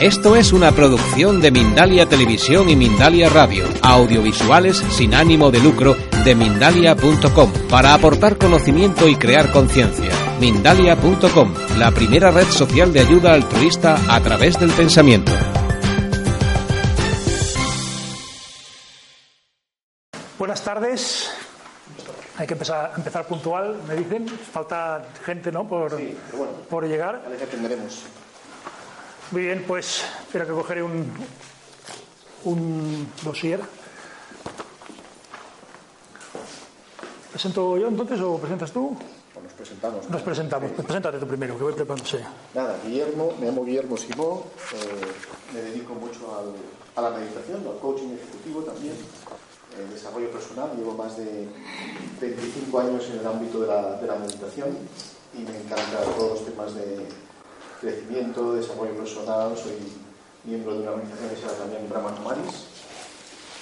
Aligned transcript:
Esto 0.00 0.34
es 0.36 0.52
una 0.52 0.72
producción 0.72 1.40
de 1.40 1.50
Mindalia 1.50 2.06
Televisión 2.08 2.68
y 2.68 2.76
Mindalia 2.76 3.28
Radio, 3.28 3.64
audiovisuales 3.80 4.76
sin 4.90 5.14
ánimo 5.14 5.50
de 5.50 5.60
lucro 5.60 5.96
de 6.24 6.34
mindalia.com, 6.34 7.52
para 7.70 7.94
aportar 7.94 8.36
conocimiento 8.36 9.08
y 9.08 9.14
crear 9.16 9.52
conciencia. 9.52 10.10
Mindalia.com, 10.40 11.54
la 11.78 11.92
primera 11.92 12.30
red 12.32 12.46
social 12.48 12.92
de 12.92 13.00
ayuda 13.00 13.34
altruista 13.34 13.96
a 14.08 14.20
través 14.20 14.58
del 14.58 14.70
pensamiento. 14.72 15.32
Buenas 20.38 20.62
tardes. 20.62 21.30
Hay 22.36 22.46
que 22.48 22.54
empezar, 22.54 22.92
empezar 22.96 23.26
puntual, 23.26 23.76
me 23.86 23.94
dicen. 23.94 24.26
Falta 24.28 25.04
gente, 25.24 25.52
¿no? 25.52 25.66
Por, 25.68 25.96
Sí, 25.96 26.16
pero 26.26 26.38
bueno, 26.38 26.52
por 26.68 26.86
llegar. 26.86 27.22
ya 27.22 27.30
les 27.30 27.42
atenderemos. 27.42 28.02
Muy 29.30 29.42
bien, 29.42 29.64
pues 29.66 30.04
espera 30.20 30.44
que 30.46 30.52
cogeré 30.52 30.82
un, 30.82 31.10
un 32.44 33.08
dossier. 33.22 33.60
¿Presento 37.30 37.76
yo 37.78 37.88
entonces 37.88 38.20
o 38.20 38.38
presentas 38.38 38.70
tú? 38.72 38.96
Bueno, 39.34 39.48
nos 39.48 39.52
presentamos. 39.54 40.08
Nos 40.10 40.22
presentamos. 40.22 40.70
Pues 40.72 40.86
preséntate 40.86 41.18
tú 41.18 41.26
primero, 41.26 41.56
que 41.58 41.64
voy 41.64 41.72
preparándose. 41.72 42.20
Nada, 42.54 42.78
Guillermo, 42.84 43.32
me 43.40 43.46
llamo 43.46 43.64
Guillermo 43.64 43.96
Simó, 43.96 44.44
eh, 44.72 45.06
me 45.52 45.60
dedico 45.62 45.94
mucho 45.94 46.20
al- 46.38 46.54
a 47.04 47.10
la 47.10 47.16
meditación, 47.18 47.66
al 47.66 47.78
coaching 47.80 48.10
ejecutivo 48.14 48.60
también, 48.62 48.94
el 49.76 49.90
desarrollo 49.90 50.30
personal. 50.30 50.70
Llevo 50.76 50.92
más 50.94 51.16
de 51.16 51.48
25 52.20 52.78
años 52.78 53.04
en 53.12 53.18
el 53.18 53.26
ámbito 53.26 53.60
de 53.60 53.66
la, 53.66 53.96
de 53.96 54.06
la 54.06 54.14
meditación 54.14 54.68
y 55.36 55.38
me 55.42 55.56
encantan 55.58 56.04
todos 56.16 56.38
los 56.38 56.44
temas 56.46 56.72
de 56.76 57.04
crecimiento, 57.84 58.54
desarrollo 58.54 58.96
personal. 58.96 59.52
Soy 59.56 59.72
miembro 60.44 60.74
de 60.74 60.80
una 60.80 60.92
organización 60.92 61.28
que 61.28 61.36
se 61.36 61.42
llama 61.42 61.58
también 61.58 61.88
Brahman 61.88 62.24
Maris 62.24 62.64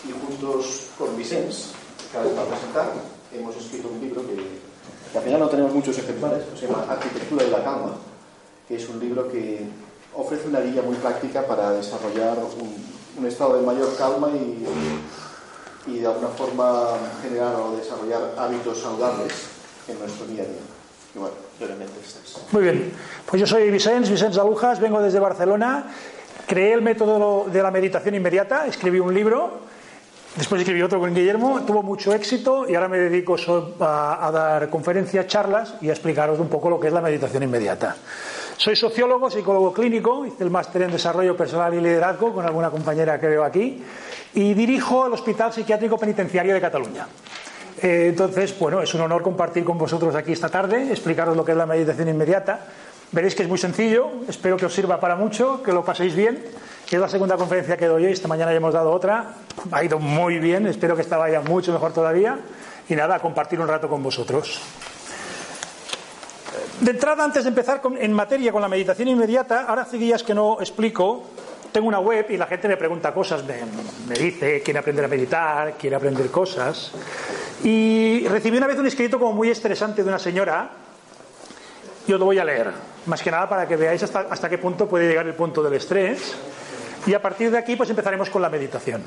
y 0.06 0.12
juntos 0.12 0.86
con 0.98 1.16
Vicens, 1.16 1.72
que 2.10 2.18
ahora 2.18 2.30
va 2.36 2.42
a 2.42 2.46
presentar, 2.46 2.92
hemos 3.32 3.56
escrito 3.56 3.88
un 3.88 4.00
libro 4.00 4.22
que, 4.26 4.34
que 4.34 5.18
al 5.18 5.24
final 5.24 5.40
no 5.40 5.48
tenemos 5.48 5.72
muchos 5.72 5.96
ejemplares, 5.98 6.44
que 6.44 6.58
se 6.58 6.66
llama 6.66 6.86
Arquitectura 6.88 7.44
de 7.44 7.50
la 7.50 7.62
Calma, 7.62 7.92
que 8.66 8.76
es 8.76 8.88
un 8.88 8.98
libro 8.98 9.30
que 9.30 9.64
ofrece 10.14 10.48
una 10.48 10.60
guía 10.60 10.82
muy 10.82 10.96
práctica 10.96 11.46
para 11.46 11.72
desarrollar 11.72 12.38
un, 12.38 12.74
un 13.18 13.26
estado 13.26 13.56
de 13.56 13.62
mayor 13.62 13.96
calma 13.96 14.30
y, 14.30 14.66
y 15.86 15.98
de 15.98 16.06
alguna 16.06 16.28
forma 16.28 16.98
generar 17.22 17.54
o 17.56 17.76
desarrollar 17.76 18.34
hábitos 18.36 18.78
saludables 18.78 19.32
en 19.88 19.98
nuestro 19.98 20.26
día 20.26 20.42
a 20.42 20.46
día. 20.46 20.62
Y. 21.14 21.51
Muy 22.52 22.62
bien. 22.62 22.92
Pues 23.26 23.40
yo 23.40 23.46
soy 23.46 23.70
Vicens, 23.70 24.10
Vicens 24.10 24.36
Alujas, 24.38 24.80
vengo 24.80 25.00
desde 25.00 25.18
Barcelona. 25.18 25.86
Creé 26.46 26.74
el 26.74 26.82
método 26.82 27.46
de 27.50 27.62
la 27.62 27.70
meditación 27.70 28.14
inmediata, 28.14 28.66
escribí 28.66 28.98
un 28.98 29.14
libro, 29.14 29.60
después 30.36 30.60
escribí 30.60 30.82
otro 30.82 30.98
con 30.98 31.14
Guillermo, 31.14 31.62
tuvo 31.64 31.82
mucho 31.82 32.12
éxito 32.12 32.68
y 32.68 32.74
ahora 32.74 32.88
me 32.88 32.98
dedico 32.98 33.36
a, 33.80 34.26
a 34.26 34.30
dar 34.32 34.68
conferencias, 34.68 35.26
charlas 35.28 35.74
y 35.80 35.88
a 35.88 35.92
explicaros 35.92 36.40
un 36.40 36.48
poco 36.48 36.68
lo 36.68 36.80
que 36.80 36.88
es 36.88 36.92
la 36.92 37.00
meditación 37.00 37.44
inmediata. 37.44 37.96
Soy 38.56 38.76
sociólogo, 38.76 39.30
psicólogo 39.30 39.72
clínico, 39.72 40.26
hice 40.26 40.44
el 40.44 40.50
máster 40.50 40.82
en 40.82 40.92
desarrollo 40.92 41.36
personal 41.36 41.72
y 41.74 41.80
liderazgo 41.80 42.34
con 42.34 42.44
alguna 42.44 42.70
compañera 42.70 43.18
que 43.18 43.28
veo 43.28 43.44
aquí 43.44 43.82
y 44.34 44.54
dirijo 44.54 45.06
el 45.06 45.12
Hospital 45.12 45.52
Psiquiátrico 45.52 45.96
Penitenciario 45.96 46.54
de 46.54 46.60
Cataluña. 46.60 47.06
Eh, 47.82 48.08
entonces, 48.10 48.56
bueno, 48.58 48.80
es 48.80 48.94
un 48.94 49.00
honor 49.00 49.22
compartir 49.22 49.64
con 49.64 49.76
vosotros 49.76 50.14
aquí 50.14 50.32
esta 50.32 50.48
tarde, 50.48 50.90
explicaros 50.90 51.36
lo 51.36 51.44
que 51.44 51.50
es 51.50 51.58
la 51.58 51.66
meditación 51.66 52.08
inmediata. 52.08 52.60
Veréis 53.10 53.34
que 53.34 53.42
es 53.42 53.48
muy 53.48 53.58
sencillo, 53.58 54.08
espero 54.28 54.56
que 54.56 54.66
os 54.66 54.72
sirva 54.72 55.00
para 55.00 55.16
mucho, 55.16 55.62
que 55.62 55.72
lo 55.72 55.84
paséis 55.84 56.14
bien. 56.14 56.42
Es 56.88 57.00
la 57.00 57.08
segunda 57.08 57.36
conferencia 57.36 57.76
que 57.76 57.86
doy 57.86 58.04
hoy, 58.04 58.12
esta 58.12 58.28
mañana 58.28 58.52
ya 58.52 58.58
hemos 58.58 58.74
dado 58.74 58.92
otra, 58.92 59.34
ha 59.70 59.82
ido 59.82 59.98
muy 59.98 60.38
bien, 60.38 60.66
espero 60.66 60.94
que 60.94 61.00
esta 61.00 61.16
vaya 61.16 61.40
mucho 61.40 61.72
mejor 61.72 61.92
todavía. 61.92 62.38
Y 62.88 62.94
nada, 62.94 63.18
compartir 63.18 63.58
un 63.60 63.66
rato 63.66 63.88
con 63.88 64.02
vosotros. 64.02 64.60
De 66.80 66.90
entrada, 66.90 67.24
antes 67.24 67.44
de 67.44 67.48
empezar 67.48 67.80
en 67.98 68.12
materia 68.12 68.52
con 68.52 68.60
la 68.60 68.68
meditación 68.68 69.08
inmediata, 69.08 69.64
ahora 69.64 69.82
hace 69.82 69.96
días 69.96 70.22
que 70.22 70.34
no 70.34 70.58
explico, 70.60 71.24
tengo 71.72 71.88
una 71.88 71.98
web 71.98 72.26
y 72.28 72.36
la 72.36 72.46
gente 72.46 72.68
me 72.68 72.76
pregunta 72.76 73.12
cosas, 73.12 73.44
me, 73.44 73.56
me 74.06 74.14
dice, 74.14 74.62
quiere 74.62 74.78
aprender 74.78 75.06
a 75.06 75.08
meditar, 75.08 75.74
quiere 75.78 75.96
aprender 75.96 76.30
cosas. 76.30 76.92
Y 77.64 78.26
recibí 78.28 78.58
una 78.58 78.66
vez 78.66 78.78
un 78.78 78.86
escrito 78.86 79.18
como 79.18 79.32
muy 79.32 79.50
estresante 79.50 80.02
de 80.02 80.08
una 80.08 80.18
señora, 80.18 80.70
y 82.06 82.12
os 82.12 82.18
lo 82.18 82.26
voy 82.26 82.38
a 82.38 82.44
leer, 82.44 82.70
más 83.06 83.22
que 83.22 83.30
nada 83.30 83.48
para 83.48 83.66
que 83.66 83.76
veáis 83.76 84.02
hasta, 84.02 84.20
hasta 84.20 84.48
qué 84.48 84.58
punto 84.58 84.88
puede 84.88 85.08
llegar 85.08 85.26
el 85.26 85.34
punto 85.34 85.62
del 85.62 85.74
estrés. 85.74 86.34
Y 87.06 87.14
a 87.14 87.22
partir 87.22 87.50
de 87.50 87.58
aquí, 87.58 87.74
pues 87.74 87.90
empezaremos 87.90 88.30
con 88.30 88.42
la 88.42 88.48
meditación. 88.48 89.02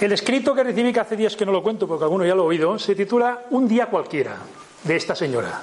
El 0.00 0.12
escrito 0.12 0.54
que 0.54 0.64
recibí, 0.64 0.92
que 0.92 1.00
hace 1.00 1.16
días 1.16 1.36
que 1.36 1.44
no 1.44 1.52
lo 1.52 1.62
cuento 1.62 1.86
porque 1.86 2.04
alguno 2.04 2.24
ya 2.24 2.34
lo 2.34 2.42
ha 2.42 2.46
oído, 2.46 2.78
se 2.78 2.94
titula 2.94 3.44
Un 3.50 3.68
día 3.68 3.86
cualquiera, 3.86 4.36
de 4.82 4.96
esta 4.96 5.14
señora. 5.14 5.60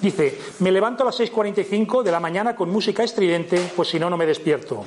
Dice, 0.00 0.38
me 0.60 0.70
levanto 0.70 1.02
a 1.02 1.06
las 1.06 1.18
6.45 1.18 2.02
de 2.02 2.10
la 2.12 2.20
mañana 2.20 2.54
con 2.54 2.70
música 2.70 3.02
estridente, 3.02 3.72
pues 3.74 3.88
si 3.88 3.98
no, 3.98 4.10
no 4.10 4.16
me 4.16 4.26
despierto. 4.26 4.84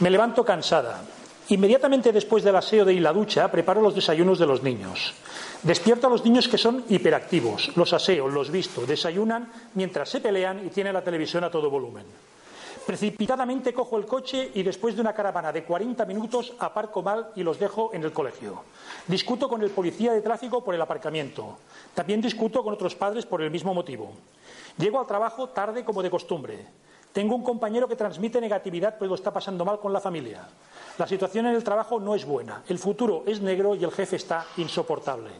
Me 0.00 0.10
levanto 0.10 0.44
cansada. 0.44 1.02
Inmediatamente 1.48 2.12
después 2.12 2.42
del 2.44 2.56
aseo 2.56 2.84
de 2.84 2.94
y 2.94 3.00
la 3.00 3.12
ducha, 3.12 3.50
preparo 3.50 3.82
los 3.82 3.94
desayunos 3.94 4.38
de 4.38 4.46
los 4.46 4.62
niños. 4.62 5.12
Despierto 5.62 6.06
a 6.06 6.10
los 6.10 6.24
niños 6.24 6.48
que 6.48 6.56
son 6.56 6.84
hiperactivos. 6.88 7.76
Los 7.76 7.92
aseo, 7.92 8.28
los 8.28 8.50
visto, 8.50 8.86
desayunan 8.86 9.52
mientras 9.74 10.08
se 10.08 10.20
pelean 10.20 10.64
y 10.64 10.70
tienen 10.70 10.94
la 10.94 11.02
televisión 11.02 11.44
a 11.44 11.50
todo 11.50 11.68
volumen. 11.68 12.04
Precipitadamente 12.86 13.72
cojo 13.72 13.96
el 13.96 14.06
coche 14.06 14.50
y 14.54 14.62
después 14.62 14.96
de 14.96 15.00
una 15.00 15.14
caravana 15.14 15.52
de 15.52 15.62
40 15.62 16.04
minutos 16.04 16.52
aparco 16.58 17.02
mal 17.02 17.30
y 17.36 17.42
los 17.42 17.58
dejo 17.58 17.90
en 17.92 18.02
el 18.02 18.12
colegio. 18.12 18.64
Discuto 19.06 19.48
con 19.48 19.62
el 19.62 19.70
policía 19.70 20.12
de 20.12 20.20
tráfico 20.20 20.64
por 20.64 20.74
el 20.74 20.82
aparcamiento. 20.82 21.58
También 21.94 22.20
discuto 22.20 22.64
con 22.64 22.74
otros 22.74 22.96
padres 22.96 23.24
por 23.24 23.40
el 23.40 23.50
mismo 23.50 23.72
motivo. 23.72 24.12
Llego 24.78 24.98
al 24.98 25.06
trabajo 25.06 25.50
tarde 25.50 25.84
como 25.84 26.02
de 26.02 26.10
costumbre. 26.10 26.66
Tengo 27.12 27.36
un 27.36 27.44
compañero 27.44 27.86
que 27.86 27.94
transmite 27.94 28.40
negatividad 28.40 28.98
pues 28.98 29.08
lo 29.08 29.14
está 29.14 29.32
pasando 29.32 29.64
mal 29.64 29.78
con 29.78 29.92
la 29.92 30.00
familia. 30.00 30.48
La 30.98 31.06
situación 31.06 31.46
en 31.46 31.54
el 31.54 31.64
trabajo 31.64 32.00
no 32.00 32.14
es 32.14 32.24
buena. 32.24 32.62
El 32.68 32.78
futuro 32.78 33.22
es 33.26 33.40
negro 33.40 33.76
y 33.76 33.84
el 33.84 33.92
jefe 33.92 34.16
está 34.16 34.46
insoportable. 34.56 35.30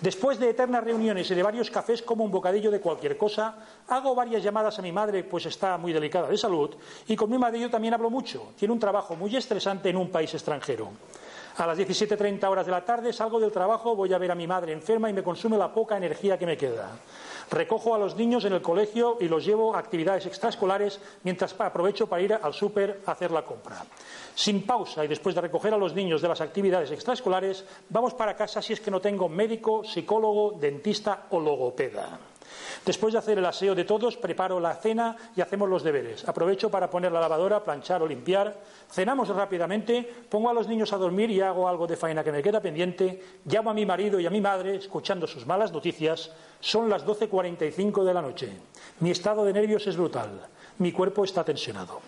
Después 0.00 0.38
de 0.38 0.50
eternas 0.50 0.84
reuniones 0.84 1.30
y 1.30 1.34
de 1.34 1.42
varios 1.42 1.70
cafés 1.70 2.02
como 2.02 2.22
un 2.22 2.30
bocadillo 2.30 2.70
de 2.70 2.80
cualquier 2.80 3.16
cosa, 3.16 3.54
hago 3.88 4.14
varias 4.14 4.42
llamadas 4.42 4.78
a 4.78 4.82
mi 4.82 4.92
madre, 4.92 5.24
pues 5.24 5.46
está 5.46 5.78
muy 5.78 5.92
delicada 5.92 6.28
de 6.28 6.36
salud, 6.36 6.74
y 7.08 7.16
con 7.16 7.30
mi 7.30 7.38
marido 7.38 7.70
también 7.70 7.94
hablo 7.94 8.10
mucho. 8.10 8.52
Tiene 8.58 8.74
un 8.74 8.80
trabajo 8.80 9.16
muy 9.16 9.34
estresante 9.34 9.88
en 9.88 9.96
un 9.96 10.10
país 10.10 10.34
extranjero. 10.34 10.90
A 11.56 11.66
las 11.66 11.78
17.30 11.78 12.44
horas 12.44 12.66
de 12.66 12.72
la 12.72 12.84
tarde 12.84 13.14
salgo 13.14 13.40
del 13.40 13.50
trabajo, 13.50 13.96
voy 13.96 14.12
a 14.12 14.18
ver 14.18 14.30
a 14.30 14.34
mi 14.34 14.46
madre 14.46 14.72
enferma 14.72 15.08
y 15.08 15.14
me 15.14 15.22
consume 15.22 15.56
la 15.56 15.72
poca 15.72 15.96
energía 15.96 16.38
que 16.38 16.44
me 16.44 16.58
queda. 16.58 16.90
Recojo 17.50 17.94
a 17.94 17.98
los 17.98 18.16
niños 18.16 18.44
en 18.44 18.52
el 18.52 18.62
colegio 18.62 19.18
y 19.20 19.28
los 19.28 19.44
llevo 19.44 19.74
a 19.74 19.78
actividades 19.78 20.26
extraescolares 20.26 21.00
mientras 21.22 21.54
aprovecho 21.58 22.08
para 22.08 22.22
ir 22.22 22.34
al 22.34 22.52
súper 22.52 23.02
a 23.06 23.12
hacer 23.12 23.30
la 23.30 23.44
compra. 23.44 23.84
Sin 24.34 24.66
pausa 24.66 25.04
y 25.04 25.08
después 25.08 25.34
de 25.34 25.40
recoger 25.40 25.74
a 25.74 25.78
los 25.78 25.94
niños 25.94 26.20
de 26.20 26.28
las 26.28 26.40
actividades 26.40 26.90
extraescolares, 26.90 27.64
vamos 27.88 28.14
para 28.14 28.36
casa 28.36 28.60
si 28.60 28.72
es 28.72 28.80
que 28.80 28.90
no 28.90 29.00
tengo 29.00 29.28
médico, 29.28 29.84
psicólogo, 29.84 30.56
dentista 30.58 31.26
o 31.30 31.40
logopeda. 31.40 32.18
Después 32.84 33.12
de 33.12 33.18
hacer 33.18 33.38
el 33.38 33.46
aseo 33.46 33.74
de 33.74 33.84
todos, 33.84 34.16
preparo 34.16 34.60
la 34.60 34.74
cena 34.74 35.16
y 35.34 35.40
hacemos 35.40 35.68
los 35.68 35.82
deberes. 35.82 36.26
Aprovecho 36.28 36.70
para 36.70 36.88
poner 36.88 37.12
la 37.12 37.20
lavadora, 37.20 37.62
planchar 37.62 38.02
o 38.02 38.06
limpiar. 38.06 38.56
Cenamos 38.90 39.28
rápidamente, 39.28 40.08
pongo 40.28 40.50
a 40.50 40.54
los 40.54 40.68
niños 40.68 40.92
a 40.92 40.96
dormir 40.96 41.30
y 41.30 41.40
hago 41.40 41.68
algo 41.68 41.86
de 41.86 41.96
faena 41.96 42.22
que 42.22 42.32
me 42.32 42.42
queda 42.42 42.60
pendiente. 42.60 43.22
Llamo 43.44 43.70
a 43.70 43.74
mi 43.74 43.84
marido 43.84 44.20
y 44.20 44.26
a 44.26 44.30
mi 44.30 44.40
madre, 44.40 44.76
escuchando 44.76 45.26
sus 45.26 45.46
malas 45.46 45.72
noticias. 45.72 46.30
Son 46.60 46.88
las 46.88 47.04
12.45 47.04 48.04
de 48.04 48.14
la 48.14 48.22
noche. 48.22 48.52
Mi 49.00 49.10
estado 49.10 49.44
de 49.44 49.52
nervios 49.52 49.86
es 49.86 49.96
brutal. 49.96 50.46
Mi 50.78 50.92
cuerpo 50.92 51.24
está 51.24 51.44
tensionado. 51.44 52.00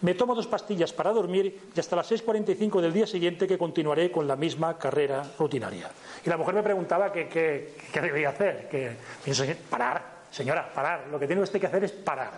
Me 0.00 0.14
tomo 0.14 0.34
dos 0.34 0.46
pastillas 0.46 0.92
para 0.92 1.12
dormir 1.12 1.70
y 1.74 1.80
hasta 1.80 1.96
las 1.96 2.10
6.45 2.10 2.80
del 2.80 2.92
día 2.92 3.06
siguiente 3.06 3.46
que 3.46 3.58
continuaré 3.58 4.10
con 4.10 4.26
la 4.26 4.36
misma 4.36 4.78
carrera 4.78 5.24
rutinaria. 5.38 5.90
Y 6.24 6.28
la 6.28 6.36
mujer 6.36 6.54
me 6.54 6.62
preguntaba 6.62 7.12
qué, 7.12 7.28
qué, 7.28 7.74
qué 7.92 8.00
debía 8.00 8.30
hacer. 8.30 8.68
Que, 8.68 8.96
pienso, 9.24 9.44
parar, 9.68 10.02
señora, 10.30 10.72
parar. 10.72 11.06
Lo 11.10 11.18
que 11.18 11.26
tiene 11.26 11.42
usted 11.42 11.60
que 11.60 11.66
hacer 11.66 11.84
es 11.84 11.92
parar. 11.92 12.32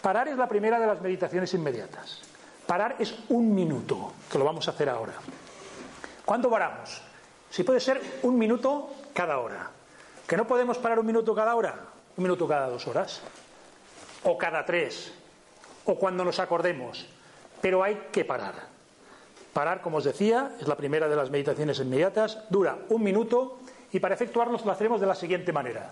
Parar 0.00 0.28
es 0.28 0.36
la 0.36 0.48
primera 0.48 0.78
de 0.78 0.86
las 0.86 1.00
meditaciones 1.00 1.52
inmediatas. 1.54 2.20
Parar 2.66 2.96
es 2.98 3.14
un 3.30 3.54
minuto, 3.54 4.12
que 4.30 4.38
lo 4.38 4.44
vamos 4.44 4.68
a 4.68 4.72
hacer 4.72 4.88
ahora. 4.88 5.14
¿Cuándo 6.24 6.50
paramos? 6.50 7.00
Si 7.50 7.62
puede 7.62 7.80
ser 7.80 8.00
un 8.22 8.38
minuto 8.38 8.90
cada 9.14 9.38
hora. 9.38 9.70
¿Que 10.26 10.36
no 10.36 10.46
podemos 10.46 10.76
parar 10.76 10.98
un 10.98 11.06
minuto 11.06 11.34
cada 11.34 11.56
hora? 11.56 11.74
Un 12.16 12.22
minuto 12.22 12.46
cada 12.46 12.68
dos 12.68 12.86
horas. 12.86 13.22
O 14.24 14.36
cada 14.36 14.66
tres. 14.66 15.12
O 15.88 15.96
cuando 15.96 16.20
nos 16.20 16.36
acordemos. 16.38 17.08
Pero 17.64 17.82
hay 17.82 18.12
que 18.12 18.24
parar. 18.28 18.68
Parar, 19.56 19.80
como 19.80 19.96
os 19.96 20.04
decía, 20.04 20.52
es 20.60 20.68
la 20.68 20.76
primera 20.76 21.08
de 21.08 21.16
las 21.16 21.30
meditaciones 21.30 21.80
inmediatas. 21.80 22.44
Dura 22.50 22.76
un 22.90 23.02
minuto 23.02 23.56
y 23.90 23.98
para 23.98 24.14
efectuarlos 24.14 24.66
lo 24.66 24.72
hacemos 24.72 25.00
de 25.00 25.06
la 25.06 25.14
siguiente 25.14 25.50
manera. 25.50 25.90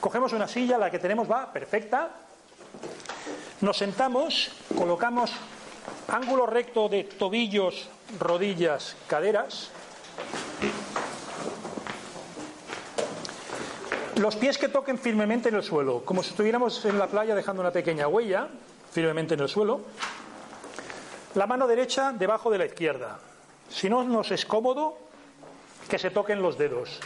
Cogemos 0.00 0.32
una 0.32 0.48
silla, 0.48 0.78
la 0.78 0.90
que 0.90 0.98
tenemos 0.98 1.30
va 1.30 1.52
perfecta. 1.52 2.08
Nos 3.60 3.76
sentamos, 3.76 4.50
colocamos 4.76 5.30
ángulo 6.08 6.46
recto 6.46 6.88
de 6.88 7.04
tobillos, 7.04 7.90
rodillas, 8.18 8.96
caderas. 9.06 9.70
Los 14.16 14.36
pies 14.36 14.56
que 14.56 14.68
toquen 14.68 14.98
firmemente 14.98 15.50
en 15.50 15.56
el 15.56 15.62
suelo, 15.62 16.02
como 16.02 16.22
si 16.22 16.30
estuviéramos 16.30 16.82
en 16.86 16.98
la 16.98 17.08
playa 17.08 17.34
dejando 17.34 17.60
una 17.60 17.72
pequeña 17.72 18.08
huella 18.08 18.48
firmemente 18.94 19.34
en 19.34 19.40
el 19.40 19.48
suelo. 19.48 19.80
La 21.34 21.48
mano 21.48 21.66
derecha 21.66 22.12
debajo 22.12 22.48
de 22.48 22.58
la 22.58 22.66
izquierda. 22.66 23.18
Si 23.68 23.90
no 23.90 24.04
nos 24.04 24.30
es 24.30 24.46
cómodo, 24.46 24.96
que 25.88 25.98
se 25.98 26.10
toquen 26.10 26.40
los 26.40 26.56
dedos. 26.56 27.00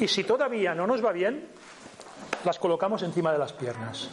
Y 0.00 0.08
si 0.08 0.24
todavía 0.24 0.74
no 0.74 0.88
nos 0.88 1.04
va 1.04 1.12
bien, 1.12 1.48
las 2.44 2.58
colocamos 2.58 3.04
encima 3.04 3.30
de 3.30 3.38
las 3.38 3.52
piernas. 3.52 4.10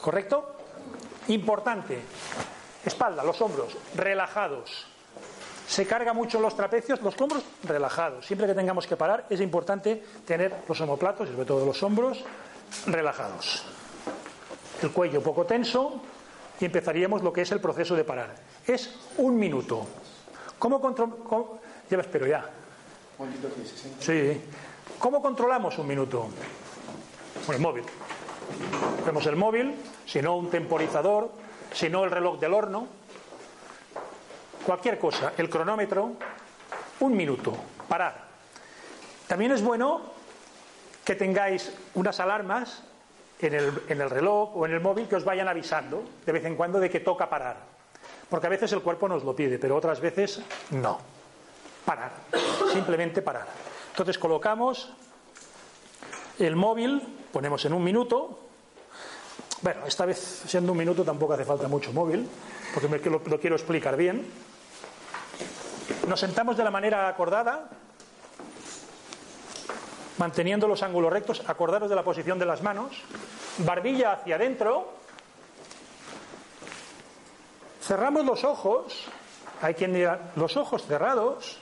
¿Correcto? 0.00 0.54
Importante. 1.28 2.00
Espalda, 2.84 3.24
los 3.24 3.40
hombros, 3.40 3.76
relajados. 3.96 4.86
Se 5.66 5.84
carga 5.84 6.12
mucho 6.12 6.38
los 6.38 6.54
trapecios, 6.54 7.00
los 7.02 7.20
hombros 7.20 7.42
relajados. 7.64 8.24
Siempre 8.24 8.46
que 8.46 8.54
tengamos 8.54 8.86
que 8.86 8.96
parar 8.96 9.26
es 9.30 9.40
importante 9.40 10.04
tener 10.24 10.54
los 10.68 10.80
homoplatos, 10.80 11.28
y 11.28 11.32
sobre 11.32 11.46
todo 11.46 11.66
los 11.66 11.82
hombros, 11.82 12.22
relajados. 12.86 13.64
El 14.84 14.90
cuello 14.90 15.22
poco 15.22 15.46
tenso 15.46 15.98
y 16.60 16.66
empezaríamos 16.66 17.22
lo 17.22 17.32
que 17.32 17.40
es 17.40 17.50
el 17.52 17.58
proceso 17.58 17.96
de 17.96 18.04
parar. 18.04 18.34
Es 18.66 18.94
un 19.16 19.38
minuto. 19.38 19.86
¿Cómo 20.58 20.78
controlamos? 20.78 21.58
Ya 21.88 21.96
lo 21.96 22.02
espero 22.02 22.26
ya. 22.26 22.44
Sí. 23.98 24.42
¿Cómo 24.98 25.22
controlamos 25.22 25.78
un 25.78 25.86
minuto? 25.86 26.28
Con 27.46 27.54
el 27.54 27.62
móvil. 27.62 27.84
Tenemos 28.98 29.24
el 29.24 29.36
móvil, 29.36 29.74
si 30.04 30.20
no 30.20 30.36
un 30.36 30.50
temporizador, 30.50 31.30
si 31.72 31.88
no 31.88 32.04
el 32.04 32.10
reloj 32.10 32.38
del 32.38 32.52
horno, 32.52 32.86
cualquier 34.66 34.98
cosa, 34.98 35.32
el 35.38 35.48
cronómetro, 35.48 36.12
un 37.00 37.16
minuto, 37.16 37.54
parar. 37.88 38.26
También 39.28 39.52
es 39.52 39.62
bueno 39.62 40.02
que 41.06 41.14
tengáis 41.14 41.72
unas 41.94 42.20
alarmas 42.20 42.82
en 43.40 43.54
el, 43.54 43.82
en 43.88 44.00
el, 44.00 44.10
reloj 44.10 44.56
o 44.56 44.66
en 44.66 44.72
el 44.72 44.80
móvil 44.80 45.08
que 45.08 45.16
os 45.16 45.24
vayan 45.24 45.48
avisando 45.48 46.02
de 46.24 46.32
vez 46.32 46.44
en 46.44 46.56
cuando 46.56 46.80
de 46.80 46.90
que 46.90 47.00
toca 47.00 47.28
parar. 47.28 47.56
Porque 48.28 48.46
a 48.46 48.50
veces 48.50 48.72
el 48.72 48.82
cuerpo 48.82 49.08
nos 49.08 49.24
lo 49.24 49.34
pide, 49.34 49.58
pero 49.58 49.76
otras 49.76 50.00
veces 50.00 50.40
no. 50.70 50.98
Parar, 51.84 52.12
simplemente 52.72 53.20
parar. 53.20 53.46
Entonces 53.90 54.18
colocamos 54.18 54.90
el 56.38 56.56
móvil, 56.56 57.02
ponemos 57.32 57.64
en 57.64 57.74
un 57.74 57.84
minuto. 57.84 58.40
Bueno, 59.60 59.86
esta 59.86 60.06
vez 60.06 60.18
siendo 60.46 60.72
un 60.72 60.78
minuto 60.78 61.04
tampoco 61.04 61.34
hace 61.34 61.44
falta 61.44 61.68
mucho 61.68 61.92
móvil, 61.92 62.28
porque 62.72 62.88
me, 62.88 62.98
lo, 62.98 63.20
lo 63.24 63.40
quiero 63.40 63.56
explicar 63.56 63.96
bien. 63.96 64.26
Nos 66.08 66.20
sentamos 66.20 66.56
de 66.56 66.64
la 66.64 66.70
manera 66.70 67.08
acordada, 67.08 67.68
manteniendo 70.18 70.68
los 70.68 70.82
ángulos 70.82 71.12
rectos, 71.12 71.42
acordaros 71.46 71.90
de 71.90 71.96
la 71.96 72.04
posición 72.04 72.38
de 72.38 72.46
las 72.46 72.62
manos, 72.62 73.02
barbilla 73.58 74.12
hacia 74.12 74.36
adentro, 74.36 74.92
cerramos 77.82 78.24
los 78.24 78.44
ojos, 78.44 79.06
hay 79.60 79.74
quien 79.74 79.92
dirá, 79.92 80.32
los 80.36 80.56
ojos 80.56 80.86
cerrados, 80.86 81.58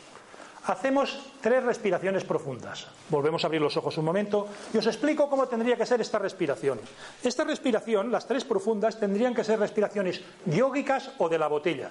hacemos 0.65 1.19
tres 1.41 1.65
respiraciones 1.65 2.25
profundas. 2.25 2.87
Volvemos 3.09 3.43
a 3.43 3.47
abrir 3.47 3.61
los 3.61 3.77
ojos 3.77 3.99
un 3.99 4.05
momento 4.05 4.47
y 4.73 4.79
os 4.79 4.87
explico 4.87 5.29
cómo 5.29 5.49
tendría 5.49 5.77
que 5.77 5.87
ser 5.87 6.01
esta 6.01 6.19
respiración. 6.19 6.81
Esta 7.23 7.45
respiración, 7.45 8.13
las 8.13 8.27
tres 8.27 8.45
profundas, 8.45 8.99
tendrían 8.99 9.35
que 9.35 9.45
ser 9.45 9.59
respiraciones 9.59 10.21
yógicas 10.47 11.11
o 11.19 11.29
de 11.29 11.39
la 11.39 11.49
botella. 11.49 11.91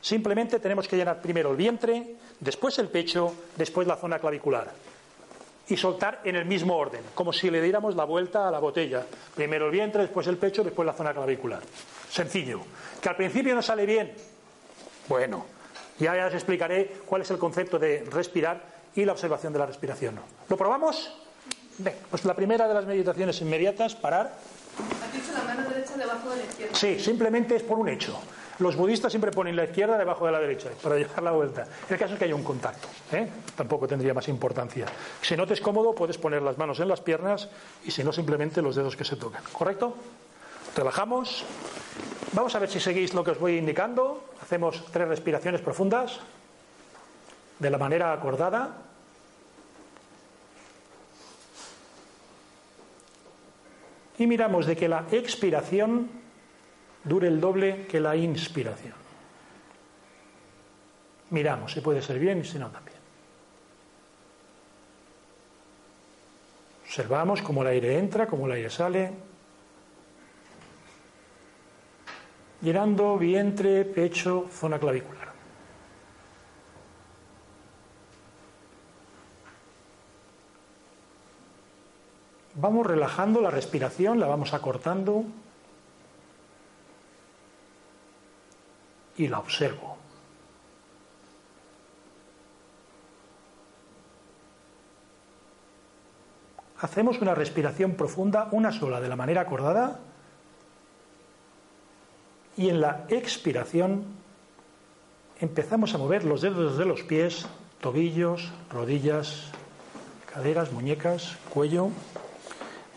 Simplemente 0.00 0.60
tenemos 0.60 0.88
que 0.88 0.96
llenar 0.96 1.20
primero 1.20 1.50
el 1.50 1.56
vientre, 1.56 2.16
después 2.40 2.78
el 2.78 2.88
pecho, 2.88 3.34
después 3.56 3.86
la 3.86 3.96
zona 3.96 4.18
clavicular. 4.18 4.70
Y 5.70 5.76
soltar 5.76 6.20
en 6.24 6.34
el 6.34 6.44
mismo 6.44 6.76
orden, 6.76 7.00
como 7.14 7.32
si 7.32 7.48
le 7.48 7.62
diéramos 7.62 7.94
la 7.94 8.04
vuelta 8.04 8.48
a 8.48 8.50
la 8.50 8.58
botella. 8.58 9.06
Primero 9.34 9.66
el 9.66 9.70
vientre, 9.70 10.02
después 10.02 10.26
el 10.26 10.36
pecho, 10.36 10.64
después 10.64 10.84
la 10.84 10.92
zona 10.92 11.14
clavicular. 11.14 11.62
Sencillo. 12.10 12.60
Que 13.00 13.08
al 13.08 13.14
principio 13.14 13.54
no 13.54 13.62
sale 13.62 13.86
bien. 13.86 14.12
Bueno, 15.08 15.46
ya 16.00 16.26
os 16.26 16.34
explicaré 16.34 16.96
cuál 17.06 17.22
es 17.22 17.30
el 17.30 17.38
concepto 17.38 17.78
de 17.78 18.04
respirar 18.10 18.60
y 18.96 19.04
la 19.04 19.12
observación 19.12 19.52
de 19.52 19.60
la 19.60 19.66
respiración. 19.66 20.18
¿Lo 20.48 20.56
probamos? 20.56 21.12
Bien, 21.78 21.94
pues 22.10 22.24
la 22.24 22.34
primera 22.34 22.66
de 22.66 22.74
las 22.74 22.84
meditaciones 22.84 23.40
inmediatas, 23.40 23.94
parar. 23.94 24.34
¿Has 25.04 25.12
dicho 25.12 25.32
la 25.32 25.44
mano 25.44 25.68
derecha 25.70 25.96
debajo 25.96 26.30
de 26.30 26.36
la 26.36 26.44
izquierda? 26.44 26.74
Sí, 26.74 26.98
simplemente 26.98 27.54
es 27.54 27.62
por 27.62 27.78
un 27.78 27.88
hecho. 27.88 28.20
Los 28.60 28.76
budistas 28.76 29.10
siempre 29.10 29.30
ponen 29.30 29.56
la 29.56 29.64
izquierda 29.64 29.96
debajo 29.96 30.26
de 30.26 30.32
la 30.32 30.38
derecha 30.38 30.68
para 30.82 30.96
llevar 30.98 31.22
la 31.22 31.30
vuelta. 31.32 31.66
El 31.88 31.98
caso 31.98 32.12
es 32.12 32.18
que 32.18 32.26
haya 32.26 32.34
un 32.34 32.44
contacto. 32.44 32.88
¿eh? 33.12 33.26
Tampoco 33.56 33.88
tendría 33.88 34.12
más 34.12 34.28
importancia. 34.28 34.86
Si 35.22 35.34
no 35.36 35.46
te 35.46 35.54
es 35.54 35.60
cómodo, 35.60 35.94
puedes 35.94 36.18
poner 36.18 36.42
las 36.42 36.58
manos 36.58 36.78
en 36.80 36.88
las 36.88 37.00
piernas 37.00 37.48
y 37.84 37.90
si 37.90 38.04
no, 38.04 38.12
simplemente 38.12 38.60
los 38.60 38.76
dedos 38.76 38.96
que 38.96 39.04
se 39.04 39.16
tocan. 39.16 39.42
¿Correcto? 39.52 39.96
Relajamos. 40.76 41.44
Vamos 42.32 42.54
a 42.54 42.58
ver 42.58 42.68
si 42.68 42.78
seguís 42.78 43.14
lo 43.14 43.24
que 43.24 43.30
os 43.32 43.40
voy 43.40 43.56
indicando. 43.56 44.24
Hacemos 44.42 44.84
tres 44.92 45.08
respiraciones 45.08 45.62
profundas 45.62 46.20
de 47.58 47.70
la 47.70 47.78
manera 47.78 48.12
acordada. 48.12 48.76
Y 54.18 54.26
miramos 54.26 54.66
de 54.66 54.76
que 54.76 54.86
la 54.86 55.06
expiración 55.10 56.19
dure 57.04 57.28
el 57.28 57.40
doble 57.40 57.86
que 57.86 58.00
la 58.00 58.16
inspiración. 58.16 58.94
Miramos 61.30 61.72
si 61.72 61.80
puede 61.80 62.02
ser 62.02 62.18
bien 62.18 62.40
y 62.40 62.44
si 62.44 62.58
no 62.58 62.70
también. 62.70 62.98
Observamos 66.84 67.40
cómo 67.42 67.62
el 67.62 67.68
aire 67.68 67.98
entra, 67.98 68.26
cómo 68.26 68.46
el 68.46 68.52
aire 68.52 68.70
sale. 68.70 69.12
Llenando 72.62 73.16
vientre, 73.16 73.84
pecho, 73.84 74.48
zona 74.50 74.78
clavicular. 74.78 75.30
Vamos 82.56 82.86
relajando 82.86 83.40
la 83.40 83.50
respiración, 83.50 84.18
la 84.18 84.26
vamos 84.26 84.52
acortando 84.52 85.24
y 89.20 89.28
la 89.28 89.38
observo. 89.38 89.98
Hacemos 96.80 97.20
una 97.20 97.34
respiración 97.34 97.96
profunda, 97.96 98.48
una 98.52 98.72
sola, 98.72 98.98
de 98.98 99.08
la 99.10 99.16
manera 99.16 99.42
acordada, 99.42 100.00
y 102.56 102.70
en 102.70 102.80
la 102.80 103.04
expiración 103.10 104.04
empezamos 105.38 105.92
a 105.94 105.98
mover 105.98 106.24
los 106.24 106.40
dedos 106.40 106.78
de 106.78 106.86
los 106.86 107.02
pies, 107.02 107.46
tobillos, 107.82 108.50
rodillas, 108.70 109.50
caderas, 110.32 110.72
muñecas, 110.72 111.36
cuello, 111.52 111.90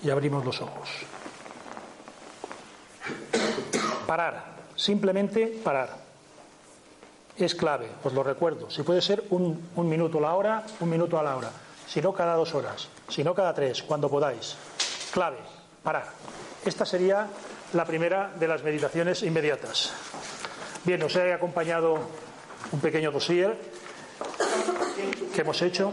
y 0.01 0.10
abrimos 0.10 0.46
los 0.46 0.62
ojos. 0.62 0.89
Parar, 4.08 4.46
simplemente 4.77 5.60
parar. 5.62 6.02
Es 7.38 7.56
clave, 7.56 7.90
os 8.04 8.13
lo 8.13 8.22
recuerdo. 8.22 8.70
Si 8.70 8.84
puede 8.84 9.02
ser 9.02 9.24
un, 9.32 9.60
minuto 9.75 10.20
a 10.20 10.22
la 10.22 10.36
hora, 10.36 10.63
un 10.80 10.90
minuto 10.90 11.18
a 11.18 11.24
la 11.24 11.36
hora. 11.36 11.52
Si 11.88 12.02
no, 12.02 12.13
cada 12.13 12.36
dos 12.36 12.54
horas. 12.54 12.88
Si 13.10 13.24
no, 13.24 13.34
cada 13.34 13.54
tres, 13.54 13.82
cuando 13.82 14.10
podáis. 14.10 14.56
Clave, 15.12 15.38
parar. 15.84 16.06
Esta 16.63 16.86
sería 16.86 17.28
la 17.74 17.86
primera 17.86 18.32
de 18.40 18.48
las 18.48 18.63
meditaciones 18.63 19.24
inmediatas. 19.24 19.92
Bien, 20.86 21.02
os 21.02 21.16
he 21.16 21.34
acompañado 21.34 21.98
un 22.72 22.80
pequeño 22.80 23.12
dossier 23.12 23.58
que 25.34 25.42
hemos 25.42 25.62
hecho. 25.62 25.92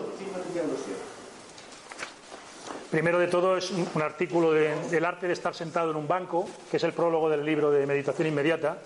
Primero 2.91 3.19
de 3.19 3.29
todo 3.29 3.57
es 3.57 3.71
un 3.71 4.03
artículo 4.03 4.53
de, 4.53 4.75
del 4.91 5.05
arte 5.05 5.27
de 5.27 5.33
estar 5.33 5.55
sentado 5.55 5.91
en 5.91 5.97
un 5.97 6.09
banco, 6.09 6.47
que 6.71 6.77
es 6.77 6.85
el 6.85 6.93
prólogo 6.93 7.31
del 7.31 7.47
libro 7.47 7.71
de 7.71 7.87
meditación 7.87 8.29
inmediata, 8.29 8.79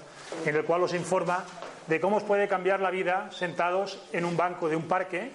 en 0.44 0.54
el 0.54 0.64
cual 0.64 0.84
os 0.84 0.94
informa 0.94 1.44
de 1.86 2.00
cómo 2.00 2.16
os 2.16 2.22
puede 2.22 2.48
cambiar 2.48 2.80
la 2.80 2.90
vida 2.90 3.30
sentados 3.30 4.00
en 4.12 4.24
un 4.24 4.36
banco 4.36 4.68
de 4.68 4.76
un 4.76 4.88
parque 4.88 5.32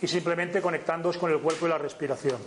y 0.00 0.06
simplemente 0.06 0.62
conectándoos 0.62 1.18
con 1.18 1.30
el 1.30 1.40
cuerpo 1.40 1.66
y 1.66 1.70
la 1.70 1.78
respiración. 1.78 2.38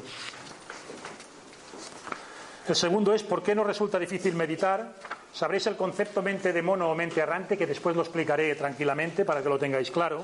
El 2.67 2.75
segundo 2.75 3.13
es 3.13 3.23
por 3.23 3.43
qué 3.43 3.55
nos 3.55 3.67
resulta 3.67 3.99
difícil 3.99 4.35
meditar. 4.35 4.93
Sabréis 5.33 5.67
el 5.67 5.75
concepto 5.75 6.21
mente 6.21 6.53
de 6.53 6.61
mono 6.61 6.89
o 6.89 6.95
mente 6.95 7.19
errante, 7.19 7.57
que 7.57 7.67
después 7.67 7.95
lo 7.95 8.01
explicaré 8.01 8.53
tranquilamente 8.55 9.25
para 9.25 9.41
que 9.41 9.49
lo 9.49 9.59
tengáis 9.59 9.91
claro. 9.91 10.23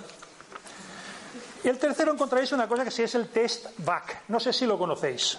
Y 1.63 1.67
el 1.67 1.77
tercero 1.77 2.13
encontraréis 2.13 2.51
una 2.51 2.67
cosa 2.67 2.83
que 2.83 2.91
sí 2.91 3.03
es 3.03 3.15
el 3.15 3.29
test 3.29 3.67
back. 3.79 4.23
No 4.29 4.39
sé 4.39 4.53
si 4.53 4.65
lo 4.65 4.77
conocéis. 4.77 5.37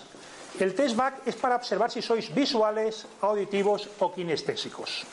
El 0.59 0.75
test 0.75 0.97
back 0.97 1.23
es 1.25 1.37
para 1.37 1.57
observar 1.57 1.91
si 1.91 2.03
sois 2.03 2.35
visuales, 2.35 3.07
auditivos 3.21 3.89
o 4.01 4.13
kinestésicos. 4.13 5.07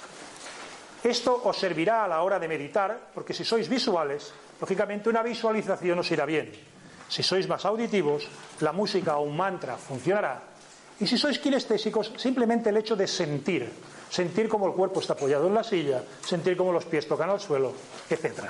Esto 1.03 1.41
os 1.43 1.57
servirá 1.57 2.03
a 2.03 2.07
la 2.07 2.21
hora 2.21 2.39
de 2.39 2.47
meditar, 2.47 3.11
porque 3.13 3.33
si 3.33 3.43
sois 3.43 3.69
visuales, 3.69 4.33
lógicamente 4.59 5.09
una 5.09 5.21
visualización 5.21 5.99
os 5.99 6.11
irá 6.11 6.25
bien. 6.25 6.51
Si 7.07 7.21
sois 7.21 7.47
más 7.47 7.65
auditivos, 7.65 8.27
la 8.61 8.71
música 8.71 9.17
o 9.17 9.27
un 9.27 9.37
mantra 9.37 9.77
funcionará. 9.77 10.55
Y 10.99 11.05
si 11.05 11.17
sois 11.17 11.37
kinestésicos, 11.39 12.13
simplemente 12.17 12.69
el 12.69 12.77
hecho 12.77 12.95
de 12.95 13.05
sentir, 13.05 13.69
sentir 14.09 14.47
cómo 14.47 14.65
el 14.67 14.73
cuerpo 14.73 15.01
está 15.01 15.13
apoyado 15.13 15.47
en 15.47 15.53
la 15.53 15.63
silla, 15.63 16.01
sentir 16.25 16.55
cómo 16.55 16.71
los 16.71 16.85
pies 16.85 17.07
tocan 17.07 17.29
al 17.29 17.39
suelo, 17.39 17.73
etc. 18.09 18.47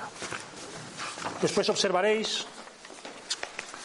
Después 1.42 1.68
observaréis, 1.70 2.46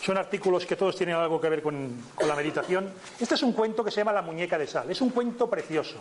son 0.04 0.18
artículos 0.18 0.66
que 0.66 0.76
todos 0.76 0.94
tienen 0.94 1.16
algo 1.16 1.40
que 1.40 1.48
ver 1.48 1.62
con, 1.62 2.04
con, 2.14 2.28
la 2.28 2.36
meditación. 2.36 2.92
Este 3.18 3.34
es 3.34 3.42
un 3.42 3.52
cuento 3.52 3.82
que 3.82 3.90
se 3.90 3.98
llama 3.98 4.12
La 4.12 4.22
muñeca 4.22 4.58
de 4.58 4.66
sal. 4.66 4.90
Es 4.90 5.00
un 5.00 5.10
cuento 5.10 5.48
precioso. 5.48 5.96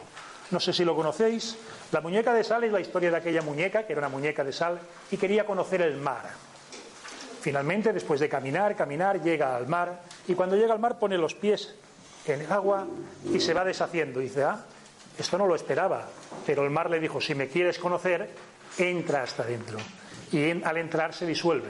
No 0.52 0.60
sé 0.60 0.74
si 0.74 0.84
lo 0.84 0.96
conocéis. 0.96 1.56
La 1.92 2.02
muñeca 2.02 2.34
de 2.34 2.44
sal 2.44 2.64
es 2.64 2.72
la 2.72 2.80
historia 2.80 3.12
de 3.12 3.18
aquella 3.18 3.42
muñeca, 3.42 3.86
que 3.86 3.94
era 3.94 4.00
una 4.00 4.10
muñeca 4.10 4.44
de 4.44 4.52
sal, 4.52 4.80
y 5.12 5.18
quería 5.18 5.46
conocer 5.46 5.82
el 5.82 5.98
mar. 5.98 6.30
Finalmente, 7.42 7.94
después 7.94 8.20
de 8.20 8.28
caminar, 8.28 8.76
caminar, 8.76 9.22
llega 9.22 9.56
al 9.56 9.68
mar, 9.68 10.02
y 10.28 10.34
cuando 10.34 10.56
llega 10.56 10.74
al 10.74 10.80
mar 10.80 11.00
pone 11.00 11.18
los 11.18 11.36
pies 11.36 11.76
en 12.26 12.42
el 12.42 12.52
agua 12.52 12.86
y 13.32 13.40
se 13.40 13.54
va 13.54 13.64
deshaciendo. 13.64 14.20
Dice, 14.20 14.44
ah, 14.44 14.66
esto 15.18 15.38
no 15.38 15.48
lo 15.48 15.56
esperaba. 15.56 16.08
Pero 16.46 16.64
el 16.64 16.70
mar 16.70 16.90
le 16.90 17.00
dijo, 17.00 17.22
si 17.22 17.36
me 17.36 17.48
quieres 17.48 17.80
conocer, 17.80 18.30
entra 18.78 19.24
hasta 19.24 19.44
dentro. 19.44 19.78
Y 20.32 20.64
al 20.64 20.78
entrar 20.78 21.14
se 21.14 21.26
disuelve. 21.26 21.70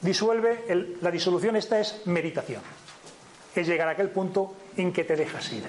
Disuelve, 0.00 0.64
el, 0.68 0.98
la 1.00 1.10
disolución 1.10 1.56
esta 1.56 1.78
es 1.80 2.06
meditación. 2.06 2.62
Es 3.54 3.66
llegar 3.66 3.88
a 3.88 3.92
aquel 3.92 4.10
punto 4.10 4.54
en 4.76 4.92
que 4.92 5.04
te 5.04 5.16
dejas 5.16 5.52
ir, 5.52 5.64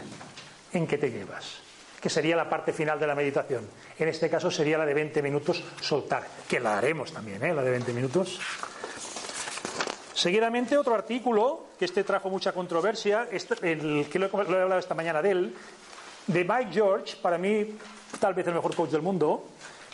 en 0.73 0.87
que 0.87 0.97
te 0.97 1.09
llevas, 1.09 1.61
que 2.01 2.09
sería 2.09 2.35
la 2.35 2.49
parte 2.49 2.73
final 2.73 2.99
de 2.99 3.05
la 3.05 3.13
meditación. 3.13 3.67
En 3.97 4.07
este 4.07 4.29
caso 4.29 4.49
sería 4.49 4.77
la 4.77 4.85
de 4.85 4.93
20 4.93 5.21
minutos 5.21 5.63
soltar, 5.79 6.25
que 6.47 6.59
la 6.59 6.79
haremos 6.79 7.13
también, 7.13 7.43
¿eh? 7.45 7.53
la 7.53 7.61
de 7.61 7.69
20 7.69 7.93
minutos. 7.93 8.39
Seguidamente 10.13 10.77
otro 10.77 10.95
artículo, 10.95 11.67
que 11.77 11.85
este 11.85 12.03
trajo 12.03 12.29
mucha 12.29 12.51
controversia, 12.53 13.27
este, 13.31 13.71
el, 13.71 14.07
que 14.11 14.19
lo, 14.19 14.27
lo 14.27 14.57
he 14.57 14.61
hablado 14.61 14.79
esta 14.79 14.95
mañana 14.95 15.21
de 15.21 15.31
él, 15.31 15.55
de 16.27 16.43
Mike 16.43 16.71
George, 16.71 17.17
para 17.21 17.37
mí 17.37 17.77
tal 18.19 18.33
vez 18.33 18.47
el 18.47 18.55
mejor 18.55 18.75
coach 18.75 18.89
del 18.89 19.01
mundo, 19.01 19.45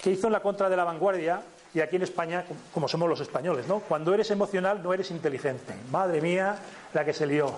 que 0.01 0.11
hizo 0.11 0.27
en 0.27 0.33
la 0.33 0.41
contra 0.41 0.69
de 0.69 0.77
la 0.77 0.83
vanguardia, 0.83 1.41
y 1.73 1.81
aquí 1.81 1.97
en 1.97 2.03
España, 2.03 2.45
como 2.73 2.87
somos 2.87 3.09
los 3.09 3.19
españoles, 3.19 3.67
¿no? 3.67 3.79
Cuando 3.79 4.13
eres 4.13 4.31
emocional 4.31 4.81
no 4.81 4.93
eres 4.93 5.11
inteligente. 5.11 5.73
Madre 5.91 6.21
mía, 6.21 6.57
la 6.93 7.05
que 7.05 7.13
se 7.13 7.27
lió, 7.27 7.53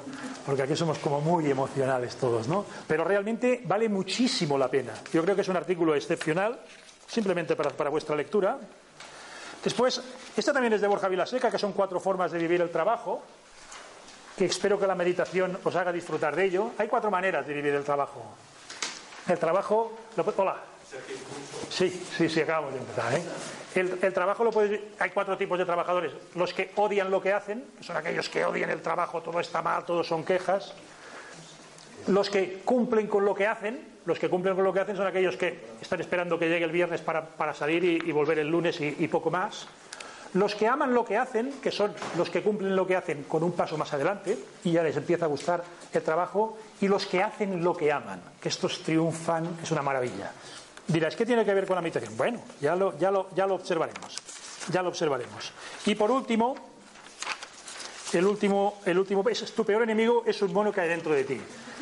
porque 0.46 0.64
aquí 0.64 0.76
somos 0.76 0.98
como 1.00 1.22
muy 1.22 1.50
emocionales 1.50 2.16
todos, 2.16 2.48
¿no? 2.48 2.66
Pero 2.88 3.04
realmente 3.04 3.62
vale 3.66 3.88
muchísimo 3.88 4.58
la 4.58 4.70
pena. 4.70 4.94
Yo 5.14 5.24
creo 5.24 5.36
que 5.36 5.42
es 5.42 5.48
un 5.48 5.56
artículo 5.58 5.96
excepcional, 5.96 6.60
simplemente 7.08 7.56
para, 7.56 7.70
para 7.70 7.90
vuestra 7.90 8.16
lectura. 8.16 8.58
Después, 9.64 10.02
esta 10.36 10.54
también 10.54 10.74
es 10.74 10.82
de 10.82 10.88
Borja 10.88 11.08
Vilaseca, 11.08 11.52
que 11.52 11.60
son 11.60 11.74
cuatro 11.74 12.00
formas 12.00 12.32
de 12.32 12.40
vivir 12.40 12.62
el 12.62 12.70
trabajo, 12.70 13.22
que 14.38 14.46
espero 14.46 14.80
que 14.80 14.88
la 14.88 14.96
meditación 14.96 15.58
os 15.64 15.76
haga 15.76 15.92
disfrutar 15.92 16.36
de 16.36 16.46
ello. 16.46 16.72
Hay 16.78 16.88
cuatro 16.88 17.12
maneras 17.12 17.46
de 17.46 17.54
vivir 17.54 17.74
el 17.74 17.84
trabajo. 17.84 18.24
El 19.28 19.38
trabajo. 19.38 19.98
Lo, 20.16 20.26
hola. 20.38 20.56
Sí, 21.70 21.90
sí, 22.18 22.30
sí, 22.30 22.42
acabamos 22.42 22.74
de 22.74 22.80
empezar. 22.80 23.14
¿eh? 23.14 23.22
El, 23.76 24.14
trabajo 24.14 24.44
lo 24.44 24.52
puedes. 24.52 24.80
Hay 25.00 25.12
cuatro 25.12 25.38
tipos 25.38 25.58
de 25.58 25.66
trabajadores: 25.66 26.12
los 26.36 26.54
que 26.54 26.72
odian 26.76 27.12
lo 27.12 27.22
que 27.22 27.34
hacen, 27.34 27.64
son 27.82 27.98
aquellos 27.98 28.30
que 28.30 28.44
odian 28.44 28.70
el 28.70 28.82
trabajo, 28.82 29.22
todo 29.22 29.40
está 29.40 29.62
mal, 29.62 29.86
todo 29.86 30.04
son 30.04 30.24
quejas. 30.24 30.74
Los 32.08 32.30
que 32.30 32.62
cumplen 32.66 33.08
con 33.08 33.26
lo 33.26 33.36
que 33.36 33.46
hacen, 33.46 33.80
los 34.06 34.18
que 34.18 34.30
cumplen 34.30 34.56
con 34.56 34.64
lo 34.64 34.74
que 34.74 34.80
hacen 34.80 34.96
son 34.96 35.06
aquellos 35.06 35.38
que 35.38 35.60
están 35.82 36.00
esperando 36.00 36.40
que 36.40 36.48
llegue 36.48 36.66
el 36.66 36.72
viernes 36.72 37.02
para, 37.02 37.26
para 37.26 37.54
salir 37.54 37.84
y, 37.84 38.12
volver 38.12 38.40
el 38.40 38.48
lunes 38.48 38.80
y 38.80 39.08
poco 39.08 39.30
más. 39.30 39.68
Los 40.34 40.54
que 40.54 40.68
aman 40.68 40.94
lo 40.94 41.04
que 41.04 41.18
hacen, 41.18 41.54
que 41.62 41.72
son 41.72 41.92
los 42.16 42.30
que 42.30 42.44
cumplen 42.44 42.76
lo 42.76 42.86
que 42.86 42.96
hacen 42.96 43.24
con 43.24 43.44
un 43.44 43.54
paso 43.54 43.78
más 43.78 43.92
adelante 43.94 44.38
y 44.64 44.74
ya 44.74 44.84
les 44.84 44.96
empieza 44.96 45.26
a 45.26 45.28
gustar 45.28 45.64
el 45.92 46.04
trabajo, 46.04 46.58
y 46.82 46.88
los 46.88 47.08
que 47.08 47.24
hacen 47.24 47.64
lo 47.64 47.76
que 47.76 47.92
aman, 47.92 48.22
que 48.40 48.50
estos 48.50 48.84
triunfan, 48.84 49.58
es 49.64 49.72
una 49.72 49.82
maravilla. 49.82 50.32
Dirás, 50.90 51.16
¿qué 51.16 51.24
tiene 51.24 51.46
que 51.46 51.54
ver 51.54 51.68
con 51.68 51.76
la 51.76 51.82
meditación? 51.82 52.18
Bueno, 52.18 52.42
ya 52.60 52.76
lo, 52.76 52.98
ya 52.98 53.12
lo, 53.12 53.54
observaremos. 53.54 54.18
Ya 54.72 54.82
lo 54.82 54.90
observaremos. 54.90 55.52
Y 55.86 55.94
por 55.94 56.10
último, 56.10 56.56
el 58.12 58.26
último, 58.26 58.82
el 58.86 58.98
último 58.98 59.24
es 59.30 59.54
tu 59.54 59.64
peor 59.64 59.84
enemigo 59.84 60.24
es 60.26 60.42
un 60.42 60.52
mono 60.52 60.72
que 60.72 60.82
hay 60.82 60.90
dentro 60.90 61.14
de 61.14 61.24
ti. 61.26 61.40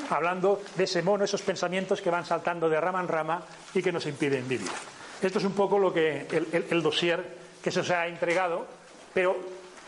Hablando 0.09 0.61
de 0.75 0.83
ese 0.83 1.01
mono, 1.01 1.23
esos 1.23 1.41
pensamientos 1.41 2.01
que 2.01 2.09
van 2.09 2.25
saltando 2.25 2.67
de 2.67 2.81
rama 2.81 2.99
en 2.99 3.07
rama 3.07 3.41
y 3.73 3.81
que 3.81 3.93
nos 3.93 4.05
impiden 4.05 4.45
vivir. 4.45 4.69
Esto 5.21 5.39
es 5.39 5.45
un 5.45 5.53
poco 5.53 5.79
lo 5.79 5.93
que 5.93 6.27
el, 6.29 6.47
el, 6.51 6.65
el 6.69 6.83
dossier 6.83 7.23
que 7.63 7.71
se 7.71 7.79
os 7.79 7.89
ha 7.89 8.07
entregado, 8.07 8.67
pero 9.13 9.37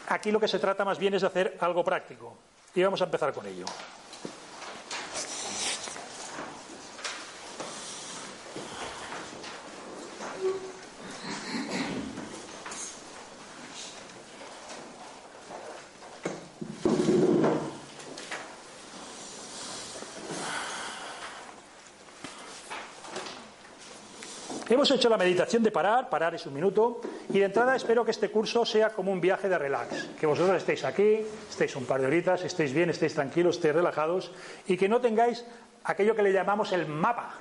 aquí 0.08 0.32
lo 0.32 0.40
que 0.40 0.48
se 0.48 0.60
trata 0.60 0.86
más 0.86 0.98
bien 0.98 1.14
es 1.14 1.22
de 1.22 1.28
hacer 1.28 1.58
algo 1.60 1.84
práctico. 1.84 2.38
Y 2.74 2.84
vamos 2.84 3.02
a 3.02 3.06
empezar 3.06 3.34
con 3.34 3.46
ello. 3.46 3.66
Hemos 24.80 24.92
hecho 24.92 25.10
la 25.10 25.18
meditación 25.18 25.62
de 25.62 25.72
parar, 25.72 26.10
parar 26.10 26.36
es 26.36 26.46
un 26.46 26.54
minuto, 26.54 27.02
y 27.28 27.40
de 27.40 27.44
entrada 27.44 27.76
espero 27.76 28.06
que 28.06 28.12
este 28.12 28.32
curso 28.32 28.64
sea 28.64 28.92
como 28.92 29.12
un 29.12 29.20
viaje 29.20 29.50
de 29.50 29.58
relax, 29.58 30.08
que 30.18 30.26
vosotros 30.26 30.56
estéis 30.56 30.86
aquí, 30.86 31.20
estéis 31.50 31.76
un 31.76 31.84
par 31.84 32.00
de 32.00 32.08
horitas, 32.08 32.46
estéis 32.46 32.72
bien, 32.72 32.90
estéis 32.90 33.14
tranquilos, 33.14 33.58
estéis 33.58 33.76
relajados, 33.76 34.32
y 34.68 34.78
que 34.78 34.88
no 34.88 35.02
tengáis 35.02 35.44
aquello 35.84 36.16
que 36.16 36.24
le 36.24 36.32
llamamos 36.32 36.72
el 36.72 36.88
mapa. 36.88 37.34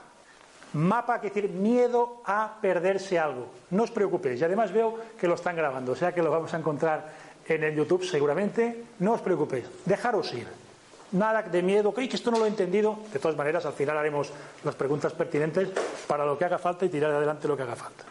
Mapa 0.73 1.21
quiere 1.21 1.43
decir 1.43 1.51
miedo 1.57 2.23
a 2.25 2.59
perderse 2.61 3.21
algo. 3.21 3.47
No 3.71 3.85
os 3.85 3.93
preocupéis, 3.93 4.41
y 4.41 4.45
además 4.45 4.73
veo 4.73 4.99
que 5.17 5.29
lo 5.29 5.35
están 5.35 5.55
grabando, 5.55 5.93
o 5.93 5.97
sea 5.97 6.13
que 6.13 6.23
lo 6.23 6.33
vamos 6.33 6.53
a 6.55 6.59
encontrar 6.59 7.07
en 7.47 7.63
el 7.63 7.73
YouTube 7.73 8.05
seguramente. 8.05 8.83
No 8.99 9.13
os 9.13 9.21
preocupéis, 9.21 9.67
dejaros 9.87 10.35
ir, 10.35 10.49
nada 11.13 11.43
de 11.43 11.63
miedo, 11.63 11.93
creí 11.93 12.09
que 12.09 12.17
esto 12.17 12.31
no 12.31 12.39
lo 12.39 12.47
he 12.47 12.49
entendido. 12.49 12.99
De 13.13 13.19
todas 13.19 13.37
maneras, 13.37 13.65
al 13.67 13.73
final 13.73 13.97
haremos 13.99 14.33
las 14.65 14.75
preguntas 14.75 15.13
pertinentes 15.13 15.69
para 16.07 16.25
lo 16.25 16.39
que 16.39 16.45
haga 16.45 16.59
falta 16.59 16.85
y 16.85 16.89
tirar 16.89 17.13
adelante 17.13 17.49
lo 17.49 17.57
que 17.57 17.63
haga 17.63 17.77
falta. 17.77 18.05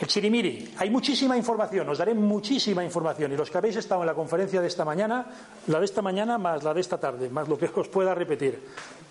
El 0.00 0.06
chirimiri, 0.06 0.74
hay 0.78 0.90
muchísima 0.90 1.36
información, 1.36 1.88
os 1.88 1.98
daré 1.98 2.14
muchísima 2.14 2.84
información. 2.84 3.32
Y 3.32 3.36
los 3.36 3.50
que 3.50 3.58
habéis 3.58 3.76
estado 3.76 4.02
en 4.02 4.06
la 4.06 4.14
conferencia 4.14 4.60
de 4.60 4.68
esta 4.68 4.84
mañana, 4.84 5.26
la 5.66 5.80
de 5.80 5.84
esta 5.84 6.02
mañana 6.02 6.38
más 6.38 6.62
la 6.62 6.72
de 6.72 6.80
esta 6.80 6.98
tarde, 6.98 7.28
más 7.28 7.48
lo 7.48 7.58
que 7.58 7.66
os 7.74 7.88
pueda 7.88 8.14
repetir. 8.14 8.62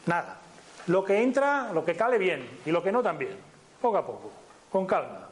Nada. 0.05 0.39
Lo 0.87 1.03
que 1.03 1.21
entra, 1.21 1.73
lo 1.73 1.83
que 1.83 1.95
cale 1.95 2.17
bien, 2.17 2.47
y 2.65 2.71
lo 2.71 2.81
que 2.81 2.93
no 2.93 3.03
también. 3.03 3.35
Poco 3.81 3.97
a 3.97 4.05
poco, 4.05 4.31
con 4.71 4.85
calma. 4.85 5.27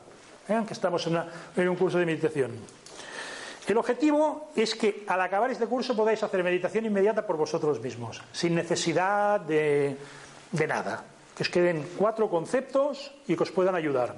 Vean 0.47 0.65
que 0.65 0.73
estamos 0.73 1.07
en 1.07 1.69
un 1.69 1.75
curso 1.77 1.97
de 1.97 2.05
meditación. 2.05 2.51
El 3.67 3.77
objetivo 3.77 4.51
es 4.55 4.75
que 4.75 5.03
al 5.07 5.21
acabar 5.21 5.49
este 5.49 5.65
curso 5.65 5.95
podáis 5.95 6.21
hacer 6.21 6.43
meditación 6.43 6.85
inmediata 6.85 7.25
por 7.25 7.35
vosotros 7.35 7.81
mismos, 7.81 8.21
sin 8.31 8.53
necesidad 8.53 9.41
de, 9.41 9.97
nada. 10.67 11.03
Que 11.35 11.43
os 11.43 11.49
queden 11.49 11.83
cuatro 11.97 12.29
conceptos 12.29 13.11
y 13.27 13.35
que 13.35 13.43
os 13.43 13.51
puedan 13.51 13.73
ayudar. 13.73 14.15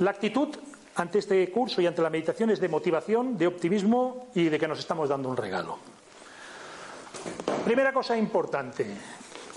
La 0.00 0.10
actitud 0.10 0.50
ante 0.96 1.20
este 1.20 1.48
curso 1.50 1.80
y 1.80 1.86
ante 1.86 2.02
la 2.02 2.10
meditación 2.10 2.50
es 2.50 2.60
de 2.60 2.68
motivación, 2.68 3.38
de 3.38 3.46
optimismo 3.46 4.28
y 4.34 4.48
de 4.48 4.58
que 4.58 4.68
nos 4.68 4.80
estamos 4.80 5.08
dando 5.08 5.28
un 5.28 5.36
regalo. 5.36 5.78
Primera 7.64 7.92
cosa 7.92 8.16
importante. 8.18 8.84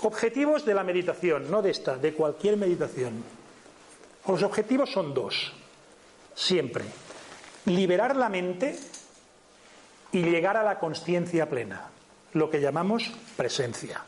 Objetivos 0.02 0.64
de 0.64 0.74
la 0.74 0.84
meditación, 0.84 1.50
no 1.50 1.60
de 1.60 1.70
esta, 1.70 1.96
de 1.96 2.14
cualquier 2.14 2.56
meditación. 2.56 3.22
Los 4.26 4.42
objetivos 4.42 4.90
son 4.92 5.12
dos, 5.12 5.52
siempre. 6.34 6.84
Liberar 7.66 8.16
la 8.16 8.28
mente 8.28 8.78
y 10.12 10.22
llegar 10.22 10.56
a 10.56 10.62
la 10.62 10.78
conciencia 10.78 11.48
plena, 11.48 11.88
lo 12.32 12.50
que 12.50 12.60
llamamos 12.60 13.10
presencia. 13.36 14.02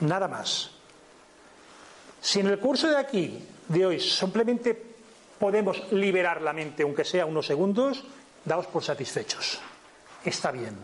Nada 0.00 0.28
más. 0.28 0.70
Si 2.20 2.40
en 2.40 2.46
el 2.46 2.58
curso 2.58 2.88
de 2.88 2.96
aquí, 2.96 3.44
de 3.68 3.86
hoy, 3.86 4.00
simplemente 4.00 4.80
podemos 5.38 5.92
liberar 5.92 6.40
la 6.40 6.52
mente, 6.52 6.84
aunque 6.84 7.04
sea 7.04 7.26
unos 7.26 7.46
segundos, 7.46 8.04
daos 8.44 8.66
por 8.66 8.84
satisfechos. 8.84 9.60
Está 10.24 10.52
bien. 10.52 10.76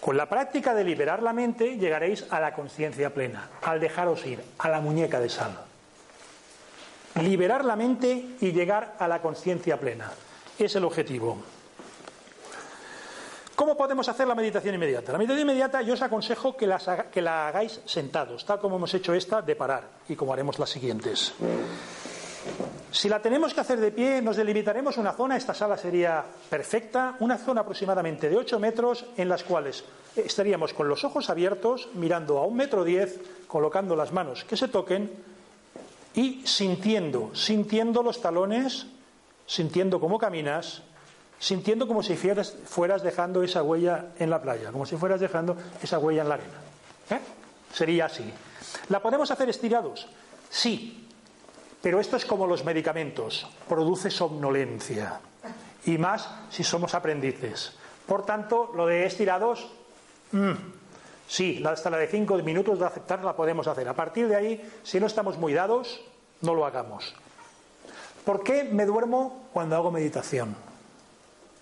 Con 0.00 0.16
la 0.16 0.28
práctica 0.28 0.74
de 0.74 0.82
liberar 0.82 1.22
la 1.22 1.32
mente 1.32 1.76
llegaréis 1.76 2.24
a 2.30 2.40
la 2.40 2.54
conciencia 2.54 3.12
plena, 3.12 3.50
al 3.62 3.80
dejaros 3.80 4.24
ir, 4.26 4.42
a 4.58 4.68
la 4.68 4.80
muñeca 4.80 5.20
de 5.20 5.28
sal. 5.28 5.60
Liberar 7.20 7.64
la 7.64 7.76
mente 7.76 8.36
y 8.40 8.52
llegar 8.52 8.96
a 8.98 9.06
la 9.06 9.20
conciencia 9.20 9.78
plena. 9.78 10.10
Es 10.58 10.74
el 10.74 10.84
objetivo. 10.84 11.38
¿Cómo 13.60 13.76
podemos 13.76 14.08
hacer 14.08 14.26
la 14.26 14.34
meditación 14.34 14.74
inmediata? 14.74 15.12
La 15.12 15.18
meditación 15.18 15.42
inmediata 15.42 15.82
yo 15.82 15.92
os 15.92 16.00
aconsejo 16.00 16.56
que, 16.56 16.66
la 16.66 17.46
hagáis 17.46 17.82
sentados, 17.84 18.46
tal 18.46 18.58
como 18.58 18.76
hemos 18.76 18.94
hecho 18.94 19.12
esta 19.12 19.42
de 19.42 19.54
parar 19.54 19.84
y 20.08 20.16
como 20.16 20.32
haremos 20.32 20.58
las 20.58 20.70
siguientes. 20.70 21.34
Si 22.90 23.10
la 23.10 23.20
tenemos 23.20 23.52
que 23.52 23.60
hacer 23.60 23.78
de 23.78 23.92
pie, 23.92 24.22
nos 24.22 24.38
delimitaremos 24.38 24.96
una 24.96 25.12
zona, 25.12 25.36
esta 25.36 25.52
sala 25.52 25.76
sería 25.76 26.24
perfecta, 26.48 27.16
una 27.20 27.36
zona 27.36 27.60
aproximadamente 27.60 28.30
de 28.30 28.38
8 28.38 28.58
metros 28.58 29.04
en 29.18 29.28
las 29.28 29.44
cuales 29.44 29.84
estaríamos 30.16 30.72
con 30.72 30.88
los 30.88 31.04
ojos 31.04 31.28
abiertos, 31.28 31.90
mirando 31.92 32.38
a 32.38 32.46
un 32.46 32.56
metro 32.56 32.82
diez, 32.82 33.20
colocando 33.46 33.94
las 33.94 34.10
manos 34.10 34.42
que 34.44 34.56
se 34.56 34.68
toquen 34.68 35.10
y 36.14 36.40
sintiendo, 36.46 37.30
sintiendo 37.34 38.02
los 38.02 38.22
talones, 38.22 38.86
sintiendo 39.44 40.00
cómo 40.00 40.18
caminas, 40.18 40.80
sintiendo 41.40 41.88
como 41.88 42.02
si 42.02 42.16
fueras, 42.16 43.02
dejando 43.02 43.42
esa 43.42 43.62
huella 43.62 44.12
en 44.18 44.30
la 44.30 44.40
playa, 44.40 44.70
como 44.70 44.84
si 44.84 44.96
fueras 44.96 45.20
dejando 45.20 45.56
esa 45.82 45.98
huella 45.98 46.22
en 46.22 46.28
la 46.28 46.34
arena. 46.34 46.58
¿Eh? 47.08 47.18
Sería 47.72 48.04
así. 48.04 48.30
¿La 48.90 49.00
podemos 49.00 49.30
hacer 49.30 49.48
estirados? 49.48 50.06
Sí, 50.50 51.08
pero 51.82 51.98
esto 51.98 52.16
es 52.18 52.26
como 52.26 52.46
los 52.46 52.64
medicamentos, 52.64 53.48
produce 53.68 54.10
somnolencia. 54.10 55.18
Y 55.86 55.96
más 55.96 56.28
si 56.50 56.62
somos 56.62 56.94
aprendices. 56.94 57.72
Por 58.06 58.26
tanto, 58.26 58.70
lo 58.76 58.86
de 58.86 59.06
estirados, 59.06 59.72
mm, 60.32 60.52
sí, 61.26 61.64
hasta 61.66 61.88
la 61.88 61.96
de 61.96 62.06
cinco 62.08 62.36
minutos 62.36 62.78
de 62.78 62.84
aceptar 62.84 63.24
la 63.24 63.34
podemos 63.34 63.66
hacer. 63.66 63.88
A 63.88 63.94
partir 63.94 64.28
de 64.28 64.36
ahí, 64.36 64.70
si 64.82 65.00
no 65.00 65.06
estamos 65.06 65.38
muy 65.38 65.54
dados, 65.54 66.02
no 66.42 66.54
lo 66.54 66.66
hagamos. 66.66 67.14
¿Por 68.26 68.42
qué 68.42 68.64
me 68.64 68.84
duermo 68.84 69.48
cuando 69.54 69.76
hago 69.76 69.90
meditación? 69.90 70.54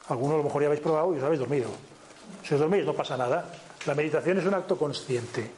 Algunos 0.08 0.34
a 0.34 0.38
lo 0.38 0.44
mejor 0.44 0.62
ya 0.62 0.68
habéis 0.68 0.82
probado 0.82 1.14
y 1.14 1.18
os 1.18 1.24
habéis 1.24 1.40
dormido. 1.40 1.68
Si 2.44 2.54
os 2.54 2.60
dormís 2.60 2.84
no 2.84 2.94
pasa 2.94 3.16
nada. 3.16 3.44
La 3.86 3.94
meditación 3.94 4.38
es 4.38 4.44
un 4.44 4.54
acto 4.54 4.76
consciente. 4.76 5.50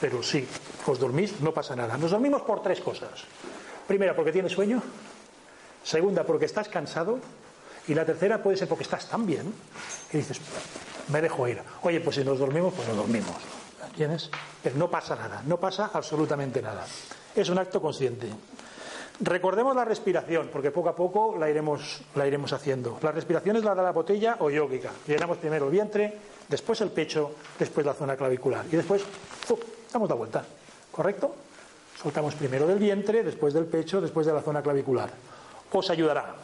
Pero 0.00 0.22
sí, 0.22 0.46
os 0.86 0.98
dormís, 0.98 1.40
no 1.40 1.52
pasa 1.52 1.74
nada. 1.74 1.96
Nos 1.96 2.10
dormimos 2.10 2.42
por 2.42 2.62
tres 2.62 2.80
cosas. 2.80 3.24
Primera, 3.86 4.14
porque 4.14 4.32
tienes 4.32 4.52
sueño. 4.52 4.82
Segunda, 5.82 6.24
porque 6.24 6.44
estás 6.44 6.68
cansado. 6.68 7.18
Y 7.88 7.94
la 7.94 8.04
tercera 8.04 8.42
puede 8.42 8.56
ser 8.56 8.68
porque 8.68 8.84
estás 8.84 9.08
tan 9.08 9.24
bien 9.24 9.54
que 10.10 10.18
dices, 10.18 10.40
me 11.08 11.22
dejo 11.22 11.46
ir. 11.48 11.62
Oye, 11.82 12.00
pues 12.00 12.16
si 12.16 12.24
nos 12.24 12.38
dormimos, 12.38 12.74
pues 12.74 12.88
nos 12.88 12.96
dormimos. 12.96 13.36
¿Entiendes? 13.86 14.30
No 14.74 14.90
pasa 14.90 15.14
nada, 15.14 15.42
no 15.46 15.58
pasa 15.58 15.90
absolutamente 15.92 16.60
nada. 16.60 16.84
Es 17.34 17.48
un 17.48 17.58
acto 17.58 17.80
consciente. 17.80 18.28
Recordemos 19.20 19.74
la 19.74 19.84
respiración, 19.84 20.50
porque 20.52 20.70
poco 20.70 20.90
a 20.90 20.96
poco 20.96 21.36
la 21.38 21.48
iremos, 21.48 22.02
la 22.14 22.26
iremos 22.26 22.52
haciendo. 22.52 22.98
La 23.02 23.12
respiración 23.12 23.56
es 23.56 23.64
la 23.64 23.74
de 23.74 23.82
la 23.82 23.92
botella 23.92 24.36
o 24.40 24.50
yógica. 24.50 24.90
Llenamos 25.06 25.38
primero 25.38 25.66
el 25.66 25.70
vientre, 25.70 26.18
después 26.48 26.80
el 26.82 26.90
pecho, 26.90 27.32
después 27.58 27.86
la 27.86 27.94
zona 27.94 28.14
clavicular. 28.14 28.66
Y 28.70 28.76
después 28.76 29.02
damos 29.90 30.08
la 30.08 30.14
vuelta. 30.14 30.44
¿Correcto? 30.92 31.34
Soltamos 32.02 32.34
primero 32.34 32.66
del 32.66 32.78
vientre, 32.78 33.22
después 33.22 33.54
del 33.54 33.64
pecho, 33.64 34.02
después 34.02 34.26
de 34.26 34.34
la 34.34 34.42
zona 34.42 34.60
clavicular. 34.60 35.10
Os 35.72 35.90
ayudará. 35.90 36.34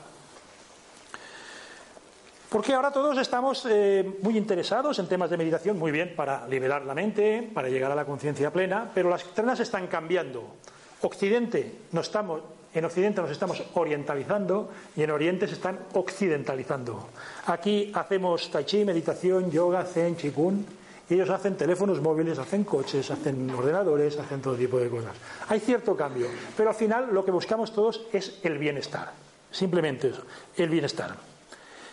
Porque 2.48 2.74
ahora 2.74 2.90
todos 2.90 3.16
estamos 3.18 3.66
eh, 3.68 4.18
muy 4.20 4.36
interesados 4.36 4.98
en 4.98 5.08
temas 5.08 5.30
de 5.30 5.38
meditación, 5.38 5.78
muy 5.78 5.90
bien, 5.90 6.14
para 6.14 6.46
liberar 6.48 6.84
la 6.84 6.94
mente, 6.94 7.50
para 7.54 7.68
llegar 7.68 7.90
a 7.90 7.94
la 7.94 8.04
conciencia 8.04 8.50
plena, 8.50 8.90
pero 8.94 9.08
las 9.08 9.24
trenas 9.24 9.60
están 9.60 9.86
cambiando. 9.86 10.56
Occidente 11.00 11.78
no 11.92 12.02
estamos, 12.02 12.42
en 12.74 12.84
Occidente 12.84 13.20
nos 13.20 13.30
estamos 13.30 13.62
orientalizando 13.74 14.70
y 14.96 15.02
en 15.02 15.10
Oriente 15.10 15.46
se 15.46 15.54
están 15.54 15.78
occidentalizando. 15.92 17.08
Aquí 17.46 17.92
hacemos 17.94 18.50
tai 18.50 18.64
chi, 18.64 18.84
meditación, 18.84 19.50
yoga, 19.50 19.84
zen, 19.84 20.16
chikun, 20.16 20.64
y 21.08 21.14
ellos 21.14 21.28
hacen 21.28 21.56
teléfonos 21.56 22.00
móviles, 22.00 22.38
hacen 22.38 22.64
coches, 22.64 23.10
hacen 23.10 23.50
ordenadores, 23.50 24.18
hacen 24.18 24.40
todo 24.40 24.54
tipo 24.56 24.78
de 24.78 24.88
cosas. 24.88 25.12
Hay 25.48 25.60
cierto 25.60 25.94
cambio, 25.94 26.28
pero 26.56 26.70
al 26.70 26.74
final 26.74 27.12
lo 27.12 27.24
que 27.24 27.30
buscamos 27.30 27.72
todos 27.72 28.06
es 28.12 28.40
el 28.42 28.56
bienestar. 28.56 29.12
Simplemente 29.50 30.08
eso, 30.08 30.22
el 30.56 30.70
bienestar. 30.70 31.14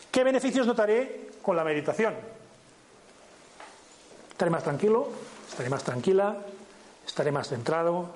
¿Qué 0.09 0.23
beneficios 0.23 0.65
notaré 0.65 1.31
con 1.41 1.57
la 1.57 1.65
meditación? 1.65 2.13
Estaré 4.31 4.49
más 4.49 4.63
tranquilo, 4.63 5.09
estaré 5.49 5.69
más 5.69 5.83
tranquila, 5.83 6.37
estaré 7.05 7.33
más 7.33 7.49
centrado, 7.49 8.09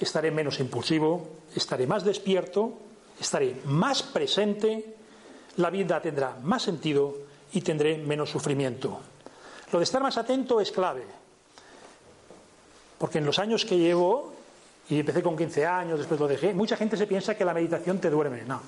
estaré 0.00 0.32
menos 0.32 0.58
impulsivo, 0.58 1.37
estaré 1.54 1.86
más 1.86 2.04
despierto, 2.04 2.78
estaré 3.20 3.60
más 3.64 4.02
presente, 4.02 4.96
la 5.56 5.70
vida 5.70 6.00
tendrá 6.00 6.36
más 6.42 6.62
sentido 6.62 7.16
y 7.52 7.60
tendré 7.60 7.98
menos 7.98 8.30
sufrimiento. 8.30 9.00
Lo 9.72 9.78
de 9.78 9.84
estar 9.84 10.02
más 10.02 10.16
atento 10.16 10.60
es 10.60 10.72
clave, 10.72 11.04
porque 12.98 13.18
en 13.18 13.26
los 13.26 13.38
años 13.38 13.64
que 13.64 13.78
llevo, 13.78 14.32
y 14.88 15.00
empecé 15.00 15.22
con 15.22 15.36
15 15.36 15.66
años, 15.66 15.98
después 15.98 16.18
lo 16.18 16.26
dejé, 16.26 16.54
mucha 16.54 16.76
gente 16.76 16.96
se 16.96 17.06
piensa 17.06 17.36
que 17.36 17.44
la 17.44 17.54
meditación 17.54 17.98
te 17.98 18.10
duerme. 18.10 18.42
No. 18.44 18.60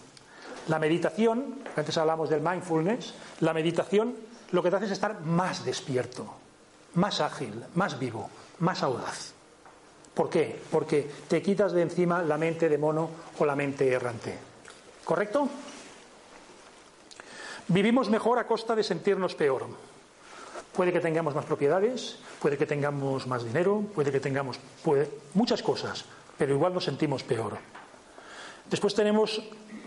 La 0.68 0.78
meditación, 0.78 1.62
antes 1.74 1.96
hablamos 1.96 2.28
del 2.28 2.42
mindfulness, 2.42 3.14
la 3.40 3.54
meditación 3.54 4.14
lo 4.52 4.62
que 4.62 4.70
te 4.70 4.76
hace 4.76 4.86
es 4.86 4.92
estar 4.92 5.20
más 5.20 5.64
despierto, 5.64 6.26
más 6.94 7.20
ágil, 7.20 7.64
más 7.74 7.98
vivo, 7.98 8.28
más 8.58 8.82
audaz. 8.82 9.32
¿Por 10.14 10.28
qué? 10.28 10.60
Porque 10.70 11.08
te 11.28 11.40
quitas 11.40 11.72
de 11.72 11.82
encima 11.82 12.22
la 12.22 12.36
mente 12.36 12.68
de 12.68 12.78
mono 12.78 13.10
o 13.38 13.44
la 13.44 13.56
mente 13.56 13.88
errante. 13.88 14.36
¿Correcto? 15.04 15.48
Vivimos 17.68 18.10
mejor 18.10 18.38
a 18.38 18.46
costa 18.46 18.74
de 18.74 18.82
sentirnos 18.82 19.34
peor. 19.34 19.66
Puede 20.72 20.92
que 20.92 21.00
tengamos 21.00 21.34
más 21.34 21.44
propiedades, 21.44 22.18
puede 22.40 22.58
que 22.58 22.66
tengamos 22.66 23.26
más 23.26 23.44
dinero, 23.44 23.84
puede 23.94 24.10
que 24.12 24.20
tengamos 24.20 24.58
muchas 25.34 25.62
cosas, 25.62 26.04
pero 26.36 26.54
igual 26.54 26.74
nos 26.74 26.84
sentimos 26.84 27.22
peor. 27.22 27.58
Después 28.68 28.94
tenemos 28.94 29.42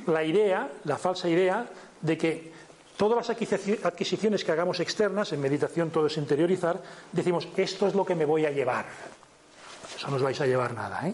la 0.07 0.23
idea, 0.23 0.69
la 0.83 0.97
falsa 0.97 1.29
idea, 1.29 1.65
de 2.01 2.17
que 2.17 2.51
todas 2.97 3.27
las 3.27 3.29
adquisiciones 3.29 4.43
que 4.43 4.51
hagamos 4.51 4.79
externas, 4.79 5.31
en 5.31 5.41
meditación 5.41 5.89
todo 5.89 6.07
es 6.07 6.17
interiorizar, 6.17 6.81
decimos, 7.11 7.47
esto 7.55 7.87
es 7.87 7.95
lo 7.95 8.05
que 8.05 8.15
me 8.15 8.25
voy 8.25 8.45
a 8.45 8.51
llevar. 8.51 8.85
No 10.07 10.15
os 10.15 10.21
vais 10.21 10.39
a 10.41 10.45
llevar 10.45 10.73
nada, 10.73 11.07
¿eh? 11.07 11.13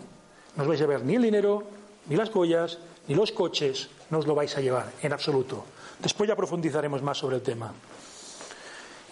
No 0.56 0.64
os 0.64 0.70
vais 0.70 0.82
a 0.82 0.86
llevar 0.86 1.04
ni 1.04 1.16
el 1.16 1.22
dinero, 1.22 1.64
ni 2.08 2.16
las 2.16 2.30
joyas, 2.30 2.80
ni 3.08 3.16
los 3.16 3.32
coches, 3.32 3.90
no 4.10 4.20
os 4.20 4.28
lo 4.28 4.36
vais 4.36 4.56
a 4.58 4.62
llevar, 4.62 4.92
en 5.02 5.14
absoluto. 5.14 5.66
Después 6.00 6.28
ya 6.28 6.36
profundizaremos 6.36 7.02
más 7.02 7.18
sobre 7.18 7.38
el 7.38 7.42
tema. 7.42 7.74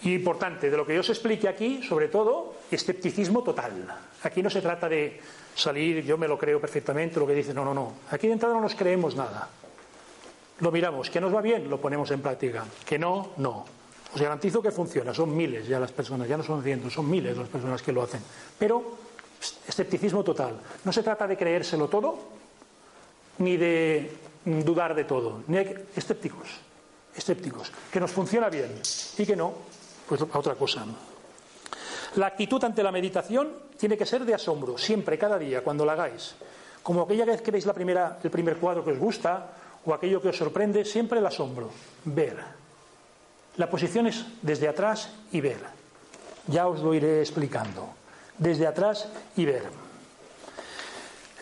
Y 0.04 0.14
importante, 0.14 0.70
de 0.70 0.78
lo 0.78 0.86
que 0.86 0.94
yo 0.94 1.02
os 1.02 1.10
explique 1.10 1.48
aquí, 1.48 1.82
sobre 1.84 2.08
todo, 2.08 2.56
escepticismo 2.70 3.44
total. 3.44 3.88
Aquí 4.24 4.44
no 4.44 4.50
se 4.50 4.62
trata 4.62 4.88
de 4.88 5.20
salir, 5.56 6.04
yo 6.04 6.18
me 6.18 6.28
lo 6.28 6.38
creo 6.38 6.62
perfectamente, 6.62 7.20
lo 7.20 7.28
que 7.28 7.34
dice, 7.34 7.54
no, 7.54 7.66
no, 7.66 7.74
no. 7.74 7.94
Aquí 8.12 8.28
de 8.28 8.34
entrada 8.34 8.56
no 8.56 8.62
nos 8.62 8.76
creemos 8.76 9.16
nada. 9.16 9.50
Lo 10.60 10.72
miramos, 10.72 11.10
que 11.10 11.22
nos 11.22 11.34
va 11.34 11.42
bien, 11.42 11.70
lo 11.70 11.80
ponemos 11.80 12.10
en 12.12 12.22
práctica. 12.22 12.66
Que 12.86 12.98
no, 12.98 13.32
no. 13.38 13.66
Os 14.14 14.22
garantizo 14.22 14.62
que 14.62 14.72
funciona, 14.72 15.14
son 15.14 15.36
miles 15.36 15.68
ya 15.68 15.80
las 15.80 15.92
personas, 15.92 16.28
ya 16.28 16.38
no 16.38 16.44
son 16.44 16.64
cientos, 16.64 16.94
son 16.94 17.10
miles 17.10 17.38
las 17.38 17.50
personas 17.50 17.82
que 17.82 17.92
lo 17.92 18.04
hacen. 18.04 18.22
Pero 18.58 19.07
escepticismo 19.68 20.24
total. 20.24 20.60
No 20.84 20.92
se 20.92 21.04
trata 21.04 21.28
de 21.28 21.38
creérselo 21.38 21.88
todo, 21.88 22.18
ni 23.40 23.58
de 23.58 24.12
dudar 24.46 24.96
de 24.96 25.04
todo. 25.04 25.44
Ni 25.48 25.58
hay 25.58 25.88
escépticos, 25.96 26.48
escépticos. 27.16 27.72
Que 27.92 28.00
nos 28.00 28.12
funciona 28.12 28.50
bien 28.50 28.80
y 29.18 29.26
que 29.26 29.36
no, 29.36 29.54
pues 30.08 30.22
a 30.22 30.40
otra 30.40 30.56
cosa. 30.56 30.86
La 32.16 32.28
actitud 32.28 32.64
ante 32.64 32.82
la 32.82 32.92
meditación 32.92 33.68
tiene 33.78 33.98
que 33.98 34.06
ser 34.06 34.26
de 34.26 34.34
asombro, 34.34 34.78
siempre, 34.78 35.18
cada 35.18 35.38
día, 35.38 35.64
cuando 35.64 35.86
la 35.86 35.94
hagáis. 35.94 36.36
Como 36.82 37.02
aquella 37.02 37.26
vez 37.26 37.42
que 37.42 37.52
veis 37.52 37.66
la 37.66 37.74
primera, 37.74 38.18
el 38.24 38.32
primer 38.32 38.58
cuadro 38.58 38.84
que 38.84 38.92
os 38.92 38.98
gusta 38.98 39.52
o 39.86 39.94
aquello 39.94 40.22
que 40.22 40.30
os 40.30 40.38
sorprende, 40.38 40.86
siempre 40.86 41.20
el 41.20 41.26
asombro, 41.26 41.70
ver. 42.06 42.38
La 43.58 43.70
posición 43.70 44.08
es 44.08 44.26
desde 44.42 44.68
atrás 44.68 45.10
y 45.32 45.42
ver. 45.42 45.60
Ya 46.48 46.68
os 46.68 46.80
lo 46.80 46.94
iré 46.94 47.20
explicando. 47.20 47.97
Desde 48.38 48.68
atrás 48.68 49.08
y 49.36 49.46
ver. 49.46 49.64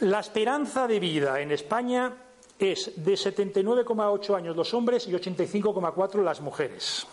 La 0.02 0.20
esperanza 0.20 0.88
de 0.88 1.00
vida 1.00 1.40
en 1.42 1.52
España 1.52 2.14
es 2.60 2.92
de 2.96 3.14
79,8 3.14 4.36
años 4.36 4.56
los 4.56 4.74
hombres 4.74 5.08
y 5.08 5.12
85,4 5.12 6.24
las 6.24 6.42
mujeres 6.42 7.08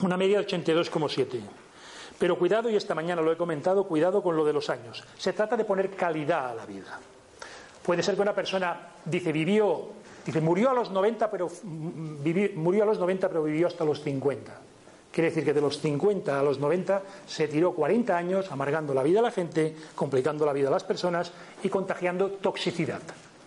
una 0.00 0.16
media 0.16 0.38
de 0.38 0.46
82,7. 0.46 1.40
Pero 2.18 2.38
cuidado, 2.38 2.70
y 2.70 2.76
esta 2.76 2.94
mañana 2.94 3.22
lo 3.22 3.32
he 3.32 3.36
comentado, 3.36 3.84
cuidado 3.84 4.22
con 4.22 4.36
lo 4.36 4.44
de 4.44 4.52
los 4.52 4.70
años. 4.70 5.02
Se 5.18 5.32
trata 5.32 5.56
de 5.56 5.64
poner 5.64 5.90
calidad 5.90 6.50
a 6.50 6.54
la 6.54 6.66
vida. 6.66 7.00
Puede 7.82 8.02
ser 8.02 8.14
que 8.14 8.22
una 8.22 8.34
persona, 8.34 8.92
dice, 9.04 9.32
vivió, 9.32 9.88
dice, 10.24 10.40
murió 10.40 10.70
a 10.70 10.74
los 10.74 10.90
90, 10.90 11.30
pero, 11.30 11.50
murió 11.64 12.84
a 12.84 12.86
los 12.86 12.98
90, 12.98 13.28
pero 13.28 13.42
vivió 13.42 13.66
hasta 13.66 13.84
los 13.84 14.02
50. 14.02 14.52
Quiere 15.12 15.28
decir 15.28 15.44
que 15.44 15.52
de 15.52 15.60
los 15.60 15.78
50 15.78 16.40
a 16.40 16.42
los 16.42 16.58
90 16.58 17.02
se 17.26 17.46
tiró 17.46 17.74
40 17.74 18.16
años 18.16 18.50
amargando 18.50 18.94
la 18.94 19.02
vida 19.02 19.20
a 19.20 19.22
la 19.22 19.30
gente, 19.30 19.76
complicando 19.94 20.46
la 20.46 20.54
vida 20.54 20.68
a 20.68 20.70
las 20.70 20.84
personas 20.84 21.32
y 21.62 21.68
contagiando 21.68 22.30
toxicidad. 22.30 23.02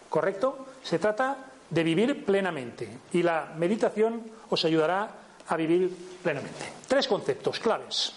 ¿Correcto? 0.08 0.67
Se 0.84 0.99
trata 0.99 1.51
de 1.67 1.84
vivir 1.84 2.23
plenamente 2.23 2.88
y 3.13 3.23
la 3.23 3.51
meditación 3.58 4.21
os 4.49 4.63
ayudará 4.63 5.10
a 5.47 5.58
vivir 5.58 5.89
plenamente. 6.21 6.71
Tres 6.88 7.08
conceptos 7.08 7.60
claves. 7.60 8.13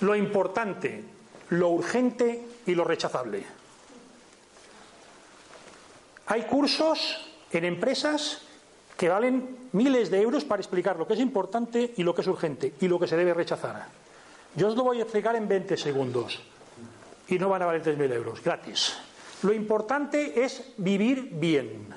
Lo 0.00 0.16
importante, 0.16 1.04
lo 1.50 1.68
urgente 1.68 2.46
y 2.66 2.74
lo 2.74 2.82
rechazable. 2.82 3.44
Hay 6.26 6.42
cursos 6.42 7.30
en 7.52 7.64
empresas 7.64 8.42
que 8.96 9.08
valen 9.08 9.68
miles 9.72 10.10
de 10.10 10.20
euros 10.20 10.44
para 10.44 10.60
explicar 10.60 10.96
lo 10.96 11.06
que 11.06 11.14
es 11.14 11.20
importante 11.20 11.92
y 11.96 12.02
lo 12.02 12.14
que 12.14 12.22
es 12.22 12.26
urgente 12.26 12.74
y 12.80 12.88
lo 12.88 12.98
que 12.98 13.06
se 13.06 13.16
debe 13.16 13.34
rechazar. 13.34 13.86
Yo 14.54 14.68
os 14.68 14.76
lo 14.76 14.84
voy 14.84 15.00
a 15.00 15.02
explicar 15.02 15.36
en 15.36 15.46
20 15.46 15.76
segundos 15.76 16.40
y 17.28 17.38
no 17.38 17.48
van 17.48 17.62
a 17.62 17.66
valer 17.66 17.82
3.000 17.82 18.12
euros, 18.12 18.42
gratis. 18.42 18.96
Lo 19.42 19.52
importante 19.52 20.42
es 20.42 20.72
vivir 20.78 21.28
bien. 21.32 21.88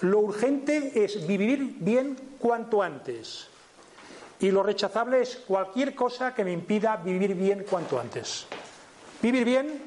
Lo 0.00 0.18
urgente 0.18 1.04
es 1.04 1.26
vivir 1.26 1.76
bien 1.78 2.16
cuanto 2.38 2.82
antes. 2.82 3.48
Y 4.40 4.50
lo 4.50 4.62
rechazable 4.62 5.22
es 5.22 5.36
cualquier 5.36 5.94
cosa 5.94 6.34
que 6.34 6.44
me 6.44 6.52
impida 6.52 6.96
vivir 6.96 7.34
bien 7.34 7.64
cuanto 7.68 7.98
antes. 7.98 8.46
Vivir 9.22 9.44
bien, 9.44 9.80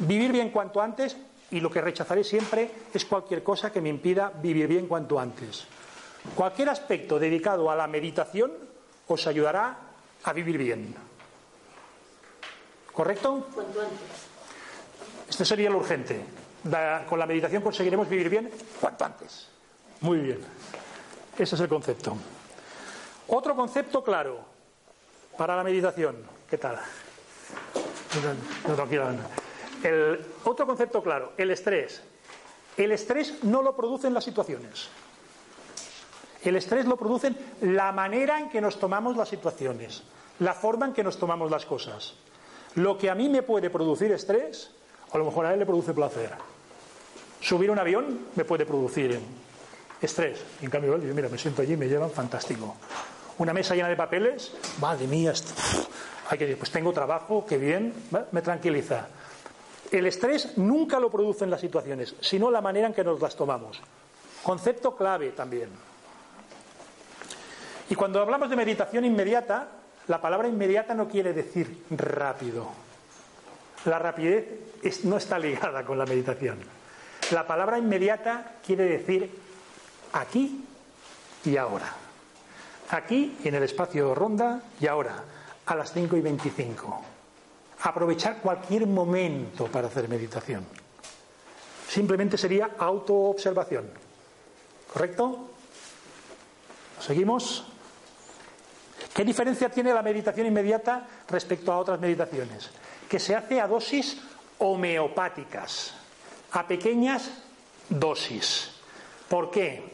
vivir 0.00 0.32
bien 0.32 0.50
cuanto 0.50 0.82
antes 0.82 1.16
y 1.52 1.60
lo 1.60 1.70
que 1.70 1.80
rechazaré 1.80 2.24
siempre 2.24 2.70
es 2.92 3.04
cualquier 3.04 3.42
cosa 3.42 3.70
que 3.70 3.80
me 3.80 3.88
impida 3.90 4.30
vivir 4.30 4.66
bien 4.66 4.86
cuanto 4.88 5.20
antes. 5.20 5.64
Cualquier 6.34 6.68
aspecto 6.70 7.18
dedicado 7.18 7.70
a 7.70 7.76
la 7.76 7.86
meditación 7.86 8.52
os 9.06 9.26
ayudará 9.26 9.76
a 10.24 10.32
vivir 10.32 10.58
bien. 10.58 10.94
¿Correcto? 12.92 13.46
Cuanto 13.54 13.80
antes. 13.80 13.98
Este 15.28 15.44
sería 15.44 15.70
lo 15.70 15.78
urgente. 15.78 16.24
Da- 16.64 17.04
con 17.08 17.18
la 17.18 17.26
meditación 17.26 17.62
conseguiremos 17.62 18.08
vivir 18.08 18.28
bien 18.28 18.50
cuanto 18.80 19.04
antes. 19.04 19.48
Muy 20.00 20.18
bien. 20.18 20.38
Ese 21.38 21.54
es 21.54 21.60
el 21.60 21.68
concepto. 21.68 22.16
Otro 23.28 23.56
concepto 23.56 24.02
claro 24.04 24.40
para 25.36 25.56
la 25.56 25.64
meditación. 25.64 26.16
¿Qué 26.48 26.58
tal? 26.58 26.78
No, 28.68 29.02
Ana. 29.02 29.26
El 29.82 30.24
otro 30.44 30.66
concepto 30.66 31.02
claro, 31.02 31.32
el 31.36 31.50
estrés. 31.50 32.02
El 32.76 32.92
estrés 32.92 33.42
no 33.44 33.62
lo 33.62 33.76
producen 33.76 34.14
las 34.14 34.24
situaciones. 34.24 34.88
El 36.42 36.56
estrés 36.56 36.86
lo 36.86 36.96
producen 36.96 37.36
la 37.60 37.92
manera 37.92 38.38
en 38.40 38.48
que 38.48 38.60
nos 38.60 38.78
tomamos 38.78 39.16
las 39.16 39.28
situaciones, 39.28 40.02
la 40.40 40.54
forma 40.54 40.86
en 40.86 40.92
que 40.92 41.04
nos 41.04 41.18
tomamos 41.18 41.50
las 41.50 41.66
cosas. 41.66 42.14
Lo 42.74 42.98
que 42.98 43.10
a 43.10 43.14
mí 43.14 43.28
me 43.28 43.42
puede 43.42 43.70
producir 43.70 44.10
estrés, 44.12 44.70
a 45.12 45.18
lo 45.18 45.24
mejor 45.26 45.46
a 45.46 45.52
él 45.52 45.60
le 45.60 45.66
produce 45.66 45.92
placer. 45.92 46.30
Subir 47.40 47.70
un 47.70 47.78
avión 47.78 48.26
me 48.34 48.44
puede 48.44 48.66
producir 48.66 49.20
estrés. 50.00 50.42
En 50.62 50.70
cambio, 50.70 50.94
él 50.94 51.02
dice, 51.02 51.14
mira, 51.14 51.28
me 51.28 51.38
siento 51.38 51.62
allí, 51.62 51.76
me 51.76 51.88
llevan 51.88 52.10
fantástico. 52.10 52.76
Una 53.38 53.52
mesa 53.52 53.74
llena 53.74 53.88
de 53.88 53.96
papeles, 53.96 54.52
madre 54.80 55.06
mía, 55.06 55.32
hay 56.28 56.38
que 56.38 56.44
decir, 56.44 56.58
pues 56.58 56.70
tengo 56.70 56.92
trabajo, 56.92 57.44
qué 57.46 57.58
bien, 57.58 57.92
me 58.30 58.42
tranquiliza. 58.42 59.06
El 59.92 60.06
estrés 60.06 60.56
nunca 60.56 60.98
lo 60.98 61.10
producen 61.10 61.50
las 61.50 61.60
situaciones, 61.60 62.14
sino 62.20 62.50
la 62.50 62.62
manera 62.62 62.86
en 62.86 62.94
que 62.94 63.04
nos 63.04 63.20
las 63.20 63.36
tomamos. 63.36 63.78
Concepto 64.42 64.96
clave 64.96 65.32
también. 65.32 65.68
Y 67.90 67.94
cuando 67.94 68.22
hablamos 68.22 68.48
de 68.48 68.56
meditación 68.56 69.04
inmediata, 69.04 69.68
la 70.08 70.18
palabra 70.18 70.48
inmediata 70.48 70.94
no 70.94 71.08
quiere 71.08 71.34
decir 71.34 71.84
rápido. 71.90 72.70
La 73.84 73.98
rapidez 73.98 75.04
no 75.04 75.18
está 75.18 75.38
ligada 75.38 75.84
con 75.84 75.98
la 75.98 76.06
meditación. 76.06 76.58
La 77.30 77.46
palabra 77.46 77.78
inmediata 77.78 78.56
quiere 78.64 78.84
decir 78.84 79.30
aquí 80.14 80.64
y 81.44 81.56
ahora. 81.58 81.92
Aquí, 82.88 83.36
en 83.44 83.54
el 83.54 83.62
espacio 83.62 84.14
ronda, 84.14 84.62
y 84.80 84.86
ahora, 84.86 85.22
a 85.66 85.74
las 85.74 85.92
5 85.92 86.16
y 86.16 86.20
25. 86.22 87.11
Aprovechar 87.82 88.40
cualquier 88.40 88.86
momento 88.86 89.66
para 89.66 89.88
hacer 89.88 90.08
meditación. 90.08 90.64
Simplemente 91.88 92.38
sería 92.38 92.70
autoobservación. 92.78 93.90
¿Correcto? 94.92 95.48
¿Seguimos? 97.00 97.64
¿Qué 99.12 99.24
diferencia 99.24 99.68
tiene 99.68 99.92
la 99.92 100.02
meditación 100.02 100.46
inmediata 100.46 101.06
respecto 101.28 101.72
a 101.72 101.78
otras 101.78 102.00
meditaciones? 102.00 102.70
Que 103.08 103.18
se 103.18 103.34
hace 103.34 103.60
a 103.60 103.66
dosis 103.66 104.18
homeopáticas, 104.58 105.92
a 106.52 106.66
pequeñas 106.66 107.30
dosis. 107.88 108.70
¿Por 109.28 109.50
qué? 109.50 109.92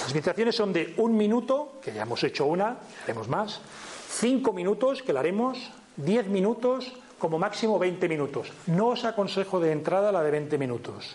Las 0.00 0.12
meditaciones 0.12 0.54
son 0.54 0.72
de 0.72 0.94
un 0.98 1.16
minuto, 1.16 1.80
que 1.82 1.92
ya 1.92 2.02
hemos 2.02 2.22
hecho 2.22 2.46
una, 2.46 2.76
haremos 3.04 3.28
más, 3.28 3.60
cinco 4.08 4.52
minutos, 4.52 5.02
que 5.02 5.12
la 5.12 5.20
haremos, 5.20 5.70
diez 5.96 6.26
minutos, 6.26 6.92
como 7.20 7.38
máximo 7.38 7.78
20 7.78 8.08
minutos. 8.08 8.50
No 8.66 8.88
os 8.88 9.04
aconsejo 9.04 9.60
de 9.60 9.70
entrada 9.70 10.10
la 10.10 10.24
de 10.24 10.32
20 10.32 10.58
minutos. 10.58 11.14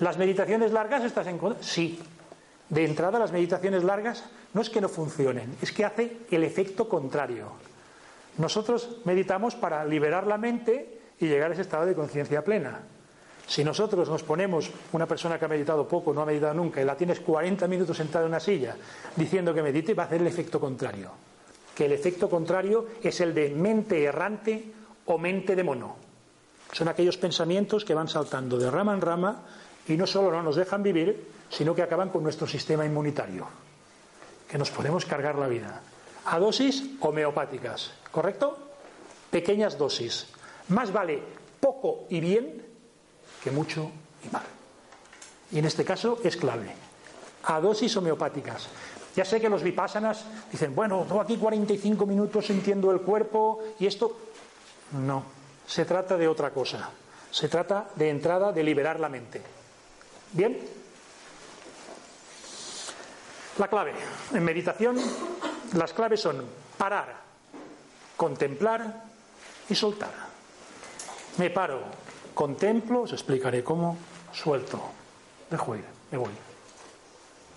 ¿Las 0.00 0.18
meditaciones 0.18 0.72
largas 0.72 1.04
estás 1.04 1.26
en 1.28 1.38
contra? 1.38 1.62
Sí. 1.62 1.98
De 2.68 2.84
entrada, 2.84 3.18
las 3.18 3.32
meditaciones 3.32 3.84
largas 3.84 4.24
no 4.52 4.60
es 4.60 4.68
que 4.68 4.80
no 4.80 4.88
funcionen, 4.88 5.56
es 5.62 5.72
que 5.72 5.84
hace 5.84 6.18
el 6.30 6.44
efecto 6.44 6.88
contrario. 6.88 7.52
Nosotros 8.38 8.98
meditamos 9.04 9.54
para 9.54 9.84
liberar 9.84 10.26
la 10.26 10.38
mente 10.38 11.00
y 11.18 11.26
llegar 11.26 11.50
a 11.50 11.54
ese 11.54 11.62
estado 11.62 11.86
de 11.86 11.94
conciencia 11.94 12.44
plena. 12.44 12.80
Si 13.46 13.64
nosotros 13.64 14.08
nos 14.08 14.22
ponemos, 14.22 14.70
una 14.92 15.06
persona 15.06 15.38
que 15.38 15.44
ha 15.44 15.48
meditado 15.48 15.86
poco, 15.86 16.14
no 16.14 16.22
ha 16.22 16.26
meditado 16.26 16.54
nunca, 16.54 16.80
y 16.80 16.84
la 16.84 16.96
tienes 16.96 17.20
40 17.20 17.66
minutos 17.66 17.96
sentada 17.96 18.24
en 18.24 18.30
una 18.30 18.40
silla 18.40 18.76
diciendo 19.16 19.52
que 19.52 19.62
medite, 19.62 19.94
va 19.94 20.04
a 20.04 20.06
hacer 20.06 20.20
el 20.20 20.28
efecto 20.28 20.60
contrario. 20.60 21.10
Que 21.74 21.86
el 21.86 21.92
efecto 21.92 22.30
contrario 22.30 22.86
es 23.02 23.20
el 23.20 23.34
de 23.34 23.50
mente 23.50 24.04
errante 24.04 24.79
o 25.10 25.18
mente 25.18 25.58
de 25.58 25.66
mono. 25.66 25.98
Son 26.70 26.86
aquellos 26.86 27.18
pensamientos 27.18 27.84
que 27.84 27.98
van 27.98 28.06
saltando 28.06 28.54
de 28.54 28.70
rama 28.70 28.94
en 28.94 29.02
rama 29.02 29.42
y 29.88 29.98
no 29.98 30.06
solo 30.06 30.30
no 30.30 30.42
nos 30.42 30.54
dejan 30.54 30.86
vivir, 30.86 31.26
sino 31.50 31.74
que 31.74 31.82
acaban 31.82 32.10
con 32.10 32.22
nuestro 32.22 32.46
sistema 32.46 32.86
inmunitario, 32.86 33.48
que 34.48 34.56
nos 34.56 34.70
podemos 34.70 35.04
cargar 35.04 35.34
la 35.34 35.48
vida. 35.48 35.82
A 36.26 36.38
dosis 36.38 36.94
homeopáticas, 37.00 37.90
¿correcto? 38.12 38.56
Pequeñas 39.30 39.76
dosis. 39.76 40.30
Más 40.68 40.92
vale 40.92 41.18
poco 41.58 42.06
y 42.08 42.20
bien 42.20 42.62
que 43.42 43.50
mucho 43.50 43.90
y 44.22 44.30
mal. 44.30 44.46
Y 45.50 45.58
en 45.58 45.64
este 45.64 45.84
caso 45.84 46.20
es 46.22 46.36
clave. 46.36 46.70
A 47.44 47.58
dosis 47.58 47.96
homeopáticas. 47.96 48.68
Ya 49.16 49.24
sé 49.24 49.40
que 49.40 49.48
los 49.48 49.64
vipassanas 49.64 50.24
dicen, 50.52 50.72
bueno, 50.74 51.04
tengo 51.08 51.20
aquí 51.20 51.36
45 51.36 52.06
minutos 52.06 52.46
sintiendo 52.46 52.92
el 52.92 53.00
cuerpo 53.00 53.58
y 53.80 53.86
esto. 53.86 54.29
No, 54.92 55.24
se 55.66 55.84
trata 55.84 56.16
de 56.16 56.28
otra 56.28 56.50
cosa. 56.50 56.90
Se 57.30 57.48
trata 57.48 57.90
de 57.94 58.10
entrada 58.10 58.52
de 58.52 58.62
liberar 58.62 58.98
la 58.98 59.08
mente. 59.08 59.40
¿Bien? 60.32 60.58
La 63.58 63.68
clave. 63.68 63.92
En 64.32 64.44
meditación, 64.44 64.96
las 65.74 65.92
claves 65.92 66.20
son 66.20 66.44
parar, 66.76 67.14
contemplar 68.16 69.04
y 69.68 69.74
soltar. 69.74 70.10
Me 71.38 71.50
paro, 71.50 71.82
contemplo, 72.34 73.02
os 73.02 73.12
explicaré 73.12 73.62
cómo, 73.62 73.96
suelto, 74.32 74.80
dejo 75.50 75.76
ir, 75.76 75.84
me 76.10 76.18
voy. 76.18 76.32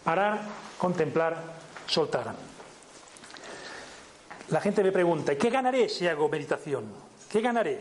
Parar, 0.03 0.41
contemplar, 0.77 1.37
soltar. 1.87 2.35
La 4.49 4.61
gente 4.61 4.83
me 4.83 4.91
pregunta, 4.91 5.33
¿y 5.33 5.37
qué 5.37 5.49
ganaré 5.49 5.89
si 5.89 6.07
hago 6.07 6.29
meditación? 6.29 6.83
¿Qué 7.33 7.41
ganaré? 7.41 7.79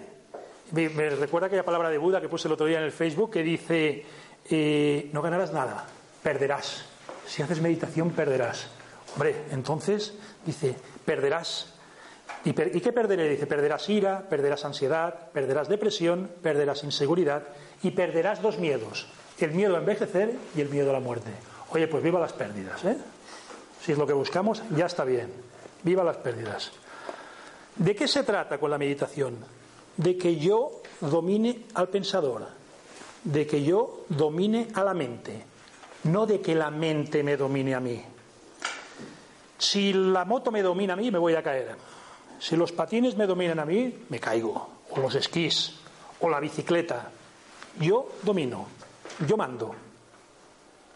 Me, 0.70 0.88
recuerda 1.10 1.48
aquella 1.48 1.62
palabra 1.62 1.90
de 1.90 1.98
Buda 1.98 2.22
que 2.22 2.28
puse 2.30 2.48
el 2.48 2.54
otro 2.54 2.64
día 2.64 2.78
en 2.78 2.84
el 2.84 2.90
Facebook 2.90 3.32
que 3.32 3.42
dice, 3.42 4.02
eh, 4.48 5.10
no 5.12 5.20
ganarás 5.20 5.52
nada, 5.52 5.84
perderás. 6.22 6.86
Si 7.26 7.42
haces 7.42 7.60
meditación, 7.60 8.12
perderás. 8.12 8.68
Hombre, 9.12 9.36
entonces 9.50 10.14
dice, 10.46 10.74
perderás. 11.04 11.74
¿Y, 12.46 12.48
¿Y 12.48 12.80
qué 12.80 12.94
perderé? 12.94 13.28
Dice, 13.28 13.46
perderás 13.46 13.90
ira, 13.90 14.26
perderás 14.26 14.64
ansiedad, 14.64 15.30
perderás 15.32 15.68
depresión, 15.68 16.30
perderás 16.40 16.82
inseguridad 16.82 17.42
y 17.82 17.90
perderás 17.90 18.40
dos 18.40 18.58
miedos, 18.58 19.06
el 19.38 19.50
miedo 19.50 19.76
a 19.76 19.80
envejecer 19.80 20.34
y 20.56 20.62
el 20.62 20.70
miedo 20.70 20.88
a 20.88 20.94
la 20.94 21.00
muerte. 21.00 21.30
Oye, 21.72 21.88
pues 21.88 22.02
viva 22.02 22.18
las 22.18 22.32
pérdidas, 22.32 22.82
¿eh? 22.86 22.96
Si 23.82 23.92
es 23.92 23.98
lo 23.98 24.06
que 24.06 24.14
buscamos, 24.14 24.62
ya 24.74 24.86
está 24.86 25.04
bien. 25.04 25.30
Viva 25.82 26.02
las 26.02 26.16
pérdidas. 26.16 26.72
¿De 27.76 27.94
qué 27.94 28.06
se 28.06 28.22
trata 28.22 28.58
con 28.58 28.70
la 28.70 28.78
meditación? 28.78 29.38
De 29.96 30.16
que 30.16 30.37
yo 30.37 30.82
domine 31.00 31.64
al 31.74 31.88
pensador, 31.88 32.46
de 33.24 33.46
que 33.46 33.62
yo 33.62 34.04
domine 34.08 34.68
a 34.74 34.85
la 34.85 34.94
mente, 34.94 35.44
no 36.04 36.26
de 36.26 36.40
que 36.40 36.54
la 36.54 36.70
mente 36.70 37.22
me 37.22 37.37
domine 37.37 37.74
a 37.74 37.80
mí. 37.80 38.02
Si 39.58 39.92
la 39.92 40.24
moto 40.24 40.50
me 40.50 40.62
domina 40.62 40.94
a 40.94 40.96
mí, 40.96 41.11
me 41.11 41.18
voy 41.18 41.35
a 41.35 41.42
caer. 41.42 41.76
Si 42.38 42.56
los 42.56 42.72
patines 42.72 43.16
me 43.16 43.26
dominan 43.26 43.61
a 43.61 43.64
mí, 43.64 44.04
me 44.08 44.18
caigo. 44.18 44.68
O 44.90 45.00
los 45.00 45.14
esquís, 45.14 45.74
o 46.20 46.28
la 46.28 46.40
bicicleta. 46.40 47.11
Yo 47.78 48.08
domino, 48.22 48.66
yo 49.26 49.37
mando. 49.37 49.74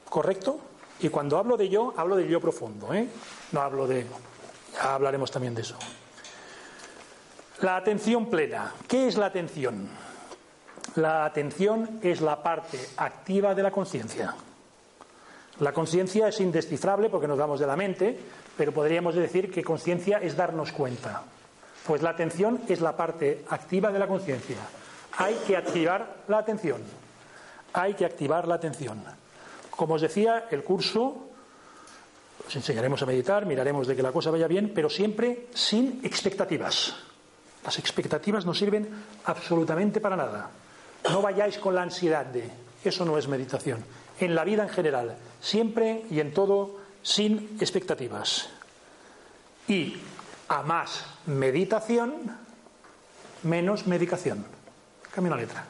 ¿Correcto? 0.08 0.58
Y 1.00 1.08
cuando 1.08 1.38
hablo 1.38 1.56
de 1.56 1.68
yo, 1.68 1.94
hablo 1.96 2.16
del 2.16 2.28
yo 2.28 2.40
profundo, 2.40 2.92
¿eh? 2.92 3.06
No 3.52 3.60
hablo 3.60 3.86
de... 3.86 4.06
Ya 4.74 4.94
hablaremos 4.94 5.30
también 5.30 5.54
de 5.54 5.62
eso. 5.62 5.76
La 7.62 7.76
atención 7.76 8.26
plena. 8.26 8.74
¿Qué 8.86 9.08
es 9.08 9.16
la 9.16 9.26
atención? 9.26 9.88
La 10.96 11.24
atención 11.24 12.00
es 12.02 12.20
la 12.20 12.42
parte 12.42 12.78
activa 12.98 13.54
de 13.54 13.62
la 13.62 13.70
conciencia. 13.70 14.34
La 15.60 15.72
conciencia 15.72 16.28
es 16.28 16.38
indescifrable 16.40 17.08
porque 17.08 17.26
nos 17.26 17.38
damos 17.38 17.58
de 17.58 17.66
la 17.66 17.76
mente, 17.76 18.18
pero 18.58 18.72
podríamos 18.72 19.14
decir 19.14 19.50
que 19.50 19.64
conciencia 19.64 20.18
es 20.18 20.36
darnos 20.36 20.70
cuenta. 20.72 21.22
Pues 21.86 22.02
la 22.02 22.10
atención 22.10 22.60
es 22.68 22.82
la 22.82 22.94
parte 22.94 23.46
activa 23.48 23.90
de 23.90 24.00
la 24.00 24.06
conciencia. 24.06 24.58
Hay 25.16 25.36
que 25.46 25.56
activar 25.56 26.24
la 26.28 26.38
atención. 26.38 26.82
Hay 27.72 27.94
que 27.94 28.04
activar 28.04 28.46
la 28.46 28.56
atención. 28.56 29.02
Como 29.70 29.94
os 29.94 30.02
decía, 30.02 30.46
el 30.50 30.62
curso 30.62 31.28
os 32.46 32.54
enseñaremos 32.54 33.00
a 33.02 33.06
meditar, 33.06 33.46
miraremos 33.46 33.86
de 33.86 33.96
que 33.96 34.02
la 34.02 34.12
cosa 34.12 34.30
vaya 34.30 34.46
bien, 34.46 34.72
pero 34.74 34.90
siempre 34.90 35.48
sin 35.54 36.00
expectativas. 36.04 36.94
Las 37.66 37.78
expectativas 37.80 38.46
no 38.46 38.54
sirven 38.54 38.88
absolutamente 39.24 40.00
para 40.00 40.16
nada. 40.16 40.50
No 41.10 41.20
vayáis 41.20 41.58
con 41.58 41.74
la 41.74 41.82
ansiedad 41.82 42.24
de 42.24 42.48
eso 42.84 43.04
no 43.04 43.18
es 43.18 43.26
meditación. 43.26 43.84
En 44.20 44.34
la 44.36 44.44
vida 44.44 44.62
en 44.62 44.68
general, 44.68 45.16
siempre 45.40 46.04
y 46.08 46.20
en 46.20 46.32
todo, 46.32 46.78
sin 47.02 47.58
expectativas. 47.60 48.48
Y 49.66 49.96
a 50.48 50.62
más 50.62 51.04
meditación, 51.26 52.14
menos 53.42 53.86
medicación. 53.88 54.46
Cambia 55.12 55.32
una 55.32 55.42
letra. 55.42 55.64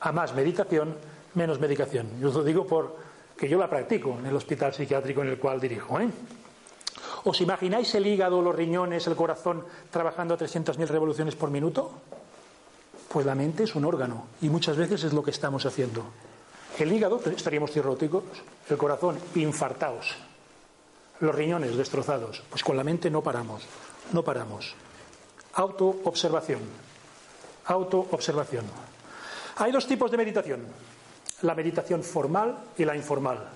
A 0.00 0.12
más 0.12 0.34
meditación, 0.34 0.96
menos 1.34 1.60
medicación. 1.60 2.08
Yo 2.20 2.28
os 2.28 2.34
lo 2.34 2.44
digo 2.44 2.66
porque 2.66 3.48
yo 3.48 3.58
la 3.58 3.68
practico 3.68 4.16
en 4.18 4.26
el 4.26 4.36
hospital 4.36 4.72
psiquiátrico 4.72 5.22
en 5.22 5.28
el 5.28 5.38
cual 5.38 5.60
dirijo. 5.60 6.00
¿eh? 6.00 6.08
¿Os 7.24 7.40
imagináis 7.40 7.94
el 7.94 8.06
hígado, 8.06 8.42
los 8.42 8.54
riñones, 8.54 9.06
el 9.06 9.16
corazón 9.16 9.64
trabajando 9.90 10.34
a 10.34 10.38
300.000 10.38 10.86
revoluciones 10.86 11.34
por 11.34 11.50
minuto? 11.50 11.90
Pues 13.08 13.26
la 13.26 13.34
mente 13.34 13.64
es 13.64 13.74
un 13.74 13.84
órgano 13.84 14.26
y 14.42 14.48
muchas 14.48 14.76
veces 14.76 15.04
es 15.04 15.12
lo 15.12 15.22
que 15.22 15.30
estamos 15.30 15.64
haciendo. 15.66 16.04
El 16.78 16.92
hígado 16.92 17.20
estaríamos 17.24 17.72
cirróticos, 17.72 18.22
el 18.68 18.76
corazón 18.76 19.18
infartados, 19.34 20.14
los 21.20 21.34
riñones 21.34 21.76
destrozados. 21.76 22.42
Pues 22.48 22.62
con 22.62 22.76
la 22.76 22.84
mente 22.84 23.10
no 23.10 23.22
paramos, 23.22 23.62
no 24.12 24.22
paramos. 24.22 24.74
Autoobservación, 25.54 26.60
autoobservación. 27.64 28.64
Hay 29.56 29.72
dos 29.72 29.88
tipos 29.88 30.10
de 30.10 30.18
meditación, 30.18 30.60
la 31.42 31.54
meditación 31.54 32.04
formal 32.04 32.58
y 32.76 32.84
la 32.84 32.94
informal. 32.94 33.48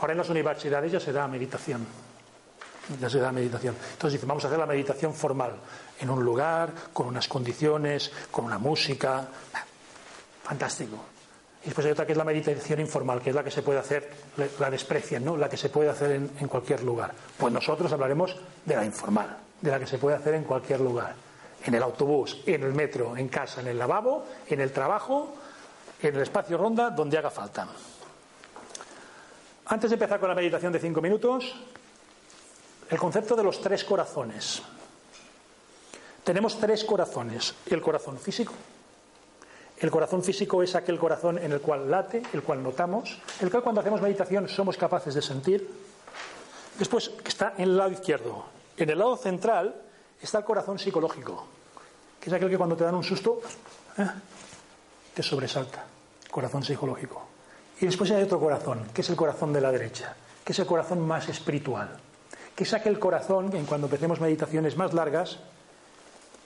Ahora 0.00 0.12
en 0.12 0.18
las 0.18 0.30
universidades 0.30 0.90
ya 0.90 1.00
se 1.00 1.12
da 1.12 1.28
meditación 1.28 1.86
ya 3.00 3.10
se 3.10 3.20
meditación. 3.32 3.76
Entonces 3.92 4.14
dice, 4.14 4.26
vamos 4.26 4.44
a 4.44 4.48
hacer 4.48 4.58
la 4.58 4.66
meditación 4.66 5.12
formal, 5.14 5.52
en 6.00 6.10
un 6.10 6.24
lugar, 6.24 6.72
con 6.92 7.06
unas 7.06 7.28
condiciones, 7.28 8.10
con 8.30 8.44
una 8.44 8.58
música. 8.58 9.26
Fantástico. 10.42 10.96
Y 11.62 11.66
después 11.66 11.84
hay 11.86 11.92
otra 11.92 12.06
que 12.06 12.12
es 12.12 12.18
la 12.18 12.24
meditación 12.24 12.80
informal, 12.80 13.20
que 13.20 13.30
es 13.30 13.36
la 13.36 13.44
que 13.44 13.50
se 13.50 13.62
puede 13.62 13.78
hacer, 13.80 14.10
la 14.58 14.70
desprecian, 14.70 15.24
¿no? 15.24 15.36
La 15.36 15.48
que 15.48 15.56
se 15.56 15.68
puede 15.68 15.90
hacer 15.90 16.12
en, 16.12 16.30
en 16.38 16.48
cualquier 16.48 16.82
lugar. 16.82 17.12
Pues 17.36 17.52
nosotros 17.52 17.92
hablaremos 17.92 18.36
de 18.64 18.76
la 18.76 18.84
informal, 18.84 19.36
de 19.60 19.70
la 19.70 19.78
que 19.78 19.86
se 19.86 19.98
puede 19.98 20.16
hacer 20.16 20.34
en 20.34 20.44
cualquier 20.44 20.80
lugar. 20.80 21.14
En 21.64 21.74
el 21.74 21.82
autobús, 21.82 22.42
en 22.46 22.62
el 22.62 22.72
metro, 22.72 23.16
en 23.16 23.28
casa, 23.28 23.60
en 23.60 23.66
el 23.66 23.78
lavabo, 23.78 24.24
en 24.46 24.60
el 24.60 24.72
trabajo, 24.72 25.34
en 26.00 26.14
el 26.14 26.22
espacio 26.22 26.56
ronda, 26.56 26.90
donde 26.90 27.18
haga 27.18 27.30
falta. 27.30 27.68
Antes 29.66 29.90
de 29.90 29.94
empezar 29.96 30.20
con 30.20 30.28
la 30.30 30.34
meditación 30.34 30.72
de 30.72 30.78
cinco 30.78 31.02
minutos, 31.02 31.54
el 32.90 32.98
concepto 32.98 33.36
de 33.36 33.44
los 33.44 33.60
tres 33.60 33.84
corazones. 33.84 34.62
Tenemos 36.24 36.58
tres 36.58 36.84
corazones. 36.84 37.54
El 37.66 37.80
corazón 37.80 38.18
físico. 38.18 38.52
El 39.78 39.90
corazón 39.90 40.22
físico 40.22 40.62
es 40.62 40.74
aquel 40.74 40.98
corazón 40.98 41.38
en 41.38 41.52
el 41.52 41.60
cual 41.60 41.90
late, 41.90 42.22
el 42.32 42.42
cual 42.42 42.62
notamos, 42.62 43.18
el 43.40 43.50
cual 43.50 43.62
cuando 43.62 43.80
hacemos 43.80 44.00
meditación 44.00 44.48
somos 44.48 44.76
capaces 44.76 45.14
de 45.14 45.22
sentir. 45.22 45.68
Después 46.78 47.12
está 47.24 47.54
en 47.56 47.64
el 47.64 47.76
lado 47.76 47.92
izquierdo. 47.92 48.44
En 48.76 48.90
el 48.90 48.98
lado 48.98 49.16
central 49.16 49.74
está 50.20 50.38
el 50.38 50.44
corazón 50.44 50.78
psicológico, 50.78 51.46
que 52.20 52.30
es 52.30 52.32
aquel 52.32 52.50
que 52.50 52.58
cuando 52.58 52.76
te 52.76 52.84
dan 52.84 52.94
un 52.94 53.04
susto 53.04 53.40
¿eh? 53.98 54.06
te 55.14 55.22
sobresalta. 55.22 55.84
Corazón 56.30 56.64
psicológico. 56.64 57.26
Y 57.80 57.86
después 57.86 58.10
hay 58.10 58.22
otro 58.22 58.40
corazón, 58.40 58.88
que 58.92 59.02
es 59.02 59.10
el 59.10 59.16
corazón 59.16 59.52
de 59.52 59.60
la 59.60 59.70
derecha, 59.70 60.16
que 60.44 60.52
es 60.52 60.58
el 60.58 60.66
corazón 60.66 61.06
más 61.06 61.28
espiritual 61.28 62.00
que 62.58 62.64
saque 62.64 62.88
el 62.88 62.98
corazón, 62.98 63.54
en 63.54 63.66
cuando 63.66 63.86
empecemos 63.86 64.18
meditaciones 64.18 64.76
más 64.76 64.92
largas, 64.92 65.38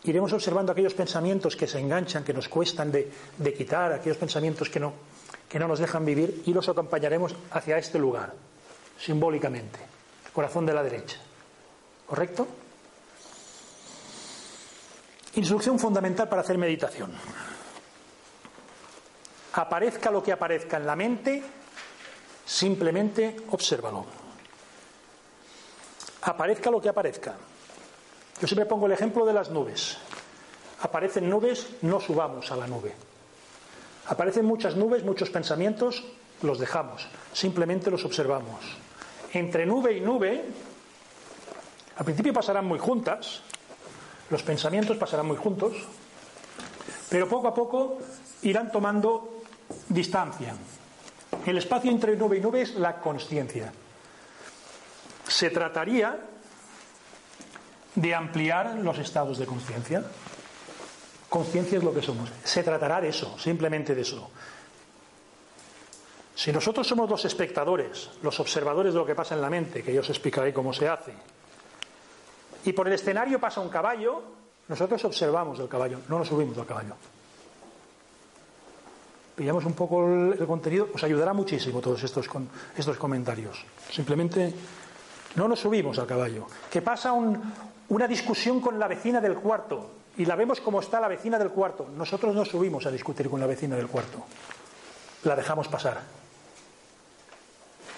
iremos 0.04 0.30
observando 0.34 0.70
aquellos 0.70 0.92
pensamientos 0.92 1.56
que 1.56 1.66
se 1.66 1.80
enganchan, 1.80 2.22
que 2.22 2.34
nos 2.34 2.50
cuestan 2.50 2.92
de, 2.92 3.10
quitar, 3.56 3.94
aquellos 3.94 4.18
pensamientos 4.18 4.68
que 4.68 4.78
no, 4.78 4.92
que 5.48 5.58
no 5.58 5.66
nos 5.66 5.78
dejan 5.78 6.04
vivir, 6.04 6.42
y 6.44 6.52
los 6.52 6.68
acompañaremos 6.68 7.34
hacia 7.52 7.78
este 7.78 7.98
lugar, 7.98 8.34
simbólicamente, 8.98 9.78
el 10.26 10.32
corazón 10.32 10.66
de 10.66 10.74
la 10.74 10.82
derecha. 10.82 11.16
¿Correcto? 12.04 12.46
Instrucción 15.36 15.78
fundamental 15.78 16.28
para 16.28 16.42
hacer 16.42 16.58
meditación. 16.58 17.10
Aparezca 19.54 20.10
lo 20.10 20.22
que 20.22 20.32
aparezca 20.32 20.76
en 20.76 20.84
la 20.84 20.94
mente, 20.94 21.42
simplemente 22.44 23.34
obsérvalo 23.48 24.21
aparezca 26.22 26.70
lo 26.70 26.80
que 26.80 26.88
aparezca. 26.88 27.34
Yo 28.40 28.46
siempre 28.46 28.66
pongo 28.66 28.86
el 28.86 28.92
ejemplo 28.92 29.26
de 29.26 29.32
las 29.32 29.50
nubes. 29.50 29.98
Aparecen 30.80 31.28
nubes, 31.28 31.68
no 31.82 32.00
subamos 32.00 32.50
a 32.50 32.56
la 32.56 32.66
nube. 32.66 32.92
Aparecen 34.06 34.44
muchas 34.44 34.76
nubes, 34.76 35.04
muchos 35.04 35.30
pensamientos, 35.30 36.02
los 36.42 36.58
dejamos, 36.58 37.06
simplemente 37.32 37.90
los 37.90 38.04
observamos. 38.04 38.58
Entre 39.32 39.64
nube 39.64 39.96
y 39.96 40.00
nube, 40.00 40.44
al 41.96 42.04
principio 42.04 42.32
pasarán 42.32 42.66
muy 42.66 42.80
juntas, 42.80 43.42
los 44.28 44.42
pensamientos 44.42 44.96
pasarán 44.96 45.26
muy 45.26 45.36
juntos, 45.36 45.72
pero 47.08 47.28
poco 47.28 47.48
a 47.48 47.54
poco 47.54 47.98
irán 48.42 48.72
tomando 48.72 49.42
distancia. 49.88 50.54
El 51.46 51.58
espacio 51.58 51.90
entre 51.90 52.16
nube 52.16 52.38
y 52.38 52.40
nube 52.40 52.62
es 52.62 52.74
la 52.74 53.00
conciencia 53.00 53.72
se 55.32 55.50
trataría 55.50 56.18
de 57.94 58.14
ampliar 58.14 58.74
los 58.78 58.98
estados 58.98 59.38
de 59.38 59.46
conciencia. 59.46 60.04
Conciencia 61.28 61.78
es 61.78 61.84
lo 61.84 61.94
que 61.94 62.02
somos. 62.02 62.30
Se 62.44 62.62
tratará 62.62 63.00
de 63.00 63.08
eso, 63.08 63.38
simplemente 63.38 63.94
de 63.94 64.02
eso. 64.02 64.30
Si 66.34 66.52
nosotros 66.52 66.86
somos 66.86 67.08
los 67.08 67.24
espectadores, 67.24 68.10
los 68.22 68.38
observadores 68.40 68.92
de 68.92 68.98
lo 68.98 69.06
que 69.06 69.14
pasa 69.14 69.34
en 69.34 69.40
la 69.40 69.50
mente, 69.50 69.82
que 69.82 69.92
yo 69.92 70.00
os 70.00 70.10
explicaré 70.10 70.52
cómo 70.52 70.72
se 70.72 70.88
hace, 70.88 71.14
y 72.64 72.72
por 72.72 72.86
el 72.86 72.94
escenario 72.94 73.40
pasa 73.40 73.60
un 73.60 73.68
caballo, 73.68 74.22
nosotros 74.68 75.04
observamos 75.04 75.58
el 75.58 75.68
caballo, 75.68 76.00
no 76.08 76.18
nos 76.18 76.28
subimos 76.28 76.56
al 76.58 76.66
caballo. 76.66 76.94
Pillamos 79.34 79.64
un 79.64 79.72
poco 79.72 80.06
el, 80.06 80.46
contenido, 80.46 80.88
os 80.94 81.02
ayudará 81.02 81.32
muchísimo 81.32 81.80
todos 81.80 82.02
estos, 82.02 82.28
estos 82.76 82.96
comentarios. 82.98 83.64
Simplemente 83.90 84.54
no 85.36 85.48
nos 85.48 85.60
subimos 85.60 85.98
al 85.98 86.06
caballo. 86.06 86.46
Que 86.70 86.82
pasa 86.82 87.12
una 87.12 88.08
discusión 88.08 88.60
con 88.60 88.78
la 88.78 88.88
vecina 88.88 89.20
del 89.20 89.36
cuarto 89.36 89.90
y 90.16 90.24
la 90.24 90.36
vemos 90.36 90.60
como 90.60 90.80
está 90.80 91.00
la 91.00 91.08
vecina 91.08 91.38
del 91.38 91.50
cuarto. 91.50 91.88
Nosotros 91.96 92.34
no 92.34 92.44
subimos 92.44 92.86
a 92.86 92.90
discutir 92.90 93.30
con 93.30 93.40
la 93.40 93.46
vecina 93.46 93.76
del 93.76 93.88
cuarto. 93.88 94.24
La 95.24 95.36
dejamos 95.36 95.68
pasar. 95.68 96.00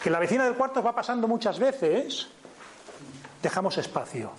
Que 0.02 0.10
la 0.10 0.18
vecina 0.18 0.44
del 0.44 0.54
cuarto 0.54 0.82
va 0.82 0.94
pasando 0.94 1.26
muchas 1.26 1.58
veces, 1.58 2.28
dejamos 3.42 3.78
espacio. 3.78 4.30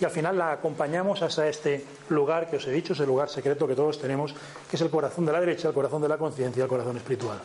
Y 0.00 0.04
al 0.04 0.10
final 0.10 0.38
la 0.38 0.52
acompañamos 0.52 1.22
hasta 1.22 1.48
este 1.48 1.84
lugar 2.08 2.48
que 2.48 2.56
os 2.56 2.66
he 2.66 2.70
dicho, 2.70 2.94
ese 2.94 3.06
lugar 3.06 3.28
secreto 3.28 3.66
que 3.66 3.74
todos 3.74 4.00
tenemos, 4.00 4.34
que 4.68 4.76
es 4.76 4.82
el 4.82 4.90
corazón 4.90 5.26
de 5.26 5.32
la 5.32 5.40
derecha, 5.40 5.68
el 5.68 5.74
corazón 5.74 6.02
de 6.02 6.08
la 6.08 6.18
conciencia, 6.18 6.64
el 6.64 6.68
corazón 6.68 6.96
espiritual. 6.96 7.40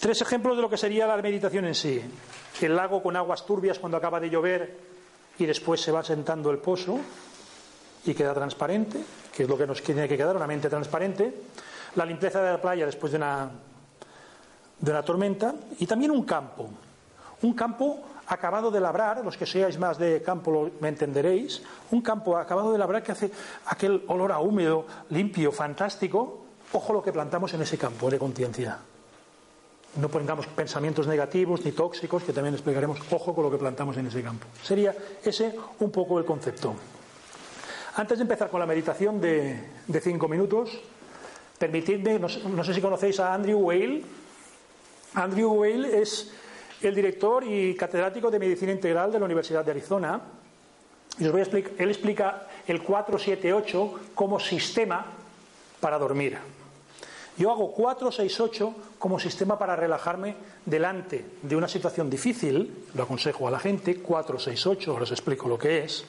Tres 0.00 0.22
ejemplos 0.22 0.56
de 0.56 0.62
lo 0.62 0.70
que 0.70 0.78
sería 0.78 1.06
la 1.06 1.18
meditación 1.18 1.66
en 1.66 1.74
sí. 1.74 2.00
El 2.58 2.74
lago 2.74 3.02
con 3.02 3.16
aguas 3.16 3.44
turbias 3.44 3.78
cuando 3.78 3.98
acaba 3.98 4.18
de 4.18 4.30
llover 4.30 4.78
y 5.38 5.44
después 5.44 5.78
se 5.82 5.92
va 5.92 6.02
sentando 6.02 6.50
el 6.50 6.56
pozo 6.56 6.98
y 8.06 8.14
queda 8.14 8.32
transparente, 8.32 8.98
que 9.30 9.42
es 9.42 9.48
lo 9.48 9.58
que 9.58 9.66
nos 9.66 9.82
tiene 9.82 10.08
que 10.08 10.16
quedar, 10.16 10.36
una 10.36 10.46
mente 10.46 10.70
transparente. 10.70 11.42
La 11.96 12.06
limpieza 12.06 12.40
de 12.40 12.50
la 12.50 12.62
playa 12.62 12.86
después 12.86 13.12
de 13.12 13.18
una, 13.18 13.50
de 14.78 14.90
una 14.90 15.02
tormenta. 15.02 15.54
Y 15.78 15.86
también 15.86 16.12
un 16.12 16.24
campo. 16.24 16.70
Un 17.42 17.52
campo 17.52 18.00
acabado 18.26 18.70
de 18.70 18.80
labrar, 18.80 19.22
los 19.22 19.36
que 19.36 19.44
seáis 19.44 19.78
más 19.78 19.98
de 19.98 20.22
campo 20.22 20.70
me 20.80 20.88
entenderéis, 20.88 21.62
un 21.90 22.00
campo 22.00 22.38
acabado 22.38 22.72
de 22.72 22.78
labrar 22.78 23.02
que 23.02 23.12
hace 23.12 23.30
aquel 23.66 24.02
olor 24.06 24.32
a 24.32 24.38
húmedo, 24.38 24.86
limpio, 25.10 25.52
fantástico. 25.52 26.46
Ojo 26.72 26.94
lo 26.94 27.02
que 27.02 27.12
plantamos 27.12 27.52
en 27.52 27.60
ese 27.60 27.76
campo 27.76 28.08
de 28.08 28.18
conciencia 28.18 28.78
no 29.96 30.08
pongamos 30.08 30.46
pensamientos 30.46 31.06
negativos 31.06 31.64
ni 31.64 31.72
tóxicos, 31.72 32.22
que 32.22 32.32
también 32.32 32.54
explicaremos, 32.54 32.98
ojo 33.10 33.34
con 33.34 33.44
lo 33.44 33.50
que 33.50 33.58
plantamos 33.58 33.96
en 33.96 34.06
ese 34.06 34.22
campo. 34.22 34.46
Sería 34.62 34.94
ese 35.24 35.54
un 35.80 35.90
poco 35.90 36.18
el 36.18 36.24
concepto. 36.24 36.74
Antes 37.96 38.18
de 38.18 38.22
empezar 38.22 38.48
con 38.50 38.60
la 38.60 38.66
meditación 38.66 39.20
de, 39.20 39.58
de 39.86 40.00
cinco 40.00 40.28
minutos, 40.28 40.70
permitidme, 41.58 42.18
no, 42.18 42.28
no 42.28 42.64
sé 42.64 42.72
si 42.72 42.80
conocéis 42.80 43.18
a 43.18 43.34
Andrew 43.34 43.58
Whale. 43.58 44.02
Andrew 45.14 45.52
Whale 45.52 46.00
es 46.00 46.32
el 46.82 46.94
director 46.94 47.44
y 47.44 47.74
catedrático 47.74 48.30
de 48.30 48.38
Medicina 48.38 48.72
Integral 48.72 49.10
de 49.10 49.18
la 49.18 49.24
Universidad 49.24 49.64
de 49.64 49.72
Arizona. 49.72 50.20
Y 51.18 51.26
os 51.26 51.32
voy 51.32 51.40
a 51.40 51.44
explicar, 51.44 51.72
él 51.78 51.90
explica 51.90 52.46
el 52.66 52.82
478 52.82 54.00
como 54.14 54.38
sistema 54.38 55.04
para 55.80 55.98
dormir. 55.98 56.38
Yo 57.40 57.50
hago 57.50 57.72
468 57.72 58.98
como 58.98 59.18
sistema 59.18 59.58
para 59.58 59.74
relajarme 59.74 60.36
delante 60.66 61.24
de 61.40 61.56
una 61.56 61.68
situación 61.68 62.10
difícil, 62.10 62.84
lo 62.92 63.04
aconsejo 63.04 63.48
a 63.48 63.50
la 63.50 63.58
gente, 63.58 63.96
468, 63.96 64.90
ahora 64.90 65.04
os 65.04 65.10
explico 65.10 65.48
lo 65.48 65.58
que 65.58 65.84
es, 65.84 66.04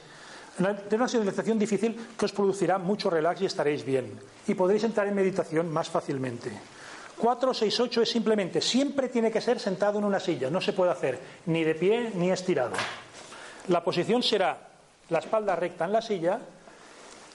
de 0.58 0.94
una 0.94 1.08
situación 1.08 1.58
difícil 1.58 1.96
que 2.18 2.26
os 2.26 2.36
producirá 2.36 2.76
mucho 2.76 3.08
relax 3.08 3.40
y 3.40 3.46
estaréis 3.46 3.82
bien. 3.82 4.12
Y 4.46 4.52
podréis 4.52 4.84
entrar 4.84 5.08
en 5.08 5.14
meditación 5.14 5.72
más 5.72 5.88
fácilmente. 5.88 6.52
468 7.16 8.02
es 8.02 8.10
simplemente, 8.10 8.60
siempre 8.60 9.08
tiene 9.08 9.30
que 9.30 9.40
ser 9.40 9.58
sentado 9.58 9.98
en 9.98 10.04
una 10.04 10.20
silla, 10.20 10.50
no 10.50 10.60
se 10.60 10.74
puede 10.74 10.92
hacer 10.92 11.18
ni 11.46 11.64
de 11.64 11.74
pie 11.74 12.12
ni 12.14 12.30
estirado. 12.30 12.76
La 13.68 13.82
posición 13.82 14.22
será 14.22 14.68
la 15.08 15.20
espalda 15.20 15.56
recta 15.56 15.86
en 15.86 15.92
la 15.92 16.02
silla, 16.02 16.40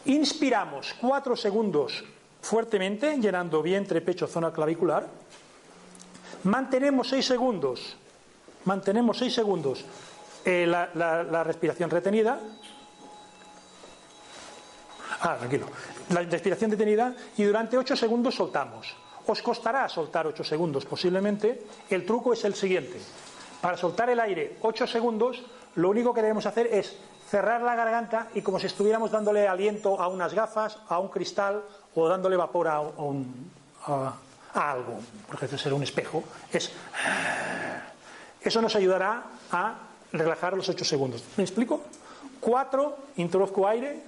inspiramos 0.06 0.94
4 1.02 1.36
segundos 1.36 2.04
fuertemente, 2.42 3.18
llenando 3.20 3.62
vientre, 3.62 4.02
pecho, 4.02 4.28
zona 4.28 4.52
clavicular, 4.52 5.08
mantenemos 6.44 7.10
6 7.10 7.26
segundos, 7.26 7.96
mantenemos 8.66 9.18
6 9.18 9.34
segundos 9.34 9.86
eh, 10.46 10.66
la, 10.68 10.90
la, 10.94 11.24
la 11.24 11.44
respiración 11.44 11.90
retenida, 11.90 12.40
Ah, 15.20 15.36
tranquilo. 15.38 15.66
La 16.10 16.22
respiración 16.22 16.70
detenida 16.70 17.16
y 17.38 17.44
durante 17.44 17.78
8 17.78 17.96
segundos 17.96 18.36
soltamos. 18.36 18.96
Os 19.26 19.42
costará 19.42 19.90
soltar 19.90 20.28
8 20.28 20.44
segundos 20.44 20.86
posiblemente. 20.86 21.64
El 21.90 22.06
truco 22.06 22.34
es 22.34 22.46
el 22.46 22.54
siguiente. 22.54 23.00
Para 23.60 23.78
soltar 23.78 24.10
el 24.12 24.20
aire 24.20 24.58
8 24.62 24.86
segundos, 24.86 25.44
lo 25.76 25.90
único 25.90 26.14
que 26.14 26.22
debemos 26.22 26.46
hacer 26.46 26.68
es 26.68 26.96
cerrar 27.30 27.62
la 27.62 27.76
garganta 27.76 28.28
y 28.36 28.42
como 28.42 28.60
si 28.60 28.68
estuviéramos 28.68 29.10
dándole 29.12 29.48
aliento 29.48 30.00
a 30.00 30.08
unas 30.08 30.34
gafas, 30.34 30.78
a 30.88 31.00
un 31.00 31.10
cristal 31.10 31.64
o 31.98 32.08
dándole 32.08 32.38
vapor 32.38 32.68
a, 32.68 32.80
un, 32.80 33.50
a, 33.88 34.14
a 34.54 34.72
algo, 34.72 35.00
por 35.26 35.36
ejemplo, 35.36 35.58
ser 35.58 35.74
un 35.74 35.82
espejo, 35.82 36.24
es 36.54 36.72
eso 38.40 38.62
nos 38.62 38.76
ayudará 38.76 39.24
a 39.52 39.76
relajar 40.14 40.54
los 40.54 40.70
8 40.70 40.86
segundos. 40.86 41.24
¿Me 41.38 41.44
explico? 41.44 41.82
4, 42.40 42.98
introduzco 43.18 43.68
aire, 43.68 44.00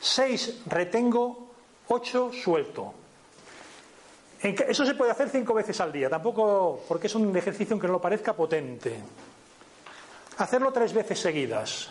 6 0.00 0.62
retengo, 0.66 1.50
8 1.88 2.30
suelto. 2.32 2.94
Eso 4.40 4.86
se 4.86 4.94
puede 4.94 5.10
hacer 5.10 5.28
5 5.28 5.54
veces 5.54 5.80
al 5.80 5.90
día, 5.90 6.08
tampoco 6.08 6.84
porque 6.86 7.08
es 7.08 7.14
un 7.14 7.36
ejercicio 7.36 7.78
que 7.78 7.86
no 7.88 7.94
lo 7.94 8.00
parezca 8.00 8.32
potente. 8.32 8.96
Hacerlo 10.38 10.72
3 10.72 10.92
veces 10.92 11.18
seguidas 11.18 11.88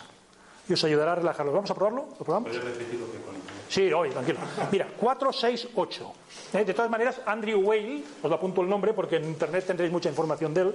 y 0.68 0.72
os 0.72 0.84
ayudará 0.84 1.12
a 1.12 1.14
relajarlo. 1.16 1.52
¿Vamos 1.52 1.70
a 1.70 1.74
probarlo? 1.74 2.08
¿Lo 2.18 2.24
probamos? 2.24 2.50
¿Puedes 2.50 2.64
repetir 2.64 2.98
lo 2.98 3.10
que 3.10 3.18
pone? 3.18 3.38
Sí, 3.68 3.92
hoy, 3.92 4.10
tranquilo. 4.10 4.38
Mira, 4.72 4.88
4, 4.98 5.32
6, 5.32 5.68
8. 5.74 6.12
¿Eh? 6.54 6.64
De 6.64 6.74
todas 6.74 6.90
maneras, 6.90 7.20
Andrew 7.26 7.60
Whale, 7.60 8.02
os 8.22 8.30
lo 8.30 8.36
apunto 8.36 8.62
el 8.62 8.68
nombre 8.68 8.92
porque 8.92 9.16
en 9.16 9.24
internet 9.24 9.64
tendréis 9.66 9.92
mucha 9.92 10.08
información 10.08 10.54
de 10.54 10.60
él. 10.60 10.74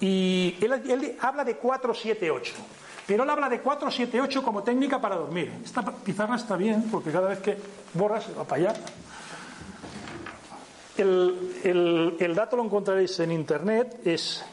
Y 0.00 0.56
él, 0.60 0.72
él 0.72 1.16
habla 1.20 1.44
de 1.44 1.56
4, 1.56 1.94
7, 1.94 2.30
8. 2.30 2.54
Pero 3.06 3.24
él 3.24 3.30
habla 3.30 3.48
de 3.48 3.60
4, 3.60 3.90
7, 3.90 4.20
8 4.20 4.42
como 4.42 4.62
técnica 4.62 5.00
para 5.00 5.16
dormir. 5.16 5.52
Esta 5.64 5.82
pizarra 5.82 6.36
está 6.36 6.56
bien 6.56 6.88
porque 6.90 7.10
cada 7.10 7.28
vez 7.28 7.40
que 7.40 7.56
borras 7.94 8.26
va 8.36 8.44
para 8.44 8.70
allá. 8.70 8.74
El, 10.96 11.60
el, 11.64 12.16
el 12.18 12.34
dato 12.34 12.56
lo 12.56 12.64
encontraréis 12.64 13.18
en 13.20 13.32
internet. 13.32 14.00
Es. 14.04 14.44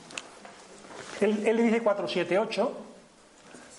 Él, 1.22 1.46
él 1.46 1.58
dice 1.58 1.82
4, 1.82 2.08
7, 2.08 2.40
8. 2.40 2.74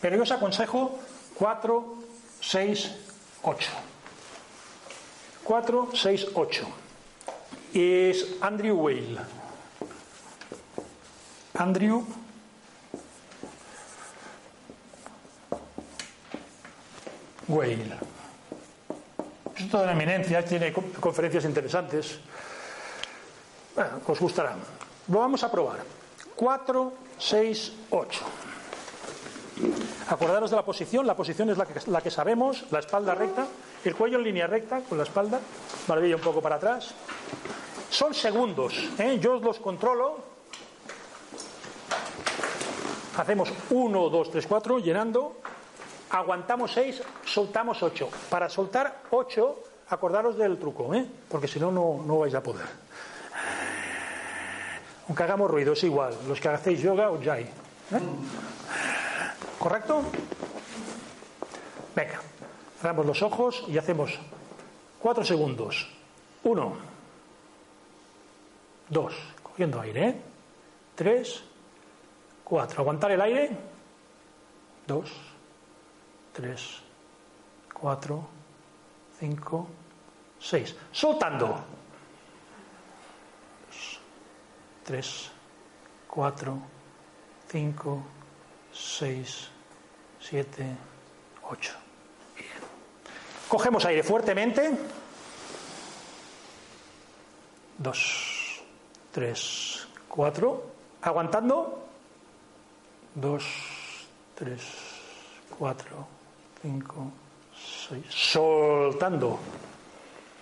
Pero 0.00 0.16
yo 0.16 0.22
os 0.22 0.32
aconsejo 0.32 0.98
4, 1.36 1.94
6, 2.40 2.90
8. 3.42 3.70
4, 5.44 5.88
6, 5.94 6.26
8. 6.34 6.66
Es 7.74 8.26
Andrew 8.40 8.76
Whale. 8.76 9.18
Andrew 11.54 12.04
Whale. 17.48 17.98
Es 19.56 19.68
toda 19.70 19.82
una 19.84 19.92
eminencia, 19.92 20.44
tiene 20.44 20.72
conferencias 20.72 21.44
interesantes. 21.44 22.18
Bueno, 23.74 24.00
os 24.06 24.20
gustarán. 24.20 24.58
Lo 25.08 25.18
vamos 25.18 25.42
a 25.42 25.50
probar. 25.50 25.80
4, 26.36 26.92
6, 27.18 27.72
8. 27.90 28.20
Acordaros 30.08 30.50
de 30.50 30.56
la 30.56 30.64
posición, 30.64 31.06
la 31.06 31.14
posición 31.14 31.50
es 31.50 31.58
la 31.58 31.66
que, 31.66 31.90
la 31.90 32.00
que 32.00 32.10
sabemos, 32.10 32.64
la 32.70 32.80
espalda 32.80 33.14
recta, 33.14 33.46
el 33.84 33.94
cuello 33.94 34.18
en 34.18 34.24
línea 34.24 34.46
recta 34.46 34.80
con 34.80 34.98
la 34.98 35.04
espalda, 35.04 35.40
barbilla 35.86 36.16
un 36.16 36.22
poco 36.22 36.40
para 36.40 36.56
atrás. 36.56 36.94
Son 37.90 38.14
segundos, 38.14 38.74
¿eh? 38.98 39.18
yo 39.20 39.36
os 39.36 39.42
los 39.42 39.58
controlo. 39.58 40.18
Hacemos 43.16 43.52
1, 43.70 44.08
2, 44.08 44.30
3, 44.30 44.46
4, 44.46 44.78
llenando. 44.78 45.36
Aguantamos 46.10 46.72
6, 46.72 47.02
soltamos 47.24 47.82
8. 47.82 48.08
Para 48.28 48.48
soltar 48.48 49.02
8, 49.10 49.58
acordaros 49.90 50.36
del 50.36 50.58
truco, 50.58 50.94
¿eh? 50.94 51.04
porque 51.28 51.46
si 51.46 51.60
no, 51.60 51.70
no 51.70 52.18
vais 52.18 52.34
a 52.34 52.42
poder. 52.42 52.66
Aunque 55.08 55.22
hagamos 55.24 55.50
ruido, 55.50 55.72
es 55.72 55.82
igual. 55.82 56.14
Los 56.28 56.40
que 56.40 56.48
hacéis 56.48 56.80
yoga 56.80 57.10
o 57.10 57.20
jai. 57.22 57.42
¿eh? 57.42 57.50
¿Correcto? 59.60 60.02
Venga, 61.94 62.18
cerramos 62.80 63.04
los 63.04 63.20
ojos 63.20 63.62
y 63.68 63.76
hacemos 63.76 64.18
cuatro 64.98 65.22
segundos. 65.22 65.86
Uno, 66.44 66.78
dos, 68.88 69.12
cogiendo 69.42 69.78
aire. 69.82 70.08
¿eh? 70.08 70.20
Tres, 70.94 71.42
cuatro. 72.42 72.80
Aguantar 72.80 73.10
el 73.10 73.20
aire. 73.20 73.50
Dos, 74.86 75.10
tres, 76.32 76.80
cuatro, 77.78 78.26
cinco, 79.18 79.68
seis. 80.38 80.74
Soltando. 80.90 81.48
Dos, 83.68 84.00
tres, 84.84 85.30
cuatro, 86.08 86.56
cinco, 87.46 88.02
6, 88.72 89.49
7, 90.20 90.76
8. 91.42 91.72
Bien. 92.36 92.48
Cogemos 93.48 93.84
aire 93.84 94.02
fuertemente. 94.02 94.70
2, 97.78 98.62
3, 99.12 99.88
4. 100.08 100.70
Aguantando. 101.02 101.88
2, 103.14 103.44
3, 104.34 104.60
4, 105.58 106.08
5, 106.62 107.12
6. 107.88 108.04
Soltando. 108.08 109.38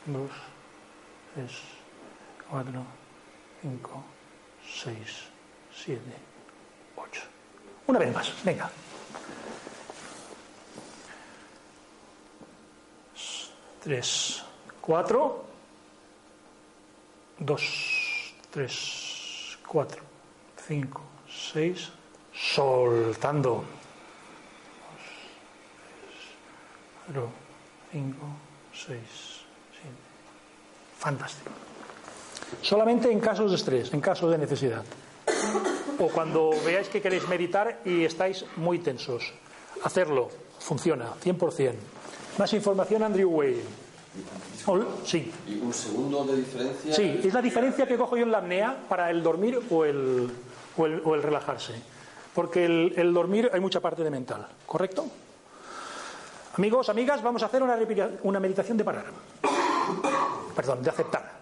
2, 0.06 0.30
3, 1.34 1.50
4, 2.50 2.84
5, 3.62 4.04
6, 4.84 4.96
7, 5.84 6.00
8. 6.96 7.22
Una 7.86 7.98
vez 7.98 8.14
más, 8.14 8.32
venga. 8.44 8.70
Tres, 13.82 14.42
cuatro. 14.80 15.44
Dos, 17.38 18.34
tres, 18.50 19.58
cuatro, 19.66 20.02
cinco, 20.66 21.00
seis. 21.28 21.90
Soltando. 22.32 23.54
Dos, 23.54 23.64
tres, 25.76 26.14
cuatro, 27.06 27.30
cinco, 27.92 28.26
seis, 28.72 29.44
siete. 29.72 29.96
Fantástico. 30.98 31.50
Solamente 32.62 33.10
en 33.12 33.20
casos 33.20 33.50
de 33.50 33.56
estrés, 33.56 33.92
en 33.92 34.00
casos 34.00 34.30
de 34.30 34.38
necesidad 34.38 34.84
o 35.98 36.08
cuando 36.08 36.50
veáis 36.64 36.88
que 36.88 37.02
queréis 37.02 37.26
meditar 37.28 37.82
y 37.84 38.04
estáis 38.04 38.44
muy 38.56 38.78
tensos. 38.78 39.34
Hacerlo, 39.82 40.30
funciona, 40.58 41.14
100%. 41.22 41.74
Más 42.38 42.52
información, 42.52 43.02
Andrew 43.02 43.28
Whale. 43.30 43.62
Sí. 45.04 45.32
¿Y 45.46 45.58
un 45.58 45.72
segundo 45.72 46.24
de 46.24 46.36
diferencia? 46.36 46.94
Sí, 46.94 47.20
es 47.24 47.34
la 47.34 47.42
diferencia 47.42 47.86
que 47.86 47.96
cojo 47.96 48.16
yo 48.16 48.22
en 48.24 48.30
la 48.30 48.38
apnea 48.38 48.76
para 48.88 49.10
el 49.10 49.22
dormir 49.22 49.60
o 49.70 49.84
el, 49.84 50.30
o 50.76 50.86
el, 50.86 51.02
o 51.04 51.14
el 51.14 51.22
relajarse. 51.22 51.74
Porque 52.34 52.64
el, 52.64 52.94
el, 52.96 53.12
dormir 53.12 53.50
hay 53.52 53.60
mucha 53.60 53.80
parte 53.80 54.04
de 54.04 54.10
mental, 54.10 54.46
¿correcto? 54.66 55.06
Amigos, 56.56 56.88
amigas, 56.88 57.22
vamos 57.22 57.42
a 57.42 57.46
hacer 57.46 57.62
una, 57.62 57.76
una 58.22 58.40
meditación 58.40 58.76
de 58.76 58.84
parar. 58.84 59.06
Perdón, 60.54 60.82
de 60.82 60.90
aceptar. 60.90 61.38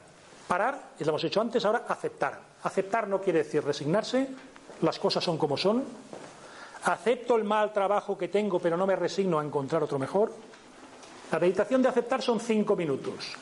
Parar, 0.49 0.91
y 0.99 1.05
lo 1.05 1.11
hemos 1.11 1.25
hecho 1.25 1.41
antes, 1.41 1.65
ahora 1.65 1.85
aceptar. 1.89 2.41
Aceptar 2.63 3.09
no 3.09 3.21
quiere 3.21 3.41
decir 3.41 3.65
resignarse, 3.65 4.29
las 4.83 4.99
cosas 4.99 5.23
son 5.25 5.37
como 5.37 5.57
son. 5.57 5.85
Acepto 6.85 7.37
el 7.37 7.45
mal 7.45 7.73
trabajo 7.73 8.17
que 8.17 8.29
tengo, 8.29 8.61
pero 8.61 8.77
no 8.77 8.87
me 8.87 8.95
resigno 8.95 9.41
a 9.41 9.45
encontrar 9.45 9.83
otro 9.83 9.99
mejor. 9.99 10.33
La 11.33 11.41
meditación 11.41 11.83
de 11.83 11.89
aceptar 11.89 12.23
son 12.23 12.39
cinco 12.39 12.77
minutos. 12.77 13.35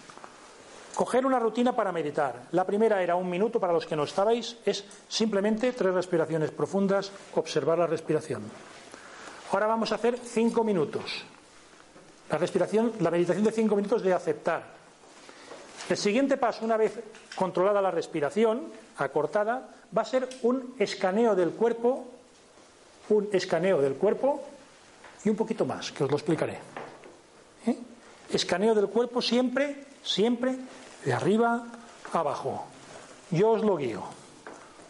Coger 0.95 1.26
una 1.26 1.39
rutina 1.39 1.74
para 1.74 1.93
meditar. 1.93 2.49
La 2.53 2.64
primera 2.64 3.03
era 3.03 3.16
un 3.16 3.28
minuto 3.28 3.59
para 3.59 3.72
los 3.72 3.85
que 3.85 3.97
no 3.97 4.05
estabais, 4.05 4.57
es 4.64 4.85
simplemente 5.09 5.72
tres 5.72 5.93
respiraciones 5.93 6.51
profundas, 6.51 7.11
observar 7.35 7.78
la 7.78 7.87
respiración. 7.87 8.43
Ahora 9.51 9.66
vamos 9.66 9.93
a 9.93 9.97
hacer 9.97 10.18
cinco 10.18 10.64
minutos. 10.64 11.24
La 12.30 12.39
respiración, 12.39 12.93
la 13.01 13.11
meditación 13.11 13.45
de 13.45 13.53
cinco 13.53 13.76
minutos 13.76 14.03
de 14.03 14.14
aceptar. 14.14 14.62
El 15.89 15.97
siguiente 15.97 16.39
paso, 16.39 16.64
una 16.64 16.78
vez 16.78 16.99
controlada 17.35 17.82
la 17.82 17.91
respiración, 17.91 18.72
acortada, 18.97 19.68
va 19.97 20.03
a 20.03 20.07
ser 20.07 20.28
un 20.43 20.74
escaneo 20.78 21.35
del 21.35 21.51
cuerpo, 21.51 22.07
un 23.11 23.28
escaneo 23.32 23.82
del 23.82 23.95
cuerpo 23.95 24.43
y 25.24 25.28
un 25.28 25.37
poquito 25.37 25.66
más, 25.66 25.93
que 25.93 26.05
os 26.05 26.11
lo 26.11 26.16
explicaré. 26.16 26.84
Escaneo 28.35 28.74
del 28.74 28.89
cuerpo 28.89 29.22
siempre, 29.22 29.85
siempre 30.03 30.57
de 31.05 31.12
arriba 31.12 31.66
a 32.12 32.18
abajo. 32.18 32.64
Yo 33.30 33.51
os 33.51 33.62
lo 33.62 33.76
guío. 33.76 34.03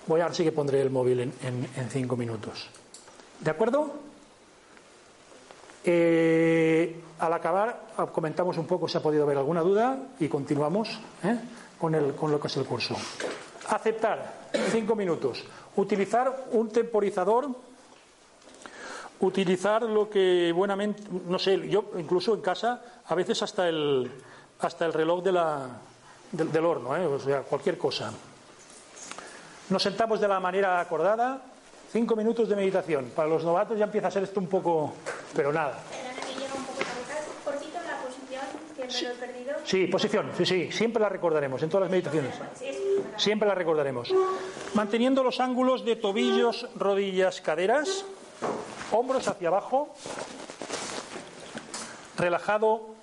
Voy 0.06 0.20
a 0.20 0.26
ver 0.26 0.34
si 0.34 0.44
que 0.44 0.52
pondré 0.52 0.80
el 0.80 0.90
móvil 0.90 1.20
en, 1.20 1.90
cinco 1.90 2.16
minutos. 2.16 2.68
¿De 3.40 3.50
acuerdo? 3.50 3.92
Eh, 5.84 7.00
al 7.18 7.32
acabar 7.32 7.80
comentamos 8.12 8.56
un 8.56 8.66
poco 8.66 8.88
si 8.88 8.96
ha 8.96 9.02
podido 9.02 9.24
haber 9.24 9.36
alguna 9.36 9.60
duda 9.60 9.98
y 10.18 10.28
continuamos 10.28 10.98
¿eh? 11.22 11.38
con, 11.78 11.94
el, 11.94 12.14
con 12.14 12.30
lo 12.30 12.40
que 12.40 12.48
es 12.48 12.56
el 12.56 12.64
curso. 12.64 12.96
Aceptar, 13.68 14.48
cinco 14.70 14.94
minutos. 14.94 15.44
Utilizar 15.76 16.46
un 16.52 16.70
temporizador. 16.70 17.48
Utilizar 19.20 19.82
lo 19.82 20.10
que 20.10 20.52
buenamente, 20.54 21.02
no 21.26 21.38
sé, 21.38 21.68
yo 21.68 21.92
incluso 21.96 22.34
en 22.34 22.40
casa, 22.40 22.82
a 23.06 23.14
veces 23.14 23.42
hasta 23.42 23.68
el, 23.68 24.10
hasta 24.58 24.86
el 24.86 24.92
reloj 24.92 25.22
de 25.22 25.32
la, 25.32 25.68
del, 26.32 26.64
horno, 26.64 26.96
¿eh? 26.96 27.06
o 27.06 27.18
sea, 27.18 27.42
cualquier 27.42 27.78
cosa. 27.78 28.12
Nos 29.70 29.82
sentamos 29.82 30.20
de 30.20 30.28
la 30.28 30.40
manera 30.40 30.80
acordada, 30.80 31.40
cinco 31.90 32.16
minutos 32.16 32.48
de 32.48 32.56
meditación. 32.56 33.12
Para 33.14 33.28
los 33.28 33.44
novatos 33.44 33.78
ya 33.78 33.84
empieza 33.84 34.08
a 34.08 34.10
ser 34.10 34.24
esto 34.24 34.40
un 34.40 34.48
poco, 34.48 34.92
pero 35.34 35.52
nada. 35.52 35.78
Sí, 38.88 39.06
sí, 39.64 39.86
posición, 39.86 40.30
sí, 40.36 40.44
sí, 40.44 40.70
siempre 40.70 41.00
la 41.00 41.08
recordaremos 41.08 41.62
en 41.62 41.68
todas 41.70 41.82
las 41.82 41.90
meditaciones. 41.90 42.34
Siempre 43.16 43.48
la 43.48 43.54
recordaremos. 43.54 44.12
Manteniendo 44.74 45.22
los 45.22 45.40
ángulos 45.40 45.84
de 45.84 45.96
tobillos, 45.96 46.68
rodillas, 46.76 47.40
caderas, 47.40 48.04
hombros 48.92 49.28
hacia 49.28 49.48
abajo, 49.48 49.94
relajado 52.16 52.94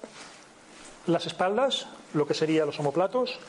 las 1.07 1.25
espaldas, 1.25 1.87
lo 2.13 2.27
que 2.27 2.33
serían 2.33 2.67
los 2.67 2.79
omoplatos, 2.79 3.39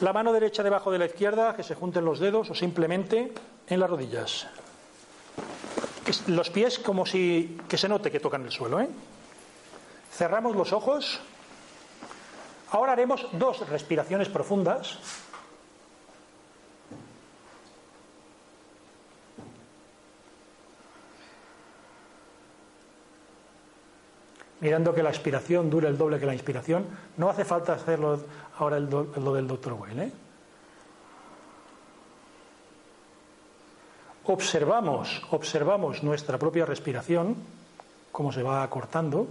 la 0.00 0.12
mano 0.12 0.32
derecha 0.32 0.62
debajo 0.62 0.90
de 0.90 0.98
la 0.98 1.06
izquierda, 1.06 1.56
que 1.56 1.62
se 1.62 1.74
junten 1.74 2.04
los 2.04 2.20
dedos 2.20 2.50
o 2.50 2.54
simplemente 2.54 3.32
en 3.66 3.80
las 3.80 3.90
rodillas. 3.90 4.46
Los 6.26 6.50
pies 6.50 6.78
como 6.78 7.04
si 7.04 7.58
que 7.68 7.76
se 7.76 7.88
note 7.88 8.10
que 8.10 8.20
tocan 8.20 8.44
el 8.44 8.50
suelo. 8.50 8.80
¿eh? 8.80 8.88
Cerramos 10.12 10.56
los 10.56 10.72
ojos. 10.72 11.20
Ahora 12.70 12.92
haremos 12.92 13.26
dos 13.32 13.68
respiraciones 13.68 14.28
profundas. 14.28 14.98
Mirando 24.60 24.94
que 24.94 25.02
la 25.02 25.10
expiración 25.10 25.70
dure 25.70 25.88
el 25.88 25.96
doble 25.96 26.18
que 26.18 26.26
la 26.26 26.34
inspiración. 26.34 26.86
No 27.16 27.30
hace 27.30 27.44
falta 27.44 27.74
hacerlo 27.74 28.20
ahora 28.58 28.76
el 28.76 28.88
lo 28.88 29.34
del 29.34 29.46
doctor 29.46 29.74
Weil. 29.74 29.98
¿eh? 30.00 30.12
Observamos, 34.24 35.22
observamos 35.30 36.02
nuestra 36.02 36.38
propia 36.38 36.66
respiración, 36.66 37.36
cómo 38.12 38.32
se 38.32 38.42
va 38.42 38.62
acortando. 38.62 39.26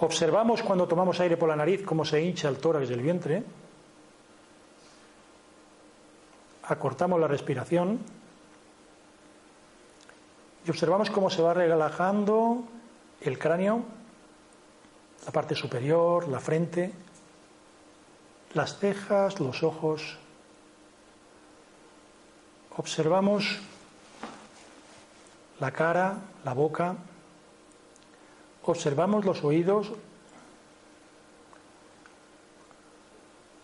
Observamos 0.00 0.62
cuando 0.62 0.86
tomamos 0.86 1.20
aire 1.20 1.36
por 1.36 1.48
la 1.48 1.56
nariz 1.56 1.82
cómo 1.84 2.04
se 2.04 2.20
hincha 2.20 2.48
el 2.48 2.58
tórax 2.58 2.88
del 2.88 3.00
vientre 3.00 3.44
acortamos 6.66 7.20
la 7.20 7.28
respiración 7.28 8.00
y 10.66 10.70
observamos 10.70 11.10
cómo 11.10 11.28
se 11.28 11.42
va 11.42 11.52
relajando 11.52 12.64
el 13.20 13.38
cráneo, 13.38 13.84
la 15.26 15.32
parte 15.32 15.54
superior, 15.54 16.28
la 16.28 16.40
frente, 16.40 16.92
las 18.54 18.78
cejas, 18.78 19.40
los 19.40 19.62
ojos. 19.62 20.18
Observamos 22.76 23.60
la 25.60 25.70
cara, 25.70 26.18
la 26.44 26.54
boca, 26.54 26.96
observamos 28.64 29.24
los 29.24 29.44
oídos, 29.44 29.92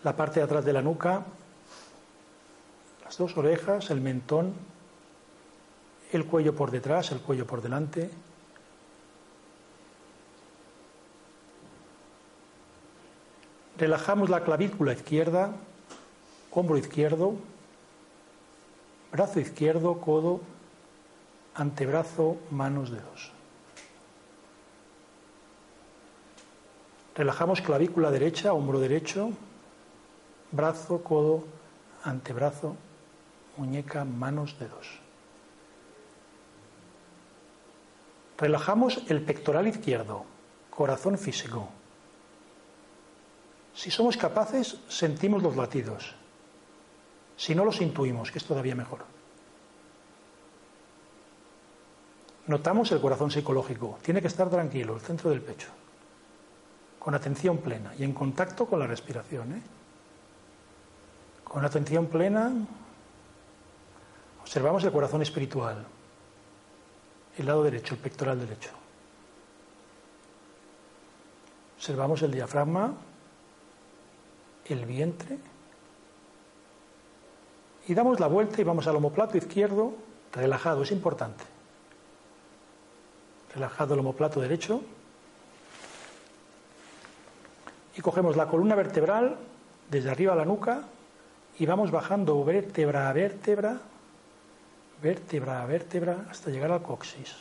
la 0.03 0.15
parte 0.15 0.39
de 0.39 0.45
atrás 0.45 0.65
de 0.65 0.73
la 0.73 0.81
nuca, 0.81 1.23
las 3.11 3.17
dos 3.17 3.35
orejas, 3.35 3.89
el 3.89 3.99
mentón, 3.99 4.53
el 6.13 6.25
cuello 6.25 6.55
por 6.55 6.71
detrás, 6.71 7.11
el 7.11 7.19
cuello 7.19 7.45
por 7.45 7.61
delante. 7.61 8.09
Relajamos 13.77 14.29
la 14.29 14.45
clavícula 14.45 14.93
izquierda, 14.93 15.51
hombro 16.51 16.77
izquierdo, 16.77 17.35
brazo 19.11 19.41
izquierdo, 19.41 19.99
codo, 19.99 20.39
antebrazo, 21.53 22.37
manos, 22.49 22.91
dedos. 22.91 23.33
Relajamos 27.13 27.59
clavícula 27.59 28.09
derecha, 28.09 28.53
hombro 28.53 28.79
derecho, 28.79 29.31
brazo, 30.53 31.03
codo, 31.03 31.43
antebrazo, 32.05 32.77
muñeca, 33.57 34.05
manos, 34.05 34.57
dedos. 34.59 34.99
Relajamos 38.37 39.03
el 39.07 39.21
pectoral 39.21 39.67
izquierdo, 39.67 40.25
corazón 40.71 41.17
físico. 41.17 41.69
Si 43.73 43.91
somos 43.91 44.17
capaces, 44.17 44.77
sentimos 44.87 45.43
los 45.43 45.55
latidos. 45.55 46.15
Si 47.37 47.53
no 47.53 47.63
los 47.65 47.81
intuimos, 47.81 48.31
que 48.31 48.39
es 48.39 48.45
todavía 48.45 48.75
mejor. 48.75 49.05
Notamos 52.47 52.91
el 52.91 52.99
corazón 52.99 53.31
psicológico. 53.31 53.99
Tiene 54.01 54.21
que 54.21 54.27
estar 54.27 54.49
tranquilo, 54.49 54.95
el 54.95 55.01
centro 55.01 55.29
del 55.29 55.41
pecho. 55.41 55.69
Con 56.99 57.13
atención 57.13 57.59
plena 57.59 57.93
y 57.97 58.03
en 58.03 58.13
contacto 58.13 58.65
con 58.65 58.79
la 58.79 58.87
respiración. 58.87 59.53
¿eh? 59.53 59.61
Con 61.43 61.63
atención 61.63 62.07
plena 62.07 62.51
Observamos 64.51 64.83
el 64.83 64.91
corazón 64.91 65.21
espiritual, 65.21 65.77
el 67.37 67.45
lado 67.45 67.63
derecho, 67.63 67.93
el 67.93 68.01
pectoral 68.01 68.37
derecho. 68.37 68.71
Observamos 71.77 72.21
el 72.21 72.31
diafragma, 72.31 72.93
el 74.65 74.85
vientre. 74.85 75.37
Y 77.87 77.93
damos 77.93 78.19
la 78.19 78.27
vuelta 78.27 78.59
y 78.59 78.65
vamos 78.65 78.87
al 78.87 78.97
omoplato 78.97 79.37
izquierdo, 79.37 79.93
relajado, 80.33 80.83
es 80.83 80.91
importante. 80.91 81.45
Relajado 83.55 83.93
el 83.93 84.01
omoplato 84.01 84.41
derecho. 84.41 84.81
Y 87.95 88.01
cogemos 88.01 88.35
la 88.35 88.49
columna 88.49 88.75
vertebral 88.75 89.37
desde 89.89 90.11
arriba 90.11 90.33
a 90.33 90.35
la 90.35 90.43
nuca 90.43 90.83
y 91.57 91.65
vamos 91.65 91.89
bajando 91.89 92.43
vértebra 92.43 93.07
a 93.07 93.13
vértebra 93.13 93.79
vértebra 95.01 95.61
a 95.61 95.65
vértebra 95.65 96.25
hasta 96.29 96.51
llegar 96.51 96.71
al 96.71 96.83
coxis. 96.83 97.35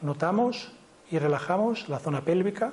Notamos 0.00 0.70
y 1.10 1.18
relajamos 1.18 1.88
la 1.88 1.98
zona 1.98 2.20
pélvica, 2.22 2.72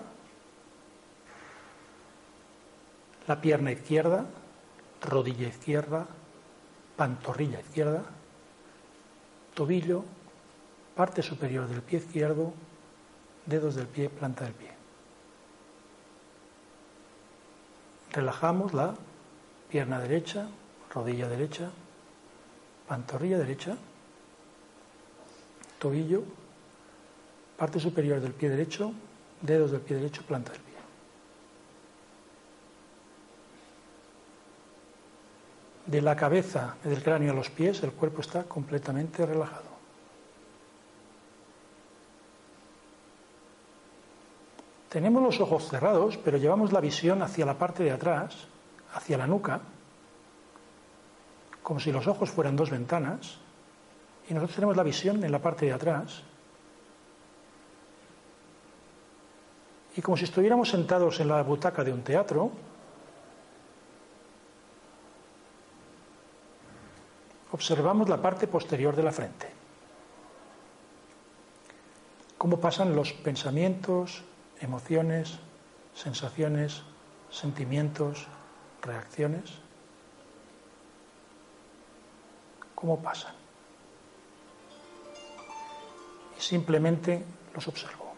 la 3.27 3.41
pierna 3.41 3.71
izquierda, 3.71 4.25
rodilla 5.01 5.47
izquierda, 5.47 6.05
pantorrilla 6.95 7.59
izquierda, 7.59 8.03
tobillo, 9.55 10.05
parte 10.95 11.23
superior 11.23 11.67
del 11.67 11.81
pie 11.81 11.99
izquierdo, 11.99 12.53
dedos 13.47 13.75
del 13.75 13.87
pie, 13.87 14.09
planta 14.09 14.45
del 14.45 14.53
pie. 14.53 14.71
Relajamos 18.11 18.73
la 18.73 18.93
pierna 19.69 19.99
derecha, 19.99 20.47
rodilla 20.93 21.27
derecha, 21.27 21.69
pantorrilla 22.87 23.37
derecha, 23.37 23.75
tobillo, 25.79 26.23
parte 27.57 27.79
superior 27.79 28.19
del 28.19 28.33
pie 28.33 28.49
derecho, 28.49 28.93
dedos 29.41 29.71
del 29.71 29.81
pie 29.81 29.97
derecho, 29.97 30.23
planta 30.23 30.51
del 30.51 30.61
pie. 30.61 30.75
De 35.85 36.01
la 36.01 36.15
cabeza, 36.15 36.77
del 36.83 37.03
cráneo 37.03 37.31
a 37.31 37.35
los 37.35 37.49
pies, 37.49 37.83
el 37.83 37.91
cuerpo 37.91 38.21
está 38.21 38.43
completamente 38.43 39.25
relajado. 39.25 39.75
Tenemos 44.89 45.21
los 45.21 45.39
ojos 45.41 45.67
cerrados, 45.67 46.17
pero 46.17 46.37
llevamos 46.37 46.71
la 46.71 46.79
visión 46.79 47.21
hacia 47.21 47.45
la 47.45 47.57
parte 47.57 47.83
de 47.83 47.91
atrás, 47.91 48.47
hacia 48.95 49.17
la 49.17 49.27
nuca, 49.27 49.59
como 51.61 51.79
si 51.79 51.91
los 51.91 52.07
ojos 52.07 52.29
fueran 52.31 52.55
dos 52.55 52.69
ventanas, 52.69 53.37
y 54.29 54.33
nosotros 54.33 54.55
tenemos 54.55 54.77
la 54.77 54.83
visión 54.83 55.23
en 55.23 55.31
la 55.31 55.39
parte 55.39 55.65
de 55.65 55.73
atrás, 55.73 56.23
y 59.97 60.01
como 60.01 60.17
si 60.17 60.23
estuviéramos 60.23 60.69
sentados 60.69 61.19
en 61.19 61.27
la 61.27 61.41
butaca 61.43 61.83
de 61.83 61.91
un 61.91 62.03
teatro, 62.03 62.51
observamos 67.51 68.09
la 68.09 68.21
parte 68.21 68.47
posterior 68.47 68.95
de 68.95 69.03
la 69.03 69.11
frente. 69.11 69.49
Cómo 72.37 72.59
pasan 72.59 72.95
los 72.95 73.13
pensamientos, 73.13 74.23
emociones, 74.59 75.39
sensaciones, 75.93 76.83
sentimientos, 77.29 78.27
reacciones. 78.85 79.51
¿Cómo 82.73 83.01
pasan? 83.01 83.33
Y 86.37 86.41
simplemente 86.41 87.23
los 87.53 87.67
observo. 87.67 88.13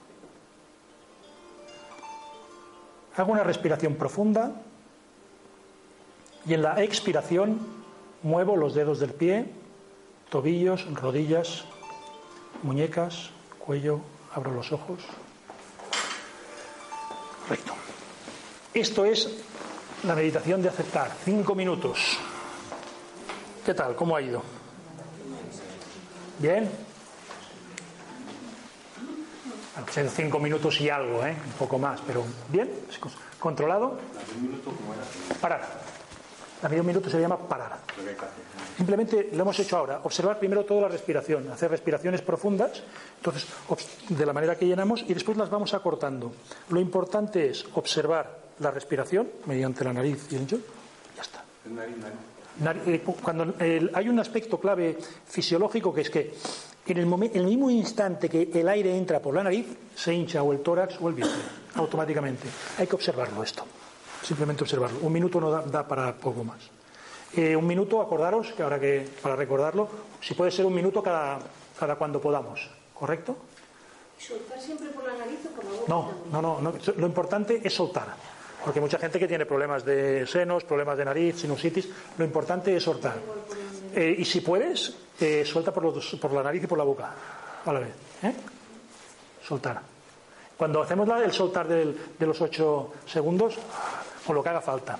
Hago 3.15 3.31
una 3.31 3.43
respiración 3.43 3.95
profunda 3.95 4.51
y 6.45 6.53
en 6.53 6.61
la 6.61 6.83
expiración 6.83 7.59
muevo 8.23 8.55
los 8.55 8.75
dedos 8.75 8.99
del 8.99 9.13
pie, 9.13 9.51
tobillos, 10.29 10.85
rodillas, 10.93 11.65
muñecas, 12.63 13.29
cuello, 13.59 14.01
abro 14.33 14.51
los 14.51 14.71
ojos. 14.71 14.99
Correcto. 17.47 17.73
Esto 18.73 19.05
es 19.05 19.29
la 20.03 20.15
meditación 20.15 20.61
de 20.61 20.69
aceptar. 20.69 21.11
Cinco 21.23 21.55
minutos. 21.55 22.17
¿Qué 23.65 23.73
tal? 23.73 23.95
¿Cómo 23.95 24.15
ha 24.15 24.21
ido? 24.21 24.41
¿Bien? 26.39 26.69
Bueno, 29.75 30.09
cinco 30.09 30.39
minutos 30.39 30.79
y 30.81 30.89
algo, 30.89 31.25
¿eh? 31.25 31.35
Un 31.45 31.53
poco 31.53 31.77
más, 31.77 31.99
pero 32.05 32.23
¿bien? 32.49 32.69
¿Controlado? 33.39 33.97
Parar. 35.41 35.61
La 36.61 36.69
medio 36.69 36.83
minuto 36.83 37.09
se 37.09 37.19
llama 37.19 37.37
parar. 37.37 37.77
Simplemente 38.75 39.29
lo 39.33 39.41
hemos 39.43 39.59
hecho 39.59 39.77
ahora. 39.77 40.01
Observar 40.03 40.39
primero 40.39 40.65
toda 40.65 40.81
la 40.81 40.87
respiración, 40.87 41.49
hacer 41.51 41.69
respiraciones 41.69 42.21
profundas, 42.21 42.81
entonces 43.17 43.47
de 44.09 44.25
la 44.25 44.33
manera 44.33 44.55
que 44.55 44.65
llenamos 44.65 45.03
y 45.07 45.13
después 45.13 45.37
las 45.37 45.49
vamos 45.49 45.73
acortando. 45.73 46.31
Lo 46.69 46.79
importante 46.79 47.49
es 47.49 47.65
observar 47.73 48.46
la 48.59 48.71
respiración 48.71 49.27
mediante 49.45 49.83
la 49.83 49.93
nariz 49.93 50.27
y 50.31 50.35
el 50.35 50.41
hinchón. 50.41 50.63
Ya 51.15 51.21
está. 51.21 51.43
Eh, 52.85 53.03
cuando 53.21 53.53
hay 53.59 54.09
un 54.09 54.19
aspecto 54.19 54.59
clave 54.59 54.97
fisiológico 55.27 55.93
que 55.93 56.01
es 56.01 56.09
que 56.09 56.33
en 56.87 56.97
el, 56.97 57.13
en 57.13 57.35
el, 57.35 57.45
mismo 57.45 57.69
instante 57.69 58.29
que 58.29 58.49
el 58.53 58.67
aire 58.69 58.95
entra 58.95 59.19
por 59.19 59.35
la 59.35 59.43
nariz, 59.43 59.67
se 59.95 60.13
hincha 60.13 60.41
o 60.41 60.53
el 60.53 60.61
tórax 60.61 60.97
o 61.01 61.09
el 61.09 61.15
vientre, 61.15 61.41
automáticamente. 61.75 62.47
Hay 62.77 62.87
que 62.87 62.95
observarlo 62.95 63.43
esto. 63.43 63.65
Simplemente 64.23 64.63
observarlo. 64.63 64.99
Un 65.01 65.13
minuto 65.13 65.39
no 65.39 65.51
da, 65.51 65.87
para 65.87 66.15
poco 66.15 66.43
más. 66.43 66.57
Eh, 67.35 67.55
un 67.55 67.67
minuto, 67.67 68.01
acordaros, 68.01 68.53
que 68.53 68.63
ahora 68.63 68.79
que 68.79 69.07
para 69.21 69.35
recordarlo, 69.35 69.87
si 70.21 70.33
puede 70.33 70.49
ser 70.49 70.65
un 70.65 70.73
minuto 70.73 71.03
cada, 71.03 71.39
cada 71.77 71.95
cuando 71.95 72.21
podamos, 72.21 72.69
¿correcto? 72.93 73.35
¿Soltar 74.17 74.59
siempre 74.59 74.89
por 74.89 75.05
la 75.05 75.17
nariz 75.17 75.39
o 75.45 75.55
como 75.55 76.11
no, 76.31 76.41
no, 76.41 76.61
no, 76.61 76.73
lo 76.95 77.07
importante 77.07 77.61
es 77.63 77.73
soltar. 77.73 78.15
Porque 78.67 78.81
mucha 78.81 78.99
gente 78.99 79.17
que 79.17 79.29
tiene 79.29 79.45
problemas 79.45 79.85
de 79.85 80.27
senos, 80.27 80.65
problemas 80.65 80.97
de 80.97 81.05
nariz, 81.05 81.39
sinusitis, 81.39 81.87
lo 82.17 82.25
importante 82.25 82.75
es 82.75 82.83
soltar. 82.83 83.15
Eh, 83.95 84.13
y 84.19 84.25
si 84.25 84.41
puedes, 84.41 84.93
eh, 85.21 85.45
suelta 85.45 85.73
por, 85.73 85.83
los, 85.83 86.05
por 86.15 86.33
la 86.33 86.43
nariz 86.43 86.65
y 86.65 86.67
por 86.67 86.77
la 86.77 86.83
boca 86.83 87.13
a 87.63 87.71
la 87.71 87.79
vez. 87.79 87.93
¿eh? 88.23 88.33
Soltar. 89.41 89.79
Cuando 90.57 90.81
hacemos 90.81 91.07
el 91.07 91.31
soltar 91.31 91.65
de 91.65 92.25
los 92.25 92.41
ocho 92.41 92.91
segundos, 93.05 93.57
con 94.25 94.35
lo 94.35 94.43
que 94.43 94.49
haga 94.49 94.59
falta. 94.59 94.99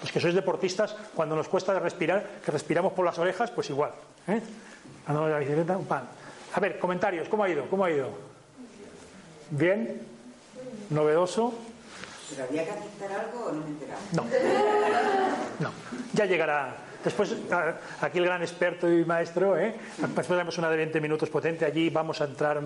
Los 0.00 0.12
que 0.12 0.20
sois 0.20 0.32
deportistas, 0.32 0.94
cuando 1.16 1.34
nos 1.34 1.48
cuesta 1.48 1.76
respirar, 1.80 2.38
que 2.46 2.52
respiramos 2.52 2.92
por 2.92 3.04
las 3.04 3.18
orejas, 3.18 3.50
pues 3.50 3.70
igual. 3.70 3.90
¿eh? 4.28 4.40
La 5.08 5.40
bicicleta, 5.40 5.76
un 5.76 5.86
pan. 5.86 6.06
A 6.54 6.60
ver, 6.60 6.78
comentarios, 6.78 7.28
¿cómo 7.28 7.42
ha 7.42 7.50
ido? 7.50 7.66
¿Cómo 7.68 7.84
ha 7.84 7.90
ido? 7.90 8.10
¿Bien? 9.50 10.00
¿Novedoso? 10.90 11.73
¿Pero 12.30 12.44
había 12.44 12.64
que 12.64 12.70
aceptar 12.70 13.12
algo 13.12 13.44
o 13.46 13.52
no 13.52 13.60
me 13.60 13.68
enteraba? 13.68 14.00
No. 14.12 14.24
No. 15.60 15.70
Ya 16.12 16.24
llegará. 16.26 16.76
Después, 17.04 17.34
aquí 18.00 18.18
el 18.18 18.24
gran 18.24 18.42
experto 18.42 18.90
y 18.90 19.04
maestro, 19.04 19.58
¿eh? 19.58 19.74
después 19.98 20.26
tenemos 20.26 20.56
una 20.56 20.70
de 20.70 20.76
20 20.78 21.00
minutos 21.02 21.28
potente, 21.28 21.66
allí 21.66 21.90
vamos 21.90 22.20
a 22.22 22.24
entrar 22.24 22.62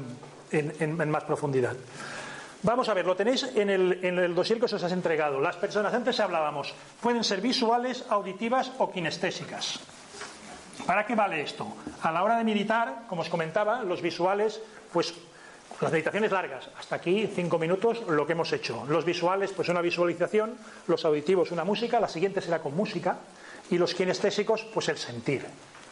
en, 0.53 0.75
en 0.79 1.11
más 1.11 1.25
profundidad. 1.25 1.75
Vamos 2.63 2.89
a 2.89 2.95
ver, 2.95 3.07
lo 3.07 3.15
tenéis 3.15 3.45
en 3.55 3.71
el, 3.71 4.05
en 4.05 4.19
el 4.19 4.35
dossier 4.35 4.59
que 4.59 4.67
os 4.67 4.73
has 4.73 4.91
entregado. 4.91 5.41
Las 5.41 5.57
personas, 5.57 5.95
antes 5.95 6.19
hablábamos, 6.19 6.75
pueden 7.01 7.23
ser 7.23 7.41
visuales, 7.41 8.05
auditivas 8.09 8.73
o 8.79 8.91
kinestésicas. 8.91 9.79
¿Para 10.85 11.07
qué 11.07 11.15
vale 11.15 11.41
esto? 11.41 11.69
A 12.03 12.11
la 12.11 12.23
hora 12.23 12.37
de 12.37 12.45
meditar, 12.45 13.07
como 13.09 13.23
os 13.23 13.29
comentaba, 13.29 13.83
los 13.83 14.03
visuales, 14.03 14.61
pues 14.93 15.15
las 15.81 15.93
meditaciones 15.93 16.33
largas, 16.33 16.69
hasta 16.79 16.97
aquí 16.97 17.31
cinco 17.35 17.59
minutos 17.59 18.03
lo 18.09 18.27
que 18.27 18.33
hemos 18.33 18.53
hecho. 18.53 18.85
Los 18.89 19.05
visuales, 19.05 19.53
pues 19.53 19.69
una 19.69 19.81
visualización, 19.81 20.57
los 20.87 21.05
auditivos 21.05 21.53
una 21.53 21.65
música, 21.65 22.01
la 22.01 22.09
siguiente 22.09 22.41
será 22.41 22.61
con 22.61 22.75
música, 22.75 23.19
y 23.71 23.79
los 23.79 23.95
kinestésicos, 23.95 24.65
pues 24.73 24.89
el 24.89 24.99
sentir. 24.99 25.45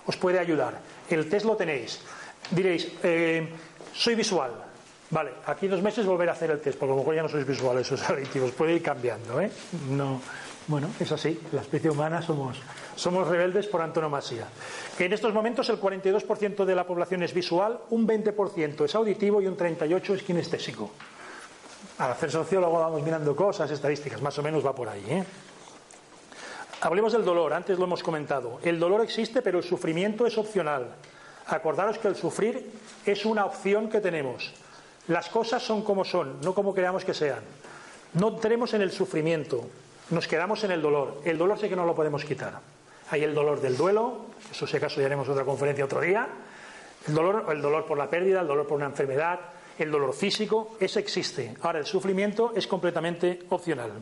Os 0.06 0.16
puede 0.16 0.38
ayudar. 0.38 0.80
El 1.10 1.28
test 1.28 1.46
lo 1.46 1.56
tenéis. 1.56 2.00
Diréis, 2.50 2.92
eh, 3.02 3.48
soy 3.92 4.14
visual, 4.14 4.52
Vale, 5.10 5.30
aquí 5.46 5.68
dos 5.68 5.82
meses 5.82 6.04
volver 6.04 6.28
a 6.28 6.32
hacer 6.32 6.50
el 6.50 6.60
test, 6.60 6.78
porque 6.78 6.92
a 6.92 6.96
lo 6.96 7.00
mejor 7.02 7.14
ya 7.14 7.22
no 7.22 7.28
sois 7.28 7.46
visuales, 7.46 7.86
sois 7.86 8.02
auditivos, 8.10 8.50
puede 8.50 8.74
ir 8.74 8.82
cambiando, 8.82 9.40
¿eh? 9.40 9.50
No, 9.90 10.20
bueno, 10.66 10.90
es 10.98 11.12
así, 11.12 11.38
la 11.52 11.60
especie 11.60 11.90
humana 11.90 12.20
somos, 12.20 12.58
somos 12.96 13.28
rebeldes 13.28 13.66
por 13.66 13.80
antonomasia. 13.80 14.46
Que 14.98 15.04
en 15.04 15.12
estos 15.12 15.32
momentos 15.32 15.68
el 15.68 15.80
42% 15.80 16.64
de 16.64 16.74
la 16.74 16.86
población 16.86 17.22
es 17.22 17.32
visual, 17.32 17.78
un 17.90 18.06
20% 18.06 18.84
es 18.84 18.94
auditivo 18.94 19.40
y 19.40 19.46
un 19.46 19.56
38% 19.56 20.14
es 20.14 20.22
kinestésico. 20.22 20.90
Al 21.98 22.10
hacer 22.10 22.30
sociólogo 22.30 22.80
vamos 22.80 23.02
mirando 23.02 23.36
cosas, 23.36 23.70
estadísticas, 23.70 24.20
más 24.20 24.36
o 24.38 24.42
menos 24.42 24.64
va 24.64 24.74
por 24.74 24.88
ahí, 24.88 25.04
¿eh? 25.08 25.24
Hablemos 26.80 27.12
del 27.12 27.24
dolor, 27.24 27.54
antes 27.54 27.78
lo 27.78 27.84
hemos 27.84 28.02
comentado. 28.02 28.58
El 28.62 28.78
dolor 28.78 29.00
existe, 29.00 29.40
pero 29.40 29.58
el 29.58 29.64
sufrimiento 29.64 30.26
es 30.26 30.36
opcional. 30.36 30.88
Acordaros 31.46 31.98
que 31.98 32.08
el 32.08 32.16
sufrir 32.16 32.70
es 33.06 33.24
una 33.24 33.46
opción 33.46 33.88
que 33.88 34.00
tenemos. 34.00 34.52
Las 35.08 35.28
cosas 35.28 35.62
son 35.62 35.82
como 35.82 36.04
son, 36.04 36.40
no 36.42 36.54
como 36.54 36.74
queramos 36.74 37.04
que 37.04 37.14
sean. 37.14 37.40
No 38.14 38.28
entremos 38.28 38.74
en 38.74 38.82
el 38.82 38.90
sufrimiento, 38.90 39.64
nos 40.10 40.28
quedamos 40.28 40.64
en 40.64 40.72
el 40.72 40.82
dolor. 40.82 41.22
El 41.24 41.38
dolor 41.38 41.58
sí 41.58 41.68
que 41.68 41.76
no 41.76 41.86
lo 41.86 41.94
podemos 41.94 42.24
quitar. 42.24 42.60
Hay 43.10 43.22
el 43.22 43.34
dolor 43.34 43.60
del 43.60 43.76
duelo, 43.76 44.26
eso 44.50 44.66
si 44.66 44.76
acaso 44.76 45.00
ya 45.00 45.06
haremos 45.06 45.28
otra 45.28 45.44
conferencia 45.44 45.84
otro 45.84 46.00
día. 46.00 46.26
El 47.06 47.14
dolor, 47.14 47.46
el 47.50 47.62
dolor 47.62 47.86
por 47.86 47.98
la 47.98 48.10
pérdida, 48.10 48.40
el 48.40 48.46
dolor 48.46 48.66
por 48.66 48.76
una 48.76 48.86
enfermedad, 48.86 49.38
el 49.78 49.90
dolor 49.90 50.12
físico, 50.12 50.76
ese 50.80 51.00
existe. 51.00 51.54
Ahora, 51.62 51.78
el 51.78 51.86
sufrimiento 51.86 52.52
es 52.54 52.66
completamente 52.66 53.44
opcional. 53.50 53.92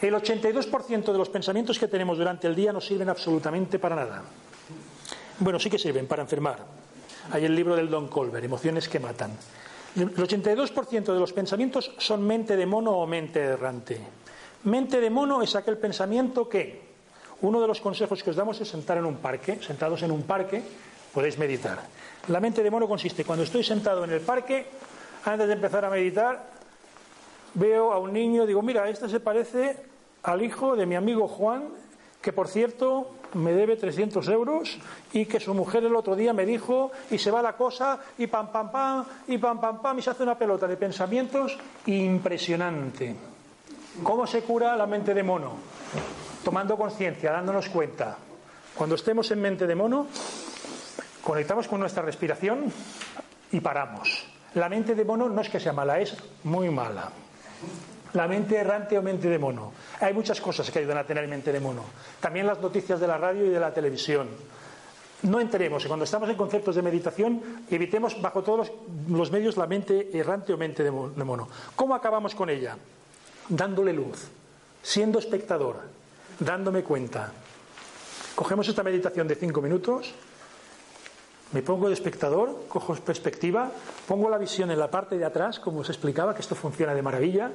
El 0.00 0.14
82% 0.14 1.12
de 1.12 1.18
los 1.18 1.28
pensamientos 1.28 1.78
que 1.78 1.88
tenemos 1.88 2.18
durante 2.18 2.46
el 2.46 2.54
día 2.54 2.72
no 2.72 2.80
sirven 2.80 3.08
absolutamente 3.08 3.78
para 3.78 3.96
nada. 3.96 4.22
Bueno, 5.40 5.58
sí 5.58 5.70
que 5.70 5.78
sirven 5.78 6.06
para 6.06 6.22
enfermar, 6.22 6.58
hay 7.30 7.44
el 7.44 7.54
libro 7.54 7.76
del 7.76 7.90
Don 7.90 8.08
Colbert, 8.08 8.44
Emociones 8.44 8.88
que 8.88 9.00
matan. 9.00 9.32
El 9.96 10.14
82% 10.14 11.12
de 11.12 11.18
los 11.18 11.32
pensamientos 11.32 11.92
son 11.98 12.26
mente 12.26 12.56
de 12.56 12.66
mono 12.66 12.92
o 12.92 13.06
mente 13.06 13.40
errante. 13.40 14.00
Mente 14.64 15.00
de 15.00 15.10
mono 15.10 15.42
es 15.42 15.54
aquel 15.56 15.78
pensamiento 15.78 16.48
que 16.48 16.87
uno 17.42 17.60
de 17.60 17.66
los 17.66 17.80
consejos 17.80 18.22
que 18.22 18.30
os 18.30 18.36
damos 18.36 18.60
es 18.60 18.68
sentar 18.68 18.98
en 18.98 19.06
un 19.06 19.16
parque, 19.16 19.58
sentados 19.62 20.02
en 20.02 20.10
un 20.10 20.22
parque, 20.22 20.62
podéis 21.12 21.38
meditar. 21.38 21.78
La 22.28 22.40
mente 22.40 22.62
de 22.62 22.70
mono 22.70 22.88
consiste, 22.88 23.24
cuando 23.24 23.44
estoy 23.44 23.64
sentado 23.64 24.04
en 24.04 24.10
el 24.10 24.20
parque, 24.20 24.66
antes 25.24 25.46
de 25.46 25.54
empezar 25.54 25.84
a 25.84 25.90
meditar, 25.90 26.44
veo 27.54 27.92
a 27.92 27.98
un 27.98 28.12
niño, 28.12 28.46
digo, 28.46 28.62
mira, 28.62 28.88
este 28.88 29.08
se 29.08 29.20
parece 29.20 29.76
al 30.22 30.42
hijo 30.42 30.76
de 30.76 30.86
mi 30.86 30.96
amigo 30.96 31.28
Juan, 31.28 31.68
que 32.20 32.32
por 32.32 32.48
cierto 32.48 33.10
me 33.34 33.52
debe 33.52 33.76
300 33.76 34.26
euros 34.28 34.78
y 35.12 35.26
que 35.26 35.38
su 35.38 35.54
mujer 35.54 35.84
el 35.84 35.94
otro 35.94 36.16
día 36.16 36.32
me 36.32 36.44
dijo 36.44 36.90
y 37.10 37.18
se 37.18 37.30
va 37.30 37.42
la 37.42 37.56
cosa 37.56 38.00
y 38.18 38.26
pam 38.26 38.50
pam 38.50 38.70
pam 38.70 39.04
y 39.28 39.38
pam 39.38 39.60
pam 39.60 39.80
pam 39.80 39.98
y 39.98 40.02
se 40.02 40.10
hace 40.10 40.22
una 40.22 40.36
pelota 40.36 40.66
de 40.66 40.76
pensamientos 40.76 41.56
impresionante. 41.86 43.14
¿Cómo 44.02 44.26
se 44.26 44.42
cura 44.42 44.76
la 44.76 44.86
mente 44.86 45.14
de 45.14 45.22
mono? 45.22 45.52
Tomando 46.48 46.78
conciencia, 46.78 47.30
dándonos 47.30 47.68
cuenta. 47.68 48.16
Cuando 48.74 48.94
estemos 48.94 49.30
en 49.30 49.38
mente 49.38 49.66
de 49.66 49.74
mono, 49.74 50.06
conectamos 51.22 51.68
con 51.68 51.78
nuestra 51.78 52.02
respiración 52.02 52.72
y 53.52 53.60
paramos. 53.60 54.24
La 54.54 54.70
mente 54.70 54.94
de 54.94 55.04
mono 55.04 55.28
no 55.28 55.42
es 55.42 55.50
que 55.50 55.60
sea 55.60 55.74
mala, 55.74 56.00
es 56.00 56.16
muy 56.44 56.70
mala. 56.70 57.10
La 58.14 58.26
mente 58.26 58.56
errante 58.56 58.96
o 58.96 59.02
mente 59.02 59.28
de 59.28 59.38
mono. 59.38 59.74
Hay 60.00 60.14
muchas 60.14 60.40
cosas 60.40 60.70
que 60.70 60.78
ayudan 60.78 60.96
a 60.96 61.04
tener 61.04 61.28
mente 61.28 61.52
de 61.52 61.60
mono. 61.60 61.84
También 62.18 62.46
las 62.46 62.62
noticias 62.62 62.98
de 62.98 63.08
la 63.08 63.18
radio 63.18 63.44
y 63.44 63.50
de 63.50 63.60
la 63.60 63.74
televisión. 63.74 64.28
No 65.24 65.40
entremos, 65.40 65.84
cuando 65.84 66.06
estamos 66.06 66.30
en 66.30 66.36
conceptos 66.36 66.76
de 66.76 66.80
meditación, 66.80 67.66
evitemos 67.70 68.22
bajo 68.22 68.42
todos 68.42 68.58
los, 68.58 68.72
los 69.10 69.30
medios 69.30 69.58
la 69.58 69.66
mente 69.66 70.16
errante 70.18 70.54
o 70.54 70.56
mente 70.56 70.82
de 70.82 70.90
mono. 70.90 71.46
¿Cómo 71.76 71.94
acabamos 71.94 72.34
con 72.34 72.48
ella? 72.48 72.78
Dándole 73.50 73.92
luz, 73.92 74.30
siendo 74.82 75.18
espectador, 75.18 75.97
dándome 76.38 76.82
cuenta. 76.82 77.32
Cogemos 78.34 78.68
esta 78.68 78.82
meditación 78.82 79.26
de 79.26 79.34
cinco 79.34 79.60
minutos, 79.60 80.14
me 81.52 81.62
pongo 81.62 81.88
de 81.88 81.94
espectador, 81.94 82.66
cojo 82.68 82.94
perspectiva, 82.96 83.70
pongo 84.06 84.28
la 84.28 84.38
visión 84.38 84.70
en 84.70 84.78
la 84.78 84.90
parte 84.90 85.16
de 85.16 85.24
atrás, 85.24 85.58
como 85.58 85.80
os 85.80 85.88
explicaba, 85.88 86.34
que 86.34 86.42
esto 86.42 86.54
funciona 86.54 86.94
de 86.94 87.02
maravilla, 87.02 87.50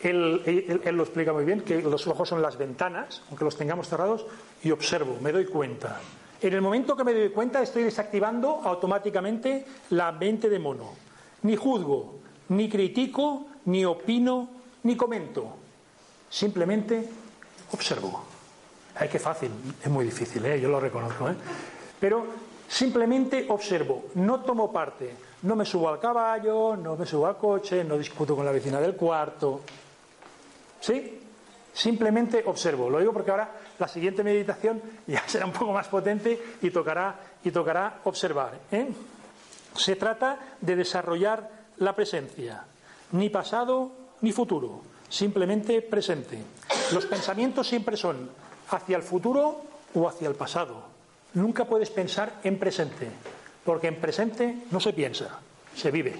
él, 0.00 0.80
lo 0.84 1.02
explica 1.02 1.32
muy 1.32 1.44
bien, 1.44 1.60
que 1.60 1.82
los 1.82 2.06
ojos 2.06 2.28
son 2.28 2.40
las 2.40 2.56
ventanas, 2.56 3.22
aunque 3.28 3.44
los 3.44 3.56
tengamos 3.56 3.88
cerrados, 3.88 4.26
y 4.62 4.70
observo, 4.70 5.18
me 5.20 5.32
doy 5.32 5.46
cuenta. 5.46 6.00
En 6.40 6.52
el 6.52 6.60
momento 6.60 6.96
que 6.96 7.04
me 7.04 7.12
doy 7.14 7.30
cuenta 7.30 7.62
estoy 7.62 7.84
desactivando 7.84 8.60
automáticamente 8.64 9.64
la 9.90 10.10
mente 10.10 10.48
de 10.48 10.58
mono. 10.58 10.90
Ni 11.42 11.56
juzgo, 11.56 12.18
ni 12.48 12.68
critico, 12.68 13.46
ni 13.66 13.84
opino, 13.84 14.48
ni 14.82 14.96
comento. 14.96 15.56
Simplemente 16.30 17.08
observo. 17.72 18.24
Ay, 18.94 19.08
qué 19.08 19.18
fácil, 19.18 19.50
es 19.82 19.90
muy 19.90 20.04
difícil, 20.04 20.44
¿eh? 20.46 20.60
yo 20.60 20.68
lo 20.68 20.78
reconozco. 20.78 21.28
¿eh? 21.28 21.34
Pero 21.98 22.26
simplemente 22.68 23.46
observo, 23.48 24.06
no 24.14 24.40
tomo 24.40 24.70
parte, 24.72 25.14
no 25.42 25.56
me 25.56 25.64
subo 25.64 25.88
al 25.88 25.98
caballo, 25.98 26.76
no 26.76 26.96
me 26.96 27.06
subo 27.06 27.26
al 27.26 27.36
coche, 27.36 27.84
no 27.84 27.96
discuto 27.96 28.36
con 28.36 28.44
la 28.44 28.52
vecina 28.52 28.80
del 28.80 28.94
cuarto, 28.94 29.62
¿Sí? 30.82 31.20
Simplemente 31.72 32.42
observo. 32.44 32.90
Lo 32.90 32.98
digo 32.98 33.12
porque 33.12 33.30
ahora 33.30 33.48
la 33.78 33.88
siguiente 33.88 34.22
meditación 34.22 34.82
ya 35.06 35.26
será 35.26 35.46
un 35.46 35.52
poco 35.52 35.72
más 35.72 35.88
potente 35.88 36.38
y 36.60 36.70
tocará, 36.70 37.14
y 37.42 37.50
tocará 37.50 38.00
observar. 38.04 38.58
¿eh? 38.70 38.88
Se 39.74 39.96
trata 39.96 40.56
de 40.60 40.76
desarrollar 40.76 41.48
la 41.78 41.94
presencia, 41.94 42.64
ni 43.12 43.30
pasado 43.30 43.92
ni 44.20 44.32
futuro, 44.32 44.82
simplemente 45.12 45.82
presente. 45.82 46.38
Los 46.92 47.04
pensamientos 47.04 47.68
siempre 47.68 47.96
son 47.98 48.30
hacia 48.70 48.96
el 48.96 49.02
futuro 49.02 49.60
o 49.94 50.08
hacia 50.08 50.26
el 50.26 50.34
pasado. 50.34 50.82
Nunca 51.34 51.66
puedes 51.66 51.90
pensar 51.90 52.40
en 52.42 52.58
presente, 52.58 53.08
porque 53.64 53.88
en 53.88 53.96
presente 53.96 54.64
no 54.70 54.80
se 54.80 54.94
piensa, 54.94 55.38
se 55.76 55.90
vive. 55.90 56.14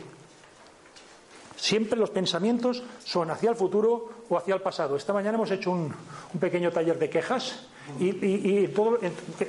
Siempre 1.57 1.99
los 1.99 2.11
pensamientos 2.11 2.83
son 3.05 3.31
hacia 3.31 3.51
el 3.51 3.57
futuro 3.57 4.11
o 4.29 4.37
hacia 4.37 4.55
el 4.55 4.61
pasado. 4.61 4.97
Esta 4.97 5.13
mañana 5.13 5.37
hemos 5.37 5.51
hecho 5.51 5.71
un, 5.71 5.95
pequeño 6.39 6.71
taller 6.71 6.99
de 6.99 7.09
quejas 7.09 7.67
y, 7.99 8.67
todo, 8.69 8.99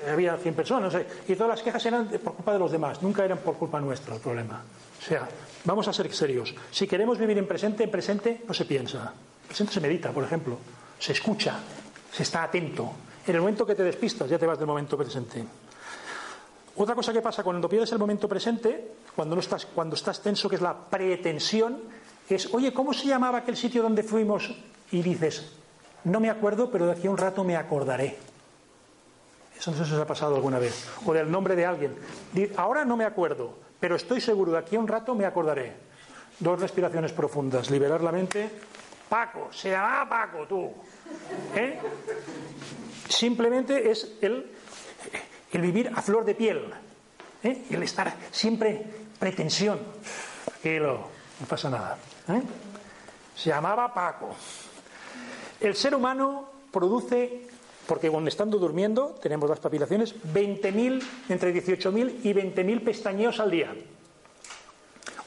había 0.10 0.38
100 0.38 0.56
personas 0.56 0.94
y 1.28 1.36
todas 1.36 1.50
las 1.50 1.64
quejas 1.64 1.86
eran 1.86 2.08
por 2.08 2.36
culpa 2.36 2.54
de 2.54 2.60
los 2.60 2.72
demás, 2.72 3.02
nunca 3.02 3.26
eran 3.26 3.40
por 3.40 3.56
culpa 3.56 3.82
nuestra 3.82 4.16
el 4.16 4.22
problema. 4.22 4.62
O 5.00 5.06
sea, 5.06 5.28
vamos 5.66 5.88
a 5.88 5.94
ser 5.94 6.14
serios. 6.14 6.56
Si 6.72 6.88
queremos 6.88 7.18
vivir 7.18 7.38
en 7.38 7.48
presente, 7.48 7.84
en 7.84 7.92
presente 7.92 8.42
no 8.48 8.54
se 8.54 8.66
piensa. 8.66 9.14
Presente 9.54 9.74
se 9.74 9.82
medita, 9.82 10.12
por 10.12 10.24
ejemplo. 10.24 10.58
Se 10.98 11.12
escucha, 11.12 11.60
se 12.12 12.24
está 12.24 12.42
atento. 12.42 12.92
En 13.28 13.36
el 13.36 13.42
momento 13.42 13.68
que 13.68 13.76
te 13.76 13.84
despistas, 13.84 14.28
ya 14.28 14.40
te 14.40 14.48
vas 14.48 14.58
del 14.58 14.66
momento 14.66 14.98
presente. 14.98 15.44
Otra 16.76 16.96
cosa 16.96 17.14
que 17.14 17.22
pasa 17.22 17.44
cuando 17.44 17.70
pierdes 17.70 17.92
el 17.92 18.00
momento 18.00 18.28
presente, 18.28 18.96
cuando, 19.16 19.36
no 19.36 19.42
estás, 19.42 19.68
cuando 19.68 19.96
estás 19.96 20.24
tenso, 20.24 20.50
que 20.50 20.56
es 20.56 20.62
la 20.64 20.76
pretensión, 20.76 21.84
es, 22.28 22.52
oye, 22.52 22.74
¿cómo 22.74 22.94
se 22.94 23.06
llamaba 23.06 23.38
aquel 23.38 23.56
sitio 23.56 23.84
donde 23.84 24.02
fuimos? 24.02 24.50
Y 24.90 25.04
dices, 25.04 25.52
no 26.06 26.20
me 26.20 26.32
acuerdo, 26.32 26.72
pero 26.72 26.88
de 26.88 26.94
aquí 26.94 27.06
a 27.06 27.12
un 27.12 27.18
rato 27.20 27.44
me 27.44 27.56
acordaré. 27.56 28.18
Eso 29.56 29.70
no 29.70 29.78
sé 29.78 29.86
si 29.86 29.94
os 29.94 30.02
ha 30.02 30.08
pasado 30.08 30.36
alguna 30.36 30.58
vez. 30.58 30.90
O 31.06 31.14
del 31.14 31.30
nombre 31.30 31.56
de 31.56 31.68
alguien. 31.68 31.96
Ahora 32.58 32.86
no 32.86 32.98
me 32.98 33.06
acuerdo, 33.06 33.54
pero 33.80 33.98
estoy 33.98 34.20
seguro, 34.20 34.54
de 34.54 34.58
aquí 34.58 34.78
a 34.78 34.80
un 34.80 34.88
rato 34.88 35.14
me 35.14 35.26
acordaré. 35.28 35.76
Dos 36.40 36.60
respiraciones 36.60 37.12
profundas, 37.12 37.70
liberar 37.70 38.02
la 38.02 38.12
mente. 38.12 38.50
Paco, 39.14 39.54
se 39.54 39.70
llama 39.70 40.10
Paco, 40.10 40.48
tú. 40.48 40.74
¿Eh? 41.56 41.78
Simplemente 43.08 43.92
es 43.92 44.18
el, 44.22 44.52
el 45.52 45.62
vivir 45.62 45.92
a 45.94 46.02
flor 46.02 46.26
de 46.26 46.34
piel. 46.34 46.74
¿eh? 47.44 47.66
El 47.70 47.84
estar 47.84 48.12
siempre 48.32 48.84
pretensión. 49.20 49.80
Tranquilo, 50.46 51.10
no 51.40 51.46
pasa 51.46 51.70
nada. 51.70 51.96
¿Eh? 52.28 52.42
Se 53.36 53.50
llamaba 53.52 53.94
Paco. 53.94 54.34
El 55.60 55.76
ser 55.76 55.94
humano 55.94 56.50
produce, 56.72 57.50
porque 57.86 58.10
cuando 58.10 58.30
estando 58.30 58.58
durmiendo, 58.58 59.20
tenemos 59.22 59.48
las 59.48 59.60
papilaciones, 59.60 60.16
20.000, 60.34 61.04
entre 61.30 61.54
18.000 61.54 62.22
y 62.24 62.34
20.000 62.34 62.84
pestañeos 62.84 63.40
al 63.40 63.52
día. 63.52 63.76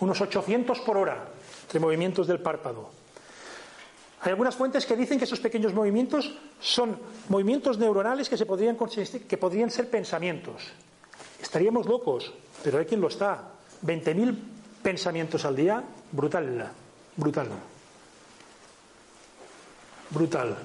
Unos 0.00 0.20
800 0.20 0.80
por 0.80 0.96
hora 0.96 1.28
entre 1.62 1.78
movimientos 1.78 2.26
del 2.26 2.40
párpado. 2.40 3.05
Hay 4.26 4.32
algunas 4.32 4.56
fuentes 4.56 4.84
que 4.84 4.96
dicen 4.96 5.18
que 5.18 5.24
esos 5.24 5.38
pequeños 5.38 5.72
movimientos 5.72 6.34
son 6.60 6.98
movimientos 7.28 7.78
neuronales 7.78 8.28
que, 8.28 8.36
se 8.36 8.44
podrían, 8.44 8.76
que 8.76 9.38
podrían 9.38 9.70
ser 9.70 9.88
pensamientos. 9.88 10.64
Estaríamos 11.40 11.86
locos, 11.86 12.32
pero 12.64 12.78
hay 12.78 12.86
quien 12.86 13.00
lo 13.00 13.06
está. 13.06 13.52
20.000 13.84 14.36
pensamientos 14.82 15.44
al 15.44 15.54
día, 15.54 15.80
brutal. 16.10 16.72
Brutal. 17.14 17.48
Brutal. 20.10 20.56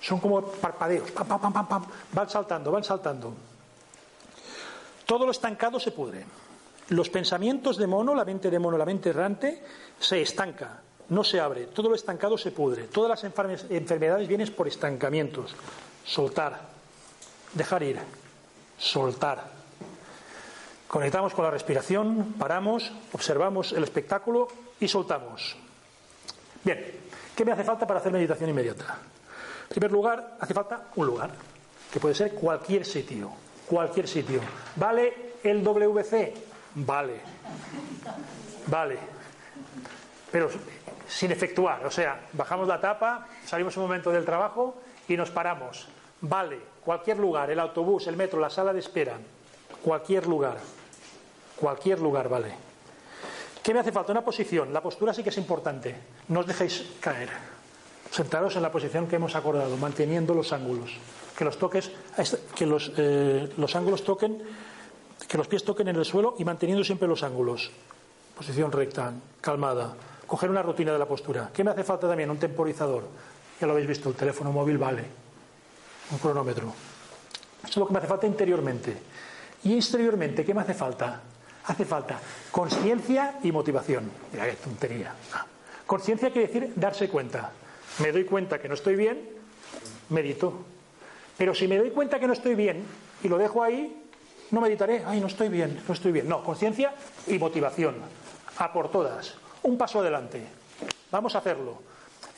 Son 0.00 0.18
como 0.18 0.42
parpadeos. 0.42 1.08
Pam, 1.12 1.28
pam, 1.28 1.52
pam, 1.52 1.68
pam. 1.68 1.84
Van 2.12 2.28
saltando, 2.28 2.72
van 2.72 2.82
saltando. 2.82 3.32
Todo 5.06 5.24
lo 5.24 5.30
estancado 5.30 5.78
se 5.78 5.92
pudre. 5.92 6.26
Los 6.88 7.08
pensamientos 7.10 7.76
de 7.76 7.86
mono, 7.86 8.12
la 8.12 8.24
mente 8.24 8.50
de 8.50 8.58
mono, 8.58 8.76
la 8.76 8.84
mente 8.84 9.10
errante, 9.10 9.62
se 10.00 10.20
estanca, 10.20 10.82
no 11.08 11.24
se 11.24 11.40
abre. 11.40 11.66
Todo 11.66 11.88
lo 11.88 11.94
estancado 11.94 12.38
se 12.38 12.50
pudre. 12.50 12.84
Todas 12.84 13.10
las 13.10 13.24
enfermedades 13.70 14.28
vienen 14.28 14.52
por 14.52 14.68
estancamientos. 14.68 15.54
Soltar. 16.04 16.60
Dejar 17.54 17.82
ir. 17.82 17.98
Soltar. 18.78 19.62
Conectamos 20.92 21.32
con 21.32 21.46
la 21.46 21.50
respiración, 21.50 22.34
paramos, 22.38 22.92
observamos 23.12 23.72
el 23.72 23.82
espectáculo 23.82 24.48
y 24.78 24.88
soltamos. 24.88 25.56
Bien, 26.62 27.00
¿qué 27.34 27.46
me 27.46 27.52
hace 27.52 27.64
falta 27.64 27.86
para 27.86 28.00
hacer 28.00 28.12
meditación 28.12 28.50
inmediata? 28.50 28.98
En 29.62 29.68
primer 29.70 29.90
lugar, 29.90 30.36
hace 30.38 30.52
falta 30.52 30.88
un 30.96 31.06
lugar, 31.06 31.30
que 31.90 31.98
puede 31.98 32.14
ser 32.14 32.34
cualquier 32.34 32.84
sitio, 32.84 33.30
cualquier 33.66 34.06
sitio. 34.06 34.40
¿Vale 34.76 35.36
el 35.42 35.64
WC? 35.64 36.34
Vale. 36.74 37.20
Vale. 38.66 38.98
Pero 40.30 40.50
sin 41.12 41.30
efectuar, 41.30 41.84
o 41.84 41.90
sea, 41.90 42.28
bajamos 42.32 42.66
la 42.66 42.80
tapa, 42.80 43.26
salimos 43.44 43.76
un 43.76 43.82
momento 43.84 44.10
del 44.10 44.24
trabajo 44.24 44.76
y 45.08 45.16
nos 45.16 45.30
paramos. 45.30 45.86
Vale, 46.22 46.58
cualquier 46.84 47.18
lugar, 47.18 47.50
el 47.50 47.60
autobús, 47.60 48.06
el 48.06 48.16
metro, 48.16 48.40
la 48.40 48.48
sala 48.48 48.72
de 48.72 48.80
espera, 48.80 49.18
cualquier 49.82 50.26
lugar. 50.26 50.58
Cualquier 51.56 52.00
lugar 52.00 52.28
vale. 52.28 52.54
¿Qué 53.62 53.72
me 53.72 53.80
hace 53.80 53.92
falta? 53.92 54.10
Una 54.10 54.24
posición. 54.24 54.72
La 54.72 54.82
postura 54.82 55.14
sí 55.14 55.22
que 55.22 55.28
es 55.28 55.38
importante. 55.38 55.94
No 56.28 56.40
os 56.40 56.46
dejéis 56.46 56.84
caer. 56.98 57.28
Sentaros 58.10 58.56
en 58.56 58.62
la 58.62 58.72
posición 58.72 59.06
que 59.06 59.16
hemos 59.16 59.36
acordado, 59.36 59.76
manteniendo 59.76 60.34
los 60.34 60.52
ángulos. 60.52 60.96
Que 61.36 61.44
los 61.44 61.58
toques, 61.58 61.92
que 62.56 62.66
los, 62.66 62.92
eh, 62.96 63.48
los 63.56 63.76
ángulos 63.76 64.02
toquen, 64.02 64.42
que 65.28 65.38
los 65.38 65.46
pies 65.46 65.64
toquen 65.64 65.88
en 65.88 65.96
el 65.96 66.04
suelo 66.04 66.34
y 66.38 66.44
manteniendo 66.44 66.82
siempre 66.82 67.06
los 67.06 67.22
ángulos. 67.22 67.70
Posición 68.36 68.72
recta, 68.72 69.12
calmada. 69.40 69.94
Coger 70.32 70.48
una 70.48 70.62
rutina 70.62 70.94
de 70.94 70.98
la 70.98 71.04
postura. 71.04 71.50
¿Qué 71.52 71.62
me 71.62 71.72
hace 71.72 71.84
falta 71.84 72.08
también? 72.08 72.30
Un 72.30 72.38
temporizador. 72.38 73.04
Ya 73.60 73.66
lo 73.66 73.74
habéis 73.74 73.86
visto, 73.86 74.08
el 74.08 74.14
teléfono 74.14 74.50
móvil 74.50 74.78
vale. 74.78 75.04
Un 76.10 76.16
cronómetro. 76.16 76.72
Eso 77.62 77.68
es 77.68 77.76
lo 77.76 77.86
que 77.86 77.92
me 77.92 77.98
hace 77.98 78.08
falta 78.08 78.26
interiormente. 78.26 78.96
Y 79.62 79.76
exteriormente, 79.76 80.42
¿qué 80.42 80.54
me 80.54 80.62
hace 80.62 80.72
falta? 80.72 81.20
Hace 81.66 81.84
falta 81.84 82.18
conciencia 82.50 83.40
y 83.42 83.52
motivación. 83.52 84.10
Mira 84.32 84.46
qué 84.46 84.52
tontería. 84.54 85.12
Ah. 85.34 85.44
Conciencia 85.86 86.30
quiere 86.30 86.46
decir 86.46 86.72
darse 86.76 87.10
cuenta. 87.10 87.50
Me 87.98 88.10
doy 88.10 88.24
cuenta 88.24 88.58
que 88.58 88.68
no 88.68 88.74
estoy 88.74 88.96
bien, 88.96 89.28
medito. 90.08 90.64
Pero 91.36 91.54
si 91.54 91.68
me 91.68 91.76
doy 91.76 91.90
cuenta 91.90 92.18
que 92.18 92.26
no 92.26 92.32
estoy 92.32 92.54
bien 92.54 92.86
y 93.22 93.28
lo 93.28 93.36
dejo 93.36 93.62
ahí, 93.62 94.02
no 94.50 94.62
meditaré. 94.62 95.04
Ay, 95.06 95.20
no 95.20 95.26
estoy 95.26 95.50
bien, 95.50 95.82
no 95.86 95.92
estoy 95.92 96.10
bien. 96.10 96.26
No, 96.26 96.42
conciencia 96.42 96.94
y 97.26 97.38
motivación. 97.38 97.96
A 98.56 98.72
por 98.72 98.90
todas. 98.90 99.41
Un 99.62 99.78
paso 99.78 100.00
adelante. 100.00 100.42
Vamos 101.10 101.34
a 101.34 101.38
hacerlo. 101.38 101.78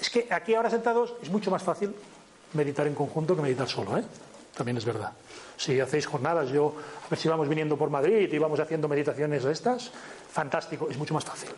Es 0.00 0.10
que 0.10 0.26
aquí 0.30 0.54
ahora 0.54 0.70
sentados 0.70 1.14
es 1.22 1.30
mucho 1.30 1.50
más 1.50 1.62
fácil 1.62 1.94
meditar 2.52 2.86
en 2.86 2.94
conjunto 2.94 3.34
que 3.36 3.42
meditar 3.42 3.68
solo, 3.68 3.96
¿eh? 3.98 4.04
También 4.56 4.76
es 4.76 4.84
verdad. 4.84 5.12
Si 5.56 5.80
hacéis 5.80 6.06
jornadas, 6.06 6.50
yo, 6.50 6.74
a 7.06 7.08
ver 7.08 7.18
si 7.18 7.28
vamos 7.28 7.48
viniendo 7.48 7.76
por 7.76 7.90
Madrid 7.90 8.32
y 8.32 8.38
vamos 8.38 8.60
haciendo 8.60 8.88
meditaciones 8.88 9.42
de 9.42 9.52
estas, 9.52 9.90
fantástico, 10.30 10.88
es 10.88 10.96
mucho 10.96 11.14
más 11.14 11.24
fácil. 11.24 11.50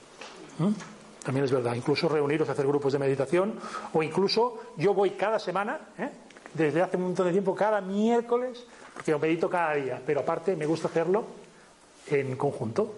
También 1.22 1.44
es 1.44 1.52
verdad. 1.52 1.74
Incluso 1.74 2.08
reuniros, 2.08 2.48
hacer 2.48 2.66
grupos 2.66 2.92
de 2.92 2.98
meditación, 2.98 3.58
o 3.92 4.02
incluso 4.02 4.72
yo 4.76 4.94
voy 4.94 5.10
cada 5.10 5.38
semana, 5.38 5.78
¿eh? 5.98 6.10
desde 6.54 6.82
hace 6.82 6.96
un 6.96 7.04
montón 7.04 7.26
de 7.26 7.32
tiempo, 7.32 7.54
cada 7.54 7.80
miércoles, 7.80 8.64
porque 8.94 9.10
yo 9.10 9.18
medito 9.18 9.50
cada 9.50 9.74
día, 9.74 10.00
pero 10.04 10.20
aparte 10.20 10.56
me 10.56 10.64
gusta 10.64 10.88
hacerlo 10.88 11.24
en 12.08 12.36
conjunto. 12.36 12.94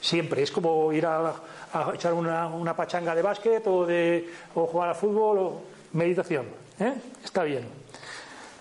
Siempre. 0.00 0.42
Es 0.42 0.50
como 0.50 0.92
ir 0.92 1.06
a, 1.06 1.34
a 1.76 1.94
echar 1.94 2.14
una, 2.14 2.46
una, 2.48 2.74
pachanga 2.74 3.14
de 3.14 3.22
básquet 3.22 3.66
o, 3.66 3.86
de, 3.86 4.28
o 4.54 4.66
jugar 4.66 4.90
a 4.90 4.94
fútbol 4.94 5.38
o 5.38 5.60
meditación. 5.92 6.46
¿eh? 6.80 6.94
Está 7.24 7.44
bien. 7.44 7.66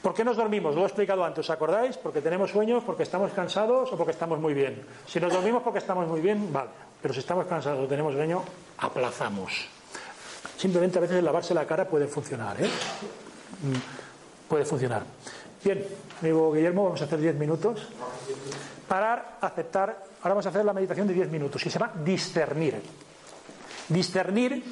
¿Por 0.01 0.13
qué 0.13 0.23
nos 0.23 0.37
dormimos? 0.37 0.75
Lo 0.75 0.83
he 0.83 0.85
explicado 0.85 1.25
antes, 1.25 1.39
¿os 1.39 1.49
acordáis? 1.49 1.97
Porque 1.97 2.21
tenemos 2.21 2.51
sueños, 2.51 2.83
porque 2.85 3.01
estamos 3.01 3.31
cansados 3.31 3.91
o 3.91 3.97
porque 3.97 4.11
estamos 4.11 4.39
muy 4.39 4.53
bien. 4.53 4.79
Si 5.07 5.19
nos 5.19 5.33
dormimos 5.33 5.63
porque 5.63 5.79
estamos 5.79 6.07
muy 6.07 6.21
bien, 6.21 6.53
vale. 6.53 6.69
Pero 7.01 7.11
si 7.11 7.21
estamos 7.21 7.47
cansados 7.47 7.83
o 7.83 7.87
tenemos 7.87 8.13
sueño, 8.13 8.43
aplazamos. 8.77 9.67
Simplemente 10.57 10.99
a 10.99 11.01
veces 11.01 11.23
lavarse 11.23 11.55
la 11.55 11.65
cara 11.65 11.85
puede 11.85 12.05
funcionar, 12.05 12.55
¿eh? 12.61 12.67
Mm, 12.67 14.47
puede 14.47 14.63
funcionar. 14.65 15.03
Bien, 15.63 15.83
amigo 16.21 16.53
Guillermo, 16.53 16.83
vamos 16.83 17.01
a 17.01 17.05
hacer 17.05 17.19
10 17.19 17.35
minutos. 17.37 17.87
Parar, 18.87 19.37
aceptar. 19.41 19.89
Ahora 20.21 20.35
vamos 20.35 20.45
a 20.45 20.49
hacer 20.49 20.63
la 20.63 20.73
meditación 20.73 21.07
de 21.07 21.15
10 21.15 21.31
minutos 21.31 21.65
y 21.65 21.69
se 21.71 21.79
llama 21.79 21.93
discernir. 22.03 22.79
Discernir 23.89 24.63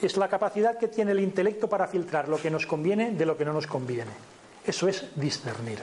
es 0.00 0.16
la 0.16 0.28
capacidad 0.28 0.78
que 0.78 0.88
tiene 0.88 1.12
el 1.12 1.20
intelecto 1.20 1.68
para 1.68 1.86
filtrar 1.86 2.28
lo 2.28 2.36
que 2.36 2.50
nos 2.50 2.66
conviene 2.66 3.12
de 3.12 3.26
lo 3.26 3.36
que 3.36 3.44
no 3.44 3.52
nos 3.52 3.66
conviene. 3.66 4.12
Eso 4.64 4.88
es 4.88 5.06
discernir. 5.16 5.82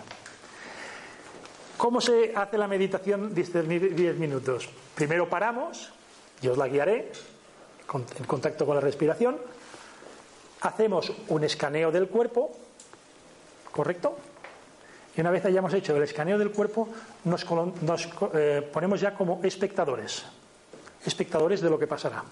¿Cómo 1.77 2.01
se 2.01 2.34
hace 2.36 2.57
la 2.57 2.67
meditación 2.67 3.34
discernir 3.34 3.95
10 3.95 4.17
minutos? 4.17 4.69
Primero 4.95 5.30
paramos, 5.30 5.91
yo 6.41 6.51
os 6.51 6.57
la 6.57 6.67
guiaré 6.67 7.11
en 7.93 8.25
contacto 8.25 8.65
con 8.65 8.75
la 8.75 8.82
respiración. 8.82 9.39
Hacemos 10.61 11.11
un 11.30 11.43
escaneo 11.45 11.89
del 11.91 12.09
cuerpo, 12.09 12.51
¿correcto? 13.71 14.17
Y 15.15 15.21
una 15.21 15.32
vez 15.32 15.45
hayamos 15.45 15.73
hecho 15.73 15.95
el 15.95 16.03
escaneo 16.03 16.38
del 16.38 16.51
cuerpo, 16.51 16.89
nos, 17.23 17.45
eh, 18.34 18.69
ponemos 18.71 18.99
ya 19.01 19.13
como 19.13 19.39
espectadores, 19.43 20.25
espectadores 21.06 21.62
de 21.62 21.70
lo 21.70 21.80
que 21.80 21.88
pasará 21.88 22.24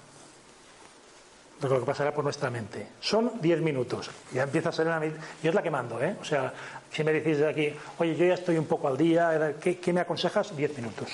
de 1.62 1.70
lo 1.70 1.80
que 1.80 1.86
pasará 1.86 2.14
por 2.14 2.24
nuestra 2.24 2.50
mente. 2.50 2.88
Son 3.00 3.42
10 3.42 3.62
minutos. 3.62 4.10
Ya 4.34 4.44
empieza 4.44 4.70
a 4.70 4.72
ser 4.72 4.88
una. 4.88 5.04
Yo 5.04 5.50
es 5.50 5.56
la 5.56 5.64
que 5.64 5.72
mando, 5.72 6.02
¿eh? 6.02 6.16
O 6.22 6.24
sea, 6.24 6.54
si 6.92 7.04
me 7.04 7.12
decís 7.12 7.40
de 7.40 7.50
aquí, 7.50 7.74
oye, 7.98 8.16
yo 8.16 8.26
ya 8.26 8.36
estoy 8.36 8.58
un 8.58 8.66
poco 8.66 8.88
al 8.88 8.98
día, 8.98 9.56
¿qué, 9.60 9.80
qué 9.80 9.94
me 9.94 10.02
aconsejas? 10.02 10.56
10 10.56 10.78
minutos. 10.78 11.10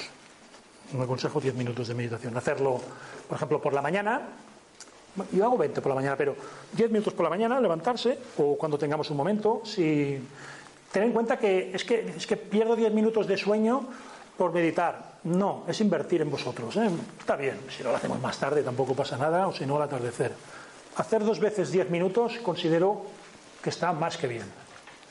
Me 0.91 1.03
aconsejo 1.03 1.39
10 1.39 1.55
minutos 1.55 1.87
de 1.87 1.93
meditación. 1.93 2.35
Hacerlo, 2.35 2.81
por 3.27 3.37
ejemplo, 3.37 3.61
por 3.61 3.73
la 3.73 3.81
mañana. 3.81 4.21
Yo 5.31 5.45
hago 5.45 5.57
20 5.57 5.79
por 5.81 5.89
la 5.89 5.95
mañana, 5.95 6.17
pero 6.17 6.35
10 6.73 6.91
minutos 6.91 7.13
por 7.13 7.23
la 7.23 7.29
mañana, 7.29 7.59
levantarse, 7.59 8.17
o 8.37 8.57
cuando 8.57 8.77
tengamos 8.77 9.09
un 9.09 9.17
momento. 9.17 9.61
Si... 9.63 10.19
Ten 10.91 11.03
en 11.03 11.11
cuenta 11.11 11.39
que 11.39 11.71
es 11.73 11.83
que, 11.85 12.13
es 12.15 12.27
que 12.27 12.37
pierdo 12.37 12.75
10 12.75 12.93
minutos 12.93 13.25
de 13.25 13.35
sueño 13.35 13.87
por 14.37 14.53
meditar. 14.53 15.12
No, 15.23 15.63
es 15.67 15.79
invertir 15.79 16.21
en 16.21 16.29
vosotros. 16.29 16.75
¿eh? 16.75 16.89
Está 17.17 17.35
bien, 17.35 17.57
si 17.69 17.83
no 17.83 17.91
lo 17.91 17.95
hacemos 17.95 18.19
más 18.19 18.37
tarde 18.37 18.61
tampoco 18.61 18.93
pasa 18.93 19.17
nada, 19.17 19.47
o 19.47 19.53
si 19.53 19.65
no 19.65 19.77
al 19.77 19.83
atardecer. 19.83 20.33
Hacer 20.97 21.23
dos 21.23 21.39
veces 21.39 21.71
diez 21.71 21.89
minutos 21.89 22.37
considero 22.43 23.05
que 23.61 23.69
está 23.69 23.93
más 23.93 24.17
que 24.17 24.27
bien. 24.27 24.45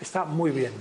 Está 0.00 0.24
muy 0.24 0.50
bien. 0.50 0.72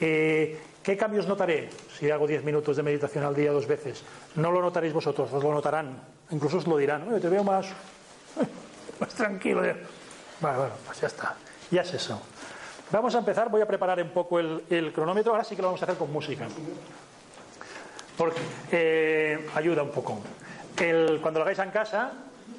Eh, 0.00 0.60
¿Qué 0.82 0.96
cambios 0.96 1.26
notaré 1.26 1.70
si 1.98 2.10
hago 2.10 2.26
diez 2.26 2.44
minutos 2.44 2.76
de 2.76 2.82
meditación 2.82 3.24
al 3.24 3.34
día 3.34 3.52
dos 3.52 3.66
veces? 3.66 4.02
No 4.34 4.52
lo 4.52 4.60
notaréis 4.60 4.92
vosotros, 4.92 5.32
os 5.32 5.42
lo 5.42 5.52
notarán. 5.52 5.96
Incluso 6.30 6.58
os 6.58 6.66
lo 6.66 6.76
dirán. 6.76 7.08
te 7.20 7.28
veo 7.28 7.44
más, 7.44 7.66
más 9.00 9.14
tranquilo. 9.14 9.62
Bueno, 10.40 10.58
bueno, 10.58 10.74
pues 10.84 11.00
ya 11.00 11.06
está. 11.06 11.36
Ya 11.70 11.82
es 11.82 11.94
eso. 11.94 12.20
Vamos 12.90 13.14
a 13.14 13.18
empezar, 13.18 13.48
voy 13.48 13.62
a 13.62 13.66
preparar 13.66 14.02
un 14.02 14.10
poco 14.10 14.38
el, 14.38 14.64
el 14.68 14.92
cronómetro. 14.92 15.32
Ahora 15.32 15.44
sí 15.44 15.56
que 15.56 15.62
lo 15.62 15.68
vamos 15.68 15.80
a 15.80 15.86
hacer 15.86 15.96
con 15.96 16.12
música 16.12 16.46
porque 18.22 18.40
eh, 18.70 19.48
ayuda 19.56 19.82
un 19.82 19.90
poco. 19.90 20.20
El, 20.78 21.18
cuando 21.20 21.40
lo 21.40 21.44
hagáis 21.44 21.58
en 21.58 21.70
casa, 21.70 22.12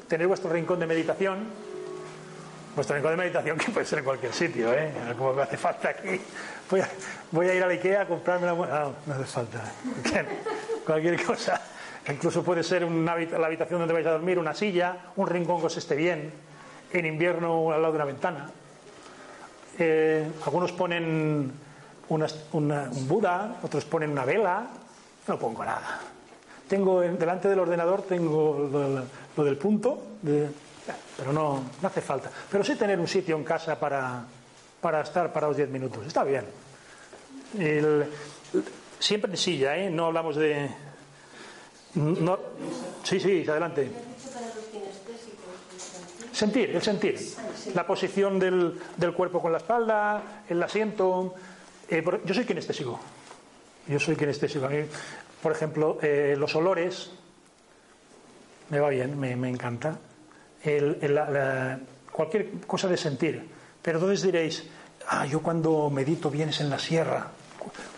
tenéis 0.09 0.28
vuestro 0.28 0.51
rincón 0.51 0.78
de 0.78 0.88
meditación, 0.88 1.47
vuestro 2.76 2.97
rincón 2.97 3.11
de 3.11 3.18
meditación 3.18 3.57
que 3.59 3.72
puede 3.72 3.86
ser 3.86 3.99
en 3.99 4.05
cualquier 4.05 4.34
sitio, 4.34 4.74
¿eh? 4.74 4.91
como 5.18 5.34
me 5.34 5.43
hace 5.43 5.55
falta 5.55 5.89
aquí. 5.89 6.20
Voy 6.70 6.82
a, 6.82 6.89
voy 7.32 7.47
a 7.47 7.55
ir 7.55 7.64
a 7.64 7.68
la 7.68 7.74
Ikea 7.74 8.01
a 8.01 8.07
comprarme 8.07 8.47
la... 8.47 8.51
Ah, 8.51 8.91
no 9.05 9.14
hace 9.14 9.24
falta. 9.24 9.64
cualquier 10.86 11.24
cosa. 11.24 11.61
Incluso 12.09 12.43
puede 12.43 12.61
ser 12.61 12.84
una, 12.84 13.16
la 13.16 13.47
habitación 13.47 13.80
donde 13.80 13.93
vais 13.93 14.05
a 14.05 14.11
dormir, 14.11 14.38
una 14.38 14.53
silla, 14.53 14.97
un 15.16 15.28
rincón 15.28 15.61
que 15.61 15.68
os 15.68 15.78
esté 15.78 15.95
bien, 15.95 16.30
en 16.91 17.05
invierno 17.05 17.72
al 17.72 17.82
lado 17.82 17.93
de 17.93 17.97
una 17.99 18.05
ventana. 18.05 18.49
Eh, 19.80 20.30
algunos 20.45 20.74
ponen 20.74 21.53
una, 22.09 22.28
un 22.51 23.07
Buda, 23.07 23.59
otros 23.64 23.86
ponen 23.86 24.11
una 24.11 24.26
vela, 24.26 24.68
no 25.28 25.39
pongo 25.39 25.63
nada. 25.63 25.99
Tengo 26.67 27.01
delante 27.01 27.47
del 27.49 27.59
ordenador 27.59 28.03
tengo 28.03 28.69
lo, 29.36 29.43
del 29.43 29.57
punto, 29.57 30.01
pero 31.17 31.34
no, 31.34 31.63
no, 31.82 31.88
hace 31.88 32.01
falta. 32.01 32.32
Pero 32.49 32.63
sí 32.63 32.76
tener 32.76 32.99
un 32.99 33.07
sitio 33.07 33.36
en 33.36 33.43
casa 33.43 33.80
para, 33.80 34.26
para 34.82 35.01
estar 35.01 35.32
para 35.32 35.47
los 35.47 35.57
10 35.57 35.69
minutos. 35.69 36.05
Está 36.05 36.24
bien. 36.24 36.45
siempre 38.99 39.32
en 39.32 39.38
silla, 39.38 39.78
¿eh? 39.78 39.89
No 39.89 40.07
hablamos 40.07 40.36
de. 40.36 40.69
No, 41.95 42.39
sí, 43.03 43.19
sí, 43.19 43.45
adelante. 43.47 43.91
Sentir, 46.32 46.71
el 46.71 46.82
sentir. 46.82 47.19
La 47.76 47.86
posición 47.86 48.39
del, 48.39 48.80
del 48.97 49.13
cuerpo 49.13 49.41
con 49.41 49.51
la 49.51 49.59
espalda, 49.59 50.43
el 50.49 50.61
asiento. 50.63 51.36
Eh, 51.88 52.03
yo 52.26 52.34
soy 52.34 52.45
kinestésico. 52.45 52.99
Yo 53.88 53.99
soy 53.99 54.15
kinestésico. 54.15 54.65
A 54.65 54.69
mí, 54.69 54.86
por 55.41 55.51
ejemplo, 55.51 55.97
eh, 56.01 56.36
los 56.38 56.55
olores 56.55 57.11
me 58.69 58.79
va 58.79 58.89
bien, 58.89 59.19
me, 59.19 59.49
encanta. 59.49 59.97
cualquier 62.11 62.61
cosa 62.65 62.88
de 62.88 62.97
sentir. 62.97 63.49
Pero 63.81 63.99
entonces 63.99 64.23
diréis, 64.23 64.63
ah, 65.09 65.25
yo 65.25 65.41
cuando 65.41 65.89
medito 65.89 66.29
vienes 66.29 66.61
en 66.61 66.69
la 66.69 66.79
sierra. 66.79 67.27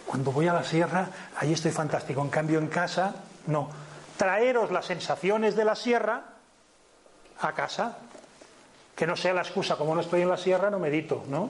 Cuando 0.06 0.32
voy 0.32 0.48
a 0.48 0.54
la 0.54 0.64
sierra, 0.64 1.08
ahí 1.38 1.54
estoy 1.54 1.72
fantástico. 1.72 2.22
En 2.22 2.30
cambio, 2.30 2.60
en 2.60 2.68
casa, 2.68 3.16
no. 3.48 3.70
Traeros 4.18 4.72
las 4.72 4.86
sensaciones 4.86 5.56
de 5.56 5.66
la 5.66 5.76
sierra 5.76 6.24
a 7.40 7.54
casa. 7.54 8.00
Que 8.96 9.06
no 9.06 9.16
sea 9.16 9.34
la 9.34 9.42
excusa, 9.42 9.76
como 9.76 9.94
no 9.94 10.02
estoy 10.02 10.22
en 10.22 10.30
la 10.30 10.38
sierra, 10.38 10.70
no 10.70 10.80
medito, 10.80 11.26
¿no? 11.28 11.50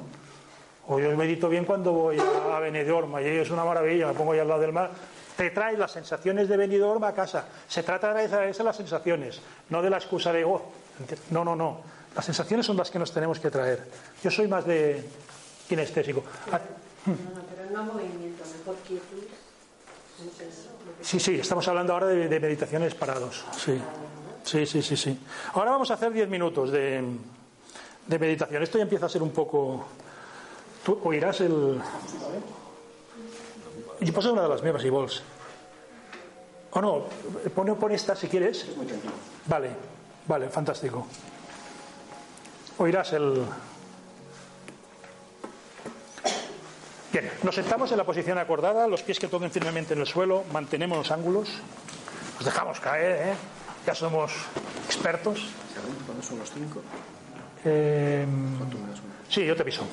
O 0.87 0.99
yo 0.99 1.15
medito 1.17 1.49
bien 1.49 1.65
cuando 1.65 1.91
voy 1.91 2.17
a 2.19 2.59
Benidorm, 2.59 3.15
allí 3.15 3.27
es 3.27 3.49
una 3.49 3.65
maravilla, 3.65 4.07
me 4.07 4.13
pongo 4.13 4.33
ahí 4.33 4.39
al 4.39 4.47
lado 4.47 4.61
del 4.61 4.71
mar. 4.71 4.91
Te 5.35 5.49
traes 5.49 5.79
las 5.79 5.91
sensaciones 5.91 6.47
de 6.47 6.57
Benidorm 6.57 7.03
a 7.03 7.13
casa. 7.13 7.45
Se 7.67 7.83
trata 7.83 8.13
de 8.13 8.25
esas 8.25 8.65
las 8.65 8.77
sensaciones, 8.77 9.41
no 9.69 9.81
de 9.81 9.89
la 9.89 9.97
excusa 9.97 10.31
de, 10.31 10.45
oh, 10.45 10.61
no, 11.31 11.43
no, 11.43 11.55
no. 11.55 11.81
Las 12.15 12.25
sensaciones 12.25 12.65
son 12.65 12.77
las 12.77 12.91
que 12.91 12.99
nos 12.99 13.11
tenemos 13.11 13.39
que 13.39 13.51
traer. 13.51 13.83
Yo 14.23 14.31
soy 14.31 14.47
más 14.47 14.65
de 14.65 15.03
kinestésico. 15.67 16.23
Ah, 16.51 16.59
pero 17.03 17.71
no 17.71 17.93
movimiento, 17.93 18.43
mejor 18.57 18.75
quietud. 18.87 19.23
Sí, 21.01 21.19
sí, 21.19 21.35
estamos 21.35 21.67
hablando 21.67 21.93
ahora 21.93 22.07
de, 22.07 22.39
meditaciones 22.39 22.95
parados. 22.95 23.43
Sí. 23.57 23.81
sí, 24.43 24.65
sí, 24.65 24.81
sí, 24.81 24.95
sí. 24.95 25.19
Ahora 25.53 25.71
vamos 25.71 25.91
a 25.91 25.95
hacer 25.95 26.13
10 26.13 26.29
minutos 26.29 26.71
de, 26.71 27.03
de 28.07 28.19
meditación. 28.19 28.63
Esto 28.63 28.77
ya 28.77 28.83
empieza 28.83 29.07
a 29.07 29.09
ser 29.09 29.21
un 29.21 29.31
poco 29.31 29.85
Tú 30.85 30.99
oirás 31.03 31.41
el... 31.41 31.81
Y 34.01 34.11
posa 34.11 34.31
una 34.31 34.43
de 34.43 34.49
las 34.49 34.61
meves, 34.61 34.83
si 34.83 34.89
vols. 34.89 35.23
O 36.69 36.79
no, 36.79 37.05
pone, 37.55 37.73
pone 37.73 37.95
esta 37.95 38.15
si 38.15 38.27
quieres. 38.27 38.67
Vale, 39.47 39.71
vale, 40.27 40.47
fantástico. 40.49 41.07
oirás 42.77 43.13
el... 43.13 43.43
Bien, 47.11 47.31
nos 47.41 47.55
sentamos 47.55 47.91
en 47.91 47.97
la 47.97 48.03
posición 48.03 48.37
acordada, 48.37 48.87
los 48.87 49.01
pies 49.01 49.17
que 49.17 49.27
toquen 49.27 49.49
firmemente 49.49 49.95
en 49.95 50.01
el 50.01 50.05
suelo, 50.05 50.43
mantenemos 50.51 50.97
los 50.97 51.11
ángulos, 51.11 51.49
nos 52.35 52.45
dejamos 52.45 52.79
caer, 52.79 53.29
¿eh? 53.29 53.35
ya 53.87 53.95
somos 53.95 54.33
expertos. 54.85 55.47
¿Saben 55.73 55.95
cuándo 56.05 56.21
son 56.21 56.39
los 56.39 56.51
cinco? 56.51 56.81
Eh, 57.63 58.27
sí, 59.29 59.45
yo 59.45 59.55
te 59.55 59.61
aviso. 59.61 59.83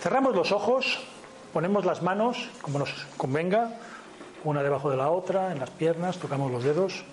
Cerramos 0.00 0.34
los 0.34 0.52
ojos, 0.52 1.00
ponemos 1.52 1.84
las 1.84 2.02
manos 2.02 2.48
como 2.62 2.78
nos 2.78 2.92
convenga, 3.16 3.78
una 4.44 4.62
debajo 4.62 4.90
de 4.90 4.96
la 4.96 5.10
otra, 5.10 5.50
en 5.50 5.58
las 5.58 5.70
piernas, 5.70 6.18
tocamos 6.18 6.52
los 6.52 6.62
dedos. 6.62 7.04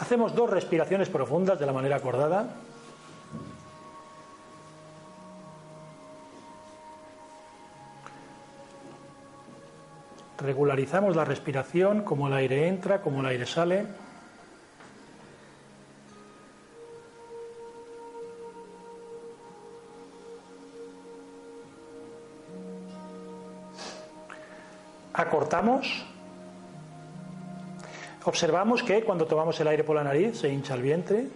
Hacemos 0.00 0.34
dos 0.34 0.48
respiraciones 0.48 1.10
profundas 1.10 1.58
de 1.58 1.66
la 1.66 1.74
manera 1.74 1.96
acordada. 1.96 2.56
Regularizamos 10.38 11.14
la 11.14 11.26
respiración, 11.26 12.02
como 12.02 12.28
el 12.28 12.32
aire 12.32 12.68
entra, 12.68 13.02
como 13.02 13.20
el 13.20 13.26
aire 13.26 13.44
sale. 13.44 13.86
Acortamos. 25.14 26.04
Observamos 28.24 28.82
que 28.82 29.04
cuando 29.04 29.26
tomamos 29.26 29.58
el 29.60 29.68
aire 29.68 29.84
por 29.84 29.94
la 29.94 30.02
nariz 30.02 30.40
se 30.40 30.48
hincha 30.48 30.74
el 30.74 30.82
vientre, 30.82 31.28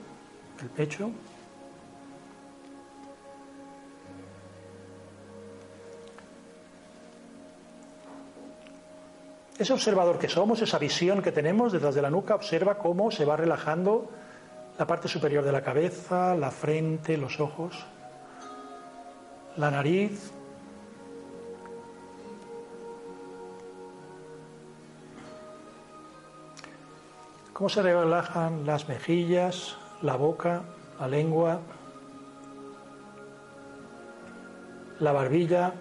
el 0.61 0.68
pecho. 0.70 1.11
Ese 9.59 9.72
observador 9.72 10.18
que 10.18 10.29
somos, 10.29 10.61
esa 10.62 10.79
visión 10.79 11.22
que 11.22 11.33
tenemos 11.33 11.72
detrás 11.72 11.95
de 11.95 12.03
la 12.03 12.11
nuca, 12.11 12.35
observa 12.35 12.79
cómo 12.79 13.11
se 13.11 13.24
va 13.24 13.37
relajando 13.37 14.09
la 14.79 14.87
parte 14.87 15.09
superior 15.09 15.45
de 15.45 15.53
la 15.53 15.62
cabeza, 15.62 16.35
la 16.35 16.51
frente, 16.51 17.16
los 17.16 17.39
ojos, 17.39 17.85
la 19.57 19.70
nariz. 19.70 20.33
Cómo 27.59 27.69
se 27.69 27.83
relajan 27.83 28.65
las 28.67 28.89
mejillas, 28.89 29.77
la 30.01 30.15
boca, 30.15 30.63
la 31.01 31.09
lengua, 31.09 31.59
la 35.01 35.11
barbilla, 35.11 35.73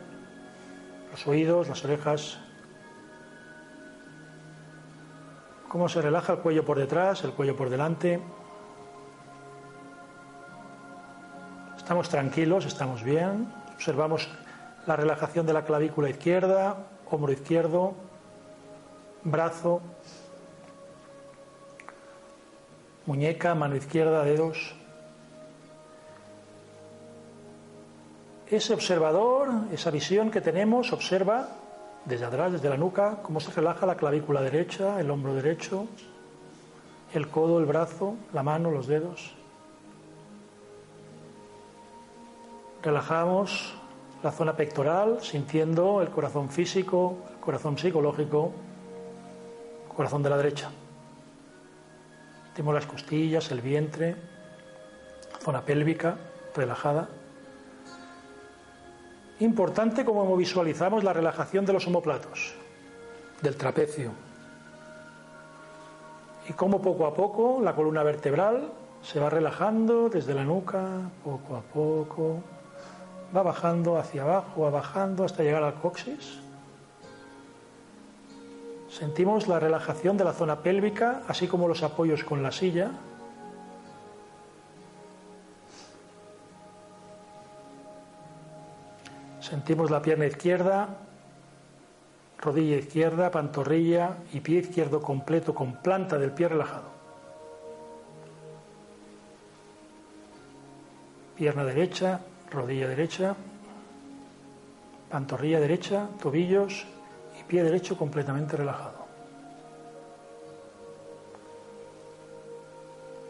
los 1.11 1.27
oídos, 1.27 1.67
las 1.69 1.85
orejas. 1.85 2.39
Cómo 5.67 5.87
se 5.87 6.01
relaja 6.01 6.33
el 6.33 6.39
cuello 6.39 6.65
por 6.65 6.79
detrás, 6.79 7.23
el 7.23 7.33
cuello 7.33 7.55
por 7.55 7.69
delante. 7.69 8.21
Estamos 11.77 12.09
tranquilos, 12.09 12.65
estamos 12.65 13.03
bien. 13.03 13.53
Observamos 13.75 14.27
la 14.87 14.95
relajación 14.95 15.45
de 15.45 15.53
la 15.53 15.63
clavícula 15.63 16.09
izquierda, 16.09 16.87
hombro 17.11 17.31
izquierdo, 17.31 17.93
brazo, 19.23 19.83
muñeca, 23.07 23.55
mano 23.55 23.75
izquierda, 23.75 24.23
dedos. 24.23 24.75
Ese 28.49 28.73
observador, 28.73 29.49
esa 29.71 29.91
visión 29.91 30.29
que 30.29 30.41
tenemos, 30.41 30.93
observa 30.93 31.49
desde 32.05 32.25
atrás, 32.25 32.51
desde 32.51 32.69
la 32.69 32.77
nuca, 32.77 33.19
cómo 33.23 33.39
se 33.39 33.51
relaja 33.51 33.85
la 33.85 33.95
clavícula 33.95 34.41
derecha, 34.41 34.99
el 34.99 35.09
hombro 35.09 35.33
derecho, 35.33 35.87
el 37.13 37.27
codo, 37.29 37.59
el 37.59 37.65
brazo, 37.65 38.15
la 38.33 38.43
mano, 38.43 38.71
los 38.71 38.87
dedos. 38.87 39.35
Relajamos 42.83 43.73
la 44.23 44.31
zona 44.31 44.55
pectoral, 44.55 45.19
sintiendo 45.21 46.01
el 46.01 46.09
corazón 46.09 46.49
físico, 46.49 47.17
el 47.33 47.39
corazón 47.39 47.77
psicológico, 47.77 48.51
el 49.89 49.95
corazón 49.95 50.23
de 50.23 50.29
la 50.29 50.37
derecha. 50.37 50.71
Sentimos 52.57 52.73
las 52.73 52.87
costillas, 52.87 53.51
el 53.51 53.61
vientre, 53.61 54.15
zona 55.43 55.61
pélvica 55.61 56.17
relajada. 56.55 57.07
Importante 59.41 60.03
como 60.03 60.35
visualizamos 60.35 61.03
la 61.03 61.13
relajación 61.13 61.67
de 61.67 61.73
los 61.73 61.85
omoplatos, 61.85 62.55
del 63.43 63.55
trapecio. 63.57 64.11
Y 66.49 66.53
cómo 66.53 66.81
poco 66.81 67.05
a 67.05 67.13
poco 67.13 67.61
la 67.61 67.75
columna 67.75 68.01
vertebral 68.01 68.71
se 69.03 69.19
va 69.19 69.29
relajando 69.29 70.09
desde 70.09 70.33
la 70.33 70.43
nuca, 70.43 71.11
poco 71.23 71.57
a 71.57 71.61
poco, 71.61 72.41
va 73.35 73.43
bajando 73.43 73.99
hacia 73.99 74.23
abajo, 74.23 74.61
va 74.61 74.71
bajando 74.71 75.25
hasta 75.25 75.43
llegar 75.43 75.61
al 75.61 75.75
coxis. 75.75 76.39
Sentimos 78.97 79.47
la 79.47 79.59
relajación 79.59 80.17
de 80.17 80.23
la 80.23 80.33
zona 80.33 80.63
pélvica, 80.63 81.21
así 81.27 81.47
como 81.47 81.67
los 81.67 81.83
apoyos 81.83 82.23
con 82.23 82.41
la 82.41 82.51
silla. 82.51 82.89
Sentimos 89.39 89.91
la 89.91 90.01
pierna 90.01 90.25
izquierda, 90.25 90.97
rodilla 92.39 92.77
izquierda, 92.77 93.29
pantorrilla 93.29 94.17
y 94.33 94.39
pie 94.39 94.61
izquierdo 94.61 94.99
completo 94.99 95.53
con 95.53 95.73
planta 95.75 96.17
del 96.17 96.31
pie 96.31 96.47
relajado. 96.47 96.89
Pierna 101.35 101.63
derecha, 101.65 102.21
rodilla 102.49 102.87
derecha, 102.87 103.35
pantorrilla 105.11 105.59
derecha, 105.59 106.07
tobillos 106.19 106.87
pie 107.47 107.63
derecho 107.63 107.97
completamente 107.97 108.57
relajado. 108.57 109.07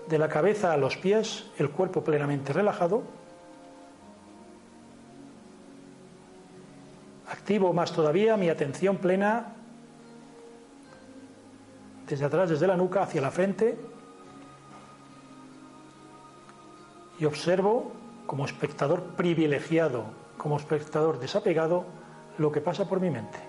De 0.10 0.18
la 0.18 0.30
cabeza 0.30 0.74
a 0.74 0.78
los 0.78 0.98
pies, 0.98 1.46
el 1.58 1.70
cuerpo 1.70 2.04
plenamente 2.04 2.54
relajado. 2.54 3.04
Activo 7.30 7.74
más 7.74 7.92
todavía 7.92 8.38
mi 8.38 8.50
atención 8.50 8.98
plena 8.98 9.54
desde 12.08 12.26
atrás, 12.26 12.50
desde 12.50 12.68
la 12.68 12.78
nuca 12.78 13.04
hacia 13.04 13.22
la 13.22 13.32
frente 13.32 13.78
y 17.20 17.26
observo 17.26 17.92
como 18.26 18.46
espectador 18.46 19.04
privilegiado, 19.16 20.06
como 20.38 20.58
espectador 20.58 21.20
desapegado, 21.20 21.86
lo 22.38 22.52
que 22.52 22.62
pasa 22.62 22.88
por 22.88 23.00
mi 23.00 23.10
mente. 23.10 23.47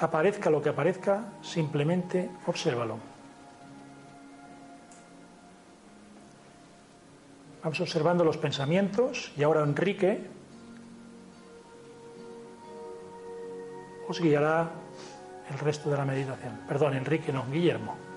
Aparezca 0.00 0.48
lo 0.48 0.62
que 0.62 0.70
aparezca, 0.70 1.24
simplemente 1.42 2.30
obsérvalo. 2.46 2.98
Vamos 7.62 7.80
observando 7.80 8.24
los 8.24 8.38
pensamientos 8.38 9.32
y 9.36 9.42
ahora 9.42 9.62
Enrique 9.62 10.26
os 14.08 14.18
guiará 14.18 14.70
el 15.50 15.58
resto 15.58 15.90
de 15.90 15.96
la 15.98 16.06
meditación. 16.06 16.60
Perdón, 16.66 16.94
Enrique, 16.94 17.30
no, 17.30 17.44
Guillermo. 17.50 18.09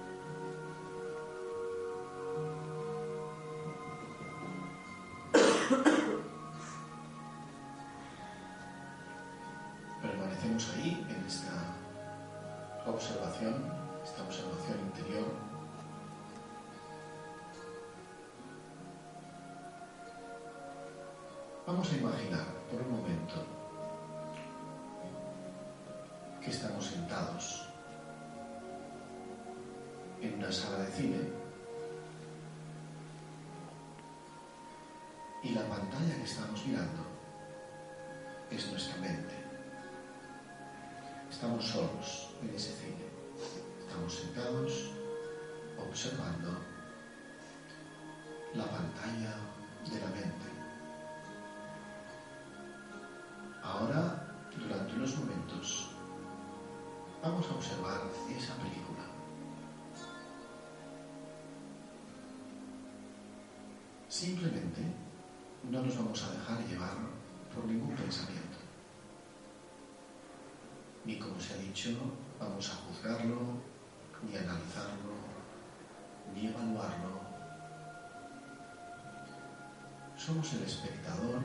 Somos 80.25 80.53
el 80.53 80.63
espectador 80.63 81.41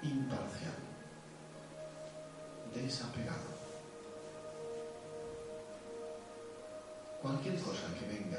imparcial, 0.00 0.72
desapegado. 2.74 3.50
Cualquier 7.20 7.60
cosa 7.60 7.92
que 8.00 8.08
venga 8.08 8.38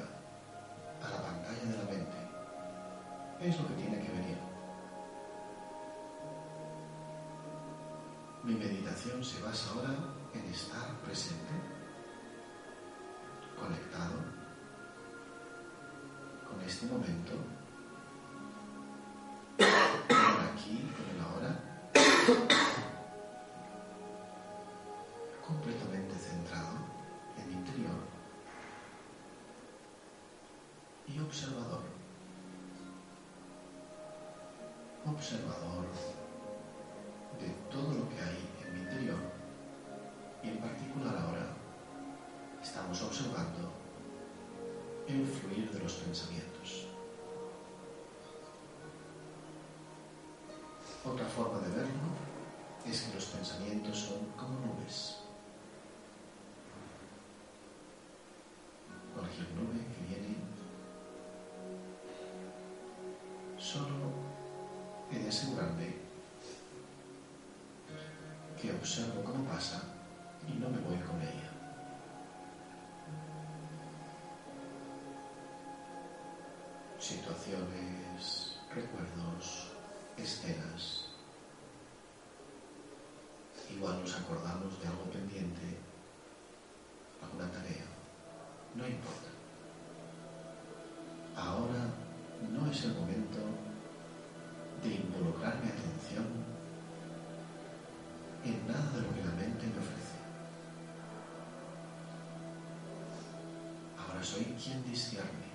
a 1.04 1.10
la 1.12 1.22
pantalla 1.22 1.66
de 1.66 1.78
la 1.78 1.84
mente 1.84 2.18
es 3.42 3.60
lo 3.62 3.68
que 3.68 3.74
tiene 3.76 4.00
que 4.02 4.12
venir. 4.12 4.38
Mi 8.44 8.56
meditación 8.56 9.24
se 9.24 9.40
basa 9.40 9.70
ahora 9.70 9.96
en 10.34 10.52
estar 10.52 10.96
presente, 11.06 11.54
conectado 13.56 14.18
con 16.50 16.60
este 16.62 16.88
momento, 16.88 17.59
observando 42.98 43.70
el 45.08 45.26
fluir 45.26 45.72
de 45.72 45.80
los 45.80 45.94
pensamientos. 45.94 46.88
Otra 51.06 51.26
forma 51.28 51.60
de 51.60 51.70
verlo 51.70 52.10
es 52.86 53.02
que 53.02 53.14
los 53.14 53.26
pensamientos 53.26 53.96
son 53.96 54.26
como 54.36 54.60
nubes. 54.60 55.18
Cualquier 59.14 59.50
nube 59.52 59.86
que 59.94 60.08
viene 60.08 60.36
solo 63.60 64.14
he 65.12 65.20
de 65.20 65.30
asegurarme 65.30 65.96
que 68.60 68.74
observo 68.74 69.24
cómo 69.24 69.46
pasa 69.46 69.99
Situaciones, 77.10 78.54
recuerdos, 78.72 79.72
escenas. 80.16 81.08
Igual 83.68 84.02
nos 84.02 84.16
acordamos 84.16 84.80
de 84.80 84.88
algo 84.88 85.06
pendiente, 85.06 85.76
alguna 87.24 87.52
tarea. 87.52 87.88
No 88.76 88.88
importa. 88.88 89.30
Ahora 91.36 91.90
no 92.48 92.70
es 92.70 92.84
el 92.84 92.94
momento 92.94 93.40
de 94.84 94.94
involucrar 94.94 95.56
mi 95.64 95.70
atención 95.72 96.28
en 98.46 98.68
nada 98.68 98.92
de 98.92 99.02
lo 99.02 99.16
que 99.16 99.26
la 99.26 99.32
mente 99.32 99.66
me 99.66 99.80
ofrece. 99.80 100.20
Ahora 103.98 104.24
soy 104.24 104.44
quien 104.64 104.84
discierne 104.84 105.49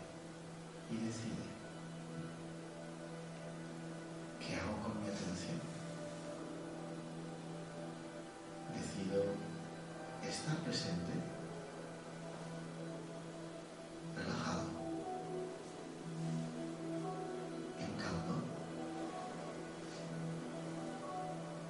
decide 1.15 1.47
qué 4.41 4.57
hago 4.57 4.77
con 4.83 5.01
mi 5.01 5.09
atención. 5.09 5.61
Decido 8.75 9.23
estar 10.29 10.57
presente, 10.65 11.13
relajado, 14.17 14.65
en 17.79 17.93
calma, 18.03 18.39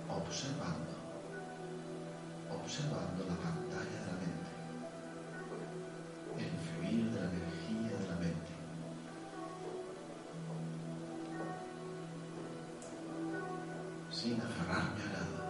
observando, 0.09 0.95
observando 2.51 3.25
la 3.29 3.37
pantalla 3.37 3.64
Sin 14.25 14.41
aferrarme 14.41 15.03
a 15.03 15.13
nada. 15.13 15.44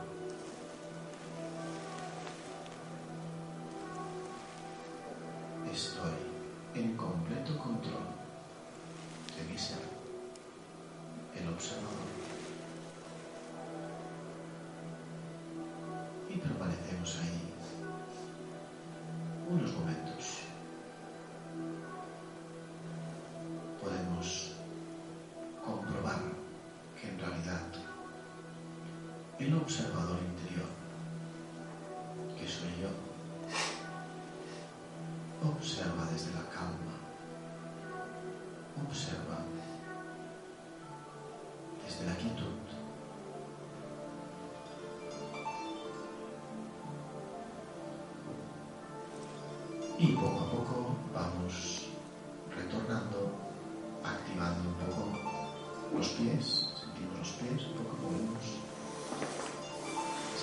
El 29.47 29.55
observador 29.57 30.19
interior, 30.21 30.69
que 32.39 32.49
soy 32.49 32.71
yo, 32.81 32.89
observa 35.47 36.07
desde 36.11 36.33
la 36.33 36.49
calma, 36.49 36.97
observa 38.89 39.45
desde 41.85 42.07
la 42.07 42.17
quietud. 42.17 42.55
Y 49.99 50.07
poco 50.13 50.41
a 50.41 50.51
poco 50.51 50.97
vamos 51.15 51.89
retornando, 52.57 53.31
activando 54.03 54.71
un 54.71 54.75
poco 54.87 55.03
los 55.95 56.09
pies, 56.09 56.73
sentimos 56.81 57.19
los 57.19 57.29
pies, 57.33 57.69
un 57.69 57.85
poco 57.85 57.94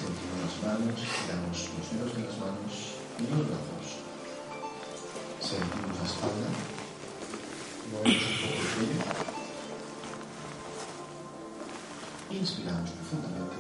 sentimos 0.02 0.38
las 0.41 0.56
manos, 0.66 0.97
giramos 0.97 1.58
los 1.78 1.86
dedos 1.91 2.12
de 2.18 2.22
las 2.24 2.38
manos 2.39 2.74
y 3.20 3.24
los 3.30 3.41
brazos, 3.47 3.88
sentimos 5.39 5.93
la 5.99 6.06
espalda, 6.10 6.49
movemos 7.91 8.26
un 8.26 8.36
poco 8.41 8.58
el 8.58 8.68
cuello, 8.74 9.02
inspiramos 12.32 12.89
profundamente. 12.89 13.52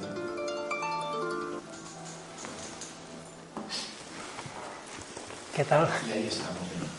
¿Qué 5.55 5.63
tal? 5.65 5.89
Y 6.07 6.11
ahí 6.11 6.27
estamos 6.27 6.57
preparados. 6.57 6.91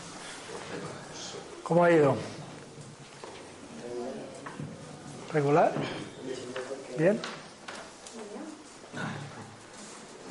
¿Cómo 1.63 1.83
ha 1.83 1.91
ido? 1.91 2.15
¿Regular? 5.33 5.73
¿Bien? 6.97 7.19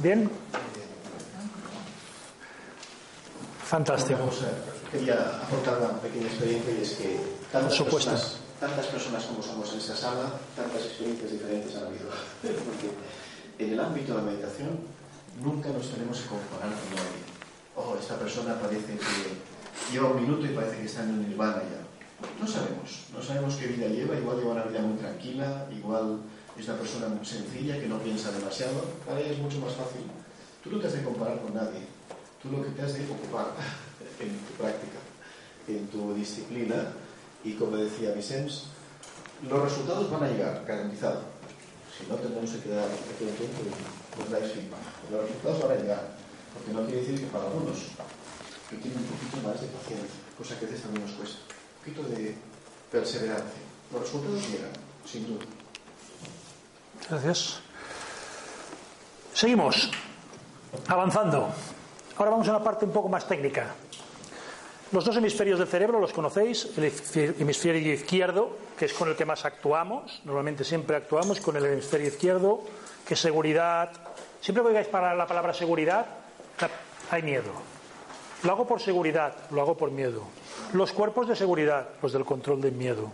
¿Bien? 0.03 0.28
Fantástico. 3.64 4.28
Quería 4.90 5.14
aportar 5.44 5.78
una 5.78 6.00
pequeña 6.00 6.26
experiencia 6.26 6.74
y 6.74 6.82
es 6.82 6.90
que 6.94 7.20
tantas 7.53 7.80
personas, 7.80 8.36
tantas 8.59 8.86
personas 8.86 9.24
como 9.24 9.42
somos 9.42 9.72
en 9.72 9.78
esta 9.78 9.96
sala, 9.96 10.32
tantas 10.57 10.82
experiencias 10.86 11.30
diferentes 11.30 11.76
han 11.76 11.86
habido. 11.86 12.11
Porque 12.42 12.90
en 13.59 13.72
el 13.72 13.80
ámbito 13.80 14.12
de 14.12 14.18
la 14.18 14.24
meditación 14.24 14.70
nunca 15.40 15.68
nos 15.70 15.88
tenemos 15.88 16.18
que 16.18 16.26
comparar 16.26 16.74
con 16.74 16.90
nadie. 16.98 17.22
Oh, 17.76 17.96
esta 17.98 18.16
persona 18.18 18.61
parece 18.61 18.98
que 18.98 19.92
lleva 19.92 20.09
un 20.09 20.20
minuto 20.20 20.44
y 20.44 20.50
parece 20.50 20.78
que 20.78 20.86
está 20.86 21.05
en 21.05 21.11
un 21.11 21.28
nirvana 21.28 21.62
ya. 21.62 21.80
No 22.40 22.46
sabemos, 22.46 23.07
no 23.14 23.22
sabemos 23.22 23.55
qué 23.55 23.68
vida 23.68 23.86
lleva, 23.86 24.16
igual 24.16 24.36
lleva 24.36 24.53
una 24.53 24.64
vida 24.64 24.80
muy 24.80 24.98
tranquila, 24.98 25.66
igual 25.70 26.18
es 26.59 26.68
una 26.68 26.78
persona 26.78 27.09
muy 27.09 27.24
sencilla 27.24 27.80
que 27.80 27.86
no 27.86 27.98
piensa 27.98 28.30
demasiado, 28.30 28.84
para 29.07 29.20
ella 29.20 29.32
es 29.32 29.38
mucho 29.38 29.59
más 29.59 29.72
fácil. 29.72 30.03
Tú 30.62 30.70
no 30.70 30.78
te 30.78 30.86
has 30.86 30.92
de 30.92 31.03
comparar 31.03 31.40
con 31.40 31.55
nadie, 31.55 31.80
tú 32.42 32.50
lo 32.50 32.62
que 32.62 32.70
te 32.70 32.82
has 32.82 32.94
de 32.94 33.05
ocupar 33.05 33.53
en 34.20 34.38
tu 34.38 34.53
práctica, 34.55 34.98
en 35.66 35.86
tu 35.88 36.14
disciplina, 36.14 36.92
y 37.44 37.55
como 37.55 37.76
decía 37.76 38.12
Vicens, 38.12 38.64
los 39.48 39.62
resultados 39.62 40.11
van 40.11 40.24
a 40.24 40.28
llegar, 40.28 40.64
garantizado. 40.66 41.22
Si 41.90 42.07
no, 42.07 42.14
tendremos 42.16 42.50
que 42.50 42.61
quedar 42.61 42.88
aquí 42.88 43.24
un 43.24 43.34
tiempo 43.34 43.59
y 43.62 44.48
feedback. 44.48 45.11
Los 45.11 45.22
resultados 45.22 45.62
van 45.62 45.72
a 45.72 45.80
llegar, 45.80 46.16
porque 46.55 46.72
no 46.72 46.86
quiere 46.86 47.00
decir 47.00 47.20
que 47.20 47.26
para 47.26 47.46
algunos 47.46 47.76
que 48.70 48.76
tienen 48.76 49.00
un 49.00 49.05
poquito 49.05 49.36
más 49.48 49.61
de 49.61 49.66
paciencia, 49.66 50.09
cosa 50.38 50.59
que 50.59 50.66
a 50.66 50.68
veces 50.68 50.82
también 50.84 51.07
nos 51.07 51.16
cuesta, 51.16 51.38
un 51.42 51.78
poquito 51.80 52.03
de 52.14 52.36
perseverancia. 52.90 53.62
Los 53.92 54.03
resultados 54.03 54.48
llegan, 54.48 54.72
sin 55.05 55.26
duda. 55.26 55.44
Gracias. 57.09 57.61
Seguimos 59.34 59.90
avanzando. 60.88 61.48
Ahora 62.16 62.30
vamos 62.30 62.48
a 62.48 62.57
una 62.57 62.64
parte 62.64 62.84
un 62.84 62.92
poco 62.92 63.09
más 63.09 63.26
técnica. 63.26 63.74
Los 64.92 65.07
dos 65.07 65.16
hemisferios 65.16 65.59
del 65.59 65.68
cerebro 65.68 65.98
los 65.98 66.12
conocéis, 66.12 66.68
el 66.76 66.92
hemisferio 67.38 67.94
izquierdo, 67.94 68.57
que 68.78 68.84
es 68.84 68.92
con 68.92 69.09
el 69.09 69.16
que 69.16 69.24
más 69.24 69.44
actuamos, 69.46 70.20
normalmente 70.24 70.64
siempre 70.64 70.96
actuamos 70.96 71.40
con 71.40 71.57
el 71.57 71.64
hemisferio 71.64 72.09
izquierdo, 72.09 72.61
que 73.07 73.16
seguridad. 73.16 73.90
Siempre 74.42 74.62
que 74.62 74.68
oigáis 74.68 74.88
para 74.88 75.14
la 75.14 75.26
palabra 75.26 75.55
seguridad, 75.55 76.05
hay 77.11 77.22
miedo. 77.22 77.53
Lo 78.42 78.53
hago 78.53 78.66
por 78.66 78.80
seguridad, 78.80 79.34
lo 79.50 79.62
hago 79.62 79.78
por 79.78 79.90
miedo. 79.90 80.24
Los 80.74 80.92
cuerpos 80.92 81.26
de 81.26 81.36
seguridad, 81.36 81.88
los 82.03 82.12
del 82.12 82.26
control 82.26 82.61
del 82.61 82.72
miedo. 82.72 83.11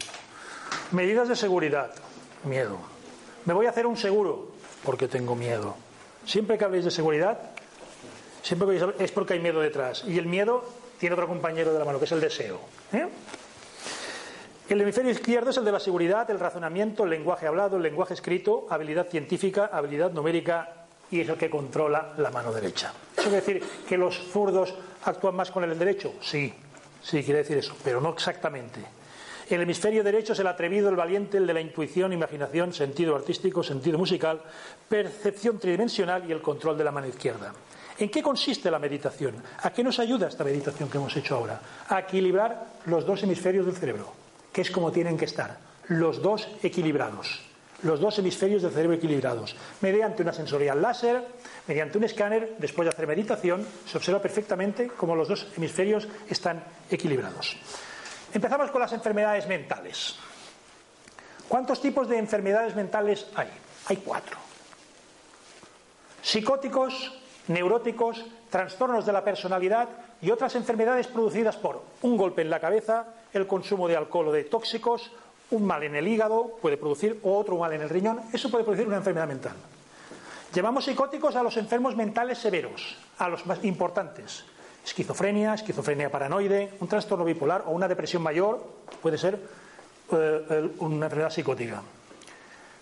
Medidas 0.91 1.29
de 1.29 1.37
seguridad, 1.37 1.91
miedo. 2.45 2.98
Me 3.49 3.55
voy 3.55 3.65
a 3.65 3.71
hacer 3.71 3.87
un 3.87 3.97
seguro, 3.97 4.49
porque 4.85 5.09
tengo 5.09 5.35
miedo. 5.35 5.75
Siempre 6.27 6.59
que 6.59 6.67
habléis 6.67 6.85
de 6.85 6.91
seguridad, 6.91 7.39
siempre 8.43 8.79
que 8.79 9.03
es 9.03 9.11
porque 9.11 9.33
hay 9.33 9.41
miedo 9.41 9.63
detrás. 9.63 10.05
Y 10.07 10.19
el 10.19 10.27
miedo 10.27 10.67
tiene 11.01 11.15
otro 11.15 11.27
compañero 11.27 11.73
de 11.73 11.79
la 11.79 11.87
mano, 11.87 11.99
que 11.99 12.05
es 12.05 12.13
el 12.13 12.21
deseo. 12.21 12.61
¿eh? 12.93 13.09
El 14.69 14.83
hemisferio 14.83 15.11
izquierdo 15.11 15.49
es 15.49 15.57
el 15.57 15.65
de 15.65 15.73
la 15.73 15.81
seguridad, 15.81 16.31
el 16.31 16.39
razonamiento, 16.39 17.05
el 17.05 17.11
lenguaje 17.11 17.47
hablado, 17.47 17.79
el 17.79 17.83
lenguaje 17.85 18.13
escrito, 18.13 18.67
habilidad 18.69 19.09
científica, 19.09 19.71
habilidad 19.73 20.13
numérica 20.13 20.85
y 21.11 21.23
es 21.23 21.29
el 21.31 21.39
que 21.39 21.49
controla 21.49 22.13
la 22.19 22.31
mano 22.31 22.53
derecha. 22.53 22.93
¿Eso 23.17 23.31
quiere 23.31 23.37
decir 23.37 23.63
que 23.89 23.97
los 23.97 24.31
zurdos 24.31 24.75
actúan 25.07 25.35
más 25.35 25.51
con 25.51 25.65
el 25.65 25.79
derecho? 25.79 26.13
Sí, 26.21 26.53
sí, 27.01 27.25
quiere 27.25 27.39
decir 27.39 27.57
eso, 27.57 27.75
pero 27.83 27.99
no 27.99 28.11
exactamente. 28.11 28.98
El 29.49 29.63
hemisferio 29.63 30.05
derecho 30.05 30.35
es 30.35 30.39
el 30.41 30.47
atrevido, 30.47 30.91
el 30.91 30.97
valiente, 30.97 31.39
el 31.39 31.47
de 31.47 31.55
la 31.55 31.61
intuición, 31.63 32.13
imaginación, 32.13 32.75
sentido 32.75 33.17
artístico, 33.17 33.63
sentido 33.63 33.97
musical, 33.97 34.43
percepción 34.87 35.59
tridimensional 35.59 36.29
y 36.29 36.33
el 36.33 36.43
control 36.43 36.77
de 36.77 36.85
la 36.85 36.93
mano 36.93 37.07
izquierda. 37.07 37.55
¿En 37.99 38.11
qué 38.11 38.23
consiste 38.23 38.71
la 38.71 38.79
meditación? 38.79 39.37
¿A 39.63 39.71
qué 39.73 39.83
nos 39.83 39.99
ayuda 40.01 40.29
esta 40.29 40.45
meditación 40.45 40.91
que 40.91 40.99
hemos 40.99 41.17
hecho 41.17 41.37
ahora? 41.37 41.61
A 41.89 42.01
equilibrar 42.01 42.67
los 42.85 43.07
dos 43.07 43.23
hemisferios 43.23 43.65
del 43.65 43.77
cerebro, 43.77 44.13
que 44.53 44.61
es 44.61 44.71
como 44.71 44.93
tienen 44.93 45.17
que 45.17 45.25
estar, 45.25 45.57
los 45.89 46.21
dos 46.21 46.47
equilibrados, 46.63 47.41
los 47.83 48.01
dos 48.01 48.19
hemisferios 48.19 48.61
del 48.61 48.73
cerebro 48.73 48.97
equilibrados, 48.97 49.57
mediante 49.81 50.23
una 50.23 50.35
sensorial 50.35 50.83
láser, 50.83 51.25
mediante 51.67 51.97
un 51.97 52.05
escáner, 52.05 52.55
después 52.59 52.85
de 52.85 52.91
hacer 52.91 53.07
meditación, 53.07 53.67
se 53.87 53.97
observa 53.97 54.21
perfectamente 54.21 54.89
cómo 54.89 55.17
los 55.17 55.27
dos 55.27 55.47
hemisferios 55.57 56.07
están 56.29 56.63
equilibrados. 56.91 57.57
Empezamos 58.35 58.71
con 58.71 58.81
las 58.81 58.93
enfermedades 58.93 59.47
mentales. 59.49 60.17
¿Cuántos 61.49 61.81
tipos 61.81 62.09
de 62.09 62.19
enfermedades 62.19 62.75
mentales 62.75 63.27
hay? 63.35 63.49
Hay 63.87 63.97
cuatro. 63.99 64.37
Psicóticos, 66.21 67.19
neuróticos, 67.49 68.25
trastornos 68.51 69.07
de 69.07 69.13
la 69.13 69.25
personalidad 69.25 69.89
y 70.21 70.31
otras 70.31 70.55
enfermedades 70.57 71.07
producidas 71.07 71.57
por 71.57 71.83
un 72.03 72.17
golpe 72.17 72.43
en 72.43 72.51
la 72.51 72.61
cabeza, 72.61 73.07
el 73.33 73.47
consumo 73.47 73.89
de 73.89 73.97
alcohol 73.97 74.29
o 74.29 74.33
de 74.33 74.45
tóxicos, 74.45 75.11
un 75.51 75.65
mal 75.67 75.83
en 75.83 75.97
el 75.97 76.07
hígado, 76.07 76.59
puede 76.61 76.77
producir 76.77 77.21
otro 77.23 77.57
mal 77.57 77.73
en 77.73 77.81
el 77.81 77.89
riñón, 77.89 78.21
eso 78.33 78.51
puede 78.51 78.65
producir 78.65 78.87
una 78.87 78.99
enfermedad 78.99 79.29
mental. 79.29 79.55
Llevamos 80.53 80.85
psicóticos 80.85 81.37
a 81.37 81.43
los 81.43 81.57
enfermos 81.57 81.97
mentales 81.97 82.39
severos, 82.39 82.97
a 83.19 83.29
los 83.29 83.47
más 83.47 83.65
importantes. 83.65 84.45
Esquizofrenia, 84.85 85.55
esquizofrenia 85.55 86.11
paranoide, 86.11 86.79
un 86.81 86.89
trastorno 86.89 87.25
bipolar 87.25 87.65
o 87.67 87.71
una 87.71 87.89
depresión 87.89 88.23
mayor 88.23 88.63
puede 89.03 89.19
ser 89.19 89.39
eh, 90.11 90.71
una 90.79 91.07
enfermedad 91.07 91.31
psicótica. 91.31 91.83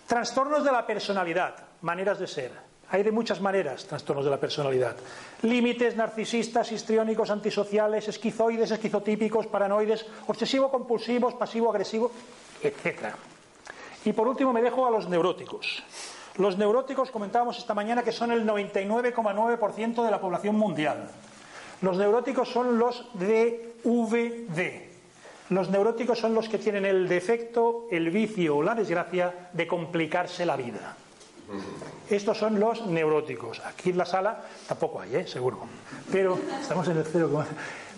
Trastornos 0.07 0.65
de 0.65 0.71
la 0.71 0.87
personalidad, 0.87 1.57
maneras 1.83 2.19
de 2.19 2.27
ser. 2.27 2.53
Hay 2.91 3.03
de 3.03 3.11
muchas 3.11 3.41
maneras 3.41 3.85
trastornos 3.85 4.25
de 4.25 4.31
la 4.31 4.39
personalidad. 4.39 4.95
Límites 5.43 5.97
narcisistas, 5.97 6.71
histriónicos, 6.71 7.31
antisociales, 7.31 8.07
esquizoides, 8.07 8.71
esquizotípicos, 8.71 9.49
paranoides, 9.49 10.07
obsesivo-compulsivos, 10.29 11.35
pasivo-agresivos, 11.35 12.13
etc. 12.63 13.17
Y 14.05 14.13
por 14.13 14.29
último 14.29 14.53
me 14.53 14.63
dejo 14.63 14.87
a 14.87 14.91
los 14.91 15.09
neuróticos. 15.09 15.83
Los 16.37 16.57
neuróticos 16.57 17.11
comentábamos 17.11 17.59
esta 17.59 17.75
mañana 17.75 18.05
que 18.05 18.13
son 18.13 18.31
el 18.31 18.47
99,9% 18.47 20.05
de 20.05 20.11
la 20.11 20.21
población 20.21 20.55
mundial. 20.55 21.09
Los 21.83 21.97
neuróticos 21.99 22.49
son 22.49 22.79
los 22.79 23.09
DVD. 23.15 24.87
Los 25.51 25.71
neuróticos 25.71 26.19
son 26.19 26.35
los 26.35 26.49
que 26.49 26.59
tienen 26.59 26.85
el 26.85 27.09
defecto, 27.09 27.87
el 27.91 28.11
vicio 28.11 28.57
o 28.57 28.63
la 28.63 28.75
desgracia 28.75 29.51
de 29.53 29.67
complicarse 29.67 30.45
la 30.45 30.57
vida. 30.57 30.97
Estos 32.11 32.39
son 32.39 32.59
los 32.59 32.87
neuróticos. 32.87 33.61
Aquí 33.65 33.91
en 33.91 33.99
la 33.99 34.07
sala 34.07 34.43
tampoco 34.67 35.01
hay, 35.01 35.17
¿eh? 35.17 35.27
seguro. 35.27 35.61
Pero 36.11 36.39
estamos 36.61 36.89
en 36.89 36.99
el 36.99 37.05
cero. 37.05 37.45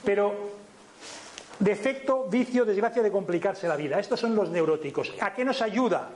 Pero 0.04 0.34
defecto, 1.58 2.26
vicio, 2.28 2.64
desgracia 2.64 3.02
de 3.02 3.10
complicarse 3.10 3.66
la 3.66 3.76
vida. 3.76 3.98
Estos 3.98 4.20
son 4.20 4.34
los 4.34 4.50
neuróticos. 4.50 5.14
¿A 5.20 5.32
qué 5.32 5.44
nos 5.44 5.62
ayuda 5.62 6.10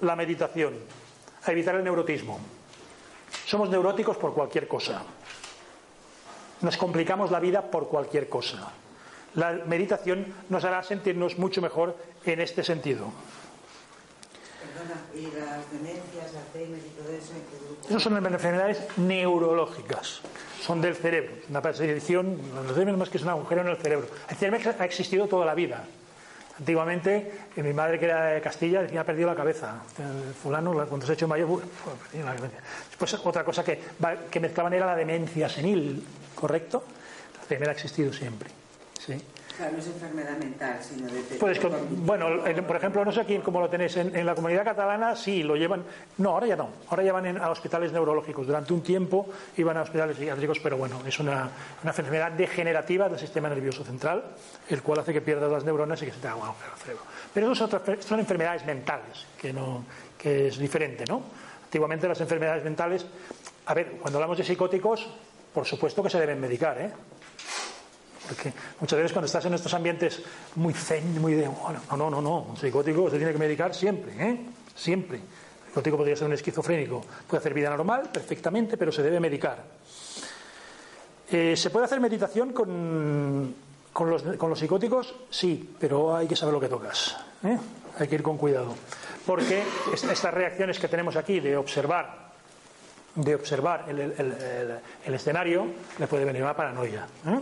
la 0.00 0.16
meditación? 0.16 0.74
A 1.44 1.52
evitar 1.52 1.74
el 1.74 1.84
neurotismo. 1.84 2.38
Somos 3.44 3.68
neuróticos 3.68 4.16
por 4.16 4.32
cualquier 4.32 4.66
cosa. 4.66 5.02
Nos 6.62 6.76
complicamos 6.76 7.30
la 7.30 7.40
vida 7.40 7.70
por 7.70 7.88
cualquier 7.88 8.28
cosa. 8.28 8.72
La 9.34 9.52
meditación 9.66 10.26
nos 10.48 10.64
hará 10.64 10.82
sentirnos 10.82 11.38
mucho 11.38 11.60
mejor 11.60 11.96
en 12.24 12.40
este 12.40 12.62
sentido. 12.62 13.12
¿y 15.14 15.24
las 15.38 15.70
demencias, 15.70 16.34
Alzheimer 16.34 16.78
y 16.78 16.90
todo 16.90 17.12
eso 17.12 17.32
en 17.32 17.42
qué 17.42 17.64
grupo? 17.64 17.88
Esas 17.88 18.02
son 18.02 18.16
enfermedades 18.26 18.78
neurológicas, 18.96 20.20
son 20.60 20.80
del 20.80 20.96
cerebro. 20.96 21.32
Una 21.50 21.62
percepción, 21.62 22.38
no 22.54 22.96
más 22.96 23.08
que 23.08 23.18
es 23.18 23.22
un 23.22 23.30
agujero 23.30 23.60
en 23.62 23.68
el 23.68 23.76
cerebro. 23.76 24.08
El 24.28 24.36
cerebro 24.36 24.72
ha 24.78 24.84
existido 24.84 25.26
toda 25.28 25.46
la 25.46 25.54
vida. 25.54 25.84
Antiguamente, 26.58 27.32
eh, 27.56 27.62
mi 27.62 27.72
madre, 27.72 27.98
que 27.98 28.04
era 28.04 28.26
de 28.26 28.40
Castilla, 28.40 28.82
decía, 28.82 29.00
ha 29.00 29.04
perdido 29.04 29.28
la 29.28 29.34
cabeza. 29.34 29.80
Fulano, 30.42 30.72
cuando 30.86 31.06
se 31.06 31.12
ha 31.12 31.14
hecho 31.14 31.28
mayor, 31.28 31.62
perdido 32.10 32.26
la 32.26 32.34
cabeza. 32.34 32.56
Después, 32.88 33.14
otra 33.24 33.44
cosa 33.44 33.64
que, 33.64 33.80
que 34.30 34.40
mezclaban 34.40 34.72
era 34.74 34.86
la 34.86 34.96
demencia 34.96 35.48
senil, 35.48 36.04
¿correcto? 36.34 36.84
El 37.42 37.48
cerebro 37.48 37.70
ha 37.70 37.72
existido 37.72 38.12
siempre. 38.12 38.50
¿sí? 38.98 39.20
No 39.58 39.78
es 39.78 39.86
enfermedad 39.86 40.36
mental, 40.38 40.78
sino 40.80 41.06
de... 41.08 41.20
Pues, 41.38 41.60
bueno, 41.90 42.26
por 42.66 42.76
ejemplo, 42.76 43.04
no 43.04 43.12
sé 43.12 43.20
aquí 43.20 43.38
cómo 43.38 43.60
lo 43.60 43.68
tenéis, 43.68 43.96
en, 43.96 44.24
la 44.24 44.34
comunidad 44.34 44.64
catalana 44.64 45.14
sí, 45.14 45.42
lo 45.42 45.56
llevan, 45.56 45.84
no, 46.18 46.30
ahora 46.30 46.46
ya 46.46 46.56
no, 46.56 46.70
ahora 46.88 47.02
llevan 47.02 47.36
a 47.36 47.50
hospitales 47.50 47.92
neurológicos, 47.92 48.46
durante 48.46 48.72
un 48.72 48.82
tiempo 48.82 49.28
iban 49.58 49.76
a 49.76 49.82
hospitales 49.82 50.16
psiquiátricos, 50.16 50.58
pero 50.60 50.78
bueno, 50.78 51.00
es 51.06 51.18
una, 51.20 51.50
una, 51.82 51.90
enfermedad 51.90 52.32
degenerativa 52.32 53.08
del 53.08 53.18
sistema 53.18 53.48
nervioso 53.50 53.84
central, 53.84 54.24
el 54.68 54.82
cual 54.82 55.00
hace 55.00 55.12
que 55.12 55.20
pierdas 55.20 55.50
las 55.50 55.64
neuronas 55.64 56.00
y 56.02 56.06
que 56.06 56.12
se 56.12 56.20
te 56.20 56.28
haga 56.28 56.36
un 56.36 56.44
agujero 56.44 56.72
al 56.72 56.78
cerebro. 56.78 57.02
Pero 57.32 57.52
eso 57.52 57.68
son 58.00 58.20
enfermedades 58.20 58.64
mentales, 58.64 59.26
que, 59.38 59.52
no, 59.52 59.84
que 60.18 60.48
es 60.48 60.58
diferente, 60.58 61.04
¿no? 61.06 61.22
Antiguamente 61.64 62.08
las 62.08 62.20
enfermedades 62.20 62.64
mentales, 62.64 63.06
a 63.66 63.74
ver, 63.74 63.92
cuando 64.00 64.18
hablamos 64.18 64.38
de 64.38 64.44
psicóticos, 64.44 65.08
por 65.52 65.66
supuesto 65.66 66.02
que 66.02 66.10
se 66.10 66.18
deben 66.18 66.40
medicar, 66.40 66.80
¿eh? 66.80 66.90
Porque 68.28 68.52
muchas 68.80 68.98
veces 68.98 69.12
cuando 69.12 69.26
estás 69.26 69.44
en 69.44 69.54
estos 69.54 69.74
ambientes 69.74 70.22
muy 70.56 70.74
zen, 70.74 71.20
muy 71.20 71.34
de, 71.34 71.48
bueno, 71.48 71.80
no, 71.90 71.96
no, 71.96 72.10
no, 72.10 72.22
no, 72.22 72.38
un 72.42 72.56
psicótico 72.56 73.10
se 73.10 73.16
tiene 73.16 73.32
que 73.32 73.38
medicar 73.38 73.74
siempre, 73.74 74.12
¿eh? 74.18 74.40
Siempre. 74.74 75.18
El 75.18 75.68
psicótico 75.68 75.96
podría 75.96 76.16
ser 76.16 76.26
un 76.26 76.34
esquizofrénico. 76.34 77.02
Puede 77.26 77.40
hacer 77.40 77.54
vida 77.54 77.70
normal 77.70 78.10
perfectamente, 78.12 78.76
pero 78.76 78.92
se 78.92 79.02
debe 79.02 79.18
medicar. 79.18 79.64
Eh, 81.30 81.56
¿Se 81.56 81.70
puede 81.70 81.86
hacer 81.86 81.98
meditación 81.98 82.52
con, 82.52 83.54
con, 83.92 84.10
los, 84.10 84.22
con, 84.22 84.50
los, 84.50 84.58
psicóticos? 84.58 85.14
Sí, 85.30 85.74
pero 85.80 86.14
hay 86.14 86.28
que 86.28 86.36
saber 86.36 86.52
lo 86.52 86.60
que 86.60 86.68
tocas. 86.68 87.16
¿eh? 87.42 87.58
Hay 87.98 88.06
que 88.06 88.14
ir 88.14 88.22
con 88.22 88.36
cuidado. 88.36 88.74
Porque 89.26 89.62
estas 89.92 90.34
reacciones 90.34 90.78
que 90.78 90.88
tenemos 90.88 91.16
aquí 91.16 91.40
de 91.40 91.56
observar 91.56 92.22
de 93.14 93.34
observar 93.34 93.84
el, 93.88 94.00
el, 94.00 94.80
el, 95.04 95.14
escenario 95.14 95.66
le 95.98 96.06
puede 96.06 96.24
venir 96.24 96.42
una 96.42 96.56
paranoia. 96.56 97.06
¿eh? 97.26 97.40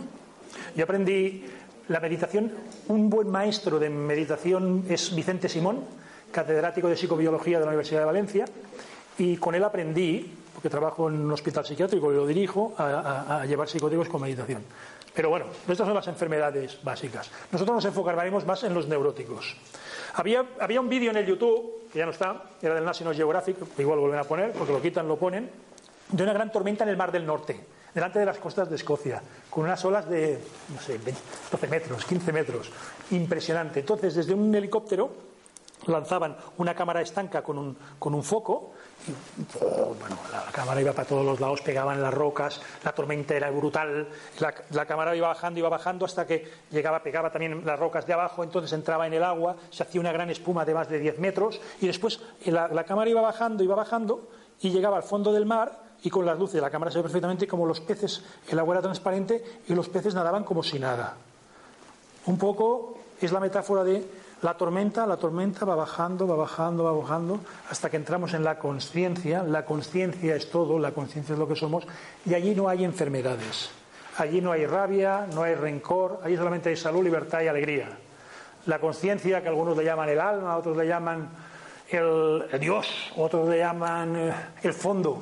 Yo 0.75 0.83
aprendí 0.83 1.43
la 1.87 1.99
meditación, 1.99 2.51
un 2.87 3.09
buen 3.09 3.29
maestro 3.29 3.79
de 3.79 3.89
meditación 3.89 4.85
es 4.89 5.13
Vicente 5.13 5.49
Simón, 5.49 5.83
catedrático 6.31 6.87
de 6.87 6.95
psicobiología 6.95 7.59
de 7.59 7.65
la 7.65 7.71
Universidad 7.71 7.99
de 8.01 8.05
Valencia, 8.05 8.45
y 9.17 9.37
con 9.37 9.55
él 9.55 9.63
aprendí, 9.63 10.31
porque 10.53 10.69
trabajo 10.69 11.09
en 11.09 11.19
un 11.19 11.31
hospital 11.31 11.65
psiquiátrico 11.65 12.11
y 12.11 12.15
lo 12.15 12.25
dirijo, 12.25 12.73
a, 12.77 13.45
llevar 13.45 13.67
psicóticos 13.67 14.07
con 14.07 14.21
meditación. 14.21 14.63
Pero 15.13 15.29
bueno, 15.29 15.47
estas 15.67 15.85
son 15.85 15.93
las 15.93 16.07
enfermedades 16.07 16.79
básicas. 16.81 17.29
Nosotros 17.51 17.75
nos 17.75 17.85
enfocaremos 17.85 18.45
más 18.45 18.63
en 18.63 18.73
los 18.73 18.87
neuróticos. 18.87 19.57
Había, 20.13 20.45
había 20.59 20.79
un 20.79 20.87
vídeo 20.87 21.11
en 21.11 21.17
el 21.17 21.25
YouTube, 21.25 21.89
que 21.91 21.99
ya 21.99 22.05
no 22.05 22.11
está, 22.11 22.43
era 22.61 22.75
del 22.75 22.85
National 22.85 23.15
Geographic, 23.15 23.57
igual 23.77 23.97
lo 23.97 24.01
vuelven 24.03 24.19
a 24.19 24.23
poner, 24.23 24.51
porque 24.53 24.71
lo 24.71 24.81
quitan, 24.81 25.07
lo 25.07 25.17
ponen, 25.17 25.49
de 26.09 26.23
una 26.23 26.33
gran 26.33 26.51
tormenta 26.51 26.85
en 26.85 26.89
el 26.89 26.97
Mar 26.97 27.11
del 27.11 27.25
Norte, 27.25 27.59
delante 27.93 28.19
de 28.19 28.25
las 28.25 28.37
costas 28.37 28.69
de 28.69 28.75
Escocia, 28.75 29.21
con 29.49 29.65
unas 29.65 29.83
olas 29.85 30.09
de, 30.09 30.39
no 30.73 30.81
sé, 30.81 30.97
20, 30.97 31.21
12 31.51 31.67
metros, 31.67 32.05
15 32.05 32.31
metros. 32.31 32.71
Impresionante. 33.11 33.81
Entonces, 33.81 34.15
desde 34.15 34.33
un 34.33 34.53
helicóptero 34.53 35.31
lanzaban 35.87 36.37
una 36.57 36.75
cámara 36.75 37.01
estanca 37.01 37.41
con 37.41 37.57
un, 37.57 37.77
con 37.97 38.13
un 38.13 38.23
foco 38.23 38.73
y 39.07 39.11
bueno, 39.59 40.15
la, 40.31 40.51
cámara 40.51 40.79
iba 40.79 40.93
para 40.93 41.07
todos 41.07 41.25
los 41.25 41.39
lados, 41.39 41.61
pegaban 41.61 42.01
las 42.01 42.13
rocas, 42.13 42.61
la 42.83 42.93
tormenta 42.93 43.35
era 43.35 43.49
brutal, 43.49 44.07
la, 44.39 44.85
cámara 44.85 45.15
iba 45.15 45.29
bajando, 45.29 45.59
iba 45.59 45.69
bajando 45.69 46.05
hasta 46.05 46.27
que 46.27 46.47
llegaba, 46.69 47.01
pegaba 47.01 47.31
también 47.31 47.65
las 47.65 47.79
rocas 47.79 48.05
de 48.05 48.13
abajo, 48.13 48.43
entonces 48.43 48.71
entraba 48.73 49.07
en 49.07 49.13
el 49.13 49.23
agua, 49.23 49.55
se 49.71 49.81
hacía 49.81 49.99
una 49.99 50.11
gran 50.11 50.29
espuma 50.29 50.65
de 50.65 50.75
más 50.75 50.87
de 50.87 50.99
10 50.99 51.17
metros 51.17 51.59
y 51.79 51.87
después 51.87 52.21
la 52.45 52.83
cámara 52.83 53.09
iba 53.09 53.21
bajando, 53.21 53.63
iba 53.63 53.75
bajando 53.75 54.29
y 54.59 54.69
llegaba 54.69 54.97
al 54.97 55.03
fondo 55.03 55.33
del 55.33 55.47
mar 55.47 55.90
y 56.03 56.09
con 56.09 56.25
las 56.25 56.37
luces 56.37 56.61
la 56.61 56.69
cámara 56.69 56.91
se 56.91 56.97
ve 56.97 57.03
perfectamente 57.03 57.47
como 57.47 57.65
los 57.65 57.79
peces, 57.79 58.23
el 58.49 58.59
agua 58.59 58.75
era 58.75 58.81
transparente 58.81 59.43
y 59.67 59.73
los 59.73 59.89
peces 59.89 60.13
nadaban 60.13 60.43
como 60.43 60.63
si 60.63 60.79
nada. 60.79 61.15
Un 62.25 62.37
poco 62.37 62.97
es 63.19 63.31
la 63.31 63.39
metáfora 63.39 63.83
de 63.83 64.03
la 64.41 64.55
tormenta, 64.55 65.05
la 65.05 65.17
tormenta 65.17 65.65
va 65.65 65.75
bajando, 65.75 66.27
va 66.27 66.35
bajando, 66.35 66.83
va 66.83 66.91
bajando, 66.91 67.39
hasta 67.69 67.89
que 67.89 67.97
entramos 67.97 68.33
en 68.33 68.43
la 68.43 68.57
conciencia. 68.57 69.43
La 69.43 69.65
conciencia 69.65 70.35
es 70.35 70.49
todo, 70.49 70.79
la 70.79 70.91
conciencia 70.91 71.33
es 71.33 71.39
lo 71.39 71.47
que 71.47 71.55
somos, 71.55 71.85
y 72.25 72.33
allí 72.33 72.55
no 72.55 72.67
hay 72.67 72.83
enfermedades. 72.83 73.69
Allí 74.17 74.41
no 74.41 74.51
hay 74.51 74.65
rabia, 74.65 75.27
no 75.33 75.43
hay 75.43 75.53
rencor, 75.55 76.19
allí 76.23 76.35
solamente 76.35 76.69
hay 76.69 76.75
salud, 76.75 77.03
libertad 77.03 77.41
y 77.41 77.47
alegría. 77.47 77.89
La 78.65 78.79
conciencia, 78.79 79.41
que 79.41 79.47
algunos 79.47 79.77
le 79.77 79.83
llaman 79.83 80.09
el 80.09 80.19
alma, 80.19 80.57
otros 80.57 80.75
le 80.75 80.87
llaman 80.87 81.29
el, 81.89 82.45
el 82.51 82.59
Dios, 82.59 83.11
otros 83.15 83.47
le 83.47 83.59
llaman 83.59 84.15
eh, 84.15 84.33
el 84.63 84.73
fondo, 84.73 85.21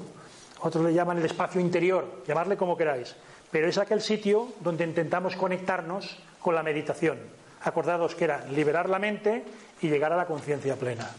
otros 0.62 0.84
le 0.84 0.94
llaman 0.94 1.18
el 1.18 1.26
espacio 1.26 1.62
interior, 1.62 2.24
llamarle 2.28 2.58
como 2.58 2.78
queráis. 2.78 3.16
Pero 3.52 3.68
es 3.68 3.78
aquel 3.78 4.02
sitio 4.02 4.50
donde 4.60 4.84
intentamos 4.84 5.36
conectarnos 5.36 6.18
con 6.40 6.56
la 6.56 6.64
meditación. 6.64 7.20
Acordados 7.64 8.16
que 8.16 8.26
era 8.26 8.46
liberar 8.46 8.90
la 8.90 9.00
mente 9.00 9.44
y 9.82 9.90
llegar 9.90 10.14
a 10.14 10.18
la 10.18 10.26
conciencia 10.26 10.76
plena. 10.76 11.10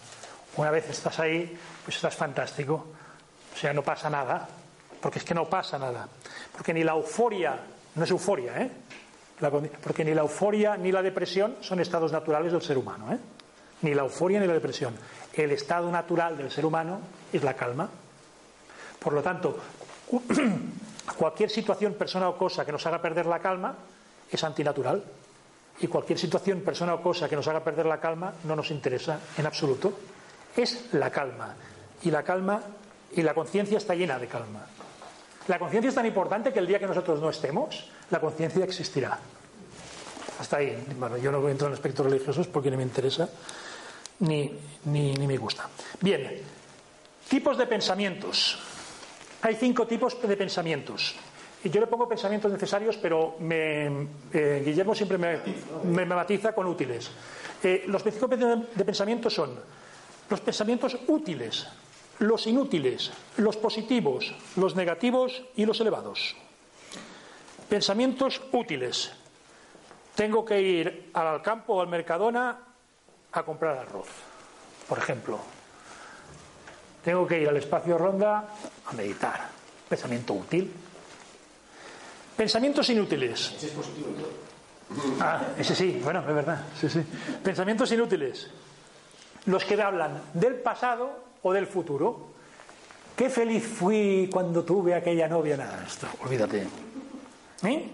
Una 0.56 0.70
vez 0.70 0.88
estás 0.88 1.18
ahí, 1.18 1.56
pues 1.84 1.96
estás 1.96 2.14
fantástico. 2.14 2.86
O 3.54 3.56
sea, 3.56 3.72
no 3.72 3.82
pasa 3.82 4.08
nada. 4.08 4.48
Porque 5.00 5.18
es 5.18 5.24
que 5.24 5.34
no 5.34 5.46
pasa 5.46 5.78
nada. 5.78 6.08
Porque 6.52 6.74
ni 6.74 6.84
la 6.84 6.92
euforia, 6.92 7.58
no 7.94 8.04
es 8.04 8.10
euforia, 8.10 8.60
¿eh? 8.60 8.70
Porque 9.82 10.04
ni 10.04 10.12
la 10.12 10.20
euforia 10.20 10.76
ni 10.76 10.92
la 10.92 11.02
depresión 11.02 11.56
son 11.60 11.80
estados 11.80 12.12
naturales 12.12 12.52
del 12.52 12.60
ser 12.60 12.76
humano, 12.76 13.12
¿eh? 13.12 13.18
Ni 13.82 13.94
la 13.94 14.02
euforia 14.02 14.38
ni 14.38 14.46
la 14.46 14.52
depresión. 14.52 14.94
El 15.32 15.52
estado 15.52 15.90
natural 15.90 16.36
del 16.36 16.50
ser 16.50 16.66
humano 16.66 17.00
es 17.32 17.42
la 17.42 17.54
calma. 17.54 17.88
Por 19.00 19.12
lo 19.12 19.22
tanto, 19.22 19.56
cualquier 21.16 21.50
situación, 21.50 21.94
persona 21.94 22.28
o 22.28 22.36
cosa 22.36 22.64
que 22.64 22.72
nos 22.72 22.86
haga 22.86 23.00
perder 23.00 23.26
la 23.26 23.40
calma 23.40 23.74
es 24.30 24.44
antinatural. 24.44 25.02
Y 25.80 25.86
cualquier 25.86 26.18
situación, 26.18 26.60
persona 26.60 26.94
o 26.94 27.02
cosa 27.02 27.28
que 27.28 27.36
nos 27.36 27.48
haga 27.48 27.64
perder 27.64 27.86
la 27.86 27.98
calma 27.98 28.34
no 28.44 28.54
nos 28.54 28.70
interesa 28.70 29.18
en 29.36 29.46
absoluto. 29.46 29.92
Es 30.54 30.92
la 30.92 31.10
calma. 31.10 31.56
Y 32.02 32.10
la 32.10 32.22
calma 32.22 32.60
y 33.12 33.22
la 33.22 33.32
conciencia 33.32 33.78
está 33.78 33.94
llena 33.94 34.18
de 34.18 34.28
calma. 34.28 34.66
La 35.48 35.58
conciencia 35.58 35.88
es 35.88 35.94
tan 35.94 36.06
importante 36.06 36.52
que 36.52 36.58
el 36.58 36.66
día 36.66 36.78
que 36.78 36.86
nosotros 36.86 37.20
no 37.20 37.30
estemos, 37.30 37.88
la 38.10 38.20
conciencia 38.20 38.62
existirá. 38.64 39.18
Hasta 40.38 40.58
ahí. 40.58 40.86
Bueno, 40.98 41.16
yo 41.16 41.32
no 41.32 41.48
entro 41.48 41.66
en 41.68 41.72
aspectos 41.72 42.04
religiosos 42.04 42.46
porque 42.46 42.70
no 42.70 42.76
me 42.76 42.82
interesa 42.82 43.28
ni, 44.20 44.52
ni, 44.84 45.14
ni 45.14 45.26
me 45.26 45.38
gusta. 45.38 45.68
Bien, 46.00 46.42
tipos 47.28 47.56
de 47.56 47.66
pensamientos. 47.66 48.58
Hay 49.42 49.54
cinco 49.56 49.86
tipos 49.86 50.20
de 50.20 50.36
pensamientos. 50.36 51.14
Y 51.62 51.70
yo 51.70 51.80
le 51.80 51.86
pongo 51.86 52.08
pensamientos 52.08 52.50
necesarios, 52.50 52.96
pero 52.96 53.36
me, 53.40 54.06
eh, 54.32 54.62
Guillermo 54.64 54.94
siempre 54.94 55.18
me, 55.18 55.38
me- 55.84 56.06
matiza 56.06 56.54
con 56.54 56.66
útiles. 56.66 57.10
Eh, 57.62 57.84
los 57.86 58.02
cinco 58.02 58.28
de 58.28 58.84
pensamientos 58.84 59.34
son 59.34 59.58
los 60.30 60.40
pensamientos 60.40 60.96
útiles, 61.08 61.66
los 62.20 62.46
inútiles, 62.46 63.10
los 63.36 63.56
positivos, 63.56 64.34
los 64.56 64.74
negativos 64.76 65.42
y 65.56 65.66
los 65.66 65.80
elevados. 65.80 66.34
Pensamientos 67.68 68.40
útiles. 68.52 69.12
Tengo 70.14 70.44
que 70.44 70.60
ir 70.60 71.10
al 71.14 71.42
campo 71.42 71.74
o 71.74 71.80
al 71.82 71.88
Mercadona 71.88 72.58
a 73.32 73.42
comprar 73.42 73.78
arroz, 73.78 74.08
por 74.88 74.98
ejemplo. 74.98 75.38
Tengo 77.04 77.26
que 77.26 77.40
ir 77.40 77.48
al 77.48 77.56
espacio 77.56 77.96
Ronda 77.96 78.44
a 78.86 78.92
meditar. 78.92 79.48
Pensamiento 79.88 80.34
útil. 80.34 80.70
Pensamientos 82.36 82.88
inútiles. 82.90 83.54
Ah, 85.20 85.48
ese 85.58 85.74
sí, 85.74 86.00
bueno, 86.02 86.20
es 86.20 86.34
verdad. 86.34 86.64
Sí, 86.78 86.88
sí. 86.88 87.02
Pensamientos 87.42 87.90
inútiles. 87.92 88.48
Los 89.46 89.64
que 89.64 89.80
hablan 89.80 90.22
del 90.34 90.54
pasado 90.54 91.24
o 91.42 91.52
del 91.52 91.66
futuro. 91.66 92.28
Qué 93.16 93.28
feliz 93.28 93.66
fui 93.66 94.28
cuando 94.32 94.64
tuve 94.64 94.94
aquella 94.94 95.28
novia. 95.28 95.56
Nada, 95.56 95.84
esto, 95.86 96.06
olvídate. 96.22 96.66
¿Eh? 97.62 97.90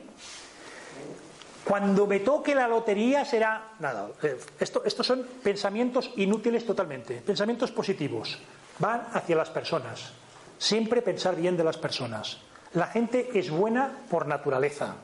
Cuando 1.65 2.07
me 2.07 2.21
toque 2.21 2.55
la 2.55 2.69
lotería 2.69 3.25
será. 3.25 3.73
Nada, 3.81 4.09
eh, 4.23 4.39
esto, 4.61 4.83
estos 4.85 5.07
son 5.07 5.27
pensamientos 5.43 6.13
inútiles 6.17 6.65
totalmente. 6.65 7.17
Pensamientos 7.17 7.73
positivos. 7.73 8.39
Van 8.79 9.07
hacia 9.13 9.37
las 9.37 9.51
personas. 9.51 10.13
Siempre 10.59 11.03
pensar 11.03 11.37
bien 11.37 11.57
de 11.57 11.65
las 11.65 11.77
personas. 11.77 12.39
La 12.75 12.87
gente 12.87 13.31
es 13.35 13.51
buena 13.51 13.91
por 14.11 14.27
naturaleza. 14.27 14.95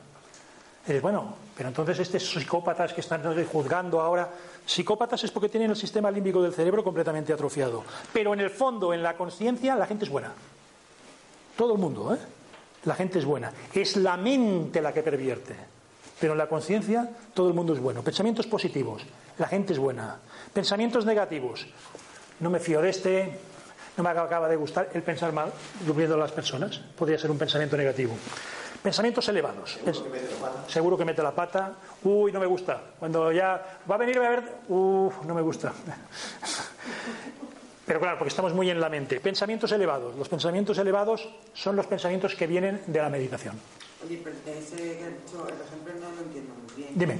Dices, 0.85 1.01
bueno, 1.01 1.35
pero 1.55 1.69
entonces 1.69 1.99
estos 1.99 2.29
psicópatas 2.29 2.93
que 2.93 3.01
están 3.01 3.21
juzgando 3.45 4.01
ahora, 4.01 4.29
psicópatas 4.65 5.23
es 5.23 5.31
porque 5.31 5.49
tienen 5.49 5.69
el 5.69 5.75
sistema 5.75 6.11
límbico 6.11 6.41
del 6.41 6.53
cerebro 6.53 6.83
completamente 6.83 7.31
atrofiado. 7.31 7.83
Pero 8.11 8.33
en 8.33 8.41
el 8.41 8.49
fondo, 8.49 8.93
en 8.93 9.01
la 9.01 9.15
conciencia, 9.15 9.75
la 9.75 9.85
gente 9.85 10.05
es 10.05 10.11
buena. 10.11 10.33
Todo 11.55 11.73
el 11.73 11.79
mundo, 11.79 12.13
¿eh? 12.13 12.19
La 12.85 12.95
gente 12.95 13.19
es 13.19 13.25
buena. 13.25 13.51
Es 13.73 13.95
la 13.95 14.17
mente 14.17 14.81
la 14.81 14.91
que 14.93 15.03
pervierte. 15.03 15.55
Pero 16.19 16.33
en 16.33 16.39
la 16.39 16.47
conciencia, 16.47 17.09
todo 17.33 17.47
el 17.47 17.53
mundo 17.53 17.73
es 17.73 17.79
bueno. 17.79 18.01
Pensamientos 18.03 18.47
positivos. 18.47 19.03
La 19.37 19.47
gente 19.47 19.73
es 19.73 19.79
buena. 19.79 20.17
Pensamientos 20.53 21.05
negativos. 21.05 21.65
No 22.39 22.49
me 22.49 22.59
fío 22.59 22.81
de 22.81 22.89
este. 22.89 23.39
No 23.97 24.03
me 24.03 24.09
acaba 24.09 24.47
de 24.49 24.55
gustar 24.55 24.89
el 24.93 25.03
pensar 25.03 25.31
mal, 25.33 25.51
viendo 25.95 26.15
a 26.15 26.17
las 26.17 26.31
personas. 26.31 26.77
Podría 26.97 27.17
ser 27.17 27.29
un 27.31 27.37
pensamiento 27.37 27.77
negativo. 27.77 28.15
Pensamientos 28.81 29.27
elevados. 29.29 29.79
Pens- 29.85 30.03
Seguro 30.67 30.97
que 30.97 31.05
mete 31.05 31.21
la 31.23 31.31
pata. 31.31 31.73
Uy, 32.03 32.31
no 32.31 32.39
me 32.39 32.45
gusta. 32.47 32.81
Cuando 32.99 33.31
ya 33.31 33.79
va 33.89 33.95
a 33.95 33.97
venir 33.97 34.17
a 34.17 34.29
ver, 34.29 34.43
uff, 34.67 35.23
no 35.25 35.33
me 35.33 35.41
gusta. 35.41 35.71
Pero 37.85 37.99
claro, 37.99 38.17
porque 38.17 38.29
estamos 38.29 38.53
muy 38.53 38.69
en 38.69 38.79
la 38.79 38.89
mente. 38.89 39.19
Pensamientos 39.19 39.71
elevados. 39.71 40.15
Los 40.15 40.29
pensamientos 40.29 40.77
elevados 40.77 41.29
son 41.53 41.75
los 41.75 41.85
pensamientos 41.85 42.33
que 42.35 42.47
vienen 42.47 42.81
de 42.87 42.99
la 42.99 43.09
meditación. 43.09 43.59
Oye, 44.05 44.19
pero 44.23 44.35
ese 44.57 44.75
que 44.75 45.05
el 45.05 45.13
ejemplo 45.13 45.93
no 46.01 46.15
lo 46.15 46.21
entiendo 46.23 46.53
muy 46.55 46.75
bien. 46.75 46.89
Dime. 46.95 47.19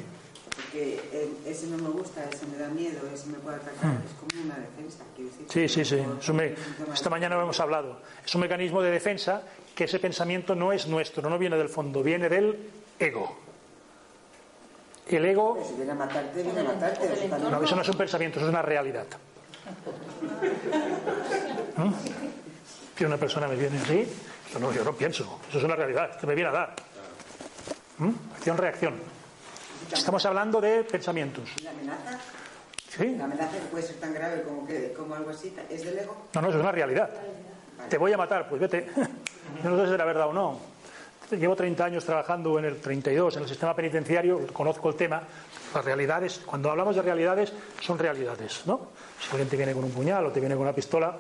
Porque 0.73 0.99
eh, 1.13 1.29
ese 1.45 1.67
no 1.67 1.77
me 1.77 1.89
gusta, 1.89 2.23
ese 2.33 2.47
me 2.47 2.57
da 2.57 2.67
miedo, 2.67 2.97
ese 3.13 3.27
me 3.27 3.37
puede 3.37 3.57
atacar. 3.57 3.75
Es 4.03 4.13
como 4.19 4.43
una 4.43 4.55
defensa. 4.55 5.03
quiero 5.15 5.29
decir, 5.29 5.45
Hmm. 5.45 5.51
Sí, 5.51 5.69
sí, 5.69 5.85
sí. 5.85 6.03
Es 6.19 6.29
un 6.29 6.35
me- 6.35 6.55
Esta 6.91 7.11
mañana 7.11 7.35
lo 7.35 7.43
hemos 7.43 7.59
hablado. 7.59 7.99
Es 8.25 8.33
un 8.33 8.41
mecanismo 8.41 8.81
de 8.81 8.89
defensa 8.89 9.43
que 9.75 9.83
ese 9.83 9.99
pensamiento 9.99 10.55
no 10.55 10.73
es 10.73 10.87
nuestro, 10.87 11.29
no 11.29 11.37
viene 11.37 11.57
del 11.57 11.69
fondo, 11.69 12.01
viene 12.01 12.27
del 12.27 12.57
ego. 12.97 13.37
El 15.07 15.23
ego, 15.25 15.63
Si 15.67 15.75
viene 15.75 15.91
a 15.91 15.95
matarte, 15.95 16.41
viene 16.41 16.59
a 16.61 16.63
matarte. 16.63 17.29
no, 17.51 17.63
eso 17.63 17.75
no 17.75 17.81
es 17.83 17.89
un 17.89 17.97
pensamiento, 17.97 18.39
eso 18.39 18.47
es 18.47 18.51
una 18.53 18.63
realidad. 18.63 19.05
¿Mm? 21.77 21.93
Si 22.97 23.05
una 23.05 23.17
persona 23.17 23.47
me 23.47 23.55
viene 23.57 23.77
así, 23.77 24.07
no, 24.59 24.73
yo 24.73 24.83
no 24.83 24.93
pienso, 24.93 25.39
eso 25.49 25.59
es 25.59 25.63
una 25.63 25.75
realidad, 25.75 26.17
que 26.19 26.25
me 26.25 26.33
viene 26.33 26.49
a 26.49 26.53
dar. 26.53 26.75
¿Mm? 27.99 28.09
Acción-reacción. 28.37 28.95
Estamos 29.91 30.26
hablando 30.26 30.61
de 30.61 30.84
pensamientos. 30.84 31.49
La 31.64 31.72
amenaza, 31.72 32.19
¿Sí? 32.89 33.15
la 33.15 33.26
amenaza 33.26 33.51
que 33.51 33.65
puede 33.65 33.84
ser 33.84 33.97
tan 33.97 34.14
grave 34.14 34.43
como, 34.43 34.65
que, 34.65 34.93
como 34.93 35.15
algo 35.15 35.30
así, 35.30 35.53
¿es 35.69 35.85
del 35.85 35.99
ego? 35.99 36.15
No, 36.34 36.41
no, 36.41 36.47
eso 36.49 36.57
es 36.57 36.64
una 36.64 36.72
realidad. 36.72 37.10
Te 37.89 37.97
voy 37.97 38.14
a 38.14 38.18
matar, 38.18 38.47
pues 38.47 38.61
vete. 38.61 38.88
Yo 39.64 39.69
no 39.69 39.77
sé 39.77 39.85
si 39.85 39.91
será 39.91 40.05
verdad 40.05 40.27
o 40.27 40.34
no. 40.34 40.60
llevo 41.31 41.55
30 41.55 41.85
años 41.85 42.05
trabajando 42.05 42.57
en 42.60 42.65
el 42.65 42.80
32 42.80 43.38
en 43.38 43.43
el 43.43 43.49
sistema 43.49 43.76
penitenciario, 43.76 44.47
conozco 44.53 44.89
el 44.89 44.95
tema. 44.95 45.22
Las 45.73 45.84
realidades, 45.84 46.39
cuando 46.45 46.69
hablamos 46.72 46.95
de 46.95 47.01
realidades, 47.01 47.51
son 47.81 47.97
realidades, 47.97 48.61
¿no? 48.65 48.91
Si 49.19 49.30
alguien 49.31 49.49
te 49.49 49.57
viene 49.57 49.73
con 49.73 49.84
un 49.84 49.91
puñal 49.91 50.26
o 50.26 50.31
te 50.31 50.39
viene 50.39 50.55
con 50.55 50.64
una 50.64 50.73
pistola, 50.73 51.18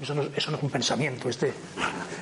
eso 0.00 0.14
no, 0.14 0.22
es 0.22 0.48
un 0.48 0.70
pensamiento, 0.70 1.28
este, 1.28 1.52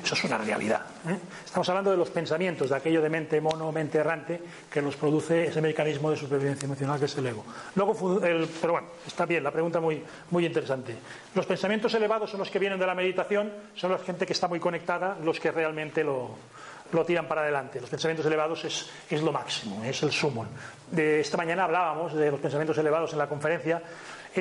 eso 0.03 0.15
es 0.15 0.23
una 0.23 0.37
realidad. 0.37 0.81
¿eh? 1.07 1.17
Estamos 1.45 1.69
hablando 1.69 1.91
de 1.91 1.97
los 1.97 2.09
pensamientos, 2.09 2.69
de 2.69 2.75
aquello 2.75 3.01
de 3.01 3.09
mente 3.09 3.39
mono, 3.39 3.71
mente 3.71 3.99
errante, 3.99 4.41
que 4.71 4.81
nos 4.81 4.95
produce 4.95 5.45
ese 5.45 5.61
mecanismo 5.61 6.09
de 6.09 6.17
supervivencia 6.17 6.65
emocional 6.65 6.99
que 6.99 7.05
es 7.05 7.17
el 7.17 7.27
ego. 7.27 7.45
Luego, 7.75 8.23
el, 8.23 8.47
pero 8.59 8.73
bueno, 8.73 8.87
está 9.05 9.25
bien, 9.25 9.43
la 9.43 9.51
pregunta 9.51 9.79
muy, 9.79 10.03
muy 10.31 10.45
interesante. 10.45 10.95
Los 11.35 11.45
pensamientos 11.45 11.93
elevados 11.93 12.31
son 12.31 12.39
los 12.39 12.49
que 12.49 12.59
vienen 12.59 12.79
de 12.79 12.87
la 12.87 12.95
meditación, 12.95 13.53
son 13.75 13.91
la 13.91 13.99
gente 13.99 14.25
que 14.25 14.33
está 14.33 14.47
muy 14.47 14.59
conectada, 14.59 15.17
los 15.23 15.39
que 15.39 15.51
realmente 15.51 16.03
lo, 16.03 16.35
lo 16.91 17.05
tiran 17.05 17.27
para 17.27 17.41
adelante. 17.41 17.81
Los 17.81 17.89
pensamientos 17.89 18.25
elevados 18.25 18.63
es, 18.65 18.89
es 19.09 19.21
lo 19.21 19.31
máximo, 19.31 19.83
es 19.83 20.01
el 20.03 20.11
sumo. 20.11 20.45
De 20.89 21.19
esta 21.19 21.37
mañana 21.37 21.65
hablábamos 21.65 22.13
de 22.13 22.31
los 22.31 22.39
pensamientos 22.39 22.77
elevados 22.77 23.11
en 23.13 23.19
la 23.19 23.27
conferencia 23.27 23.81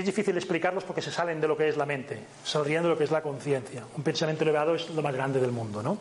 es 0.01 0.07
difícil 0.07 0.37
explicarlos 0.37 0.85
porque 0.85 1.03
se 1.03 1.11
salen 1.11 1.41
de 1.41 1.49
lo 1.49 1.57
que 1.57 1.69
es 1.69 1.77
la 1.77 1.87
mente, 1.87 2.19
saldrían 2.45 2.83
de 2.83 2.89
lo 2.91 2.99
que 2.99 3.05
es 3.05 3.11
la 3.11 3.23
conciencia. 3.23 3.85
Un 3.97 4.03
pensamiento 4.03 4.45
elevado 4.45 4.75
es 4.75 4.89
lo 4.91 5.03
más 5.03 5.15
grande 5.15 5.41
del 5.41 5.53
mundo, 5.53 5.83
¿no? 5.83 5.99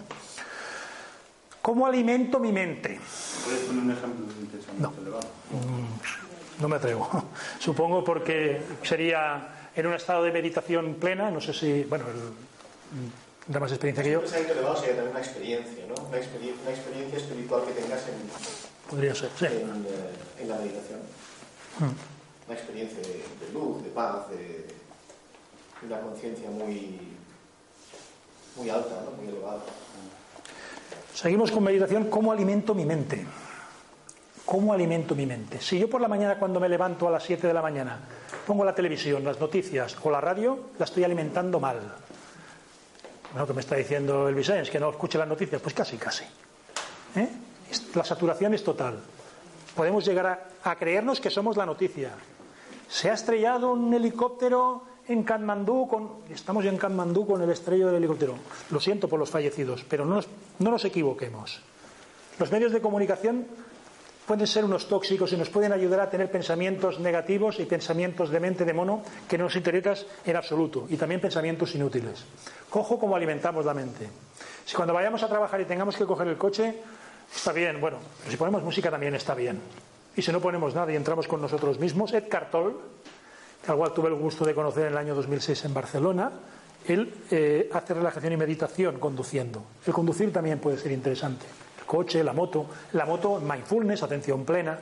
¿Cómo 1.62 1.88
alimento 1.88 2.40
mi 2.40 2.52
mente? 2.52 3.00
¿Puedes 3.44 3.62
poner 3.62 3.84
un 3.84 3.92
ejemplo 3.92 4.26
de 4.28 4.40
un 4.40 4.48
pensamiento 4.48 4.94
No. 4.96 5.02
elevado? 5.02 5.28
Mm, 5.52 6.62
No 6.62 6.68
me 6.70 6.76
atrevo. 6.76 7.24
Supongo 7.60 8.04
porque 8.04 8.62
sería 8.84 9.70
en 9.76 9.88
un 9.88 9.94
estado 9.94 10.24
de 10.24 10.32
meditación 10.32 10.96
plena, 10.96 11.32
no 11.32 11.42
sé 11.42 11.54
si, 11.54 11.84
bueno, 11.84 12.06
el, 12.08 13.52
da 13.52 13.60
más 13.60 13.72
experiencia 13.72 14.04
que 14.04 14.12
yo, 14.12 14.20
Un 14.20 14.24
pensamiento 14.26 14.54
elevado 14.54 14.76
sería 14.78 14.96
también 14.96 15.12
una 15.16 15.26
experiencia, 15.26 15.86
¿no? 15.88 15.96
Una, 16.08 16.18
experiencia, 16.18 16.62
una 16.64 16.72
experiencia 16.72 17.18
espiritual 17.18 17.62
que 17.66 17.82
tengas 17.82 18.02
en, 18.08 18.90
podría 18.90 19.16
ser. 19.16 19.30
Sí. 19.38 19.46
en, 19.46 19.86
en 20.44 20.50
la 20.50 20.56
meditación. 20.58 21.00
Mm. 21.80 22.15
Una 22.48 22.56
experiencia 22.56 23.00
de, 23.00 23.54
luz, 23.54 23.84
de 23.84 23.90
paz, 23.90 24.30
de, 24.30 24.38
de 24.38 25.88
una 25.88 26.00
conciencia 26.00 26.50
muy, 26.50 27.00
muy 28.56 28.70
alta, 28.70 29.02
¿no? 29.04 29.12
muy 29.12 29.28
elevada. 29.30 29.62
Seguimos 31.14 31.52
con 31.52 31.64
meditación. 31.64 32.10
¿Cómo 32.10 32.32
alimento 32.32 32.76
mi 32.76 32.86
mente? 32.86 33.26
¿Cómo 34.46 34.74
alimento 34.74 35.16
mi 35.16 35.26
mente? 35.26 35.60
Si 35.60 35.80
yo 35.80 35.90
por 35.90 36.02
la 36.02 36.08
mañana 36.08 36.38
cuando 36.38 36.60
me 36.60 36.70
levanto 36.70 37.08
a 37.08 37.12
las 37.12 37.24
7 37.24 37.48
de 37.48 37.54
la 37.54 37.62
mañana 37.64 38.00
pongo 38.46 38.64
la 38.64 38.76
televisión, 38.76 39.24
las 39.24 39.40
noticias 39.40 39.98
o 40.04 40.12
la 40.12 40.22
radio, 40.22 40.70
la 40.78 40.86
estoy 40.86 41.04
alimentando 41.04 41.60
mal. 41.60 41.80
Bueno, 43.32 43.48
que 43.48 43.54
me 43.54 43.62
está 43.62 43.76
diciendo 43.76 44.30
el 44.30 44.36
Vicens, 44.36 44.70
que 44.70 44.80
no 44.80 44.92
escuche 44.92 45.18
las 45.18 45.28
noticias, 45.28 45.60
pues 45.62 45.74
casi, 45.74 45.98
casi. 45.98 46.26
¿Eh? 47.16 47.30
La 47.96 48.04
saturación 48.04 48.54
es 48.54 48.64
total. 48.64 49.00
Podemos 49.76 50.06
llegar 50.06 50.28
a, 50.28 50.70
a 50.70 50.76
creernos 50.76 51.20
que 51.20 51.32
somos 51.32 51.58
la 51.58 51.66
noticia. 51.66 52.12
Se 52.88 53.10
ha 53.10 53.14
estrellado 53.14 53.72
un 53.72 53.94
helicóptero 53.94 54.84
en 55.08 55.24
Katmandú, 55.24 55.88
con, 55.88 56.10
estamos 56.30 56.66
en 56.66 56.78
Katmandú 56.78 57.28
con 57.28 57.42
el 57.42 57.50
estrello 57.50 57.88
del 57.88 57.98
helicóptero. 57.98 58.36
Lo 58.72 58.80
siento 58.80 59.08
por 59.08 59.20
los 59.20 59.30
fallecidos, 59.30 59.86
pero 59.88 60.06
no 60.06 60.16
nos, 60.16 60.28
no 60.60 60.72
nos 60.72 60.86
equivoquemos. 60.86 61.62
Los 62.40 62.52
medios 62.52 62.72
de 62.72 62.82
comunicación 62.82 63.46
pueden 64.26 64.48
ser 64.48 64.66
unos 64.66 64.88
tóxicos 64.88 65.32
y 65.34 65.38
nos 65.38 65.50
pueden 65.50 65.72
ayudar 65.72 66.00
a 66.00 66.10
tener 66.10 66.32
pensamientos 66.32 67.00
negativos 67.00 67.60
y 67.60 67.66
pensamientos 67.66 68.30
de 68.30 68.40
mente 68.40 68.66
de 68.66 68.74
mono 68.74 69.04
que 69.30 69.38
no 69.38 69.46
nos 69.46 69.56
interesan 69.56 70.08
en 70.26 70.36
absoluto 70.36 70.88
y 70.90 70.98
también 70.98 71.22
pensamientos 71.22 71.76
inútiles. 71.76 72.26
Cojo 72.70 73.00
como 73.00 73.16
alimentamos 73.16 73.66
la 73.66 73.74
mente. 73.74 74.10
Si 74.66 74.76
cuando 74.76 74.94
vayamos 74.94 75.22
a 75.22 75.30
trabajar 75.30 75.62
y 75.62 75.66
tengamos 75.66 75.96
que 75.96 76.06
coger 76.06 76.28
el 76.28 76.38
coche, 76.38 76.82
está 77.34 77.52
bien, 77.52 77.80
bueno, 77.80 77.98
pero 78.20 78.32
si 78.32 78.38
ponemos 78.38 78.64
música 78.64 78.90
también 78.90 79.14
está 79.14 79.36
bien. 79.36 79.62
Y 80.16 80.22
si 80.22 80.32
no 80.32 80.40
ponemos 80.40 80.74
nada 80.74 80.92
y 80.92 80.96
entramos 80.96 81.28
con 81.28 81.42
nosotros 81.42 81.80
mismos, 81.80 82.14
Ed 82.14 82.26
Cartol, 82.30 82.80
al 83.68 83.76
cual 83.76 83.94
tuve 83.94 84.10
el 84.10 84.16
gusto 84.16 84.46
de 84.46 84.54
conocer 84.54 84.88
en 84.88 84.94
el 84.94 84.98
año 84.98 85.16
2006 85.16 85.66
en 85.66 85.74
Barcelona, 85.74 86.32
él 86.88 87.14
eh, 87.32 87.70
hace 87.74 87.94
relajación 87.94 88.34
y 88.34 88.38
meditación 88.38 89.00
conduciendo. 89.00 89.64
El 89.86 89.94
conducir 89.94 90.32
también 90.32 90.60
puede 90.60 90.78
ser 90.78 90.92
interesante. 90.92 91.46
El 91.80 91.86
coche, 91.86 92.24
la 92.24 92.34
moto, 92.34 92.68
la 92.94 93.06
moto, 93.06 93.40
mindfulness, 93.40 94.04
atención 94.04 94.46
plena. 94.46 94.80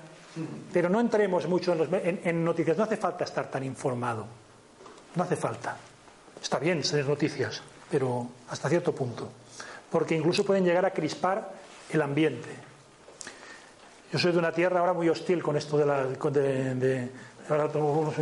Pero 0.72 0.90
no 0.90 1.00
entremos 1.00 1.48
mucho 1.48 1.72
en, 1.72 1.78
los, 1.78 1.88
en, 1.94 2.22
en 2.24 2.44
noticias. 2.44 2.78
No 2.78 2.84
hace 2.84 2.98
falta 2.98 3.24
estar 3.24 3.50
tan 3.50 3.64
informado. 3.64 4.26
No 5.16 5.24
hace 5.24 5.36
falta. 5.36 5.78
Está 6.42 6.60
bien 6.60 6.82
tener 6.82 7.08
noticias, 7.08 7.62
pero 7.90 8.28
hasta 8.50 8.68
cierto 8.68 8.94
punto. 8.94 9.30
Porque 9.90 10.16
incluso 10.16 10.44
pueden 10.44 10.66
llegar 10.66 10.86
a 10.86 10.92
crispar 10.92 11.54
el 11.90 12.02
ambiente. 12.02 12.50
Yo 14.14 14.20
soy 14.20 14.32
de 14.32 14.38
una 14.38 14.52
tierra 14.52 14.80
ahora 14.80 14.94
muy 14.94 15.10
hostil 15.10 15.42
con 15.42 15.58
esto 15.58 15.76
de 15.76 15.88
la. 15.88 16.04
De, 16.06 16.76
de, 16.76 17.10
ahora 17.50 17.68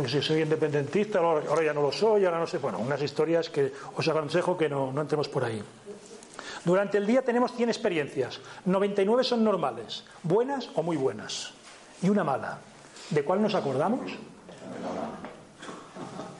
si 0.08 0.22
soy 0.22 0.40
independentista, 0.40 1.18
ahora, 1.18 1.62
ya 1.62 1.74
no 1.74 1.82
lo 1.82 1.92
soy, 1.92 2.24
ahora 2.24 2.40
no 2.40 2.46
sé. 2.46 2.56
Bueno, 2.56 2.78
unas 2.78 3.02
historias 3.02 3.50
que 3.50 3.70
os 3.94 4.08
aconsejo 4.08 4.56
que 4.56 4.70
no, 4.70 4.90
no 4.90 5.02
entremos 5.02 5.28
por 5.28 5.44
ahí. 5.44 5.62
Durante 6.64 6.96
el 6.96 7.06
día 7.06 7.20
tenemos 7.20 7.52
100 7.52 7.68
experiencias. 7.68 8.40
99 8.64 9.22
son 9.22 9.44
normales, 9.44 10.04
buenas 10.22 10.70
o 10.76 10.82
muy 10.82 10.96
buenas. 10.96 11.52
Y 12.00 12.08
una 12.08 12.24
mala. 12.24 12.56
¿De 13.10 13.22
cuál 13.22 13.42
nos 13.42 13.54
acordamos? 13.54 14.12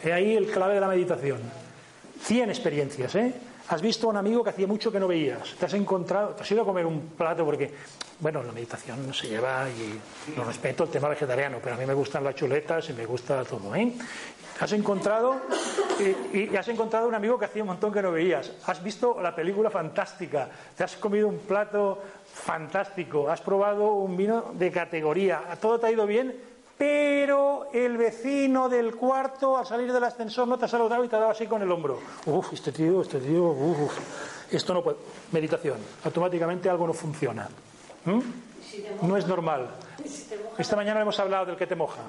He 0.02 0.14
ahí 0.14 0.34
el 0.34 0.50
clave 0.50 0.76
de 0.76 0.80
la 0.80 0.88
meditación. 0.88 1.40
100 2.22 2.48
experiencias, 2.48 3.14
¿eh? 3.16 3.34
Has 3.68 3.82
visto 3.82 4.06
a 4.06 4.10
un 4.10 4.16
amigo 4.16 4.42
que 4.42 4.50
hacía 4.50 4.66
mucho 4.66 4.90
que 4.90 4.98
no 4.98 5.08
veías. 5.08 5.54
Te 5.58 5.66
has 5.66 5.74
encontrado, 5.74 6.30
te 6.30 6.42
has 6.42 6.50
ido 6.50 6.62
a 6.62 6.64
comer 6.64 6.86
un 6.86 7.00
plato 7.16 7.44
porque, 7.44 7.72
bueno, 8.22 8.40
la 8.44 8.52
meditación 8.52 9.12
se 9.12 9.26
lleva 9.26 9.66
y 9.68 10.00
lo 10.36 10.44
respeto 10.44 10.84
el 10.84 10.90
tema 10.90 11.08
vegetariano, 11.08 11.58
pero 11.60 11.74
a 11.74 11.78
mí 11.78 11.84
me 11.84 11.92
gustan 11.92 12.22
las 12.22 12.36
chuletas 12.36 12.88
y 12.88 12.92
me 12.92 13.04
gusta 13.04 13.42
todo, 13.44 13.74
¿eh? 13.74 13.92
Has 14.60 14.72
encontrado 14.72 15.40
y 16.32 16.54
has 16.54 16.68
encontrado 16.68 17.08
un 17.08 17.16
amigo 17.16 17.36
que 17.36 17.46
hacía 17.46 17.64
un 17.64 17.68
montón 17.70 17.92
que 17.92 18.00
no 18.00 18.12
veías. 18.12 18.52
Has 18.66 18.80
visto 18.80 19.20
la 19.20 19.34
película 19.34 19.70
fantástica. 19.70 20.48
Te 20.76 20.84
has 20.84 20.94
comido 20.96 21.26
un 21.26 21.38
plato 21.38 22.00
fantástico. 22.32 23.28
Has 23.28 23.40
probado 23.40 23.94
un 23.94 24.16
vino 24.16 24.52
de 24.52 24.70
categoría. 24.70 25.42
Todo 25.60 25.80
te 25.80 25.86
ha 25.88 25.90
ido 25.90 26.06
bien, 26.06 26.36
pero 26.78 27.70
el 27.72 27.96
vecino 27.96 28.68
del 28.68 28.94
cuarto 28.94 29.58
al 29.58 29.66
salir 29.66 29.92
del 29.92 30.04
ascensor 30.04 30.46
no 30.46 30.56
te 30.56 30.66
ha 30.66 30.68
saludado 30.68 31.04
y 31.04 31.08
te 31.08 31.16
ha 31.16 31.18
dado 31.18 31.32
así 31.32 31.48
con 31.48 31.60
el 31.60 31.72
hombro. 31.72 31.98
Uf, 32.26 32.52
este 32.52 32.70
tío, 32.70 33.02
este 33.02 33.18
tío, 33.18 33.42
uf, 33.42 33.98
esto 34.48 34.74
no 34.74 34.82
puede. 34.84 34.98
Meditación. 35.32 35.78
Automáticamente 36.04 36.70
algo 36.70 36.86
no 36.86 36.92
funciona. 36.92 37.48
¿Mm? 38.04 38.20
No 39.02 39.16
es 39.16 39.26
normal. 39.26 39.68
Esta 40.58 40.76
mañana 40.76 41.00
hemos 41.00 41.18
hablado 41.18 41.46
del 41.46 41.56
que 41.56 41.66
te 41.66 41.74
moja. 41.74 42.02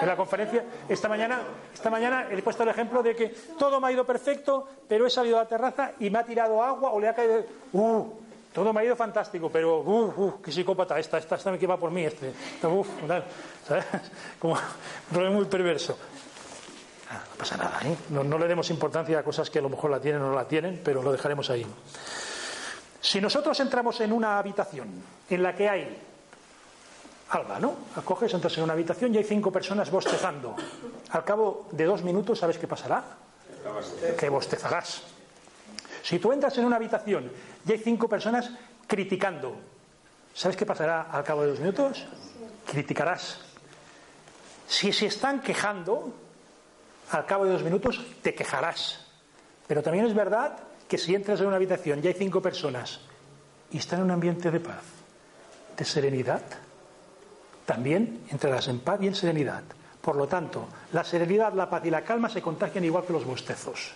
En 0.00 0.06
la 0.06 0.16
conferencia, 0.16 0.64
esta 0.88 1.08
mañana, 1.08 1.40
esta 1.72 1.90
mañana 1.90 2.28
he 2.30 2.42
puesto 2.42 2.62
el 2.62 2.68
ejemplo 2.70 3.02
de 3.02 3.14
que 3.14 3.28
todo 3.58 3.80
me 3.80 3.88
ha 3.88 3.92
ido 3.92 4.04
perfecto, 4.04 4.68
pero 4.88 5.06
he 5.06 5.10
salido 5.10 5.38
a 5.38 5.42
la 5.42 5.48
terraza 5.48 5.92
y 6.00 6.10
me 6.10 6.18
ha 6.18 6.24
tirado 6.24 6.62
agua 6.62 6.90
o 6.90 7.00
le 7.00 7.08
ha 7.08 7.14
caído. 7.14 7.44
Uh, 7.72 8.06
todo 8.52 8.72
me 8.72 8.80
ha 8.80 8.84
ido 8.84 8.96
fantástico, 8.96 9.50
pero 9.50 9.80
uh, 9.80 10.14
uh, 10.16 10.42
qué 10.42 10.50
psicópata, 10.50 10.98
esta, 10.98 11.18
esta, 11.18 11.36
esta 11.36 11.50
me 11.50 11.58
que 11.58 11.66
va 11.66 11.76
por 11.76 11.90
mí, 11.90 12.04
este. 12.04 12.32
Como 14.40 14.56
un 15.14 15.34
muy 15.34 15.44
perverso. 15.44 15.96
Ah, 17.10 17.20
no 17.30 17.36
pasa 17.36 17.56
nada, 17.56 17.80
¿eh? 17.84 17.96
no, 18.10 18.38
le 18.38 18.48
demos 18.48 18.68
importancia 18.70 19.18
a 19.18 19.22
cosas 19.22 19.48
que 19.48 19.60
a 19.60 19.62
lo 19.62 19.68
mejor 19.68 19.90
la 19.90 20.00
tienen 20.00 20.22
o 20.22 20.30
no 20.30 20.34
la 20.34 20.48
tienen, 20.48 20.80
pero 20.82 21.02
lo 21.02 21.12
dejaremos 21.12 21.50
ahí. 21.50 21.64
Si 23.06 23.20
nosotros 23.20 23.60
entramos 23.60 24.00
en 24.00 24.12
una 24.12 24.36
habitación 24.36 24.88
en 25.30 25.40
la 25.40 25.54
que 25.54 25.68
hay 25.68 25.96
Alba, 27.30 27.60
¿no? 27.60 27.76
Acoges, 27.94 28.34
entras 28.34 28.58
en 28.58 28.64
una 28.64 28.72
habitación 28.72 29.14
y 29.14 29.18
hay 29.18 29.24
cinco 29.24 29.52
personas 29.52 29.92
bostezando. 29.92 30.56
Al 31.10 31.24
cabo 31.24 31.68
de 31.70 31.84
dos 31.84 32.02
minutos, 32.02 32.40
¿sabes 32.40 32.58
qué 32.58 32.66
pasará? 32.66 33.04
Que 34.18 34.28
bostezarás. 34.28 35.02
Si 36.02 36.18
tú 36.18 36.32
entras 36.32 36.58
en 36.58 36.64
una 36.64 36.76
habitación 36.76 37.30
y 37.64 37.72
hay 37.72 37.78
cinco 37.78 38.08
personas 38.08 38.50
criticando, 38.88 39.54
¿sabes 40.34 40.56
qué 40.56 40.66
pasará 40.66 41.02
al 41.02 41.22
cabo 41.22 41.42
de 41.42 41.50
dos 41.50 41.60
minutos? 41.60 42.04
Criticarás. 42.66 43.38
Si 44.66 44.92
se 44.92 45.06
están 45.06 45.42
quejando, 45.42 46.12
al 47.12 47.24
cabo 47.24 47.44
de 47.44 47.52
dos 47.52 47.62
minutos 47.62 48.04
te 48.20 48.34
quejarás. 48.34 49.06
Pero 49.68 49.80
también 49.80 50.06
es 50.06 50.14
verdad 50.14 50.58
que 50.88 50.98
si 50.98 51.14
entras 51.14 51.40
en 51.40 51.46
una 51.46 51.56
habitación 51.56 52.00
y 52.02 52.06
hay 52.08 52.14
cinco 52.14 52.40
personas 52.40 53.00
y 53.70 53.78
están 53.78 54.00
en 54.00 54.04
un 54.06 54.10
ambiente 54.12 54.50
de 54.50 54.60
paz, 54.60 54.82
de 55.76 55.84
serenidad, 55.84 56.42
también 57.64 58.20
entrarás 58.30 58.68
en 58.68 58.80
paz 58.80 59.00
y 59.02 59.08
en 59.08 59.14
serenidad. 59.14 59.62
Por 60.00 60.16
lo 60.16 60.28
tanto, 60.28 60.68
la 60.92 61.02
serenidad, 61.02 61.52
la 61.52 61.68
paz 61.68 61.84
y 61.84 61.90
la 61.90 62.02
calma 62.02 62.28
se 62.28 62.40
contagian 62.40 62.84
igual 62.84 63.04
que 63.04 63.12
los 63.12 63.24
bostezos. 63.24 63.92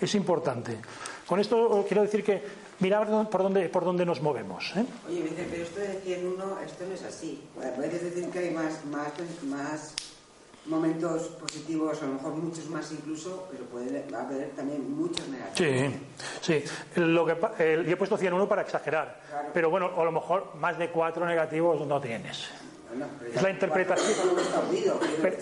Es 0.00 0.14
importante. 0.14 0.78
Con 1.26 1.40
esto 1.40 1.84
quiero 1.88 2.02
decir 2.02 2.22
que 2.22 2.42
mirar 2.80 3.08
por 3.30 3.42
dónde, 3.42 3.68
por 3.70 3.84
dónde 3.84 4.04
nos 4.04 4.20
movemos. 4.20 4.72
¿eh? 4.76 4.84
Oye, 5.08 5.32
pero 5.50 5.62
esto 5.62 5.80
de 5.80 6.00
100 6.04 6.26
uno, 6.26 6.58
esto 6.60 6.84
no 6.86 6.94
es 6.94 7.02
así. 7.02 7.42
Puedes 7.54 8.02
decir 8.02 8.28
que 8.28 8.38
hay 8.40 8.50
más, 8.50 8.84
más, 8.84 9.12
más 9.44 9.94
momentos 10.66 11.22
positivos, 11.40 12.02
a 12.02 12.06
lo 12.06 12.14
mejor 12.14 12.32
muchos 12.34 12.68
más 12.70 12.90
incluso, 12.92 13.46
pero 13.50 13.64
puede 13.64 14.04
haber 14.14 14.50
también 14.50 14.96
muchos 14.96 15.26
negativos. 15.28 15.92
Sí, 16.40 16.62
sí. 16.62 17.00
Lo 17.00 17.26
que, 17.26 17.34
yo 17.86 17.92
he 17.92 17.96
puesto 17.96 18.16
101 18.16 18.48
para 18.48 18.62
exagerar, 18.62 19.20
Claro. 19.28 19.48
pero 19.52 19.70
bueno, 19.70 19.90
a 19.96 20.04
lo 20.04 20.12
mejor 20.12 20.54
más 20.56 20.78
de 20.78 20.90
cuatro 20.90 21.26
negativos 21.26 21.86
no 21.86 22.00
tienes. 22.00 22.48
Bueno, 22.88 23.06
Es 23.34 23.42
la 23.42 23.50
interpretación. 23.50 24.28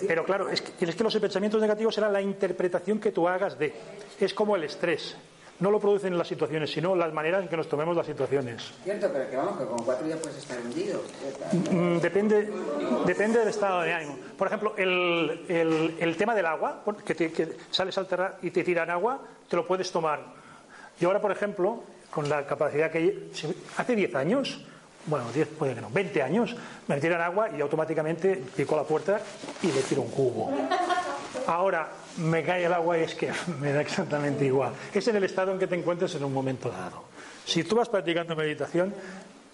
Pero, 0.07 0.25
claro, 0.25 0.49
es 0.49 0.61
que, 0.61 0.85
es 0.85 0.95
que 0.95 1.03
los 1.03 1.15
pensamientos 1.17 1.61
negativos 1.61 1.93
será 1.93 2.09
la 2.09 2.21
interpretación 2.21 2.99
que 2.99 3.11
tú 3.11 3.27
hagas 3.27 3.57
de. 3.59 3.73
Es 4.19 4.33
como 4.33 4.55
el 4.55 4.63
estrés. 4.63 5.15
No 5.59 5.71
lo 5.71 5.79
producen 5.79 6.17
las 6.17 6.27
situaciones, 6.27 6.71
sino 6.71 6.95
las 6.95 7.13
maneras 7.13 7.43
en 7.43 7.47
que 7.47 7.55
nos 7.55 7.69
tomemos 7.69 7.95
las 7.95 8.05
situaciones. 8.05 8.71
Cierto, 8.83 9.09
pero 9.13 9.29
que 9.29 9.37
vamos, 9.37 9.57
que 9.57 9.65
con 9.65 9.83
cuatro 9.85 10.05
ya 10.07 10.17
puedes 10.17 10.37
estar 10.37 10.57
hundido. 10.59 11.01
Mm, 11.71 11.99
Depende, 11.99 12.51
depende 13.05 13.39
del 13.39 13.47
estado 13.49 13.81
de 13.81 13.93
ánimo. 13.93 14.17
Por 14.37 14.47
ejemplo, 14.47 14.73
el, 14.77 15.45
el- 15.47 15.95
el 15.99 16.17
tema 16.17 16.35
del 16.35 16.47
agua, 16.47 16.83
que, 17.05 17.15
te- 17.15 17.31
que 17.31 17.55
sales 17.71 17.97
al 17.97 18.07
terra 18.07 18.37
y 18.41 18.51
te 18.51 18.63
tiran 18.63 18.89
agua, 18.89 19.19
te 19.47 19.55
lo 19.55 19.65
puedes 19.65 19.91
tomar. 19.91 20.19
Yo 20.99 21.07
ahora, 21.09 21.21
por 21.21 21.31
ejemplo, 21.31 21.83
con 22.11 22.27
la 22.27 22.45
capacidad 22.45 22.91
que 22.91 23.29
hace 23.77 23.95
10 23.95 24.15
años, 24.15 24.59
bueno, 25.05 25.25
10 25.33 25.47
puede 25.49 25.75
que 25.75 25.81
no, 25.81 25.89
20 25.89 26.21
años, 26.23 26.55
me 26.87 26.99
tiran 26.99 27.21
agua 27.21 27.49
y 27.55 27.61
automáticamente 27.61 28.35
pico 28.55 28.75
la 28.75 28.83
puerta 28.83 29.19
y 29.61 29.67
le 29.71 29.81
tiro 29.83 30.01
un 30.01 30.09
cubo. 30.11 30.51
Ahora 31.47 31.89
me 32.17 32.43
cae 32.43 32.65
el 32.65 32.73
agua 32.73 32.97
y 32.97 33.03
es 33.03 33.15
que 33.15 33.31
me 33.61 33.71
da 33.73 33.81
exactamente 33.81 34.45
igual. 34.45 34.73
Es 34.93 35.07
en 35.07 35.15
el 35.15 35.23
estado 35.23 35.51
en 35.51 35.59
que 35.59 35.67
te 35.67 35.75
encuentres 35.75 36.13
en 36.15 36.23
un 36.23 36.33
momento 36.33 36.69
dado. 36.69 37.03
Si 37.45 37.63
tú 37.63 37.75
vas 37.75 37.89
practicando 37.89 38.35
meditación, 38.35 38.93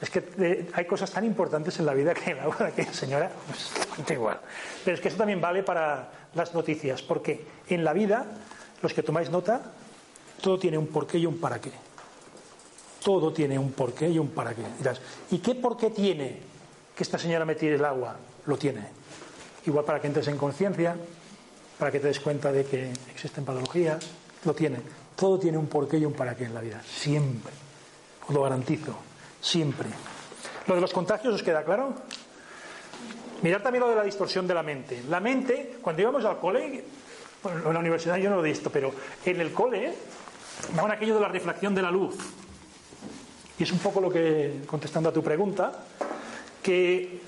es 0.02 0.10
que 0.10 0.68
hay 0.74 0.86
cosas 0.86 1.12
tan 1.12 1.26
importantes 1.26 1.78
en 1.80 1.86
la 1.86 1.94
vida 1.94 2.14
que 2.14 2.32
el 2.32 2.40
agua 2.40 2.56
de 2.60 2.68
aquella 2.68 2.94
señora, 2.94 3.32
pues, 3.48 4.10
igual. 4.10 4.40
Pero 4.86 4.96
es 4.96 5.02
que 5.02 5.10
eso 5.10 5.18
también 5.18 5.42
vale 5.42 5.64
para 5.64 6.10
las 6.36 6.54
noticias, 6.54 7.02
porque 7.02 7.44
en 7.68 7.84
la 7.84 7.94
vida, 7.94 8.26
los 8.82 8.94
que 8.94 9.04
tomáis 9.04 9.30
nota, 9.30 9.62
todo 10.42 10.58
tiene 10.58 10.78
un 10.78 10.88
porqué 10.88 11.18
y 11.18 11.26
un 11.26 11.40
para 11.40 11.60
qué. 11.60 11.72
Todo 13.04 13.34
tiene 13.34 13.58
un 13.60 13.72
porqué 13.72 14.10
y 14.10 14.20
un 14.20 14.30
para 14.30 14.54
qué. 14.54 14.64
¿y 15.32 15.40
qué 15.40 15.56
porqué 15.56 15.90
tiene 15.90 16.40
que 16.96 17.04
esta 17.04 17.18
señora 17.18 17.46
me 17.46 17.54
el 17.54 17.84
agua? 17.84 18.16
Lo 18.46 18.58
tiene. 18.58 18.88
Igual 19.66 19.84
para 19.84 20.00
que 20.00 20.08
entres 20.08 20.28
en 20.28 20.38
conciencia, 20.38 20.96
para 21.80 21.92
que 21.92 22.00
te 22.00 22.08
des 22.08 22.20
cuenta 22.20 22.52
de 22.52 22.66
que 22.66 22.92
existen 23.10 23.46
patologías, 23.46 24.06
lo 24.44 24.54
tiene. 24.54 24.80
Todo 25.16 25.40
tiene 25.40 25.58
un 25.58 25.68
porqué 25.68 25.98
y 25.98 26.06
un 26.06 26.14
para 26.14 26.36
qué 26.36 26.44
en 26.44 26.54
la 26.54 26.60
vida. 26.60 26.82
Siempre. 26.86 27.54
Os 28.28 28.36
lo 28.36 28.44
garantizo. 28.44 28.96
Siempre. 29.40 29.88
Lo 30.68 30.76
de 30.76 30.82
los 30.82 30.92
contagios, 30.92 31.34
¿os 31.34 31.42
queda 31.42 31.64
claro? 31.64 31.94
Mirad 33.42 33.62
también 33.62 33.84
lo 33.84 33.90
de 33.90 33.96
la 33.96 34.04
distorsión 34.04 34.46
de 34.46 34.54
la 34.54 34.62
mente. 34.62 35.04
La 35.10 35.22
mente, 35.22 35.78
cuando 35.82 36.02
íbamos 36.02 36.26
al 36.26 36.38
cole, 36.38 36.84
bueno, 37.42 37.66
en 37.66 37.74
la 37.74 37.80
universidad 37.80 38.18
yo 38.18 38.30
no 38.30 38.36
lo 38.36 38.46
he 38.46 38.50
visto, 38.50 38.70
pero 38.70 38.92
en 39.26 39.40
el 39.40 39.54
cole 39.54 39.94
daban 40.76 40.92
aquello 40.92 41.16
de 41.16 41.22
la 41.22 41.30
refracción 41.30 41.74
de 41.74 41.82
la 41.82 41.92
luz. 41.92 42.18
Y 43.58 43.64
es 43.64 43.72
un 43.72 43.80
poco 43.80 44.02
lo 44.02 44.10
que, 44.10 44.64
contestando 44.68 45.10
a 45.10 45.14
tu 45.14 45.24
pregunta, 45.24 45.72
que 46.62 47.22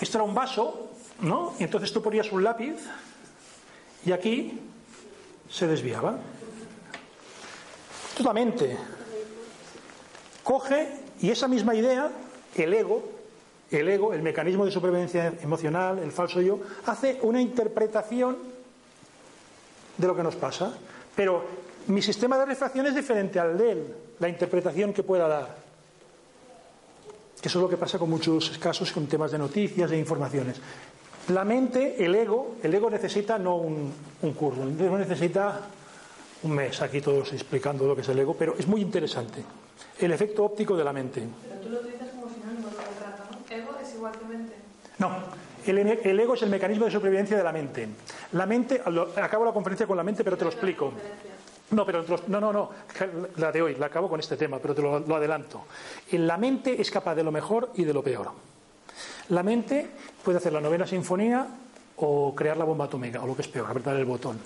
esto 0.00 0.18
era 0.18 0.24
un 0.24 0.34
vaso, 0.34 0.90
¿no? 1.20 1.54
Y 1.60 1.64
entonces 1.64 1.92
tú 1.92 2.02
ponías 2.02 2.32
un 2.32 2.42
lápiz 2.42 2.76
y 4.04 4.12
aquí 4.12 4.58
se 5.50 5.66
desviaba. 5.66 6.18
Esto 8.10 8.20
es 8.20 8.24
la 8.24 8.32
mente. 8.32 8.76
Coge 10.42 10.88
y 11.20 11.30
esa 11.30 11.48
misma 11.48 11.74
idea, 11.74 12.10
el 12.54 12.72
ego, 12.72 13.02
el 13.70 13.88
ego, 13.88 14.12
el 14.12 14.22
mecanismo 14.22 14.64
de 14.64 14.70
supervivencia 14.70 15.32
emocional, 15.42 15.98
el 15.98 16.12
falso 16.12 16.40
yo, 16.40 16.60
hace 16.86 17.18
una 17.22 17.40
interpretación 17.40 18.36
de 19.96 20.06
lo 20.06 20.16
que 20.16 20.22
nos 20.22 20.36
pasa. 20.36 20.72
Pero 21.14 21.44
mi 21.88 22.02
sistema 22.02 22.38
de 22.38 22.46
refracción 22.46 22.86
es 22.86 22.94
diferente 22.94 23.38
al 23.38 23.58
de 23.58 23.72
él, 23.72 23.94
la 24.18 24.28
interpretación 24.28 24.92
que 24.92 25.02
pueda 25.02 25.28
dar. 25.28 25.56
Que 27.40 27.48
eso 27.48 27.58
es 27.58 27.62
lo 27.62 27.68
que 27.68 27.76
pasa 27.76 27.98
con 27.98 28.10
muchos 28.10 28.58
casos 28.58 28.92
con 28.92 29.06
temas 29.06 29.32
de 29.32 29.38
noticias 29.38 29.90
e 29.90 29.96
informaciones. 29.96 30.60
La 31.32 31.44
mente, 31.44 32.02
el 32.04 32.14
ego, 32.14 32.56
el 32.62 32.74
ego 32.74 32.90
necesita 32.90 33.38
no 33.38 33.56
un, 33.56 33.92
un 34.22 34.32
curso, 34.34 34.62
el 34.62 34.80
ego 34.80 34.96
necesita 34.98 35.60
un 36.42 36.52
mes 36.52 36.80
aquí 36.80 37.00
todos 37.00 37.32
explicando 37.32 37.86
lo 37.86 37.94
que 37.94 38.00
es 38.00 38.08
el 38.08 38.18
ego, 38.18 38.34
pero 38.34 38.54
es 38.58 38.66
muy 38.66 38.80
interesante. 38.80 39.44
El 39.98 40.12
efecto 40.12 40.44
óptico 40.44 40.76
de 40.76 40.84
la 40.84 40.92
mente. 40.92 41.22
Pero 41.48 41.60
tú 41.60 41.68
lo 41.68 41.80
utilizas 41.80 42.08
como 42.10 42.28
sinónimo 42.32 42.68
todo 42.68 42.80
el 42.80 43.04
rato, 43.04 43.22
¿no? 43.30 43.54
Ego 43.54 43.70
es 43.82 43.94
igual 43.94 44.12
que 44.18 44.24
mente. 44.24 44.54
No, 44.98 45.10
el, 45.66 45.78
el 45.78 46.20
ego 46.20 46.34
es 46.34 46.42
el 46.42 46.50
mecanismo 46.50 46.86
de 46.86 46.90
supervivencia 46.90 47.36
de 47.36 47.44
la 47.44 47.52
mente. 47.52 47.88
La 48.32 48.46
mente, 48.46 48.80
lo- 48.86 49.10
acabo 49.16 49.44
la 49.44 49.52
conferencia 49.52 49.86
con 49.86 49.96
la 49.98 50.02
mente, 50.02 50.24
pero 50.24 50.36
te 50.38 50.44
lo 50.44 50.50
explico. 50.50 50.92
No, 51.70 51.84
pero 51.86 52.02
te 52.04 52.10
lo- 52.12 52.20
no, 52.28 52.40
no, 52.40 52.52
no, 52.52 52.70
la 53.36 53.52
de 53.52 53.62
hoy, 53.62 53.74
la 53.76 53.86
acabo 53.86 54.08
con 54.08 54.18
este 54.18 54.36
tema, 54.36 54.58
pero 54.58 54.74
te 54.74 54.82
lo, 54.82 54.98
lo 55.00 55.16
adelanto. 55.16 55.62
La 56.12 56.36
mente 56.38 56.80
es 56.80 56.90
capaz 56.90 57.14
de 57.14 57.22
lo 57.22 57.30
mejor 57.30 57.70
y 57.74 57.84
de 57.84 57.92
lo 57.92 58.02
peor. 58.02 58.30
La 59.30 59.42
mente 59.42 59.88
puede 60.24 60.38
hacer 60.38 60.52
la 60.52 60.60
novena 60.60 60.86
sinfonía 60.86 61.46
o 61.96 62.34
crear 62.34 62.56
la 62.56 62.64
bomba 62.64 62.86
atómica, 62.86 63.22
o 63.22 63.26
lo 63.26 63.34
que 63.34 63.42
es 63.42 63.48
peor, 63.48 63.70
apretar 63.70 63.96
el 63.96 64.04
botón. 64.04 64.38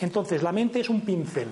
Entonces, 0.00 0.42
la 0.42 0.52
mente 0.52 0.80
es 0.80 0.88
un 0.88 1.02
pincel. 1.02 1.48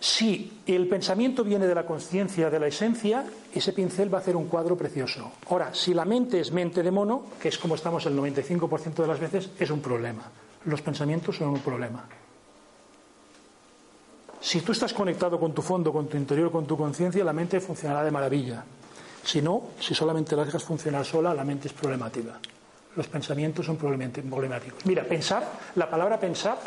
Si 0.00 0.60
el 0.66 0.86
pensamiento 0.86 1.42
viene 1.42 1.66
de 1.66 1.74
la 1.74 1.84
conciencia, 1.84 2.50
de 2.50 2.60
la 2.60 2.68
esencia, 2.68 3.24
ese 3.52 3.72
pincel 3.72 4.12
va 4.12 4.18
a 4.18 4.20
hacer 4.20 4.36
un 4.36 4.46
cuadro 4.46 4.76
precioso. 4.76 5.32
Ahora, 5.50 5.74
si 5.74 5.92
la 5.92 6.04
mente 6.04 6.38
es 6.38 6.52
mente 6.52 6.82
de 6.82 6.90
mono, 6.90 7.24
que 7.40 7.48
es 7.48 7.58
como 7.58 7.74
estamos 7.74 8.06
el 8.06 8.16
95% 8.16 8.94
de 8.94 9.06
las 9.06 9.18
veces, 9.18 9.50
es 9.58 9.70
un 9.70 9.80
problema. 9.80 10.22
Los 10.66 10.82
pensamientos 10.82 11.36
son 11.36 11.48
un 11.48 11.60
problema. 11.60 12.04
Si 14.40 14.60
tú 14.60 14.70
estás 14.70 14.92
conectado 14.92 15.40
con 15.40 15.52
tu 15.52 15.62
fondo, 15.62 15.92
con 15.92 16.06
tu 16.06 16.16
interior, 16.16 16.52
con 16.52 16.64
tu 16.64 16.76
conciencia, 16.76 17.24
la 17.24 17.32
mente 17.32 17.60
funcionará 17.60 18.04
de 18.04 18.10
maravilla. 18.12 18.64
Si 19.24 19.42
no, 19.42 19.62
si 19.80 19.94
solamente 19.94 20.34
la 20.36 20.44
dejas 20.44 20.62
funcionar 20.64 21.04
sola, 21.04 21.34
la 21.34 21.44
mente 21.44 21.68
es 21.68 21.74
problemática. 21.74 22.38
Los 22.96 23.06
pensamientos 23.08 23.66
son 23.66 23.78
problemáti- 23.78 24.22
problemáticos. 24.28 24.84
Mira, 24.86 25.04
pensar, 25.04 25.46
la 25.74 25.88
palabra 25.90 26.18
pensar, 26.18 26.58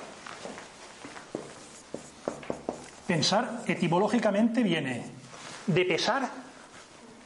pensar 3.08 3.64
etimológicamente 3.68 4.64
viene 4.64 5.06
de 5.68 5.86
pesar 5.86 6.30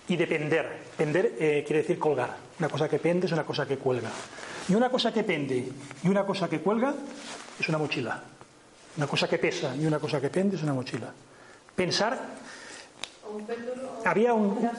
y 0.08 0.16
de 0.16 0.28
pender. 0.28 0.84
Pender 0.98 1.36
eh, 1.40 1.64
quiere 1.66 1.82
decir 1.82 2.00
colgar. 2.00 2.38
Una 2.60 2.70
cosa 2.70 2.88
que 2.88 3.00
pende 3.00 3.28
es 3.28 3.32
una 3.34 3.44
cosa 3.44 3.66
que 3.68 3.78
cuelga. 3.78 4.10
Y 4.70 4.74
una 4.76 4.90
cosa 4.90 5.12
que 5.14 5.24
pende 5.24 5.70
y 6.04 6.08
una 6.08 6.26
cosa 6.26 6.48
que 6.50 6.60
cuelga 6.62 6.94
es 7.60 7.70
una 7.70 7.78
mochila. 7.78 8.24
Una 8.98 9.08
cosa 9.08 9.28
que 9.28 9.38
pesa 9.38 9.76
y 9.76 9.86
una 9.86 10.00
cosa 10.00 10.22
que 10.22 10.30
pende 10.30 10.56
es 10.56 10.64
una 10.64 10.74
mochila. 10.74 11.12
Pensar 11.76 12.18
había 14.06 14.34
un. 14.34 14.70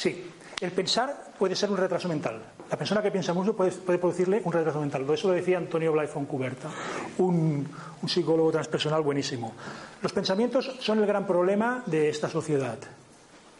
Sí. 0.00 0.30
El 0.60 0.72
pensar 0.72 1.32
puede 1.38 1.56
ser 1.56 1.70
un 1.70 1.78
retraso 1.78 2.06
mental. 2.06 2.42
La 2.70 2.76
persona 2.76 3.00
que 3.02 3.10
piensa 3.10 3.32
mucho 3.32 3.56
puede, 3.56 3.70
puede 3.72 3.98
producirle 3.98 4.42
un 4.44 4.52
retraso 4.52 4.78
mental. 4.78 5.08
Eso 5.10 5.28
lo 5.28 5.34
decía 5.34 5.56
Antonio 5.56 5.90
Blay 5.92 6.06
Foncuberta 6.06 6.68
un, 7.16 7.66
un 8.02 8.08
psicólogo 8.08 8.52
transpersonal 8.52 9.00
buenísimo. 9.02 9.54
Los 10.02 10.12
pensamientos 10.12 10.70
son 10.80 10.98
el 10.98 11.06
gran 11.06 11.26
problema 11.26 11.82
de 11.86 12.10
esta 12.10 12.28
sociedad. 12.28 12.78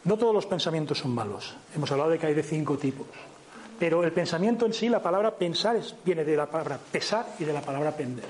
No 0.05 0.19
todos 0.19 0.35
los 0.35 0.45
pensamientos 0.45 0.99
son 0.99 1.15
malos. 1.15 1.57
Hemos 1.75 1.91
hablado 1.91 2.11
de 2.11 2.19
que 2.19 2.27
hay 2.27 2.35
de 2.35 2.43
cinco 2.43 2.77
tipos. 2.77 3.07
Pero 3.79 4.05
el 4.05 4.13
pensamiento 4.13 4.67
en 4.67 4.75
sí 4.75 4.91
la 4.91 5.03
palabra 5.03 5.35
pensar 5.35 5.77
es- 5.77 5.95
viene 6.05 6.23
de 6.23 6.37
la 6.37 6.47
palabra 6.51 6.79
pesar 6.93 7.25
y 7.39 7.45
de 7.45 7.53
la 7.55 7.63
palabra 7.63 7.93
pender. 7.97 8.29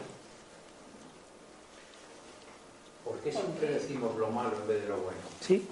¿Por 3.05 3.19
qué 3.19 3.33
siempre 3.33 3.69
decimos 3.75 4.17
lo 4.17 4.29
malo 4.31 4.53
en 4.63 4.69
vez 4.69 4.83
de 4.83 4.89
lo 4.89 4.97
bueno? 4.99 5.19
sí 5.41 5.67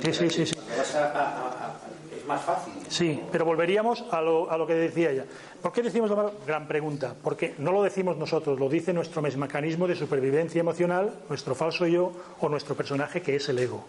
Siempre 0.00 0.12
Sí, 0.12 0.30
sí, 0.30 0.46
sí, 0.46 0.54
vas 0.76 0.94
a- 0.94 1.10
a- 1.12 1.48
a- 1.48 1.74
es 2.16 2.24
más 2.26 2.40
fácil. 2.42 2.72
Sí, 2.88 3.20
pero 3.32 3.44
volveríamos 3.44 4.04
a 4.10 4.20
lo, 4.20 4.50
a 4.50 4.56
lo 4.58 4.66
que 4.66 4.74
decía 4.74 5.10
ella. 5.10 5.24
¿Por 5.62 5.72
qué 5.72 5.82
decimos 5.82 6.10
malo? 6.10 6.32
Gran 6.46 6.66
pregunta. 6.68 7.14
Porque 7.22 7.54
no 7.58 7.72
lo 7.72 7.82
decimos 7.82 8.16
nosotros, 8.16 8.58
lo 8.58 8.68
dice 8.68 8.92
nuestro 8.92 9.20
mecanismo 9.22 9.86
de 9.86 9.94
supervivencia 9.96 10.60
emocional, 10.60 11.14
nuestro 11.28 11.54
falso 11.54 11.86
yo 11.86 12.12
o 12.40 12.48
nuestro 12.48 12.74
personaje 12.74 13.20
que 13.22 13.36
es 13.36 13.48
el 13.48 13.58
ego. 13.58 13.84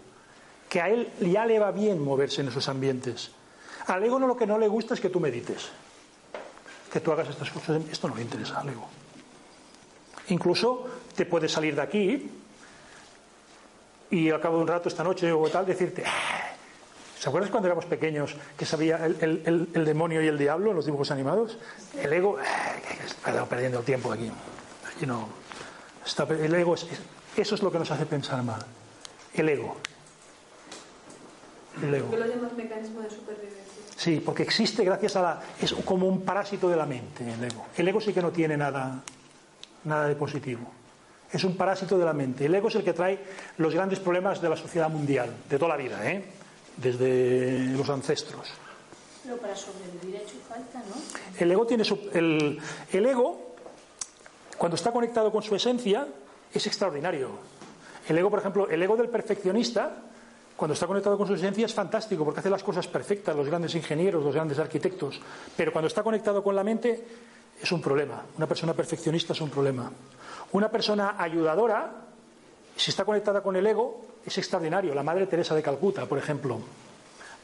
Que 0.70 0.82
a 0.82 0.90
él 0.90 1.10
ya 1.22 1.46
le 1.46 1.60
va 1.60 1.72
bien 1.72 2.02
moverse 2.04 2.42
en 2.42 2.48
esos 2.48 2.68
ambientes. 2.70 3.32
Al 3.88 4.04
ego 4.04 4.20
no 4.20 4.28
lo 4.28 4.36
que 4.36 4.48
no 4.48 4.58
le 4.58 4.68
gusta 4.68 4.94
es 4.96 5.00
que 5.02 5.10
tú 5.10 5.20
medites. 5.20 5.70
Que 6.92 7.00
tú 7.00 7.12
hagas 7.12 7.30
estas 7.30 7.52
cosas. 7.52 7.82
Esto 7.92 8.08
no 8.10 8.16
le 8.16 8.22
interesa 8.24 8.60
al 8.62 8.70
ego. 8.70 8.88
Incluso 10.30 10.88
te 11.16 11.26
puedes 11.26 11.52
salir 11.52 11.76
de 11.76 11.82
aquí 11.82 12.30
y 14.12 14.30
al 14.30 14.40
cabo 14.42 14.58
de 14.58 14.62
un 14.64 14.68
rato 14.68 14.90
esta 14.90 15.04
noche 15.04 15.32
o 15.32 15.48
tal 15.50 15.66
decirte 15.66 16.04
"Ah, 16.06 16.52
¿Se 17.20 17.30
acuerdas 17.30 17.50
cuando 17.50 17.68
éramos 17.68 17.86
pequeños 17.86 18.36
que 18.58 18.66
sabía 18.66 19.04
el, 19.06 19.18
el- 19.22 19.42
el- 19.46 19.70
el 19.74 19.86
demonio 19.86 20.22
y 20.22 20.28
el 20.28 20.38
diablo 20.38 20.70
en 20.72 20.76
los 20.76 20.86
dibujos 20.86 21.10
animados? 21.12 21.58
El 22.00 22.14
ego, 22.14 22.38
"Ah, 22.40 22.72
está 23.06 23.46
perdiendo 23.46 23.80
el 23.80 23.86
tiempo 23.86 24.12
aquí. 24.12 24.30
Aquí 24.96 25.06
no. 25.08 25.28
Está 26.06 26.24
el 26.26 26.54
ego 26.54 26.76
es, 26.76 26.84
es- 26.84 27.00
eso 27.38 27.56
es 27.56 27.64
lo 27.64 27.72
que 27.72 27.80
nos 27.80 27.90
hace 27.90 28.06
pensar 28.06 28.44
mal. 28.44 28.64
El 29.34 29.50
ego. 29.50 29.76
el 31.82 31.94
ego. 31.96 32.08
¿Por 32.10 32.20
qué 32.20 32.26
lo 32.26 32.36
llamas 32.36 32.54
mecanismo 32.54 33.02
de 33.02 33.10
supervivencia? 33.10 33.62
Sí, 33.98 34.22
porque 34.24 34.44
existe 34.44 34.84
gracias 34.84 35.16
a 35.16 35.22
la... 35.22 35.42
Es 35.62 35.74
como 35.74 36.08
un 36.08 36.22
parásito 36.22 36.70
de 36.70 36.76
la 36.76 36.86
mente 36.86 37.24
el 37.34 37.44
ego. 37.44 37.66
El 37.78 37.88
ego 37.88 38.00
sí 38.02 38.14
que 38.14 38.22
no 38.22 38.32
tiene 38.32 38.56
nada, 38.58 39.02
nada 39.86 40.08
de 40.08 40.16
positivo. 40.16 40.70
Es 41.36 41.44
un 41.44 41.58
parásito 41.58 41.98
de 41.98 42.06
la 42.06 42.14
mente. 42.14 42.46
El 42.46 42.56
ego 42.56 42.70
es 42.70 42.76
el 42.76 42.84
que 42.86 42.94
trae 42.94 43.20
los 43.58 43.74
grandes 43.74 44.00
problemas 44.00 44.42
de 44.42 44.48
la 44.48 44.56
sociedad 44.56 44.90
mundial, 44.90 45.36
de 45.50 45.60
toda 45.60 45.76
la 45.76 45.84
vida, 45.84 46.00
¿eh? 46.10 46.24
desde 46.78 47.60
los 47.76 47.90
ancestros. 47.90 48.48
Pero 49.22 49.36
para 49.36 49.54
sobrevivir 49.54 50.16
ha 50.16 50.22
hecho 50.22 50.38
falta, 50.48 50.80
¿no? 50.80 50.96
El 51.38 51.52
ego 51.52 51.66
tiene 51.66 51.84
su, 51.84 52.10
el, 52.14 52.58
el 52.90 53.06
ego, 53.06 53.54
cuando 54.58 54.76
está 54.78 54.94
conectado 54.94 55.30
con 55.30 55.44
su 55.44 55.54
esencia, 55.54 56.08
es 56.54 56.68
extraordinario. 56.68 57.32
El 58.08 58.18
ego, 58.18 58.30
por 58.30 58.40
ejemplo, 58.40 58.70
el 58.70 58.82
ego 58.82 58.96
del 58.96 59.10
perfeccionista, 59.10 59.92
cuando 60.56 60.74
está 60.74 60.88
conectado 60.88 61.18
con 61.18 61.28
su 61.28 61.34
esencia, 61.34 61.66
es 61.66 61.74
fantástico 61.74 62.24
porque 62.24 62.40
hace 62.40 62.50
las 62.50 62.64
cosas 62.64 62.88
perfectas, 62.88 63.36
los 63.36 63.48
grandes 63.48 63.76
ingenieros, 63.76 64.24
los 64.24 64.34
grandes 64.34 64.58
arquitectos. 64.58 65.20
Pero 65.58 65.74
cuando 65.74 65.90
está 65.90 66.02
conectado 66.02 66.42
con 66.42 66.56
la 66.56 66.64
mente, 66.64 67.04
es 67.62 67.72
un 67.72 67.82
problema. 67.82 68.24
Una 68.38 68.48
persona 68.48 68.74
perfeccionista 68.74 69.34
es 69.34 69.42
un 69.42 69.50
problema. 69.50 69.92
Una 70.56 70.72
persona 70.72 71.16
ayudadora, 71.18 71.92
si 72.78 72.90
está 72.90 73.04
conectada 73.04 73.44
con 73.44 73.58
el 73.58 73.68
ego, 73.68 74.06
es 74.26 74.38
extraordinario. 74.38 74.96
La 74.96 75.04
Madre 75.04 75.28
Teresa 75.28 75.54
de 75.54 75.62
Calcuta, 75.62 76.06
por 76.06 76.18
ejemplo. 76.18 76.60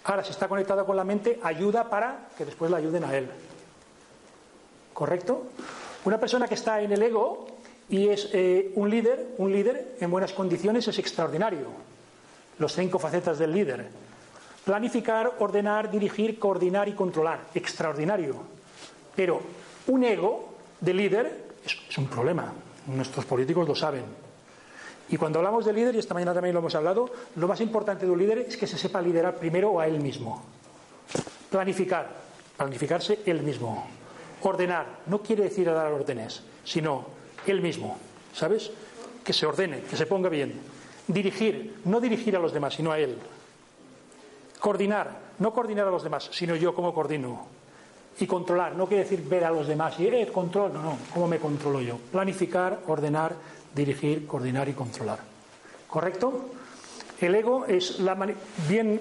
Ahora, 0.05 0.23
si 0.23 0.31
está 0.31 0.47
conectada 0.47 0.85
con 0.85 0.95
la 0.95 1.03
mente, 1.03 1.37
ayuda 1.43 1.89
para 1.89 2.29
que 2.37 2.45
después 2.45 2.71
la 2.71 2.77
ayuden 2.77 3.03
a 3.03 3.13
él. 3.13 3.27
¿Correcto? 4.93 5.43
Una 6.05 6.21
persona 6.21 6.47
que 6.47 6.53
está 6.53 6.79
en 6.79 6.93
el 6.93 7.03
ego 7.03 7.47
y 7.89 8.07
es 8.07 8.29
eh, 8.31 8.71
un 8.75 8.89
líder, 8.89 9.35
un 9.39 9.51
líder 9.51 9.97
en 9.99 10.09
buenas 10.09 10.31
condiciones 10.31 10.87
es 10.87 10.97
extraordinario. 10.97 11.67
Los 12.59 12.73
cinco 12.73 12.97
facetas 12.97 13.37
del 13.37 13.51
líder. 13.51 13.89
Planificar, 14.63 15.33
ordenar, 15.39 15.91
dirigir, 15.91 16.39
coordinar 16.39 16.87
y 16.87 16.93
controlar. 16.93 17.41
Extraordinario. 17.53 18.37
Pero 19.17 19.41
un 19.87 20.01
ego 20.05 20.53
de 20.79 20.93
líder 20.93 21.45
es, 21.65 21.77
es 21.89 21.97
un 21.97 22.07
problema. 22.07 22.53
Nuestros 22.87 23.25
políticos 23.25 23.67
lo 23.67 23.75
saben. 23.75 24.03
Y 25.09 25.17
cuando 25.17 25.39
hablamos 25.39 25.65
de 25.65 25.73
líder, 25.73 25.95
y 25.95 25.99
esta 25.99 26.13
mañana 26.13 26.33
también 26.33 26.53
lo 26.53 26.59
hemos 26.59 26.73
hablado, 26.73 27.09
lo 27.35 27.47
más 27.47 27.59
importante 27.59 28.05
de 28.05 28.11
un 28.11 28.19
líder 28.19 28.39
es 28.39 28.55
que 28.55 28.65
se 28.65 28.77
sepa 28.77 29.01
liderar 29.01 29.35
primero 29.35 29.79
a 29.79 29.87
él 29.87 29.99
mismo. 29.99 30.41
Planificar, 31.49 32.07
planificarse 32.55 33.19
él 33.25 33.41
mismo. 33.41 33.85
Ordenar, 34.41 35.01
no 35.07 35.21
quiere 35.21 35.43
decir 35.43 35.65
dar 35.65 35.91
órdenes, 35.91 36.43
sino 36.63 37.05
él 37.45 37.61
mismo, 37.61 37.97
¿sabes? 38.33 38.71
Que 39.23 39.33
se 39.33 39.45
ordene, 39.45 39.81
que 39.81 39.97
se 39.97 40.05
ponga 40.05 40.29
bien. 40.29 40.59
Dirigir, 41.07 41.81
no 41.85 41.99
dirigir 41.99 42.35
a 42.37 42.39
los 42.39 42.53
demás, 42.53 42.75
sino 42.75 42.91
a 42.91 42.99
él. 42.99 43.17
Coordinar, 44.59 45.19
no 45.39 45.53
coordinar 45.53 45.87
a 45.87 45.91
los 45.91 46.03
demás, 46.03 46.29
sino 46.31 46.55
yo 46.55 46.73
cómo 46.73 46.93
coordino. 46.93 47.60
Y 48.19 48.27
controlar, 48.27 48.75
no 48.75 48.87
quiere 48.87 49.03
decir 49.03 49.23
ver 49.27 49.45
a 49.45 49.51
los 49.51 49.67
demás 49.67 49.99
y, 49.99 50.07
eh, 50.07 50.29
control, 50.31 50.73
no, 50.73 50.81
no, 50.81 50.97
¿cómo 51.13 51.27
me 51.27 51.39
controlo 51.39 51.81
yo? 51.81 51.97
Planificar, 51.97 52.81
ordenar, 52.87 53.33
dirigir, 53.73 54.27
coordinar 54.27 54.69
y 54.69 54.73
controlar. 54.73 55.19
¿Correcto? 55.87 56.51
El 57.19 57.35
ego 57.35 57.65
es 57.65 57.99
la 57.99 58.15
bien 58.67 58.99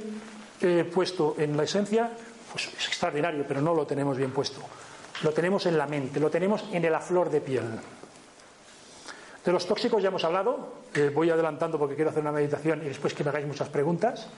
eh, 0.60 0.90
puesto 0.92 1.36
en 1.38 1.56
la 1.56 1.64
esencia, 1.64 2.10
pues 2.52 2.68
es 2.68 2.88
extraordinario, 2.88 3.44
pero 3.46 3.60
no 3.60 3.74
lo 3.74 3.86
tenemos 3.86 4.16
bien 4.16 4.30
puesto. 4.30 4.60
Lo 5.22 5.32
tenemos 5.32 5.66
en 5.66 5.76
la 5.76 5.86
mente, 5.86 6.20
lo 6.20 6.30
tenemos 6.30 6.64
en 6.72 6.90
la 6.90 7.00
flor 7.00 7.30
de 7.30 7.40
piel. 7.40 7.64
De 9.44 9.52
los 9.52 9.66
tóxicos 9.66 10.02
ya 10.02 10.08
hemos 10.08 10.24
hablado, 10.24 10.74
eh, 10.94 11.10
voy 11.14 11.30
adelantando 11.30 11.78
porque 11.78 11.94
quiero 11.94 12.10
hacer 12.10 12.22
una 12.22 12.32
meditación 12.32 12.82
y 12.82 12.88
después 12.88 13.14
que 13.14 13.24
me 13.24 13.30
hagáis 13.30 13.46
muchas 13.46 13.70
preguntas. 13.70 14.28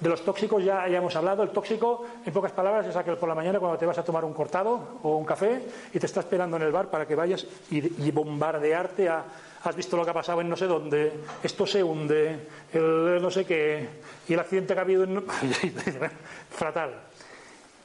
De 0.00 0.08
los 0.08 0.24
tóxicos 0.24 0.62
ya, 0.64 0.88
ya 0.88 0.98
hemos 0.98 1.14
hablado. 1.14 1.42
El 1.42 1.50
tóxico, 1.50 2.04
en 2.24 2.32
pocas 2.32 2.52
palabras, 2.52 2.86
es 2.86 2.96
aquel 2.96 3.16
por 3.16 3.28
la 3.28 3.34
mañana 3.34 3.60
cuando 3.60 3.78
te 3.78 3.86
vas 3.86 3.98
a 3.98 4.04
tomar 4.04 4.24
un 4.24 4.32
cortado 4.32 4.98
o 5.02 5.16
un 5.16 5.24
café 5.24 5.62
y 5.92 5.98
te 5.98 6.06
está 6.06 6.20
esperando 6.20 6.56
en 6.56 6.64
el 6.64 6.72
bar 6.72 6.88
para 6.88 7.06
que 7.06 7.14
vayas 7.14 7.46
y, 7.70 8.10
bombardearte 8.10 9.08
a. 9.08 9.24
Has 9.64 9.76
visto 9.76 9.96
lo 9.96 10.04
que 10.04 10.10
ha 10.10 10.14
pasado 10.14 10.42
en 10.42 10.48
no 10.48 10.56
sé 10.56 10.66
dónde, 10.66 11.10
esto 11.42 11.66
se 11.66 11.82
hunde, 11.82 12.48
el 12.70 13.22
no 13.22 13.30
sé 13.30 13.46
qué, 13.46 13.88
y 14.28 14.34
el 14.34 14.40
accidente 14.40 14.74
que 14.74 14.80
ha 14.80 14.82
habido 14.82 15.04
en. 15.04 15.24
Fatal. 16.50 16.90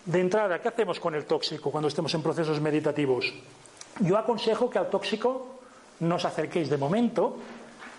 De 0.05 0.19
entrada, 0.19 0.59
¿qué 0.59 0.67
hacemos 0.67 0.99
con 0.99 1.15
el 1.15 1.25
tóxico 1.25 1.71
cuando 1.71 1.87
estemos 1.87 2.13
en 2.15 2.23
procesos 2.23 2.59
meditativos? 2.59 3.33
Yo 3.99 4.17
aconsejo 4.17 4.69
que 4.69 4.79
al 4.79 4.89
tóxico 4.89 5.59
no 5.99 6.15
os 6.15 6.25
acerquéis 6.25 6.69
de 6.69 6.77
momento, 6.77 7.37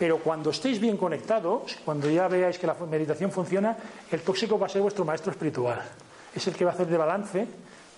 pero 0.01 0.17
cuando 0.17 0.49
estéis 0.49 0.81
bien 0.81 0.97
conectados, 0.97 1.77
cuando 1.85 2.09
ya 2.09 2.27
veáis 2.27 2.57
que 2.57 2.67
la 2.67 2.73
meditación 2.73 3.31
funciona, 3.31 3.77
el 4.11 4.23
tóxico 4.23 4.59
va 4.59 4.65
a 4.65 4.71
ser 4.71 4.81
vuestro 4.81 5.05
maestro 5.05 5.31
espiritual. 5.31 5.79
Es 6.35 6.47
el 6.47 6.57
que 6.57 6.65
va 6.65 6.71
a 6.71 6.75
hacer 6.75 6.87
de 6.87 6.97
balance 6.97 7.47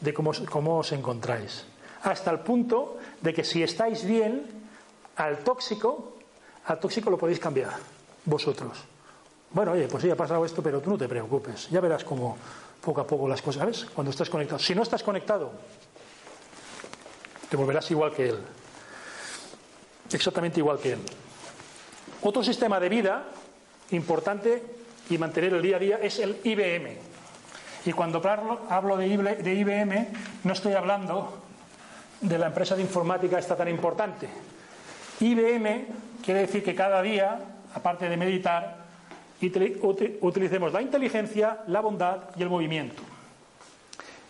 de 0.00 0.12
cómo, 0.12 0.78
os 0.78 0.90
encontráis. 0.90 1.64
Hasta 2.02 2.32
el 2.32 2.40
punto 2.40 2.98
de 3.20 3.32
que 3.32 3.44
si 3.44 3.62
estáis 3.62 4.04
bien, 4.04 4.50
al 5.14 5.44
tóxico, 5.44 6.18
al 6.66 6.80
tóxico 6.80 7.08
lo 7.08 7.16
podéis 7.16 7.38
cambiar 7.38 7.70
vosotros. 8.24 8.82
Bueno, 9.52 9.70
oye, 9.70 9.86
pues 9.86 10.02
sí 10.02 10.10
ha 10.10 10.16
pasado 10.16 10.44
esto, 10.44 10.60
pero 10.60 10.80
tú 10.80 10.90
no 10.90 10.98
te 10.98 11.06
preocupes. 11.06 11.70
Ya 11.70 11.80
verás 11.80 12.02
cómo 12.02 12.36
poco 12.84 13.00
a 13.00 13.06
poco 13.06 13.28
las 13.28 13.40
cosas, 13.40 13.60
¿sabes? 13.60 13.86
Cuando 13.94 14.10
estás 14.10 14.28
conectado. 14.28 14.58
Si 14.58 14.74
no 14.74 14.82
estás 14.82 15.04
conectado, 15.04 15.52
te 17.48 17.56
volverás 17.56 17.88
igual 17.92 18.10
que 18.10 18.30
él. 18.30 18.38
Exactamente 20.10 20.58
igual 20.58 20.80
que 20.80 20.94
él. 20.94 21.00
Otro 22.22 22.42
sistema 22.44 22.78
de 22.78 22.88
vida 22.88 23.24
importante 23.90 24.62
y 25.10 25.18
mantener 25.18 25.54
el 25.54 25.62
día 25.62 25.76
a 25.76 25.80
día 25.80 25.98
es 26.00 26.18
el 26.20 26.36
IBM. 26.44 26.96
Y 27.84 27.92
cuando 27.92 28.22
hablo 28.68 28.96
de 28.96 29.06
IBM, 29.08 30.08
no 30.44 30.52
estoy 30.52 30.74
hablando 30.74 31.42
de 32.20 32.38
la 32.38 32.46
empresa 32.46 32.76
de 32.76 32.82
informática 32.82 33.38
esta 33.38 33.56
tan 33.56 33.68
importante. 33.68 34.28
IBM 35.20 35.86
quiere 36.24 36.40
decir 36.42 36.62
que 36.62 36.74
cada 36.74 37.02
día, 37.02 37.38
aparte 37.74 38.08
de 38.08 38.16
meditar, 38.16 38.82
utilicemos 40.20 40.72
la 40.72 40.80
inteligencia, 40.80 41.58
la 41.66 41.80
bondad 41.80 42.18
y 42.36 42.42
el 42.42 42.48
movimiento. 42.48 43.02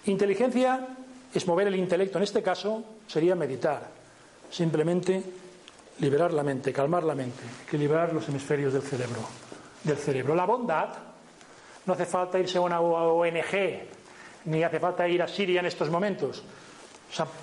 Inteligencia 0.06 0.88
es 1.34 1.46
mover 1.46 1.68
el 1.68 1.76
intelecto, 1.76 2.16
en 2.16 2.24
este 2.24 2.42
caso 2.42 2.82
sería 3.06 3.34
meditar, 3.34 3.86
simplemente 4.50 5.22
liberar 6.02 6.32
la 6.32 6.42
mente, 6.42 6.72
calmar 6.72 7.04
la 7.04 7.14
mente, 7.14 7.44
equilibrar 7.64 8.12
los 8.12 8.28
hemisferios 8.28 8.72
del 8.72 8.82
cerebro. 8.82 9.20
Del 9.84 9.96
cerebro. 9.96 10.34
La 10.34 10.44
bondad, 10.44 10.88
no 11.86 11.92
hace 11.92 12.06
falta 12.06 12.40
irse 12.40 12.58
a 12.58 12.60
una 12.60 12.80
ONG, 12.80 13.82
ni 14.46 14.64
hace 14.64 14.80
falta 14.80 15.06
ir 15.06 15.22
a 15.22 15.28
Siria 15.28 15.60
en 15.60 15.66
estos 15.66 15.88
momentos. 15.90 16.42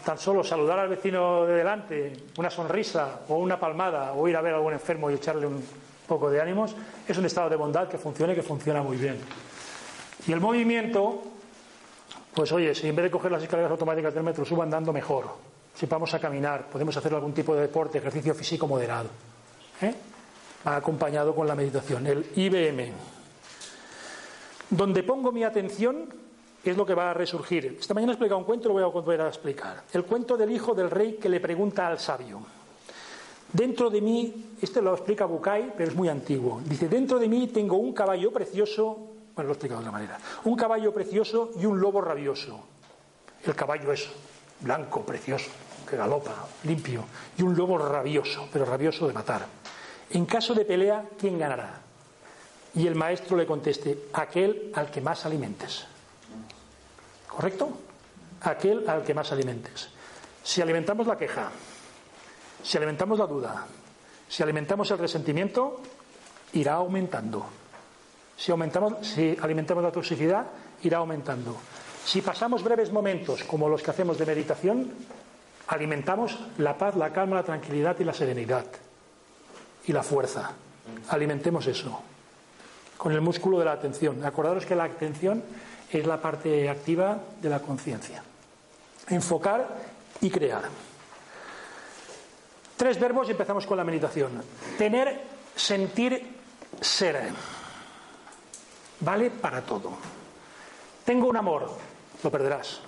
tan 0.03 0.17
solo 0.17 0.43
saludar 0.43 0.77
al 0.77 0.89
vecino 0.89 1.45
de 1.45 1.53
delante, 1.53 2.13
una 2.37 2.49
sonrisa 2.49 3.21
o 3.29 3.35
una 3.35 3.57
palmada, 3.57 4.11
o 4.11 4.27
ir 4.27 4.35
a 4.35 4.41
ver 4.41 4.53
a 4.53 4.57
algún 4.57 4.73
enfermo 4.73 5.09
y 5.09 5.13
echarle 5.13 5.47
un 5.47 5.63
poco 6.05 6.29
de 6.29 6.41
ánimos, 6.41 6.75
es 7.07 7.17
un 7.17 7.25
estado 7.25 7.49
de 7.49 7.55
bondad 7.55 7.87
que 7.87 7.97
funciona 7.97 8.33
y 8.33 8.35
que 8.35 8.43
funciona 8.43 8.81
muy 8.81 8.97
bien. 8.97 9.19
Y 10.27 10.33
el 10.33 10.41
movimiento, 10.41 11.21
pues 12.33 12.51
oye, 12.51 12.75
si 12.75 12.89
en 12.89 12.95
vez 12.95 13.03
de 13.03 13.11
coger 13.11 13.31
las 13.31 13.41
escaleras 13.41 13.71
automáticas 13.71 14.13
del 14.13 14.23
metro 14.23 14.43
suban 14.43 14.67
andando 14.67 14.91
mejor, 14.91 15.48
si 15.79 15.85
vamos 15.85 16.13
a 16.13 16.19
caminar, 16.19 16.67
podemos 16.69 16.97
hacer 16.97 17.13
algún 17.13 17.33
tipo 17.33 17.55
de 17.55 17.61
deporte, 17.61 17.99
ejercicio 17.99 18.33
físico 18.35 18.67
moderado. 18.67 19.07
¿eh? 19.81 19.95
acompañado 20.65 21.33
con 21.33 21.47
la 21.47 21.55
meditación, 21.55 22.05
el 22.05 22.25
IBM. 22.35 22.91
Donde 24.69 25.03
pongo 25.03 25.31
mi 25.31 25.43
atención 25.43 26.13
es 26.63 26.75
lo 26.75 26.85
que 26.85 26.93
va 26.93 27.11
a 27.11 27.13
resurgir. 27.13 27.77
Esta 27.79 27.93
mañana 27.93 28.11
he 28.11 28.15
explicado 28.15 28.39
un 28.39 28.43
cuento, 28.43 28.67
lo 28.67 28.73
voy 28.73 28.83
a 28.83 28.87
volver 28.87 29.21
a 29.21 29.29
explicar. 29.29 29.83
El 29.93 30.03
cuento 30.03 30.35
del 30.35 30.51
hijo 30.51 30.73
del 30.73 30.91
rey 30.91 31.13
que 31.13 31.29
le 31.29 31.39
pregunta 31.39 31.87
al 31.87 31.99
sabio. 31.99 32.41
Dentro 33.53 33.89
de 33.89 34.01
mí, 34.01 34.55
este 34.61 34.81
lo 34.81 34.93
explica 34.93 35.25
Bucay, 35.25 35.73
pero 35.75 35.89
es 35.89 35.95
muy 35.95 36.09
antiguo. 36.09 36.61
Dice, 36.65 36.87
dentro 36.87 37.17
de 37.17 37.27
mí 37.27 37.47
tengo 37.47 37.77
un 37.77 37.93
caballo 37.93 38.31
precioso, 38.31 39.13
bueno, 39.33 39.47
lo 39.47 39.49
he 39.49 39.53
explicado 39.53 39.81
de 39.81 39.87
otra 39.87 39.97
manera, 39.97 40.19
un 40.43 40.55
caballo 40.55 40.93
precioso 40.93 41.51
y 41.59 41.65
un 41.65 41.79
lobo 41.79 42.01
rabioso. 42.01 42.59
El 43.43 43.55
caballo 43.55 43.91
es 43.91 44.07
blanco, 44.59 45.01
precioso, 45.01 45.49
que 45.89 45.97
galopa, 45.97 46.47
limpio, 46.63 47.05
y 47.37 47.41
un 47.41 47.55
lobo 47.55 47.77
rabioso, 47.77 48.47
pero 48.51 48.65
rabioso 48.65 49.07
de 49.07 49.13
matar. 49.13 49.45
En 50.11 50.25
caso 50.25 50.53
de 50.53 50.65
pelea, 50.65 51.05
¿quién 51.19 51.37
ganará? 51.37 51.81
Y 52.75 52.87
el 52.87 52.95
maestro 52.95 53.35
le 53.35 53.45
conteste, 53.45 54.09
aquel 54.13 54.71
al 54.75 54.91
que 54.91 55.01
más 55.01 55.25
alimentes. 55.25 55.85
¿Correcto? 57.27 57.69
Aquel 58.41 58.87
al 58.87 59.03
que 59.03 59.13
más 59.13 59.31
alimentes. 59.31 59.89
Si 60.43 60.61
alimentamos 60.61 61.07
la 61.07 61.17
queja, 61.17 61.49
si 62.63 62.77
alimentamos 62.77 63.19
la 63.19 63.27
duda, 63.27 63.65
si 64.27 64.43
alimentamos 64.43 64.89
el 64.91 64.97
resentimiento, 64.99 65.81
irá 66.53 66.73
aumentando. 66.73 67.45
Si, 68.37 68.53
si 69.01 69.37
alimentamos 69.41 69.83
la 69.83 69.91
toxicidad, 69.91 70.45
irá 70.83 70.99
aumentando. 70.99 71.57
Si 72.05 72.21
pasamos 72.21 72.63
breves 72.63 72.91
momentos 72.91 73.43
como 73.43 73.69
los 73.69 73.83
que 73.83 73.91
hacemos 73.91 74.17
de 74.17 74.25
meditación, 74.25 74.91
alimentamos 75.69 76.37
la 76.57 76.77
paz, 76.77 76.95
la 76.95 77.13
calma, 77.13 77.37
la 77.37 77.43
tranquilidad 77.43 77.95
y 77.99 78.03
la 78.03 78.13
serenidad 78.13 78.65
y 79.85 79.93
la 79.93 80.03
fuerza. 80.03 80.51
Alimentemos 81.09 81.65
eso. 81.67 82.01
con 82.97 83.13
el 83.13 83.21
músculo 83.21 83.59
de 83.59 83.63
la 83.63 83.71
atención. 83.71 84.25
Acordaros 84.25 84.65
que 84.65 84.75
la 84.75 84.83
atención 84.83 85.41
es 85.89 86.05
la 86.05 86.21
parte 86.21 86.67
activa 86.67 87.17
de 87.41 87.47
la 87.49 87.61
conciencia. 87.61 88.21
Enfocar 89.07 89.69
y 90.19 90.29
crear. 90.29 90.63
Tres 92.75 92.99
verbos 92.99 93.29
y 93.29 93.31
empezamos 93.31 93.65
con 93.65 93.77
la 93.77 93.85
meditación. 93.85 94.43
Tener, 94.77 95.21
sentir, 95.55 96.27
ser. 96.81 97.31
Vale 98.99 99.31
para 99.31 99.61
todo. 99.61 99.93
Tengo 101.05 101.29
un 101.29 101.37
amor, 101.37 101.71
lo 102.21 102.29
perderás. 102.29 102.81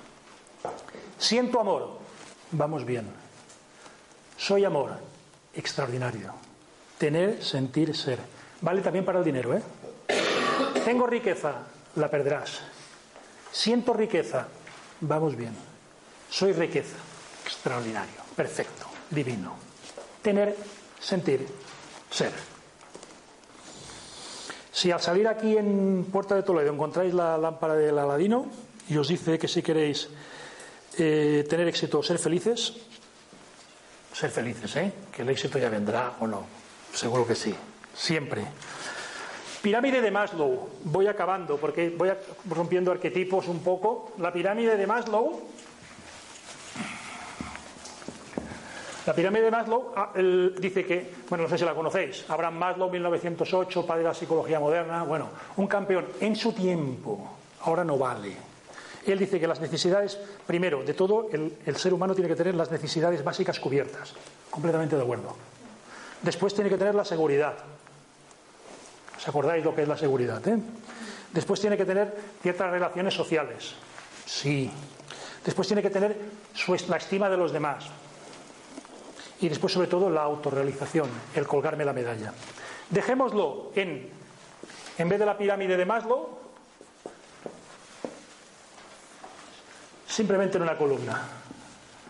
Siento 1.18 1.62
amor, 1.62 2.01
vamos 2.52 2.86
bien. 2.86 3.06
Soy 4.38 4.66
amor, 4.66 4.92
extraordinario. 5.54 6.34
Tener, 6.98 7.44
sentir, 7.44 7.96
ser. 7.96 8.20
Vale 8.62 8.82
también 8.82 9.06
para 9.06 9.20
el 9.20 9.26
dinero, 9.26 9.56
¿eh? 9.56 9.62
Tengo 10.86 11.08
riqueza, 11.08 11.54
la 11.96 12.10
perderás. 12.10 12.62
Siento 13.52 13.94
riqueza, 13.94 14.48
vamos 15.02 15.36
bien. 15.36 15.54
Soy 16.30 16.54
riqueza, 16.54 16.96
extraordinario, 17.46 18.22
perfecto, 18.36 18.86
divino. 19.10 19.56
Tener, 20.22 20.56
sentir, 21.00 21.46
ser. 22.10 22.32
Si 24.72 24.90
al 24.90 25.02
salir 25.02 25.28
aquí 25.28 25.58
en 25.58 26.08
Puerta 26.12 26.36
de 26.36 26.44
Toledo 26.44 26.72
encontráis 26.74 27.14
la 27.14 27.38
lámpara 27.38 27.76
del 27.76 28.00
Aladino 28.00 28.48
y 28.88 28.98
os 28.98 29.08
dice 29.08 29.38
que 29.38 29.48
si 29.48 29.62
queréis 29.62 30.10
eh, 30.98 31.46
tener 31.50 31.68
éxito, 31.68 32.04
ser 32.04 32.18
felices, 32.18 32.74
ser 34.14 34.30
felices, 34.30 34.76
¿eh? 34.76 34.92
Que 35.12 35.22
el 35.22 35.30
éxito 35.30 35.58
ya 35.58 35.70
vendrá 35.70 36.14
o 36.20 36.28
no. 36.28 36.46
Seguro 36.94 37.26
que 37.26 37.36
sí, 37.36 37.56
siempre. 37.94 38.46
Pirámide 39.62 40.02
de 40.02 40.12
Maslow, 40.12 40.70
voy 40.86 41.08
acabando 41.08 41.58
porque 41.58 41.90
voy 41.90 42.12
rompiendo 42.50 42.92
arquetipos 42.92 43.48
un 43.48 43.60
poco. 43.60 44.12
La 44.18 44.34
pirámide 44.34 44.76
de 44.76 44.88
Maslow, 44.88 45.40
la 49.06 49.14
pirámide 49.14 49.46
de 49.46 49.52
Maslow 49.52 49.94
ah, 49.96 50.12
dice 50.16 50.86
que, 50.86 51.14
bueno, 51.30 51.44
no 51.44 51.50
sé 51.50 51.58
si 51.58 51.66
la 51.66 51.74
conocéis, 51.74 52.26
Abraham 52.28 52.58
Maslow, 52.58 52.90
1908, 52.90 53.86
padre 53.86 54.04
de 54.04 54.08
la 54.10 54.14
psicología 54.14 54.60
moderna, 54.60 55.04
bueno, 55.04 55.30
un 55.58 55.68
campeón 55.68 56.08
en 56.20 56.36
su 56.36 56.54
tiempo, 56.54 57.30
ahora 57.62 57.84
no 57.84 57.98
vale. 57.98 58.51
Él 59.06 59.18
dice 59.18 59.40
que 59.40 59.48
las 59.48 59.60
necesidades, 59.60 60.20
primero, 60.46 60.84
de 60.84 60.94
todo, 60.94 61.30
el, 61.32 61.76
ser 61.76 61.94
humano 61.94 62.14
tiene 62.14 62.30
que 62.30 62.36
tener 62.36 62.56
las 62.56 62.70
necesidades 62.70 63.24
básicas 63.24 63.60
cubiertas, 63.60 64.14
completamente 64.50 64.96
de 64.96 65.02
acuerdo. 65.02 65.36
Después 66.22 66.54
tiene 66.54 66.70
que 66.70 66.78
tener 66.78 66.94
la 66.94 67.06
seguridad, 67.06 67.56
¿Os 69.22 69.28
acordáis 69.28 69.64
lo 69.64 69.76
que 69.76 69.84
es 69.84 69.88
la 69.88 69.98
seguridad? 69.98 70.46
Eh? 70.48 70.58
Después 71.32 71.62
tiene 71.62 71.78
que 71.78 71.86
tener 71.86 72.12
ciertas 72.42 72.72
relaciones 72.72 73.14
sociales. 73.14 73.76
Sí. 74.26 74.72
Después 75.46 75.68
tiene 75.68 75.84
que 75.84 75.92
tener 75.92 76.18
la 76.88 76.98
estima 76.98 77.30
de 77.30 77.38
los 77.38 77.52
demás. 77.52 77.86
Y 79.40 79.48
después, 79.48 79.74
sobre 79.74 79.88
todo, 79.88 80.10
la 80.10 80.24
autorrealización, 80.24 81.08
el 81.36 81.46
colgarme 81.46 81.86
la 81.86 81.94
medalla. 81.94 82.34
Dejémoslo 82.90 83.72
en, 83.76 84.10
en 84.98 85.10
vez 85.10 85.20
de 85.20 85.26
la 85.28 85.38
pirámide 85.38 85.78
de 85.78 85.86
Maslow, 85.86 86.41
simplemente 90.12 90.58
en 90.58 90.64
una 90.64 90.78
columna. 90.78 91.22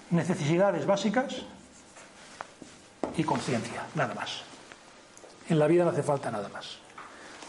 Necesidades 0.10 0.86
básicas 0.86 1.36
y 3.16 3.24
conciencia, 3.24 3.86
nada 3.96 4.14
más. 4.14 4.42
En 5.48 5.60
la 5.60 5.68
vida 5.68 5.84
no 5.86 5.92
hace 5.92 6.04
falta 6.04 6.32
nada 6.32 6.50
más 6.50 6.82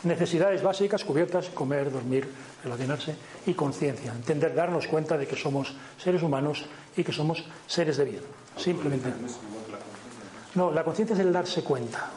necesidades 0.04 0.62
básicas 0.62 1.04
cubiertas, 1.04 1.48
comer, 1.50 1.90
dormir, 1.90 2.28
relacionarse 2.64 3.16
y 3.46 3.54
conciencia, 3.54 4.12
entender, 4.12 4.54
darnos 4.54 4.86
cuenta 4.86 5.16
de 5.16 5.26
que 5.26 5.36
somos 5.36 5.74
seres 5.98 6.22
humanos 6.22 6.64
y 6.96 7.04
que 7.04 7.12
somos 7.12 7.44
seres 7.66 7.96
de 7.96 8.04
bien. 8.04 8.22
Simplemente. 8.56 9.12
No, 10.54 10.70
la 10.70 10.84
conciencia 10.84 11.14
es 11.14 11.20
el 11.20 11.32
darse 11.32 11.62
cuenta. 11.62 12.10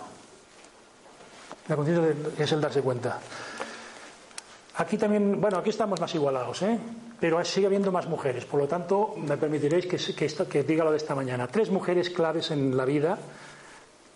La 1.67 1.75
conciencia 1.75 2.13
es 2.37 2.51
el 2.51 2.61
darse 2.61 2.81
cuenta. 2.81 3.19
Aquí 4.77 4.97
también, 4.97 5.39
bueno, 5.39 5.57
aquí 5.57 5.69
estamos 5.69 6.01
más 6.01 6.13
igualados, 6.15 6.61
¿eh? 6.63 6.77
pero 7.19 7.43
sigue 7.45 7.67
habiendo 7.67 7.91
más 7.91 8.07
mujeres. 8.07 8.45
Por 8.45 8.59
lo 8.59 8.67
tanto, 8.67 9.15
me 9.17 9.37
permitiréis 9.37 9.85
que, 9.85 9.97
que, 10.13 10.25
esto, 10.25 10.47
que 10.49 10.63
diga 10.63 10.83
lo 10.83 10.91
de 10.91 10.97
esta 10.97 11.15
mañana. 11.15 11.47
Tres 11.47 11.69
mujeres 11.69 12.09
claves 12.09 12.51
en 12.51 12.75
la 12.75 12.83
vida 12.83 13.17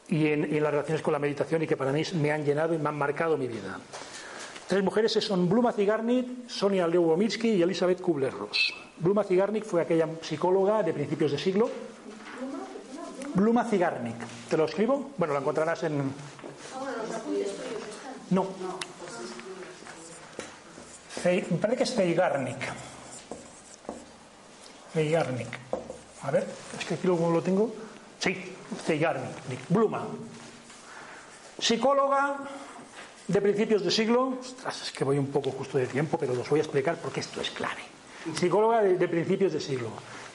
y 0.10 0.28
en, 0.28 0.62
las 0.62 0.72
relaciones 0.72 1.02
con 1.02 1.14
la 1.14 1.20
meditación 1.20 1.62
y 1.64 1.68
que 1.68 1.78
para 1.78 1.92
mí 1.92 2.04
me 2.16 2.32
han 2.32 2.44
llenado 2.44 2.74
y 2.74 2.78
me 2.78 2.90
han 2.90 2.98
marcado 2.98 3.38
mi 3.38 3.48
vida. 3.48 3.80
Tres 4.68 4.84
mujeres 4.84 5.14
son 5.14 5.48
Bluma 5.48 5.72
Zigarnik, 5.72 6.50
Sonia 6.50 6.88
Leubomirsky 6.88 7.50
y 7.50 7.62
Elizabeth 7.62 8.02
Kubler-Ross. 8.02 8.74
Bluma 8.98 9.24
Zigarnik 9.24 9.64
fue 9.64 9.82
aquella 9.82 10.08
psicóloga 10.22 10.84
de 10.84 10.94
principios 10.94 11.32
de 11.32 11.38
siglo. 11.38 11.70
Bluma 13.34 13.64
Zigarnik. 13.64 14.18
¿Te 14.50 14.58
lo 14.58 14.66
escribo? 14.66 15.12
Bueno, 15.18 15.34
lo 15.34 15.40
encontrarás 15.40 15.84
en. 15.84 16.12
No. 18.32 18.48
Me 21.26 21.58
parece 21.58 21.78
que 21.78 21.84
es 21.84 21.94
Zeigarnik. 21.96 22.62
A 26.24 26.32
ver, 26.32 26.48
es 26.78 26.86
que 26.86 26.94
aquí 26.96 27.08
lo 27.08 27.42
tengo. 27.42 27.74
Sí, 28.20 28.56
Zeigarnik, 28.86 29.68
Bluma. 29.70 30.08
Psicóloga 31.58 32.38
de 33.28 33.42
principios 33.42 33.84
de 33.84 33.92
siglo, 33.92 34.38
es 34.68 34.92
que 34.92 35.04
voy 35.04 35.18
un 35.18 35.28
poco 35.28 35.52
justo 35.52 35.78
de 35.78 35.88
tiempo, 35.88 36.18
pero 36.18 36.34
los 36.34 36.50
voy 36.50 36.60
a 36.60 36.64
explicar 36.64 36.96
porque 36.96 37.20
esto 37.20 37.42
es 37.42 37.52
clave. 37.52 37.82
Psicóloga 38.36 38.82
de, 38.82 39.08
principios 39.08 39.54
de 39.54 39.60
siglo, 39.60 39.90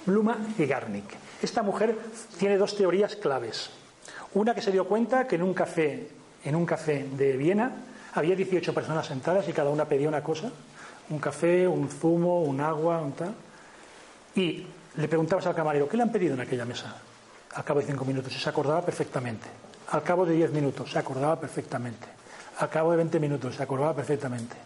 Bluma 0.07 0.39
Zeigarnik. 0.57 1.05
Esta 1.43 1.63
mujer 1.63 1.99
tiene 2.39 2.57
dos 2.57 2.77
teorías 2.77 3.17
claves. 3.17 3.71
Una 4.35 4.55
que 4.55 4.63
se 4.63 4.71
dio 4.71 4.87
cuenta 4.87 5.27
que 5.27 5.37
en 5.37 5.43
un 5.43 5.55
café, 5.55 6.09
en 6.45 6.57
un 6.57 6.67
café 6.67 7.07
de 7.17 7.37
Viena, 7.37 7.73
había 8.15 8.37
18 8.37 8.73
personas 8.73 9.07
sentadas 9.07 9.49
y 9.49 9.53
cada 9.53 9.71
una 9.71 9.87
pedía 9.87 10.09
una 10.09 10.23
cosa, 10.23 10.53
un 11.11 11.19
café, 11.19 11.67
un 11.69 11.89
zumo, 11.89 12.43
un 12.43 12.61
agua, 12.61 13.01
un 13.01 13.13
tal. 13.13 13.35
Y 14.35 14.67
le 14.97 15.09
preguntabas 15.09 15.47
al 15.47 15.55
camarero, 15.55 15.89
¿qué 15.89 15.97
le 15.97 16.03
han 16.03 16.13
pedido 16.13 16.35
en 16.35 16.41
aquella 16.41 16.65
mesa? 16.65 16.97
Al 17.55 17.65
cabo 17.65 17.81
de 17.81 17.87
cinco 17.87 18.05
minutos 18.05 18.33
se 18.33 18.49
acordaba 18.49 18.83
perfectamente. 18.83 19.49
Al 19.91 20.03
cabo 20.03 20.25
de 20.25 20.35
diez 20.35 20.51
minutos 20.51 20.91
se 20.91 20.99
acordaba 20.99 21.39
perfectamente. 21.39 22.07
Al 22.59 22.71
cabo 22.71 22.93
de 22.93 22.97
veinte 22.99 23.21
minutos 23.21 23.57
se 23.57 23.63
acordaba 23.63 23.95
perfectamente. 23.95 24.57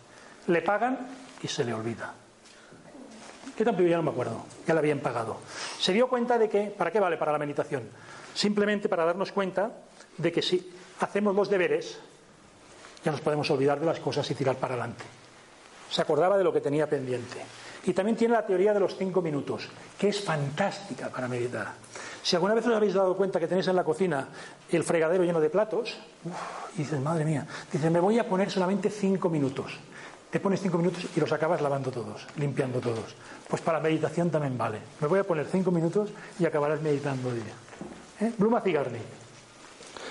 Le 0.47 0.63
pagan 0.63 0.99
y 1.43 1.49
se 1.49 1.65
le 1.65 1.75
olvida. 1.75 2.15
¿Qué 3.57 3.65
tan 3.65 3.77
Ya 3.77 3.97
no 3.97 4.05
me 4.05 4.11
acuerdo. 4.11 4.45
Ya 4.67 4.75
le 4.75 4.81
habían 4.81 5.01
pagado. 5.01 5.39
Se 5.81 5.93
dio 5.93 6.09
cuenta 6.09 6.39
de 6.39 6.49
que, 6.49 6.67
¿para 6.67 6.93
qué 6.93 7.01
vale 7.01 7.17
para 7.17 7.33
la 7.33 7.39
meditación? 7.39 7.83
Simplemente 8.33 8.89
para 8.89 9.05
darnos 9.05 9.33
cuenta 9.33 9.73
de 10.17 10.31
que 10.31 10.43
si 10.43 10.73
hacemos 11.01 11.35
los 11.35 11.51
deberes, 11.51 11.99
ya 13.05 13.11
nos 13.11 13.21
podemos 13.21 13.51
olvidar 13.51 13.81
de 13.81 13.87
las 13.87 13.99
cosas 14.01 14.31
y 14.31 14.35
tirar 14.35 14.57
para 14.57 14.75
adelante. 14.75 15.05
Se 15.91 16.03
acordaba 16.03 16.37
de 16.37 16.45
lo 16.45 16.53
que 16.53 16.61
tenía 16.61 16.89
pendiente. 16.89 17.39
Y 17.85 17.93
también 17.93 18.17
tiene 18.17 18.35
la 18.35 18.45
teoría 18.45 18.75
de 18.75 18.81
los 18.81 18.97
cinco 18.97 19.23
minutos, 19.23 19.69
que 19.99 20.09
es 20.09 20.23
fantástica 20.23 21.09
para 21.09 21.29
meditar. 21.29 21.73
Si 22.23 22.37
alguna 22.37 22.55
vez 22.55 22.67
os 22.67 22.75
habéis 22.75 22.95
dado 22.95 23.17
cuenta 23.17 23.41
que 23.41 23.47
tenéis 23.47 23.69
en 23.69 23.77
la 23.77 23.85
cocina 23.85 24.29
el 24.71 24.85
fregadero 24.85 25.25
lleno 25.25 25.41
de 25.41 25.49
platos, 25.49 25.97
y 26.75 26.79
dices, 26.79 27.01
madre 27.01 27.25
mía, 27.25 27.47
dices, 27.73 27.91
me 27.91 28.01
voy 28.01 28.19
a 28.19 28.29
poner 28.29 28.51
solamente 28.51 28.91
cinco 28.91 29.31
minutos. 29.31 29.79
Te 30.31 30.41
pones 30.41 30.61
cinco 30.61 30.77
minutos 30.77 31.07
y 31.17 31.21
los 31.21 31.33
acabas 31.33 31.63
lavando 31.63 31.91
todos, 31.91 32.27
limpiando 32.37 32.81
todos. 32.81 33.17
Pues 33.49 33.63
para 33.63 33.81
meditación 33.81 34.31
también 34.31 34.59
vale. 34.59 34.79
Me 35.01 35.07
voy 35.07 35.21
a 35.21 35.25
poner 35.25 35.47
cinco 35.47 35.71
minutos 35.71 36.11
y 36.39 36.45
acabarás 36.45 36.83
meditando 36.83 37.33
día. 37.33 37.55
¿Eh? 38.21 38.33
Bluma 38.37 38.61
Zigarnik. 38.61 39.01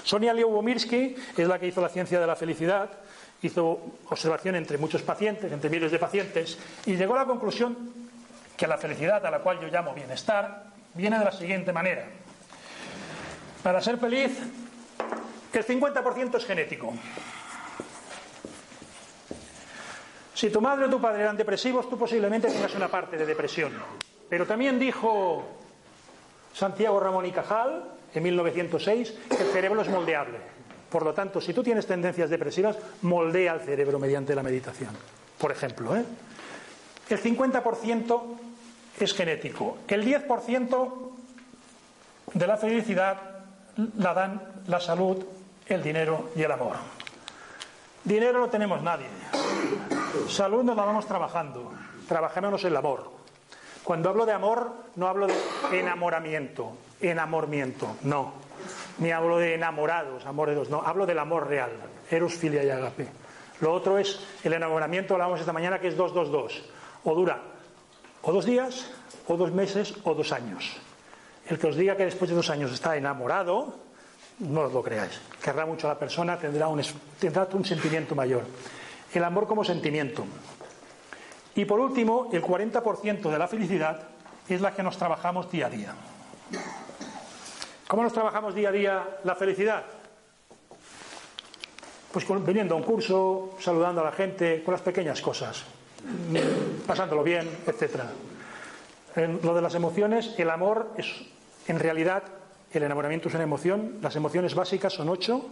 Sonia 0.04 0.34
Leubomirsky 0.34 1.16
es 1.36 1.48
la 1.48 1.60
que 1.60 1.68
hizo 1.68 1.82
la 1.82 1.90
ciencia 1.90 2.20
de 2.20 2.26
la 2.26 2.36
felicidad, 2.36 2.90
hizo 3.42 3.80
observación 4.10 4.56
entre 4.56 4.78
muchos 4.78 5.02
pacientes, 5.02 5.52
entre 5.52 5.70
miles 5.70 5.92
de 5.92 6.00
pacientes, 6.00 6.58
y 6.86 6.96
llegó 6.96 7.16
a 7.16 7.20
la 7.20 7.26
conclusión 7.26 7.94
que 8.56 8.68
la 8.68 8.78
felicidad, 8.78 9.26
a 9.26 9.32
la 9.32 9.40
cual 9.40 9.60
yo 9.60 9.68
llamo 9.68 9.94
bienestar, 9.94 10.66
viene 10.94 11.20
de 11.20 11.26
la 11.26 11.32
siguiente 11.32 11.72
manera. 11.72 12.08
Para 13.62 13.82
ser 13.82 13.98
feliz, 13.98 14.40
el 15.58 15.66
50% 15.66 16.38
es 16.38 16.46
genético. 16.46 16.94
Si 20.34 20.52
tu 20.52 20.62
madre 20.62 20.86
o 20.86 20.90
tu 20.90 21.02
padre 21.02 21.24
eran 21.24 21.36
depresivos, 21.36 21.90
tú 21.90 21.98
posiblemente 21.98 22.48
tengas 22.48 22.76
una 22.76 22.88
parte 22.90 23.18
de 23.18 23.26
depresión. 23.26 23.74
Pero 24.30 24.46
también 24.46 24.78
dijo 24.78 25.44
Santiago 26.54 27.00
Ramón 27.00 27.26
y 27.26 27.32
Cajal, 27.32 27.86
en 28.14 28.24
1906, 28.24 29.14
que 29.30 29.44
el 29.44 29.50
cerebro 29.50 29.82
es 29.82 29.90
moldeable. 29.90 30.38
Por 30.90 31.04
lo 31.04 31.14
tanto, 31.14 31.42
si 31.42 31.54
tú 31.54 31.64
tienes 31.64 31.86
tendencias 31.86 32.30
depresivas, 32.30 32.78
moldea 33.02 33.54
el 33.54 33.62
cerebro 33.62 34.00
mediante 34.00 34.36
la 34.36 34.44
meditación. 34.44 34.92
Por 35.38 35.52
ejemplo, 35.52 35.96
¿eh? 35.96 36.04
el 37.10 37.22
50% 37.22 38.22
es 39.00 39.14
genético. 39.14 39.80
El 39.88 40.06
10% 40.06 41.10
de 42.34 42.48
la 42.48 42.58
felicidad 42.58 43.18
la 43.98 44.14
dan 44.14 44.42
la 44.68 44.80
salud, 44.80 45.24
el 45.68 45.84
dinero 45.84 46.32
y 46.36 46.42
el 46.44 46.52
amor. 46.52 46.78
Dinero 48.04 48.40
no 48.40 48.50
tenemos 48.50 48.82
nadie. 48.82 49.08
Salud 50.30 50.64
nos 50.64 50.76
la 50.76 50.86
vamos 50.86 51.06
trabajando. 51.06 51.74
Trabajémonos 52.08 52.64
el 52.64 52.76
amor. 52.76 53.12
Cuando 53.84 54.10
hablo 54.10 54.26
de 54.26 54.34
amor, 54.34 54.74
no 54.96 55.08
hablo 55.08 55.28
de 55.28 55.36
enamoramiento, 55.72 56.74
enamoramiento, 57.00 57.96
no. 58.04 58.47
Ni 59.00 59.12
hablo 59.12 59.38
de 59.38 59.54
enamorados, 59.54 60.26
amor 60.26 60.50
de 60.50 60.56
dos, 60.56 60.70
no. 60.70 60.82
Hablo 60.82 61.06
del 61.06 61.20
amor 61.20 61.48
real, 61.48 61.72
eros, 62.10 62.34
filia 62.34 62.64
y 62.64 62.70
agape. 62.70 63.08
Lo 63.62 63.74
otro 63.74 63.98
es 63.98 64.20
el 64.44 64.54
enamoramiento, 64.54 65.14
hablábamos 65.14 65.40
esta 65.40 65.54
mañana, 65.54 65.80
que 65.80 65.88
es 65.88 65.98
222. 65.98 66.64
O 67.04 67.16
dura 67.16 67.42
o 68.28 68.34
dos 68.34 68.44
días, 68.44 68.92
o 69.32 69.40
dos 69.40 69.56
meses, 69.56 69.96
o 70.04 70.12
dos 70.12 70.36
años. 70.36 70.76
El 71.48 71.56
que 71.56 71.68
os 71.72 71.80
diga 71.80 71.96
que 71.96 72.04
después 72.04 72.28
de 72.30 72.36
dos 72.36 72.50
años 72.50 72.76
está 72.76 72.98
enamorado, 72.98 73.80
no 74.44 74.68
os 74.68 74.74
lo 74.74 74.84
creáis. 74.84 75.16
Querrá 75.40 75.66
mucho 75.66 75.88
a 75.88 75.96
la 75.96 76.00
persona, 76.00 76.38
tendrá 76.38 76.68
un, 76.68 76.84
tendrá 77.20 77.48
un 77.54 77.64
sentimiento 77.64 78.16
mayor. 78.16 78.44
El 79.14 79.24
amor 79.24 79.48
como 79.48 79.64
sentimiento. 79.64 80.26
Y 81.56 81.64
por 81.64 81.80
último, 81.80 82.30
el 82.34 82.44
40% 82.44 83.32
de 83.32 83.40
la 83.40 83.48
felicidad 83.48 84.10
es 84.50 84.60
la 84.60 84.76
que 84.76 84.84
nos 84.84 84.98
trabajamos 84.98 85.50
día 85.50 85.68
a 85.68 85.70
día. 85.70 85.96
¿Cómo 87.88 88.04
nos 88.04 88.12
trabajamos 88.12 88.54
día 88.54 88.68
a 88.68 88.72
día 88.74 89.08
la 89.24 89.34
felicidad? 89.36 89.84
Pues 92.12 92.26
con, 92.26 92.46
viniendo 92.46 92.76
a 92.76 92.78
un 92.78 92.84
curso, 92.84 93.56
saludando 93.62 94.02
a 94.02 94.04
la 94.04 94.12
gente, 94.12 94.62
con 94.64 94.74
las 94.74 94.82
pequeñas 94.82 95.22
cosas, 95.22 95.64
pasándolo 96.86 97.24
bien, 97.24 97.48
etc. 97.66 98.02
En 99.16 99.40
lo 99.42 99.56
de 99.56 99.62
las 99.62 99.74
emociones, 99.76 100.34
el 100.38 100.50
amor 100.50 100.92
es, 100.98 101.08
en 101.68 101.80
realidad, 101.80 102.24
el 102.74 102.84
enamoramiento 102.84 103.30
es 103.30 103.36
una 103.36 103.46
emoción, 103.46 104.00
las 104.02 104.18
emociones 104.18 104.54
básicas 104.54 104.92
son 104.92 105.08
ocho, 105.08 105.46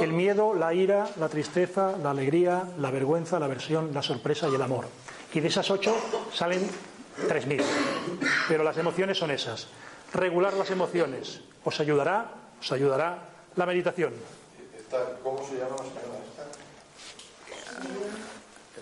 el 0.00 0.14
miedo, 0.14 0.54
la 0.54 0.72
ira, 0.72 1.06
la 1.20 1.28
tristeza, 1.28 1.94
la 2.02 2.12
alegría, 2.12 2.62
la 2.78 2.90
vergüenza, 2.90 3.38
la 3.38 3.46
aversión, 3.46 3.90
la 3.92 4.02
sorpresa 4.02 4.48
y 4.48 4.54
el 4.54 4.62
amor. 4.62 4.86
Y 5.34 5.40
de 5.40 5.48
esas 5.48 5.70
ocho 5.70 5.94
salen 6.32 6.66
tres 7.28 7.46
mil. 7.46 7.62
Pero 8.48 8.64
las 8.64 8.78
emociones 8.78 9.18
son 9.18 9.30
esas. 9.30 9.68
Regular 10.16 10.54
las 10.54 10.70
emociones 10.70 11.42
os 11.62 11.78
ayudará, 11.78 12.32
os 12.58 12.72
ayudará 12.72 13.18
la 13.54 13.66
meditación. 13.66 14.14
¿Cómo 15.22 15.44
se 15.44 15.58
llama 15.58 15.76
la 15.76 15.84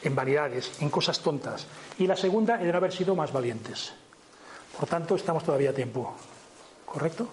en 0.02 0.15
vanidades, 0.15 0.73
en 0.81 0.90
cosas 0.90 1.20
tontas. 1.20 1.66
Y 1.98 2.07
la 2.07 2.16
segunda 2.16 2.59
de 2.59 2.70
no 2.70 2.77
haber 2.77 2.93
sido 2.93 3.15
más 3.15 3.32
valientes. 3.32 3.93
Por 4.78 4.89
tanto, 4.89 5.16
estamos 5.16 5.44
todavía 5.44 5.70
a 5.70 5.74
tiempo. 5.74 6.15
¿Correcto? 6.85 7.28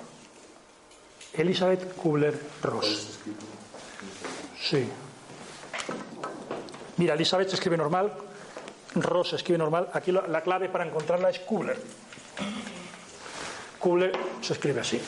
Elizabeth 1.33 1.95
Kubler-Ross. 1.95 3.19
Sí. 4.59 4.87
Mira, 6.97 7.13
Elizabeth 7.13 7.49
se 7.49 7.55
escribe 7.55 7.77
normal, 7.77 8.11
Ross 8.95 9.29
se 9.29 9.35
escribe 9.35 9.59
normal. 9.59 9.89
Aquí 9.93 10.11
la 10.11 10.41
clave 10.41 10.69
para 10.69 10.85
encontrarla 10.85 11.29
es 11.29 11.39
Kubler. 11.39 11.79
Kubler 13.79 14.11
se 14.41 14.53
escribe 14.53 14.81
así. 14.81 14.99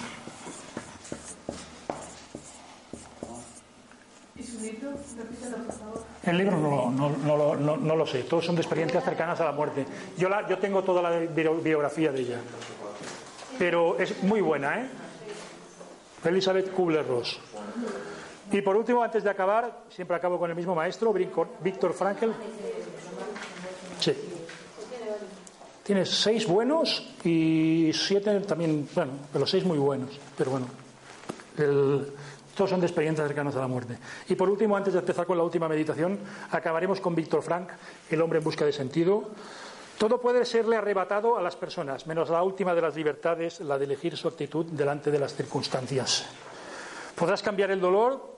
¿Y 4.35 4.43
su 4.43 4.58
El 6.23 6.37
libro 6.37 6.57
no, 6.57 6.91
no, 6.91 7.77
no, 7.77 7.95
lo 7.95 8.05
sé, 8.05 8.23
todos 8.23 8.45
son 8.45 8.55
de 8.55 8.61
experiencias 8.61 9.03
cercanas 9.03 9.39
a 9.39 9.45
la 9.45 9.51
muerte. 9.51 9.85
Yo, 10.17 10.29
la, 10.29 10.47
yo 10.47 10.57
tengo 10.57 10.83
toda 10.83 11.01
la 11.01 11.19
biografía 11.19 12.11
de 12.11 12.21
ella, 12.21 12.39
pero 13.57 13.97
es 13.97 14.21
muy 14.23 14.41
buena, 14.41 14.81
¿eh? 14.81 14.89
Elizabeth 16.25 16.73
Kubler-Ross. 16.73 17.39
Y 18.51 18.61
por 18.61 18.75
último, 18.75 19.03
antes 19.03 19.23
de 19.23 19.29
acabar, 19.29 19.83
siempre 19.89 20.17
acabo 20.17 20.39
con 20.39 20.49
el 20.49 20.55
mismo 20.55 20.75
maestro, 20.75 21.13
Víctor 21.13 21.93
Frankl. 21.93 22.31
Sí. 23.99 24.13
Tiene 25.83 26.05
seis 26.05 26.47
buenos 26.47 27.15
y 27.23 27.91
siete 27.93 28.39
también, 28.41 28.87
bueno, 28.93 29.13
pero 29.31 29.45
seis 29.47 29.63
muy 29.65 29.77
buenos. 29.77 30.09
Pero 30.37 30.51
bueno, 30.51 30.67
el, 31.57 32.13
todos 32.59 32.71
son 32.71 32.81
de 32.81 32.87
experiencias 32.87 33.31
a 33.31 33.59
la 33.61 33.67
muerte. 33.67 33.97
Y 34.27 34.35
por 34.35 34.49
último, 34.49 34.75
antes 34.75 34.91
de 34.91 34.99
empezar 34.99 35.25
con 35.25 35.37
la 35.37 35.45
última 35.45 35.69
meditación, 35.69 36.19
acabaremos 36.51 36.99
con 36.99 37.15
Víctor 37.15 37.41
Frank, 37.41 37.69
el 38.09 38.21
hombre 38.21 38.39
en 38.39 38.43
busca 38.43 38.65
de 38.65 38.73
sentido. 38.73 39.29
Todo 39.97 40.19
puede 40.19 40.43
serle 40.43 40.75
arrebatado 40.75 41.37
a 41.37 41.41
las 41.41 41.55
personas, 41.55 42.05
menos 42.05 42.29
la 42.29 42.43
última 42.43 42.75
de 42.75 42.81
las 42.81 42.97
libertades, 42.97 43.61
la 43.61 43.77
de 43.77 43.85
elegir 43.85 44.17
su 44.17 44.27
actitud 44.27 44.65
delante 44.65 45.09
de 45.09 45.19
las 45.19 45.35
circunstancias. 45.35 46.25
Podrás 47.15 47.41
cambiar 47.41 47.71
el 47.71 47.79
dolor, 47.79 48.29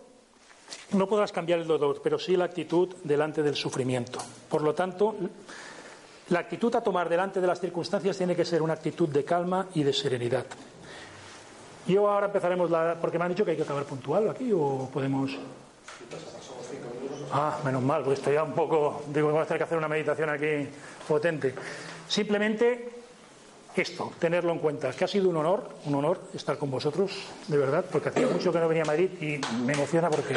no 0.91 1.07
podrás 1.07 1.31
cambiar 1.31 1.57
el 1.57 1.65
dolor, 1.65 1.99
pero 2.03 2.19
sí 2.19 2.37
la 2.37 2.45
actitud 2.45 2.93
delante 3.03 3.41
del 3.41 3.55
sufrimiento. 3.55 4.19
Por 4.47 4.61
lo 4.61 4.75
tanto, 4.75 5.15
la 6.29 6.39
actitud 6.39 6.75
a 6.75 6.81
tomar 6.81 7.09
delante 7.09 7.41
de 7.41 7.47
las 7.47 7.59
circunstancias 7.59 8.17
tiene 8.17 8.35
que 8.35 8.45
ser 8.45 8.61
una 8.61 8.73
actitud 8.73 9.09
de 9.09 9.23
calma 9.23 9.65
y 9.73 9.81
de 9.81 9.93
serenidad. 9.93 10.45
Yo 11.87 12.09
ahora 12.09 12.27
empezaremos 12.27 12.69
la. 12.69 12.97
Porque 12.99 13.17
me 13.17 13.25
han 13.25 13.31
dicho 13.31 13.45
que 13.45 13.51
hay 13.51 13.57
que 13.57 13.63
acabar 13.63 13.83
puntual 13.85 14.29
aquí 14.29 14.51
o 14.53 14.89
podemos. 14.91 15.37
Ah, 17.33 17.59
menos 17.63 17.81
mal, 17.81 18.03
pues 18.03 18.19
estoy 18.19 18.33
ya 18.33 18.43
un 18.43 18.53
poco. 18.53 19.03
Digo, 19.07 19.27
vamos 19.27 19.43
a 19.43 19.45
tener 19.45 19.59
que 19.59 19.63
hacer 19.63 19.77
una 19.77 19.87
meditación 19.87 20.29
aquí 20.29 20.67
potente. 21.07 21.55
Simplemente 22.07 22.89
esto, 23.75 24.11
tenerlo 24.19 24.51
en 24.51 24.59
cuenta, 24.59 24.91
que 24.91 25.05
ha 25.05 25.07
sido 25.07 25.29
un 25.29 25.37
honor, 25.37 25.69
un 25.85 25.95
honor 25.95 26.19
estar 26.33 26.57
con 26.57 26.69
vosotros, 26.69 27.11
de 27.47 27.57
verdad, 27.57 27.85
porque 27.89 28.09
hacía 28.09 28.27
mucho 28.27 28.51
que 28.51 28.59
no 28.59 28.67
venía 28.67 28.83
a 28.83 28.87
Madrid 28.87 29.09
y 29.21 29.39
me 29.63 29.73
emociona 29.73 30.09
porque, 30.09 30.35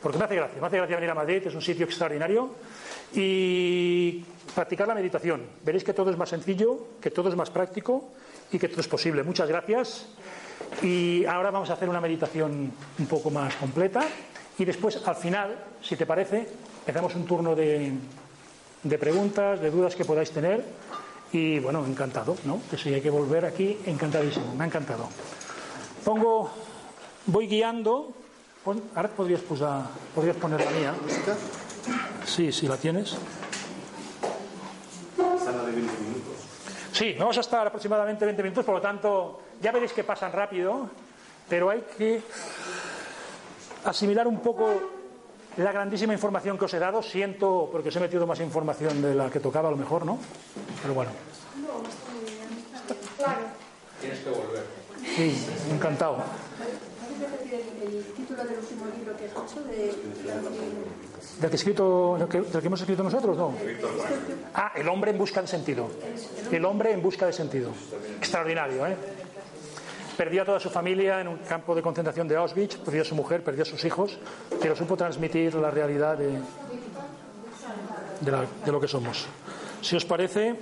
porque 0.00 0.18
me 0.18 0.24
hace 0.24 0.36
gracia, 0.36 0.60
me 0.60 0.66
hace 0.66 0.76
gracia 0.78 0.96
venir 0.96 1.10
a 1.10 1.14
Madrid, 1.14 1.42
es 1.44 1.54
un 1.54 1.60
sitio 1.60 1.84
extraordinario 1.84 2.48
y 3.12 4.24
practicar 4.54 4.88
la 4.88 4.94
meditación. 4.94 5.42
Veréis 5.62 5.84
que 5.84 5.92
todo 5.92 6.10
es 6.10 6.16
más 6.16 6.30
sencillo, 6.30 6.86
que 7.00 7.10
todo 7.10 7.28
es 7.28 7.36
más 7.36 7.50
práctico 7.50 8.10
y 8.52 8.58
que 8.58 8.68
todo 8.68 8.80
es 8.80 8.88
posible. 8.88 9.22
Muchas 9.22 9.48
gracias. 9.48 10.06
Y 10.82 11.24
ahora 11.24 11.50
vamos 11.50 11.70
a 11.70 11.74
hacer 11.74 11.88
una 11.88 12.00
meditación 12.00 12.72
un 12.98 13.06
poco 13.06 13.30
más 13.30 13.54
completa. 13.56 14.02
Y 14.58 14.64
después, 14.64 15.00
al 15.04 15.16
final, 15.16 15.56
si 15.82 15.96
te 15.96 16.06
parece, 16.06 16.48
empezamos 16.80 17.14
un 17.14 17.24
turno 17.24 17.54
de, 17.54 17.92
de 18.82 18.98
preguntas, 18.98 19.60
de 19.60 19.70
dudas 19.70 19.94
que 19.94 20.04
podáis 20.04 20.30
tener. 20.30 20.64
Y 21.32 21.58
bueno, 21.58 21.84
encantado, 21.84 22.36
¿no? 22.44 22.60
Que 22.70 22.78
si 22.78 22.94
hay 22.94 23.00
que 23.00 23.10
volver 23.10 23.44
aquí, 23.44 23.78
encantadísimo, 23.86 24.54
me 24.54 24.64
ha 24.64 24.66
encantado. 24.68 25.08
Pongo, 26.04 26.50
voy 27.26 27.48
guiando. 27.48 28.12
ahora 28.94 29.08
podrías, 29.08 29.40
podrías 30.14 30.36
poner 30.36 30.64
la 30.64 30.70
mía. 30.70 30.94
Sí, 32.24 32.52
sí, 32.52 32.68
la 32.68 32.76
tienes. 32.76 33.16
Sí, 36.94 37.16
vamos 37.18 37.36
a 37.36 37.40
estar 37.40 37.66
aproximadamente 37.66 38.24
20 38.24 38.40
minutos, 38.40 38.64
por 38.64 38.76
lo 38.76 38.80
tanto, 38.80 39.40
ya 39.60 39.72
veréis 39.72 39.92
que 39.92 40.04
pasan 40.04 40.30
rápido, 40.30 40.88
pero 41.48 41.68
hay 41.68 41.82
que 41.98 42.22
asimilar 43.84 44.28
un 44.28 44.38
poco 44.38 44.70
la 45.56 45.72
grandísima 45.72 46.12
información 46.12 46.56
que 46.56 46.66
os 46.66 46.74
he 46.74 46.78
dado. 46.78 47.02
Siento 47.02 47.68
porque 47.72 47.88
os 47.88 47.96
he 47.96 48.00
metido 48.00 48.28
más 48.28 48.38
información 48.38 49.02
de 49.02 49.12
la 49.12 49.28
que 49.28 49.40
tocaba, 49.40 49.66
a 49.66 49.70
lo 49.72 49.76
mejor, 49.76 50.06
¿no? 50.06 50.20
Pero 50.82 50.94
bueno. 50.94 51.10
Claro. 53.18 53.40
Tienes 54.00 54.20
que 54.20 54.30
volver. 54.30 54.64
Sí, 55.16 55.46
encantado. 55.72 56.18
¿Puedes 57.16 57.30
repetir 57.32 57.54
el, 57.82 58.04
título 58.14 58.44
del 58.44 58.58
último 58.58 58.84
libro 58.96 59.16
que 59.16 59.26
hecho? 59.26 59.62
De, 59.68 59.94
¿Del 61.40 61.50
que, 61.50 61.56
escrito, 61.56 62.16
del 62.18 62.28
que, 62.28 62.40
del 62.40 62.60
que 62.60 62.66
hemos 62.66 62.80
escrito 62.80 63.02
nosotros? 63.02 63.36
No. 63.36 63.54
Ah, 64.54 64.72
El 64.74 64.88
hombre 64.88 65.10
en 65.12 65.18
busca 65.18 65.40
de 65.40 65.46
sentido. 65.46 65.88
El 66.50 66.64
hombre 66.64 66.92
en 66.92 67.02
busca 67.02 67.26
de 67.26 67.32
sentido. 67.32 67.70
Extraordinario, 68.18 68.86
¿eh? 68.86 68.96
Perdió 70.16 70.42
a 70.42 70.44
toda 70.44 70.60
su 70.60 70.70
familia 70.70 71.20
en 71.20 71.28
un 71.28 71.38
campo 71.38 71.74
de 71.74 71.82
concentración 71.82 72.28
de 72.28 72.36
Auschwitz, 72.36 72.76
perdió 72.78 73.02
a 73.02 73.04
su 73.04 73.14
mujer, 73.16 73.42
perdió 73.42 73.62
a 73.62 73.66
sus 73.66 73.84
hijos, 73.84 74.16
pero 74.60 74.76
supo 74.76 74.96
transmitir 74.96 75.54
la 75.56 75.70
realidad 75.72 76.16
de, 76.16 76.38
de, 78.20 78.30
la- 78.30 78.46
de 78.64 78.72
lo 78.72 78.80
que 78.80 78.86
somos. 78.88 79.26
Si 79.82 79.96
os 79.96 80.04
parece, 80.04 80.54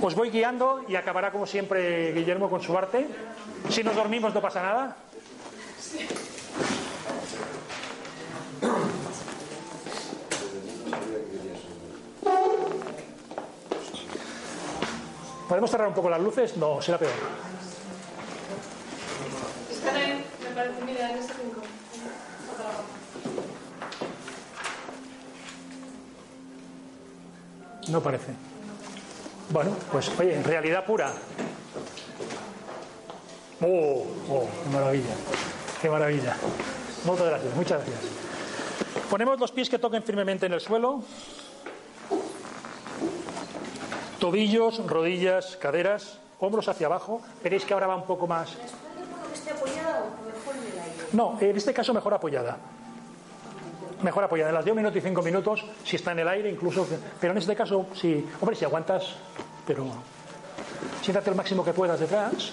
os 0.00 0.14
voy 0.14 0.30
guiando 0.30 0.84
y 0.88 0.96
acabará 0.96 1.32
como 1.32 1.46
siempre 1.46 2.12
Guillermo 2.12 2.50
con 2.50 2.60
su 2.60 2.76
arte. 2.76 3.06
Si 3.70 3.82
nos 3.82 3.94
dormimos 3.94 4.34
no 4.34 4.40
pasa 4.40 4.62
nada. 4.62 4.96
¿Podemos 15.48 15.70
cerrar 15.70 15.88
un 15.88 15.94
poco 15.94 16.10
las 16.10 16.20
luces? 16.20 16.56
No, 16.56 16.80
será 16.82 16.98
peor. 16.98 17.12
Están 19.70 19.96
ahí, 19.96 20.24
me 20.42 20.50
parece, 20.54 20.84
mira, 20.84 21.10
en 21.10 21.16
rincón. 21.16 21.62
No 27.88 28.00
parece. 28.00 28.32
Bueno, 29.50 29.72
pues 29.92 30.10
oye, 30.18 30.34
en 30.36 30.44
realidad 30.44 30.84
pura. 30.84 31.12
Oh, 33.60 34.06
oh, 34.30 34.48
qué 34.64 34.70
maravilla. 34.70 35.14
Qué 35.80 35.90
maravilla. 35.90 36.36
Muchas 37.04 37.26
gracias, 37.26 37.54
muchas 37.54 37.78
gracias. 37.86 38.00
Ponemos 39.10 39.38
los 39.38 39.52
pies 39.52 39.68
que 39.68 39.78
toquen 39.78 40.02
firmemente 40.02 40.46
en 40.46 40.54
el 40.54 40.60
suelo. 40.60 41.02
Tobillos, 44.18 44.86
rodillas, 44.86 45.56
caderas, 45.58 46.18
hombros 46.40 46.68
hacia 46.68 46.86
abajo. 46.86 47.20
Veréis 47.42 47.64
que 47.64 47.74
ahora 47.74 47.86
va 47.86 47.96
un 47.96 48.06
poco 48.06 48.26
más. 48.26 48.50
que 48.50 49.34
esté 49.34 49.50
apoyada 49.50 50.02
o 50.02 50.26
mejor 50.26 50.54
en 50.56 50.72
el 50.72 50.78
aire? 50.80 51.06
No, 51.12 51.38
en 51.40 51.56
este 51.56 51.74
caso 51.74 51.92
mejor 51.92 52.14
apoyada. 52.14 52.56
Mejor 54.02 54.24
apoyada. 54.24 54.50
En 54.50 54.54
las 54.54 54.64
de 54.64 54.70
un 54.70 54.76
minuto 54.76 54.98
y 54.98 55.00
cinco 55.00 55.22
minutos, 55.22 55.64
si 55.84 55.96
está 55.96 56.12
en 56.12 56.20
el 56.20 56.28
aire, 56.28 56.50
incluso. 56.50 56.86
Pero 57.20 57.32
en 57.32 57.38
este 57.38 57.54
caso, 57.54 57.86
si. 57.94 58.26
Hombre, 58.40 58.56
si 58.56 58.64
aguantas, 58.64 59.14
pero. 59.66 59.86
Siéntate 61.02 61.30
el 61.30 61.36
máximo 61.36 61.64
que 61.64 61.72
puedas 61.72 62.00
detrás. 62.00 62.52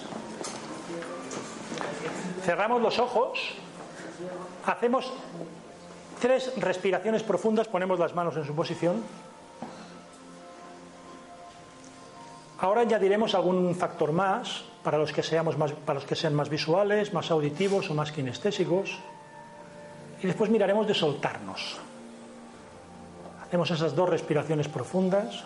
Cerramos 2.43 2.81
los 2.81 2.99
ojos. 2.99 3.39
Hacemos 4.65 5.11
tres 6.19 6.53
respiraciones 6.57 7.23
profundas. 7.23 7.67
Ponemos 7.67 7.99
las 7.99 8.15
manos 8.15 8.35
en 8.37 8.45
su 8.45 8.55
posición. 8.55 9.03
Ahora 12.59 12.81
añadiremos 12.81 13.33
algún 13.33 13.73
factor 13.73 14.11
más 14.11 14.63
para 14.83 14.99
los 14.99 15.11
que 15.11 15.23
seamos 15.23 15.57
más, 15.57 15.71
para 15.71 15.95
los 15.95 16.05
que 16.05 16.15
sean 16.15 16.35
más 16.35 16.49
visuales, 16.49 17.11
más 17.11 17.31
auditivos 17.31 17.89
o 17.89 17.95
más 17.95 18.11
kinestésicos. 18.11 18.99
Y 20.21 20.27
después 20.27 20.51
miraremos 20.51 20.87
de 20.87 20.93
soltarnos. 20.93 21.79
Hacemos 23.43 23.71
esas 23.71 23.95
dos 23.95 24.07
respiraciones 24.07 24.67
profundas. 24.67 25.43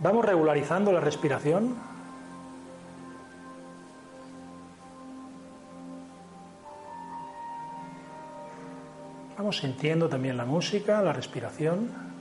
Vamos 0.00 0.24
regularizando 0.24 0.90
la 0.90 1.00
respiración. 1.00 1.76
Vamos 9.36 9.58
sintiendo 9.58 10.08
también 10.08 10.36
la 10.36 10.46
música, 10.46 11.02
la 11.02 11.12
respiración. 11.12 12.13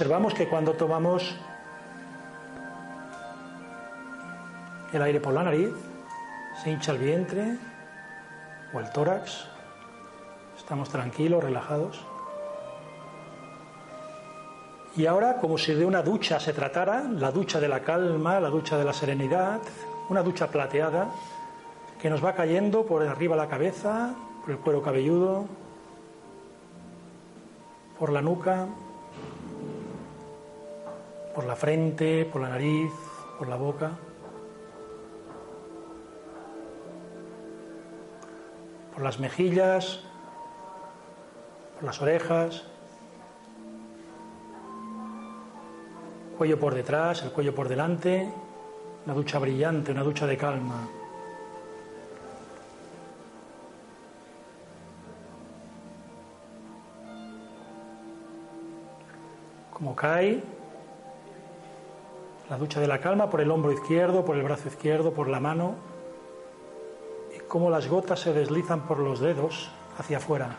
Observamos 0.00 0.32
que 0.32 0.48
cuando 0.48 0.72
tomamos 0.72 1.36
el 4.94 5.02
aire 5.02 5.20
por 5.20 5.34
la 5.34 5.42
nariz, 5.42 5.74
se 6.62 6.70
hincha 6.70 6.92
el 6.92 6.98
vientre 6.98 7.58
o 8.72 8.80
el 8.80 8.90
tórax. 8.92 9.44
Estamos 10.56 10.88
tranquilos, 10.88 11.44
relajados. 11.44 12.00
Y 14.96 15.04
ahora, 15.04 15.36
como 15.36 15.58
si 15.58 15.74
de 15.74 15.84
una 15.84 16.00
ducha 16.00 16.40
se 16.40 16.54
tratara, 16.54 17.02
la 17.02 17.30
ducha 17.30 17.60
de 17.60 17.68
la 17.68 17.80
calma, 17.80 18.40
la 18.40 18.48
ducha 18.48 18.78
de 18.78 18.84
la 18.86 18.94
serenidad, 18.94 19.60
una 20.08 20.22
ducha 20.22 20.46
plateada 20.46 21.10
que 22.00 22.08
nos 22.08 22.24
va 22.24 22.34
cayendo 22.34 22.86
por 22.86 23.06
arriba 23.06 23.36
la 23.36 23.48
cabeza, 23.48 24.14
por 24.40 24.50
el 24.50 24.56
cuero 24.60 24.80
cabelludo, 24.80 25.44
por 27.98 28.10
la 28.10 28.22
nuca, 28.22 28.66
por 31.34 31.44
la 31.44 31.56
frente, 31.56 32.24
por 32.24 32.42
la 32.42 32.48
nariz, 32.48 32.92
por 33.38 33.48
la 33.48 33.56
boca, 33.56 33.92
por 38.92 39.02
las 39.02 39.18
mejillas, 39.18 40.00
por 41.76 41.84
las 41.84 42.02
orejas, 42.02 42.64
cuello 46.36 46.58
por 46.58 46.74
detrás, 46.74 47.22
el 47.22 47.32
cuello 47.32 47.54
por 47.54 47.68
delante, 47.68 48.32
una 49.06 49.14
ducha 49.14 49.38
brillante, 49.38 49.92
una 49.92 50.02
ducha 50.02 50.26
de 50.26 50.36
calma. 50.36 50.88
Como 59.72 59.96
cae 59.96 60.59
la 62.50 62.58
ducha 62.58 62.80
de 62.80 62.88
la 62.88 63.00
calma 63.00 63.30
por 63.30 63.40
el 63.40 63.50
hombro 63.52 63.70
izquierdo, 63.70 64.24
por 64.24 64.36
el 64.36 64.42
brazo 64.42 64.66
izquierdo, 64.66 65.12
por 65.12 65.28
la 65.28 65.38
mano, 65.38 65.76
y 67.34 67.38
cómo 67.46 67.70
las 67.70 67.86
gotas 67.86 68.18
se 68.18 68.32
deslizan 68.32 68.80
por 68.88 68.98
los 68.98 69.20
dedos 69.20 69.70
hacia 69.96 70.16
afuera. 70.16 70.56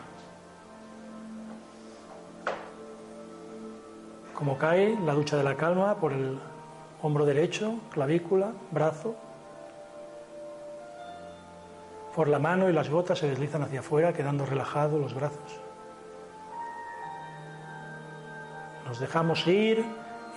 Como 4.32 4.56
cae 4.56 4.98
la 5.04 5.12
ducha 5.12 5.36
de 5.36 5.44
la 5.44 5.54
calma 5.54 5.96
por 5.96 6.14
el 6.14 6.38
hombro 7.02 7.26
derecho, 7.26 7.74
clavícula, 7.90 8.52
brazo, 8.70 9.14
por 12.16 12.26
la 12.26 12.38
mano 12.38 12.70
y 12.70 12.72
las 12.72 12.88
gotas 12.88 13.18
se 13.18 13.28
deslizan 13.28 13.64
hacia 13.64 13.80
afuera, 13.80 14.14
quedando 14.14 14.46
relajados 14.46 14.98
los 14.98 15.12
brazos. 15.14 15.60
Nos 18.86 18.98
dejamos 18.98 19.46
ir 19.46 19.84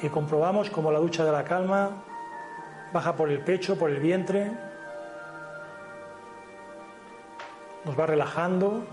y 0.02 0.10
comprobamos 0.10 0.70
cómo 0.70 0.92
la 0.92 1.00
ducha 1.00 1.24
de 1.24 1.32
la 1.32 1.44
calma 1.44 2.04
baja 2.94 3.16
por 3.16 3.30
el 3.30 3.40
pecho, 3.44 3.78
por 3.78 3.90
el 3.90 4.00
vientre, 4.00 4.52
nos 7.84 8.00
va 8.00 8.06
relajando, 8.06 8.84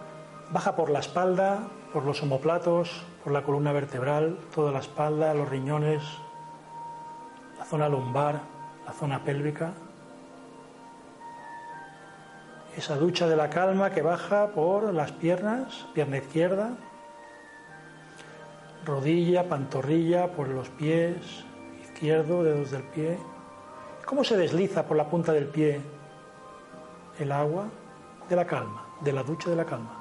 baja 0.51 0.77
por 0.77 0.91
la 0.91 0.99
espalda, 0.99 1.69
por 1.93 2.05
los 2.05 2.23
omoplatos, 2.23 3.05
por 3.23 3.33
la 3.33 3.43
columna 3.43 3.73
vertebral, 3.73 4.39
toda 4.55 4.73
la 4.73 4.81
espalda, 4.81 5.35
los 5.35 5.49
riñones, 5.49 6.03
la 7.59 7.65
zona 7.65 7.89
lumbar, 7.89 8.41
la 8.85 8.93
zona 8.93 9.24
pélvica. 9.24 9.73
Esa 12.77 12.97
ducha 12.97 13.29
de 13.29 13.37
la 13.37 13.51
calma 13.51 13.91
que 13.91 14.03
baja 14.03 14.49
por 14.49 14.93
las 14.93 15.12
piernas, 15.12 15.87
pierna 15.95 16.19
izquierda, 16.19 16.73
rodilla, 18.84 19.48
pantorrilla, 19.48 20.32
por 20.32 20.48
los 20.48 20.68
pies, 20.70 21.16
izquierdo, 21.82 22.42
dedos 22.42 22.70
del 22.70 22.82
pie. 22.82 23.18
¿Cómo 24.04 24.24
se 24.24 24.36
desliza 24.36 24.86
por 24.86 24.96
la 24.96 25.09
punta 25.09 25.32
del 25.32 25.46
pie 25.46 25.80
el 27.18 27.32
agua 27.32 27.68
de 28.28 28.36
la 28.36 28.46
calma, 28.46 28.86
de 29.00 29.12
la 29.12 29.22
ducha 29.22 29.50
de 29.50 29.56
la 29.56 29.64
calma? 29.64 29.98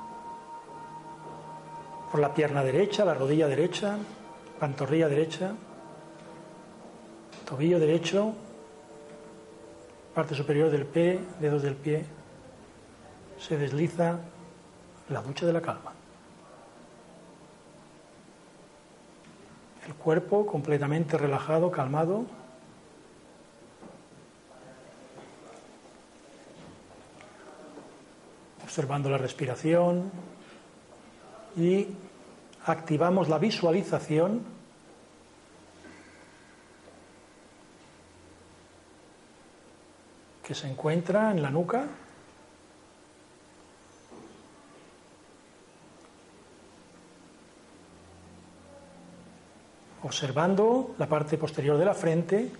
Por 2.12 2.20
la 2.20 2.34
pierna 2.34 2.64
derecha, 2.64 3.06
la 3.06 3.14
rodilla 3.14 3.48
derecha, 3.48 3.98
pantorrilla 4.60 5.08
derecha, 5.08 5.54
tobillo 7.46 7.80
derecho, 7.80 8.34
parte 10.14 10.36
superior 10.36 10.70
del 10.70 10.86
pie, 10.86 11.20
dedos 11.40 11.62
del 11.62 11.76
pie, 11.76 12.06
se 13.40 13.58
desliza 13.58 14.20
la 15.10 15.22
ducha 15.22 15.46
de 15.46 15.54
la 15.54 15.62
calma. 15.62 15.94
el 19.92 19.98
cuerpo 19.98 20.46
completamente 20.46 21.18
relajado, 21.18 21.70
calmado. 21.70 22.26
Observando 28.64 29.10
la 29.10 29.18
respiración 29.18 30.10
y 31.58 31.88
activamos 32.66 33.28
la 33.28 33.38
visualización 33.38 34.44
que 40.42 40.56
se 40.56 40.70
encuentra 40.70 41.32
en 41.32 41.42
la 41.42 41.50
nuca. 41.50 41.88
Observando 50.04 50.96
la 50.98 51.08
parte 51.08 51.38
posterior 51.38 51.78
de 51.78 51.86
la 51.86 51.94
frente, 51.94 52.52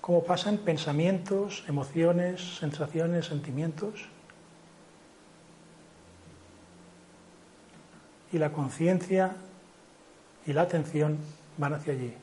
cómo 0.00 0.24
pasan 0.24 0.58
pensamientos, 0.58 1.64
emociones, 1.68 2.56
sensaciones, 2.58 3.26
sentimientos. 3.26 4.08
Y 8.32 8.38
la 8.38 8.52
conciencia 8.52 9.36
y 10.46 10.52
la 10.52 10.62
atención 10.62 11.18
van 11.58 11.74
hacia 11.74 11.92
allí. 11.92 12.14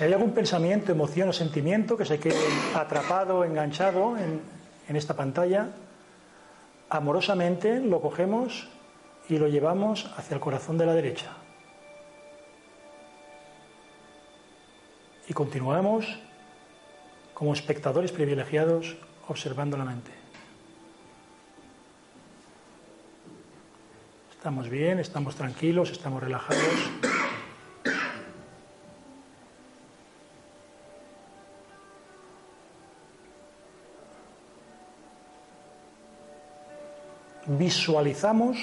Si 0.00 0.04
hay 0.04 0.14
algún 0.14 0.32
pensamiento, 0.32 0.92
emoción 0.92 1.28
o 1.28 1.32
sentimiento 1.36 1.92
que 1.94 2.08
se 2.08 2.18
quede 2.18 2.40
atrapado, 2.72 3.44
enganchado 3.44 4.16
en, 4.16 4.40
en 4.88 4.96
esta 4.96 5.12
pantalla, 5.12 5.68
amorosamente 6.88 7.80
lo 7.80 8.00
cogemos 8.00 8.66
y 9.28 9.36
lo 9.36 9.46
llevamos 9.46 10.10
hacia 10.16 10.36
el 10.36 10.40
corazón 10.40 10.78
de 10.78 10.86
la 10.86 10.94
derecha. 10.94 11.36
Y 15.28 15.34
continuamos 15.34 16.18
como 17.34 17.52
espectadores 17.52 18.10
privilegiados 18.10 18.96
observando 19.28 19.76
la 19.76 19.84
mente. 19.84 20.12
Estamos 24.32 24.70
bien, 24.70 24.98
estamos 24.98 25.34
tranquilos, 25.36 25.90
estamos 25.90 26.22
relajados. 26.22 27.19
Visualizamos 37.60 38.56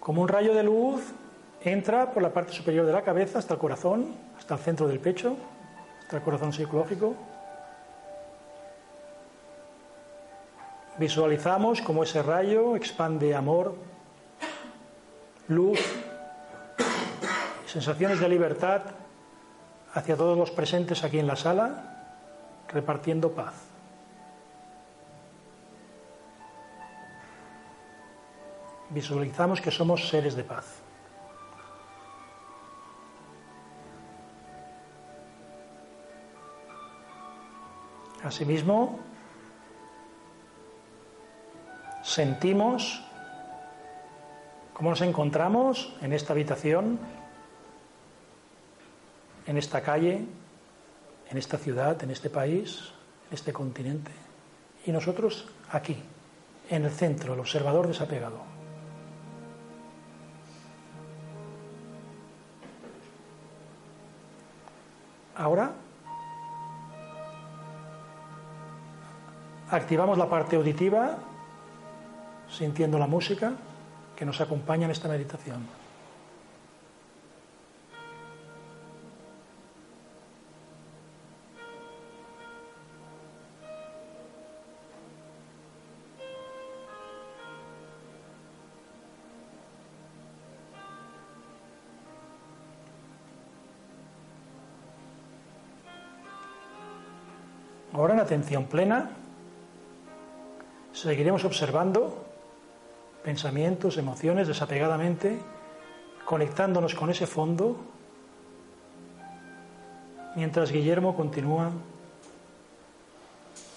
como 0.00 0.20
un 0.20 0.28
rayo 0.28 0.52
de 0.52 0.62
luz 0.62 1.00
entra 1.62 2.12
por 2.12 2.22
la 2.22 2.30
parte 2.30 2.52
superior 2.52 2.84
de 2.84 2.92
la 2.92 3.00
cabeza 3.00 3.38
hasta 3.38 3.54
el 3.54 3.60
corazón, 3.60 4.14
hasta 4.36 4.54
el 4.54 4.60
centro 4.60 4.86
del 4.86 5.00
pecho, 5.00 5.34
hasta 6.02 6.18
el 6.18 6.22
corazón 6.22 6.52
psicológico. 6.52 7.14
Visualizamos 10.98 11.80
como 11.80 12.02
ese 12.02 12.22
rayo 12.22 12.76
expande 12.76 13.34
amor, 13.34 13.74
luz, 15.48 15.80
sensaciones 17.66 18.20
de 18.20 18.28
libertad 18.28 18.82
hacia 19.94 20.16
todos 20.18 20.36
los 20.36 20.50
presentes 20.50 21.02
aquí 21.02 21.18
en 21.18 21.26
la 21.26 21.36
sala, 21.36 22.12
repartiendo 22.68 23.32
paz. 23.32 23.67
Visualizamos 28.98 29.60
que 29.60 29.70
somos 29.70 30.08
seres 30.08 30.34
de 30.34 30.42
paz. 30.42 30.66
Asimismo, 38.24 38.98
sentimos 42.02 43.00
cómo 44.74 44.90
nos 44.90 45.00
encontramos 45.02 45.94
en 46.02 46.12
esta 46.12 46.32
habitación, 46.32 46.98
en 49.46 49.56
esta 49.56 49.80
calle, 49.80 50.26
en 51.30 51.38
esta 51.38 51.56
ciudad, 51.56 52.02
en 52.02 52.10
este 52.10 52.30
país, 52.30 52.90
en 53.30 53.34
este 53.34 53.52
continente. 53.52 54.10
Y 54.84 54.90
nosotros 54.90 55.46
aquí, 55.70 55.96
en 56.68 56.84
el 56.84 56.90
centro, 56.90 57.34
el 57.34 57.40
observador 57.40 57.86
desapegado. 57.86 58.57
Ahora 65.38 65.70
activamos 69.70 70.18
la 70.18 70.28
parte 70.28 70.56
auditiva 70.56 71.16
sintiendo 72.50 72.98
la 72.98 73.06
música 73.06 73.52
que 74.16 74.24
nos 74.24 74.40
acompaña 74.40 74.86
en 74.86 74.90
esta 74.90 75.06
meditación. 75.06 75.77
Atención 98.28 98.66
plena 98.66 99.08
seguiremos 100.92 101.44
observando 101.44 102.26
pensamientos, 103.24 103.96
emociones 103.96 104.48
desapegadamente, 104.48 105.38
conectándonos 106.26 106.94
con 106.94 107.08
ese 107.08 107.26
fondo, 107.26 107.76
mientras 110.36 110.70
Guillermo 110.70 111.16
continúa 111.16 111.72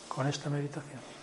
con 0.10 0.28
esta 0.28 0.50
meditación. 0.50 1.21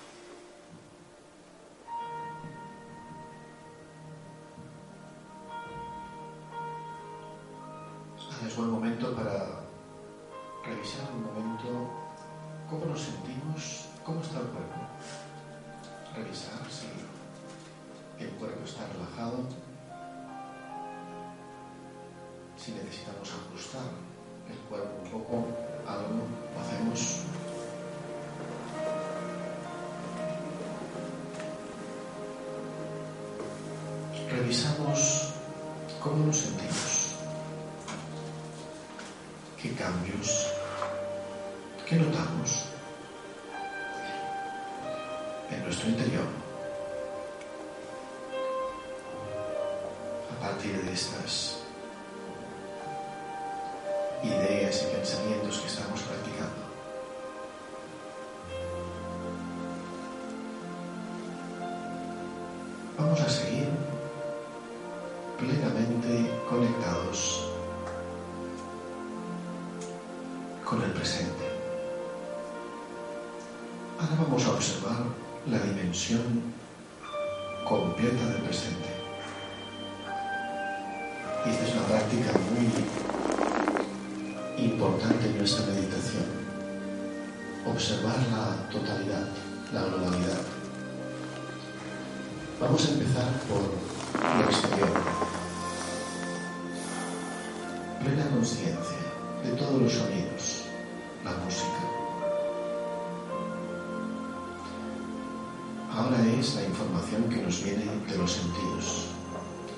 De 108.08 108.16
los 108.16 108.32
sentidos. 108.32 109.06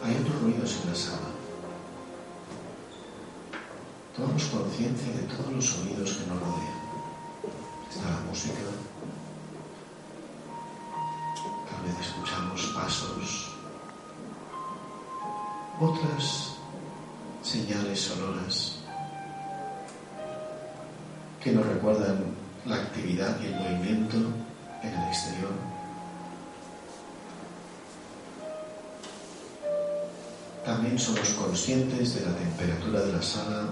Hay 0.02 0.16
otros 0.16 0.42
ruidos 0.42 0.78
en 0.82 0.90
la 0.90 0.96
sala. 0.96 1.30
Tomamos 4.16 4.44
conciencia 4.44 5.12
de 5.12 5.22
todos 5.22 5.52
los 5.52 5.64
sonidos 5.66 6.12
que 6.12 6.26
nos 6.26 6.40
rodean. 6.40 6.80
Está 7.90 8.10
la 8.10 8.20
música. 8.28 8.60
Tal 11.70 11.82
vez 11.84 12.06
escuchamos 12.06 12.66
pasos. 12.74 13.56
Otras 15.80 16.56
señales 17.42 18.00
sonoras 18.00 18.76
que 21.42 21.52
nos 21.52 21.66
recuerdan 21.66 22.24
la 22.66 22.76
actividad 22.76 23.40
y 23.40 23.46
el 23.46 23.54
movimiento 23.54 24.16
en 24.82 24.92
el 24.92 25.08
exterior. 25.08 25.79
También 30.70 30.96
somos 31.00 31.30
conscientes 31.30 32.14
de 32.14 32.20
la 32.20 32.32
temperatura 32.32 33.00
de 33.00 33.12
la 33.14 33.20
sala, 33.20 33.62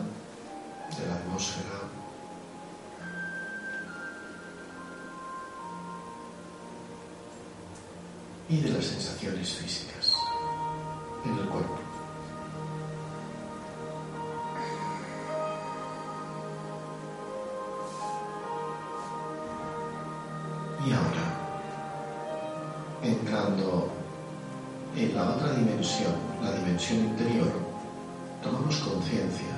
de 0.98 1.06
la 1.06 1.14
atmósfera. 1.14 1.78
y 8.50 8.60
de 8.62 8.70
las 8.70 8.84
sensaciones 8.84 9.52
físicas 9.52 10.14
en 11.24 11.38
el 11.38 11.44
cuerpo. 11.50 11.77
Interior, 26.94 27.52
tomamos 28.42 28.76
conciencia 28.76 29.56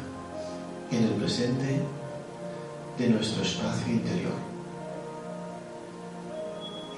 en 0.90 1.04
el 1.04 1.10
presente 1.14 1.80
de 2.98 3.08
nuestro 3.08 3.42
espacio 3.42 3.92
interior. 3.92 4.32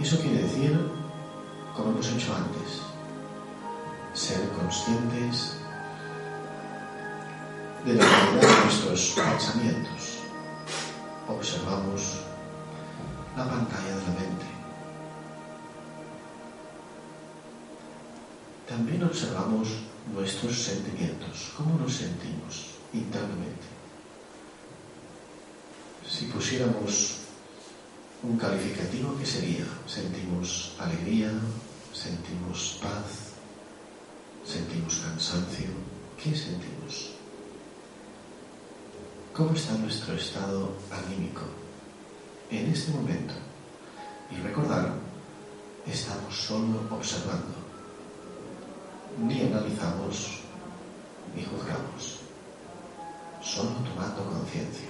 Eso 0.00 0.18
quiere 0.20 0.42
decir, 0.42 0.90
como 1.76 1.90
hemos 1.90 2.09
hecho 2.09 2.34
antes, 2.34 2.80
ser 4.14 4.48
conscientes 4.50 5.56
de 7.84 7.94
la 7.94 8.04
realidad 8.04 8.40
de 8.40 8.64
nuestros 8.64 9.14
pensamientos. 9.14 10.18
Observamos 11.28 12.20
la 13.36 13.44
pantalla 13.44 13.96
de 13.96 14.02
la 14.02 14.20
mente. 14.20 14.46
También 18.68 19.04
observamos 19.04 19.68
nuestros 20.12 20.56
sentimientos, 20.56 21.52
cómo 21.56 21.78
nos 21.78 21.94
sentimos 21.94 22.66
internamente. 22.93 23.66
Si 26.09 26.26
pusiéramos 26.26 27.16
un 28.22 28.36
calificativo, 28.36 29.16
¿qué 29.18 29.26
sería? 29.26 29.64
Sentimos 29.86 30.74
alegría, 30.78 31.32
sentimos 31.93 32.78
paz, 32.82 33.32
sentimos 34.47 34.97
cansancio. 34.97 35.68
¿Qué 36.22 36.30
sentimos? 36.36 37.12
¿Cómo 39.32 39.55
está 39.55 39.72
nuestro 39.78 40.14
estado 40.14 40.76
anímico 40.90 41.43
en 42.51 42.66
este 42.70 42.93
momento? 42.93 43.34
Y 44.30 44.36
recordar, 44.36 44.94
estamos 45.86 46.36
solo 46.36 46.86
observando. 46.90 47.61
Ni 49.18 49.43
analizamos, 49.43 50.40
ni 51.34 51.44
juzgamos. 51.44 52.20
Solo 53.43 53.70
tomando 53.70 54.24
conciencia. 54.24 54.89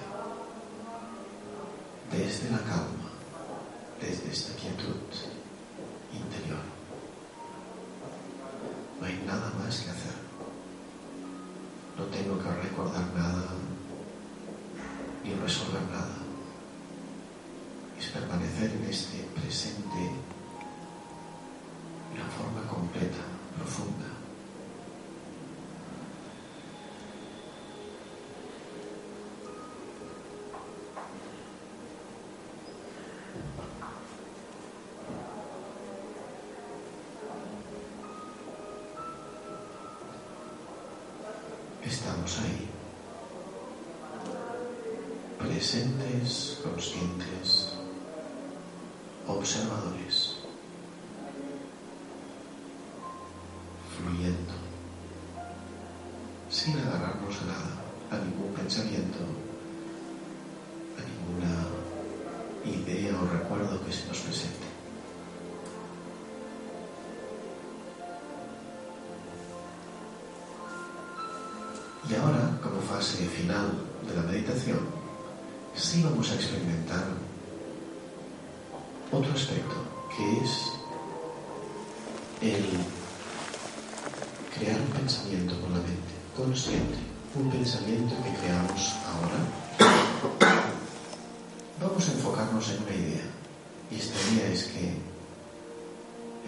Desde 2.11 2.49
la 2.51 2.59
calma, 2.59 3.09
desde 3.99 4.31
esta 4.31 4.53
quietud 4.55 5.01
interior. 6.13 6.61
No 8.99 9.07
hay 9.07 9.21
nada 9.25 9.51
más 9.59 9.79
que 9.81 9.89
hacer. 9.89 10.13
No 11.97 12.05
tengo 12.05 12.39
que 12.39 12.49
recordar 12.61 13.05
nada 13.15 13.49
ni 15.23 15.33
resolver 15.35 15.81
nada. 15.91 16.17
Es 17.99 18.07
permanecer 18.07 18.71
en 18.71 18.85
este 18.89 19.23
presente 19.35 19.97
de 22.09 22.21
una 22.21 22.29
forma 22.29 22.67
completa, 22.67 23.23
profunda. 23.57 24.12
Conscientes, 46.83 47.69
observadores, 49.25 50.35
fluyendo, 53.95 54.53
sin 56.49 56.77
agarrarnos 56.79 57.41
a 57.41 57.45
nada, 57.45 57.71
a 58.11 58.17
ningún 58.17 58.53
pensamiento, 58.53 59.19
a 60.97 61.01
ninguna 61.07 61.67
idea 62.65 63.15
o 63.15 63.27
recuerdo 63.27 63.85
que 63.85 63.93
se 63.93 64.07
nos 64.07 64.17
presente. 64.19 64.67
Y 72.09 72.15
ahora, 72.15 72.59
como 72.61 72.81
fase 72.81 73.25
final 73.25 73.71
de 74.05 74.15
la 74.15 74.23
meditación, 74.23 74.92
sí 75.93 76.01
vamos 76.01 76.31
a 76.31 76.33
experimentar 76.33 77.03
otro 79.11 79.31
aspecto, 79.31 79.75
que 80.09 80.43
es 80.43 80.71
el 82.41 82.65
crear 84.57 84.81
un 84.81 84.87
pensamiento 84.87 85.53
con 85.61 85.69
la 85.69 85.77
mente, 85.77 86.13
consciente, 86.35 86.97
un 87.35 87.51
pensamiento 87.51 88.15
que 88.23 88.31
creamos 88.41 88.93
ahora. 89.05 89.37
Vamos 91.79 92.09
a 92.09 92.11
enfocarnos 92.11 92.69
en 92.69 92.81
una 92.81 92.95
idea, 92.95 93.25
y 93.91 93.95
esta 93.97 94.15
idea 94.31 94.47
es 94.51 94.63
que, 94.63 94.97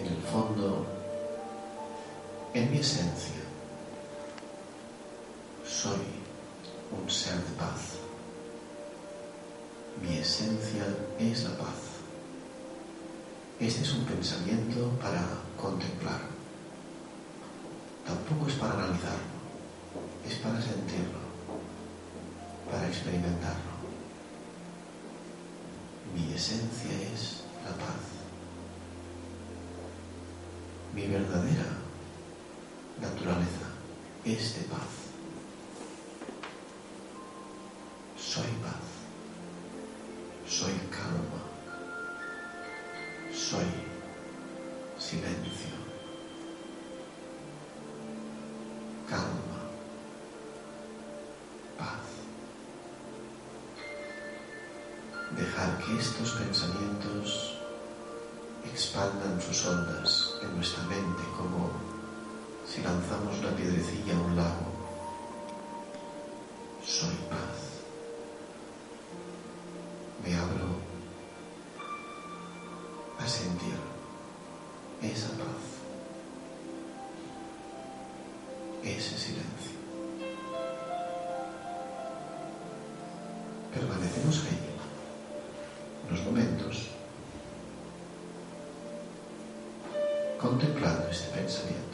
en 0.02 0.08
el 0.08 0.22
fondo, 0.24 0.88
en 2.56 2.72
mi 2.72 2.80
esencia, 2.80 3.35
Este 13.60 13.84
es 13.84 13.94
un 13.94 14.04
pensamiento 14.04 14.90
para 15.02 15.22
contemplar. 15.56 16.20
Tampoco 18.06 18.50
es 18.50 18.56
para 18.56 18.74
analizarlo, 18.74 19.32
es 20.28 20.36
para 20.36 20.62
sentirlo, 20.62 21.20
para 22.70 22.86
experimentarlo. 22.88 23.76
Mi 26.14 26.34
esencia 26.34 26.92
es 27.14 27.44
la 27.64 27.72
paz. 27.78 28.04
Mi 30.94 31.08
verdadera 31.08 31.78
naturaleza 33.02 33.68
es 34.26 34.56
de 34.56 34.62
paz. 34.64 35.05
Estos 56.00 56.32
pensamientos 56.32 57.58
expandan 58.72 59.42
sus 59.42 59.66
ondas 59.66 60.34
en 60.44 60.56
nuestra 60.56 60.84
mente 60.84 61.24
como 61.38 61.72
si 62.68 62.82
lanzamos 62.82 63.40
una 63.40 63.56
piedrecilla 63.56 64.14
a 64.14 64.22
un 64.22 64.36
lago. 64.36 64.65
Contemplando 90.56 91.10
este 91.12 91.28
pensamiento 91.38 91.85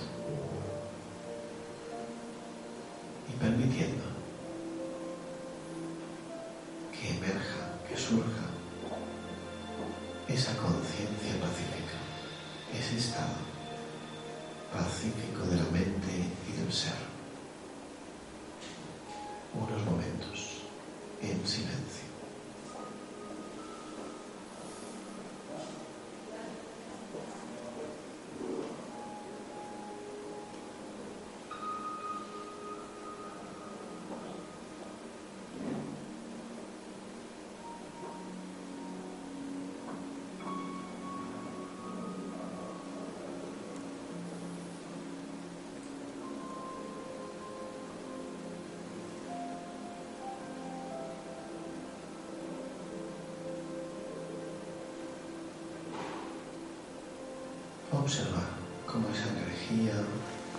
observar 58.02 58.50
cómo 58.88 59.08
esa 59.10 59.30
energía 59.30 59.94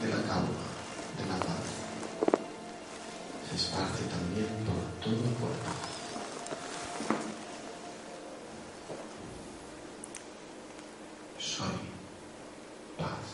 de 0.01 0.09
la 0.09 0.23
calma, 0.29 0.63
de 1.19 1.27
la 1.27 1.39
paz, 1.39 1.67
se 3.49 3.57
esparce 3.57 4.05
también 4.05 4.47
por 4.65 4.77
todo 5.03 5.15
el 5.15 5.35
cuerpo. 5.35 5.71
Soy 11.39 11.79
paz. 12.97 13.27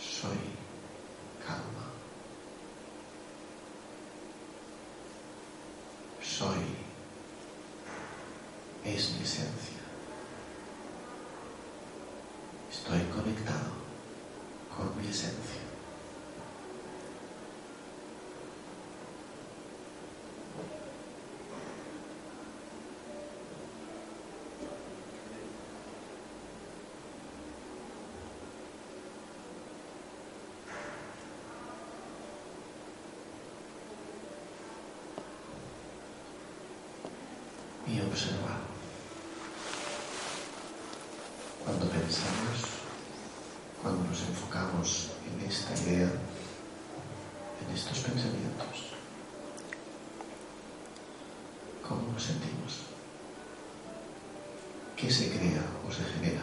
Soy 0.00 0.38
calma. 1.46 1.84
Soy 6.22 6.83
es 8.84 9.10
mi 9.12 9.22
esencia. 9.24 9.80
Estoy 12.70 13.00
conectado 13.14 13.72
con 14.76 15.00
mi 15.00 15.08
esencia. 15.08 15.64
observar. 38.14 38.60
Cuando 41.64 41.86
pensamos, 41.86 42.58
cuando 43.82 44.04
nos 44.04 44.20
enfocamos 44.22 45.10
idea, 45.72 46.08
en 46.08 47.74
estos 47.74 47.98
pensamientos, 48.00 48.92
¿cómo 51.86 52.12
nos 52.12 52.22
sentimos? 52.22 52.82
¿Qué 54.96 55.10
se 55.10 55.30
crea 55.30 55.64
o 55.86 55.92
se 55.92 56.04
genera 56.04 56.33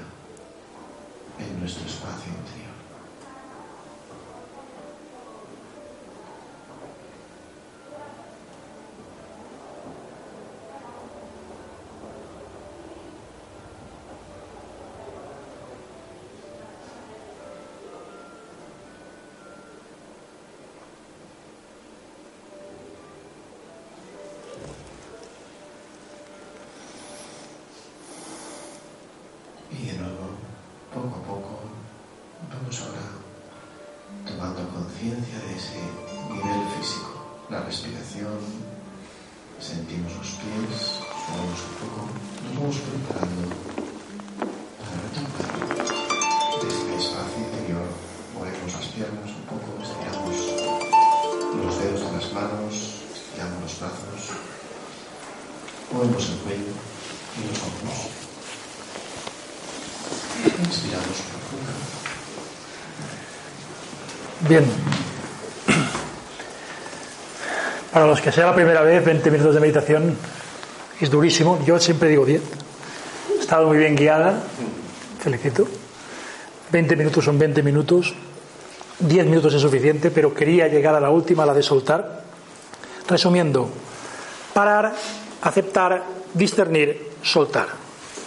conciencia 35.01 35.39
de 35.49 35.55
ese 35.57 35.81
nivel 36.29 36.61
físico, 36.77 37.25
la 37.49 37.61
respiración, 37.61 38.37
sentimos 39.59 40.13
los 40.13 40.27
pies, 40.37 41.01
movemos 41.25 41.61
un 41.65 41.75
poco, 41.81 42.01
nos 42.45 42.53
vamos 42.53 42.77
preparando 42.85 43.49
para 44.77 44.93
retomar 45.01 45.49
desde 46.61 46.93
espacio 47.01 47.39
interior, 47.49 47.89
movemos 48.35 48.73
las 48.77 48.87
piernas 48.93 49.29
un 49.33 49.45
poco, 49.49 49.69
estiramos 49.81 50.37
los 51.57 51.73
dedos 51.81 52.01
de 52.05 52.11
las 52.17 52.33
manos, 52.33 52.73
estiramos 53.09 53.57
los 53.63 53.79
brazos, 53.81 54.21
movemos 55.91 56.29
el 56.29 56.37
cuello 56.45 56.73
y 56.77 57.49
los 57.49 57.57
hombros. 57.57 57.99
Inspiramos 60.61 61.17
profundamente. 61.25 62.01
Bien. 64.47 64.90
Para 67.91 68.07
los 68.07 68.22
que 68.22 68.31
sea 68.31 68.45
la 68.45 68.55
primera 68.55 68.81
vez, 68.84 69.03
20 69.03 69.30
minutos 69.30 69.53
de 69.53 69.59
meditación 69.59 70.15
es 71.01 71.09
durísimo. 71.09 71.59
Yo 71.65 71.77
siempre 71.77 72.07
digo 72.07 72.26
10. 72.26 72.41
Ha 73.38 73.41
estado 73.41 73.68
muy 73.68 73.77
bien 73.77 73.97
guiada. 73.97 74.41
Felicito. 75.19 75.68
20 76.72 76.95
minutos 76.95 77.26
son 77.26 77.38
20 77.38 77.61
minutos. 77.63 78.13
10 78.99 79.26
minutos 79.26 79.53
es 79.55 79.61
suficiente, 79.61 80.09
pero 80.09 80.34
quería 80.34 80.69
llegar 80.69 80.95
a 80.95 81.01
la 81.01 81.09
última, 81.09 81.45
la 81.45 81.53
de 81.53 81.63
soltar. 81.63 82.23
Resumiendo, 83.09 83.69
parar, 84.53 84.93
aceptar, 85.41 86.03
discernir, 86.34 87.09
soltar. 87.22 87.68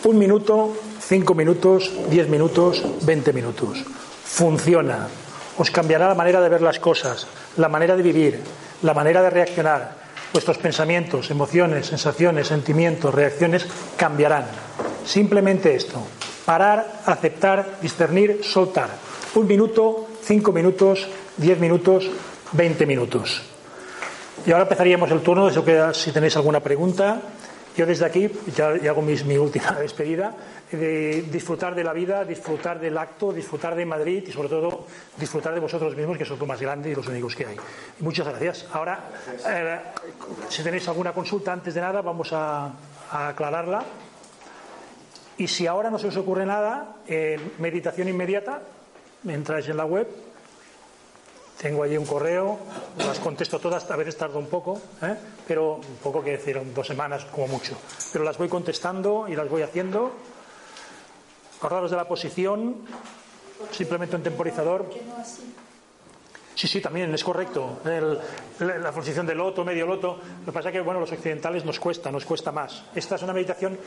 Un 0.05 0.19
minuto, 0.19 0.77
cinco 1.01 1.35
minutos, 1.35 1.91
diez 2.11 2.29
minutos, 2.29 2.85
veinte 3.01 3.33
minutos. 3.33 3.83
Funciona. 4.25 5.09
Os 5.57 5.71
cambiará 5.71 6.09
la 6.09 6.15
manera 6.15 6.43
de 6.43 6.51
ver 6.51 6.61
las 6.61 6.79
cosas, 6.81 7.27
la 7.57 7.71
manera 7.71 7.97
de 7.97 8.03
vivir, 8.03 8.41
la 8.83 8.95
manera 8.95 9.23
de 9.23 9.31
reaccionar. 9.31 10.05
Vuestros 10.33 10.59
pensamientos, 10.59 11.31
emociones, 11.31 11.87
sensaciones, 11.87 12.49
sentimientos, 12.49 13.15
reacciones 13.15 13.67
cambiarán. 13.97 14.47
Simplemente 15.07 15.75
esto. 15.75 16.03
Parar, 16.45 17.03
aceptar, 17.07 17.79
discernir, 17.81 18.41
soltar. 18.43 18.89
Un 19.35 19.47
minuto, 19.47 20.07
cinco 20.23 20.53
minutos, 20.53 21.07
diez 21.37 21.59
minutos, 21.59 22.11
veinte 22.53 22.87
minutos. 22.87 23.43
Y 24.47 24.51
ahora 24.51 24.65
empezaríamos 24.65 25.11
el 25.11 25.21
turno, 25.21 25.51
si 25.95 26.13
tenéis 26.13 26.37
alguna 26.37 26.61
pregunta 26.61 27.21
Yo 27.77 27.87
desde 27.87 28.07
aquí, 28.07 28.31
ya, 28.55 28.69
hago 28.69 29.03
mi 29.03 29.37
última 29.37 29.73
despedida, 29.81 30.33
de 30.71 31.23
disfrutar 31.23 31.75
de 31.75 31.85
la 31.85 31.93
vida, 31.93 32.25
disfrutar 32.25 32.79
del 32.79 32.97
acto, 32.97 33.33
disfrutar 33.33 33.75
de 33.75 33.85
Madrid 33.85 34.25
y 34.27 34.33
sobre 34.33 34.49
todo 34.49 34.87
disfrutar 35.17 35.55
de 35.55 35.61
vosotros 35.61 35.97
mismos, 35.97 36.17
que 36.17 36.25
sois 36.25 36.39
lo 36.39 36.47
más 36.47 36.61
grande 36.61 36.91
y 36.91 36.95
los 36.95 37.07
únicos 37.09 37.35
que 37.35 37.47
hay. 37.47 37.57
Muchas 38.01 38.27
gracias. 38.29 38.67
Ahora, 38.73 39.11
eh, 39.47 39.79
si 40.49 40.63
tenéis 40.63 40.87
alguna 40.89 41.13
consulta, 41.13 41.53
antes 41.53 41.75
de 41.75 41.81
nada, 41.81 42.01
vamos 42.01 42.33
a, 42.33 42.73
a 43.11 43.29
aclararla. 43.29 43.85
Y 45.37 45.49
si 45.49 45.67
ahora 45.67 45.91
no 45.91 45.99
se 45.99 46.09
os 46.09 46.17
ocurre 46.17 46.47
nada, 46.47 46.97
eh, 47.09 47.39
meditación 47.59 48.09
inmediata, 48.09 48.63
entráis 49.27 49.69
en 49.69 49.77
la 49.77 49.85
web, 49.85 50.07
tengo 51.65 51.83
allí 51.83 51.97
un 51.97 52.05
correo, 52.05 52.59
las 52.99 53.19
contesto 53.21 53.59
todas, 53.59 53.91
a 53.91 53.97
veces 53.97 54.19
tardo 54.19 54.39
un 54.39 54.49
poco, 54.49 54.79
¿eh? 55.01 55.17
pero 55.49 55.77
un 55.77 55.97
poco 56.03 56.23
que 56.23 56.33
decir, 56.33 56.61
dos 56.75 56.87
semanas 56.87 57.25
como 57.25 57.49
mucho. 57.49 57.75
Pero 58.13 58.23
las 58.23 58.37
voy 58.37 58.51
contestando 58.51 59.25
y 59.29 59.35
las 59.35 59.49
voy 59.49 59.63
haciendo. 59.63 60.13
Acordaros 61.57 61.91
de 61.91 61.97
la 61.97 62.07
posición, 62.07 62.77
simplemente 63.71 64.15
un 64.15 64.23
temporizador. 64.23 64.91
Sí, 66.55 66.69
sí, 66.69 66.83
también 66.83 67.13
es 67.15 67.25
correcto. 67.25 67.79
El- 67.87 68.19
la, 68.61 68.79
la 68.79 68.93
posición 68.93 69.27
de 69.27 69.35
loto, 69.35 69.65
medio 69.65 69.87
loto. 69.87 70.19
Lo 70.41 70.45
que 70.45 70.53
pasa 70.53 70.69
es 70.69 70.75
que, 70.75 70.83
bueno, 70.83 71.01
los 71.01 71.11
occidentales 71.13 71.65
nos 71.65 71.81
cuesta, 71.81 72.13
nos 72.13 72.27
cuesta 72.27 72.53
más. 72.53 72.85
Esta 72.95 73.15
es 73.17 73.23
una 73.23 73.33
meditación, 73.33 73.79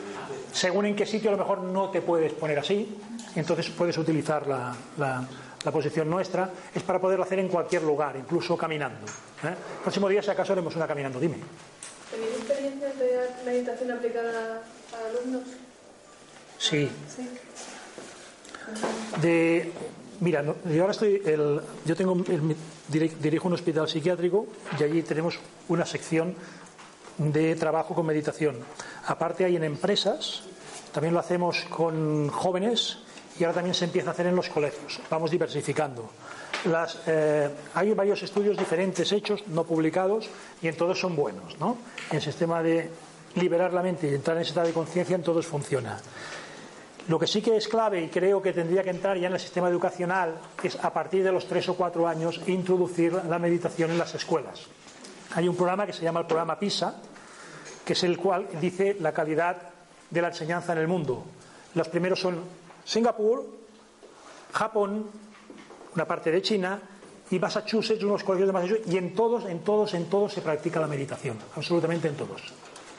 según 0.52 0.86
en 0.86 0.96
qué 0.96 1.06
sitio 1.06 1.30
a 1.30 1.32
lo 1.34 1.38
mejor 1.38 1.60
no 1.60 1.90
te 1.90 2.02
puedes 2.02 2.32
poner 2.32 2.58
así, 2.58 2.98
entonces 3.36 3.70
puedes 3.70 3.96
utilizar 3.96 4.48
la, 4.48 4.74
la- 4.98 5.24
la 5.64 5.72
posición 5.72 6.08
nuestra. 6.10 6.50
Es 6.74 6.82
para 6.82 7.00
poderlo 7.00 7.24
hacer 7.24 7.38
en 7.38 7.48
cualquier 7.48 7.82
lugar, 7.82 8.16
incluso 8.16 8.56
caminando. 8.56 9.06
¿eh? 9.44 9.48
El 9.48 9.82
próximo 9.82 10.08
día, 10.08 10.22
si 10.22 10.30
acaso, 10.30 10.52
haremos 10.52 10.74
una 10.76 10.86
caminando. 10.86 11.18
Dime. 11.20 11.36
¿Tenéis 12.10 12.36
experiencias 12.38 12.98
de 12.98 13.20
meditación 13.44 13.90
aplicada 13.92 14.62
a 14.92 15.08
alumnos? 15.10 15.42
Sí. 16.58 16.90
Sí. 17.14 17.28
De, 19.22 19.72
mira, 20.20 20.42
yo 20.42 20.80
ahora 20.82 20.92
estoy, 20.92 21.22
el- 21.24 21.60
yo 21.84 21.96
tengo, 21.96 22.14
el- 22.28 22.56
dirijo 23.20 23.48
un 23.48 23.54
hospital 23.54 23.88
psiquiátrico 23.88 24.46
y 24.78 24.82
allí 24.82 25.02
tenemos 25.02 25.38
una 25.68 25.86
sección 25.86 26.34
de 27.18 27.56
trabajo 27.56 27.94
con 27.94 28.06
meditación. 28.06 28.56
Aparte 29.06 29.44
hay 29.44 29.56
en 29.56 29.64
empresas, 29.64 30.42
también 30.92 31.14
lo 31.14 31.20
hacemos 31.20 31.64
con 31.70 32.28
jóvenes 32.28 32.98
y 33.38 33.44
ahora 33.44 33.54
también 33.54 33.74
se 33.74 33.84
empieza 33.84 34.10
a 34.10 34.12
hacer 34.12 34.26
en 34.26 34.36
los 34.36 34.48
colegios. 34.48 35.00
Vamos 35.10 35.30
diversificando. 35.30 36.10
Eh, 37.06 37.48
hay 37.74 37.94
varios 37.94 38.22
estudios 38.22 38.56
diferentes 38.56 39.12
hechos, 39.12 39.46
no 39.48 39.64
publicados, 39.64 40.28
y 40.60 40.68
en 40.68 40.76
todos 40.76 40.98
son 40.98 41.14
buenos. 41.14 41.58
¿no? 41.58 41.78
El 42.10 42.20
sistema 42.20 42.62
de 42.62 42.90
liberar 43.36 43.72
la 43.72 43.82
mente 43.82 44.10
y 44.10 44.14
entrar 44.14 44.36
en 44.36 44.42
ese 44.42 44.50
estado 44.50 44.66
de 44.66 44.72
conciencia 44.72 45.14
en 45.14 45.22
todos 45.22 45.46
funciona. 45.46 45.98
Lo 47.08 47.18
que 47.18 47.26
sí 47.26 47.40
que 47.40 47.56
es 47.56 47.68
clave 47.68 48.02
y 48.02 48.08
creo 48.08 48.42
que 48.42 48.52
tendría 48.52 48.82
que 48.82 48.90
entrar 48.90 49.16
ya 49.16 49.28
en 49.28 49.32
el 49.32 49.40
sistema 49.40 49.68
educacional 49.68 50.34
es 50.62 50.76
a 50.76 50.92
partir 50.92 51.24
de 51.24 51.32
los 51.32 51.46
tres 51.46 51.66
o 51.68 51.74
cuatro 51.74 52.06
años 52.06 52.40
introducir 52.46 53.12
la 53.12 53.38
meditación 53.38 53.90
en 53.90 53.98
las 53.98 54.14
escuelas. 54.14 54.66
Hay 55.34 55.48
un 55.48 55.56
programa 55.56 55.86
que 55.86 55.94
se 55.94 56.02
llama 56.02 56.20
el 56.20 56.26
programa 56.26 56.58
PISA, 56.58 56.96
que 57.84 57.94
es 57.94 58.02
el 58.04 58.18
cual 58.18 58.46
dice 58.60 58.96
la 59.00 59.12
calidad 59.12 59.56
de 60.10 60.20
la 60.20 60.28
enseñanza 60.28 60.72
en 60.72 60.78
el 60.80 60.88
mundo. 60.88 61.24
Los 61.74 61.88
primeros 61.88 62.20
son 62.20 62.40
Singapur, 62.88 63.44
Japón, 64.52 65.04
una 65.94 66.06
parte 66.06 66.30
de 66.30 66.40
China 66.40 66.80
y 67.30 67.38
Massachusetts, 67.38 68.02
unos 68.02 68.24
colegios 68.24 68.46
de 68.48 68.52
Massachusetts, 68.54 68.88
y 68.90 68.96
en 68.96 69.14
todos, 69.14 69.44
en 69.44 69.58
todos, 69.60 69.92
en 69.92 70.06
todos 70.08 70.32
se 70.32 70.40
practica 70.40 70.80
la 70.80 70.86
meditación, 70.86 71.36
absolutamente 71.54 72.08
en 72.08 72.14
todos. 72.16 72.40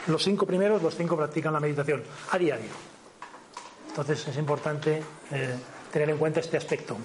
Los 0.05 0.23
cinco 0.23 0.45
primeros, 0.45 0.83
los 0.83 0.95
cinco 0.95 1.17
practican 1.17 1.53
la 1.53 1.59
meditación 1.59 2.03
a 2.29 2.37
diario. 2.37 2.69
Entonces 3.87 4.27
es 4.27 4.37
importante 4.37 5.01
eh, 5.31 5.55
tener 5.91 6.11
en 6.11 6.17
cuenta 6.17 6.39
este 6.39 6.57
aspecto. 6.57 6.95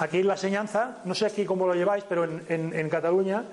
Aquí 0.00 0.24
la 0.24 0.34
enseñanza, 0.34 0.98
no 1.04 1.14
sé 1.14 1.26
aquí 1.26 1.44
cómo 1.44 1.64
lo 1.66 1.74
lleváis, 1.74 2.02
pero 2.08 2.24
en, 2.24 2.44
en- 2.48 2.74
en 2.74 2.88
Cataluña, 2.90 3.44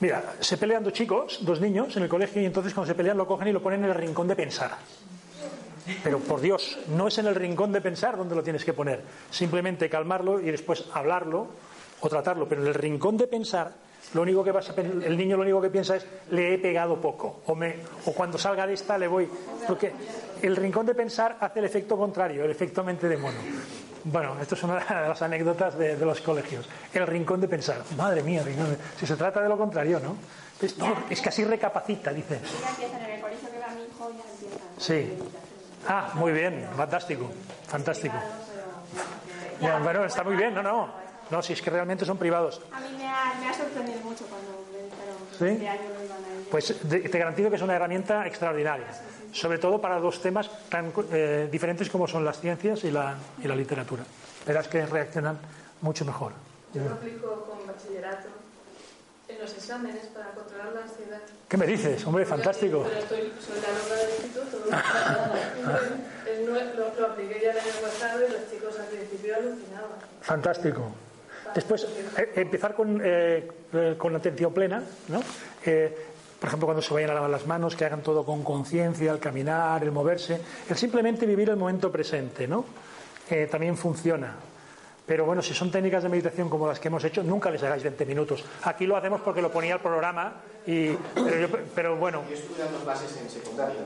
mira, 0.00 0.34
se 0.40 0.58
pelean 0.58 0.84
dos 0.84 0.92
chicos, 0.92 1.38
dos 1.40 1.58
niños 1.60 1.96
en 1.96 2.02
el 2.02 2.08
colegio 2.10 2.42
y 2.42 2.44
entonces 2.44 2.74
cuando 2.74 2.88
se 2.92 2.94
pelean 2.94 3.16
lo 3.16 3.26
cogen 3.26 3.48
y 3.48 3.52
lo 3.52 3.62
ponen 3.62 3.82
en 3.84 3.90
el 3.90 3.96
rincón 3.96 4.28
de 4.28 4.36
pensar. 4.36 4.76
Pero 6.02 6.18
por 6.20 6.40
Dios, 6.40 6.78
no 6.88 7.08
es 7.08 7.18
en 7.18 7.26
el 7.26 7.34
rincón 7.34 7.72
de 7.72 7.80
pensar 7.80 8.16
donde 8.16 8.34
lo 8.34 8.42
tienes 8.42 8.64
que 8.64 8.72
poner. 8.72 9.02
Simplemente 9.30 9.88
calmarlo 9.90 10.40
y 10.40 10.50
después 10.50 10.84
hablarlo 10.92 11.48
o 12.00 12.08
tratarlo. 12.08 12.48
Pero 12.48 12.62
en 12.62 12.68
el 12.68 12.74
rincón 12.74 13.16
de 13.16 13.26
pensar, 13.26 13.72
lo 14.14 14.22
único 14.22 14.42
que 14.44 14.52
vas 14.52 14.70
a 14.70 14.74
el 14.80 15.16
niño 15.16 15.36
lo 15.36 15.42
único 15.42 15.60
que 15.60 15.70
piensa 15.70 15.96
es 15.96 16.06
le 16.30 16.54
he 16.54 16.58
pegado 16.58 17.00
poco. 17.00 17.40
O, 17.46 17.54
me, 17.54 17.76
o 18.06 18.12
cuando 18.12 18.38
salga 18.38 18.66
de 18.66 18.74
esta 18.74 18.96
le 18.96 19.08
voy. 19.08 19.28
Porque 19.66 19.92
el 20.42 20.56
rincón 20.56 20.86
de 20.86 20.94
pensar 20.94 21.36
hace 21.40 21.58
el 21.58 21.64
efecto 21.66 21.96
contrario, 21.96 22.44
el 22.44 22.50
efecto 22.50 22.82
mente 22.82 23.08
de 23.08 23.16
mono. 23.16 23.38
Bueno, 24.04 24.36
esto 24.40 24.54
es 24.54 24.62
una 24.62 24.74
de 25.02 25.08
las 25.08 25.20
anécdotas 25.22 25.76
de, 25.78 25.96
de 25.96 26.04
los 26.06 26.20
colegios. 26.20 26.68
El 26.92 27.06
rincón 27.06 27.40
de 27.40 27.48
pensar. 27.48 27.82
Madre 27.96 28.22
mía, 28.22 28.42
rincón 28.42 28.70
de- 28.70 28.78
si 28.98 29.06
se 29.06 29.16
trata 29.16 29.42
de 29.42 29.48
lo 29.48 29.56
contrario, 29.58 29.98
¿no? 30.00 30.16
Es, 30.60 30.78
no, 30.78 30.94
es 31.10 31.20
que 31.20 31.28
así 31.30 31.44
recapacita, 31.44 32.12
dice. 32.12 32.38
Sí. 34.78 35.12
Ah, 35.86 36.10
muy 36.14 36.32
bien, 36.32 36.68
fantástico, 36.76 37.30
fantástico. 37.66 38.16
Ya, 39.60 39.78
bueno, 39.78 40.04
está 40.04 40.22
muy 40.24 40.36
bien, 40.36 40.54
no, 40.54 40.62
no. 40.62 41.04
No, 41.30 41.42
si 41.42 41.54
es 41.54 41.62
que 41.62 41.70
realmente 41.70 42.04
son 42.04 42.18
privados. 42.18 42.60
A 42.70 42.80
mí 42.80 42.88
me 42.98 43.08
ha, 43.08 43.34
me 43.40 43.48
ha 43.48 43.54
sorprendido 43.54 43.98
mucho 44.00 44.26
cuando 44.26 44.64
me 44.72 44.84
dijeron 44.84 45.16
que 45.30 45.38
¿Sí? 45.38 45.44
este 45.64 45.68
año. 45.68 45.80
Pues 46.50 46.74
te 46.88 47.18
garantizo 47.18 47.50
que 47.50 47.56
es 47.56 47.62
una 47.62 47.74
herramienta 47.74 48.26
extraordinaria, 48.26 48.86
sobre 49.32 49.58
todo 49.58 49.80
para 49.80 49.98
dos 49.98 50.20
temas 50.20 50.50
tan 50.68 50.92
eh, 51.12 51.48
diferentes 51.50 51.88
como 51.88 52.06
son 52.06 52.24
las 52.24 52.38
ciencias 52.40 52.84
y 52.84 52.90
la, 52.90 53.16
y 53.42 53.48
la 53.48 53.56
literatura. 53.56 54.04
Verás 54.46 54.68
que 54.68 54.84
reaccionan 54.84 55.38
mucho 55.80 56.04
mejor. 56.04 56.32
Yo 56.74 56.84
lo 56.84 56.92
aplico 56.92 57.46
con 57.48 57.66
bachillerato 57.66 58.28
los 59.44 59.52
exámenes 59.54 60.06
para 60.06 60.30
controlar 60.30 60.72
la 60.72 60.80
ansiedad. 60.82 61.20
¿Qué 61.48 61.56
me 61.56 61.66
dices? 61.66 62.06
Hombre, 62.06 62.24
fantástico. 62.24 62.86
Estoy, 62.86 63.32
soy 63.38 63.60
la 63.60 63.68
loca 63.76 63.94
del 63.94 64.10
instituto. 64.24 64.56
Lo, 66.44 67.00
lo 67.00 67.06
apliqué 67.06 67.40
ya 67.42 67.52
el 67.52 67.58
año 67.58 67.72
pasado 67.80 68.20
y 68.26 68.32
los 68.32 68.50
chicos 68.50 68.78
al 68.78 68.86
principio 68.86 69.36
alucinaban. 69.36 69.90
Fantástico. 70.20 70.92
Después, 71.54 71.86
eh, 72.18 72.32
empezar 72.36 72.74
con, 72.74 73.00
eh, 73.02 73.48
eh, 73.72 73.94
con 73.96 74.14
atención 74.14 74.52
plena, 74.52 74.82
¿no? 75.08 75.22
Eh, 75.64 75.96
por 76.38 76.48
ejemplo, 76.48 76.66
cuando 76.66 76.82
se 76.82 76.92
vayan 76.92 77.10
a 77.10 77.14
lavar 77.14 77.30
las 77.30 77.46
manos, 77.46 77.76
que 77.76 77.84
hagan 77.84 78.02
todo 78.02 78.24
con 78.24 78.42
conciencia, 78.42 79.12
el 79.12 79.18
caminar, 79.20 79.82
el 79.82 79.92
moverse, 79.92 80.40
el 80.68 80.76
simplemente 80.76 81.24
vivir 81.26 81.48
el 81.50 81.56
momento 81.56 81.90
presente, 81.90 82.46
¿no? 82.46 82.64
Eh, 83.30 83.48
también 83.50 83.76
funciona. 83.76 84.34
Pero 85.06 85.26
bueno, 85.26 85.42
si 85.42 85.52
son 85.52 85.70
técnicas 85.70 86.02
de 86.02 86.08
meditación 86.08 86.48
como 86.48 86.66
las 86.66 86.80
que 86.80 86.88
hemos 86.88 87.04
hecho, 87.04 87.22
nunca 87.22 87.50
les 87.50 87.62
hagáis 87.62 87.82
20 87.82 88.06
minutos. 88.06 88.42
Aquí 88.62 88.86
lo 88.86 88.96
hacemos 88.96 89.20
porque 89.20 89.42
lo 89.42 89.50
ponía 89.52 89.74
el 89.74 89.80
programa, 89.80 90.40
y, 90.66 90.92
pero, 91.14 91.36
yo- 91.46 91.48
pero 91.74 91.96
bueno, 91.96 92.22
Yo 92.28 92.34
estuve 92.34 92.58
dando 92.64 92.78
clases 92.80 93.14
en 93.20 93.28
secundaria 93.28 93.84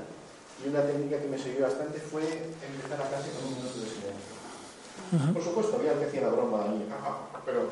y 0.65 0.69
una 0.69 0.83
técnica 0.83 1.19
que 1.21 1.27
me 1.27 1.37
sirvió 1.39 1.65
bastante 1.67 1.99
fue 1.99 2.23
empezar 2.23 2.99
la 3.01 3.09
clase 3.09 3.31
con 3.35 3.49
un 3.51 3.55
minuto 3.59 3.79
de 3.81 3.87
silencio. 3.91 5.33
Por 5.35 5.43
supuesto, 5.43 5.77
había 5.77 5.99
que 5.99 6.05
hacía 6.07 6.21
la 6.23 6.29
broma 6.29 6.63
ahí, 6.65 6.87
ah, 7.03 7.19
pero 7.45 7.67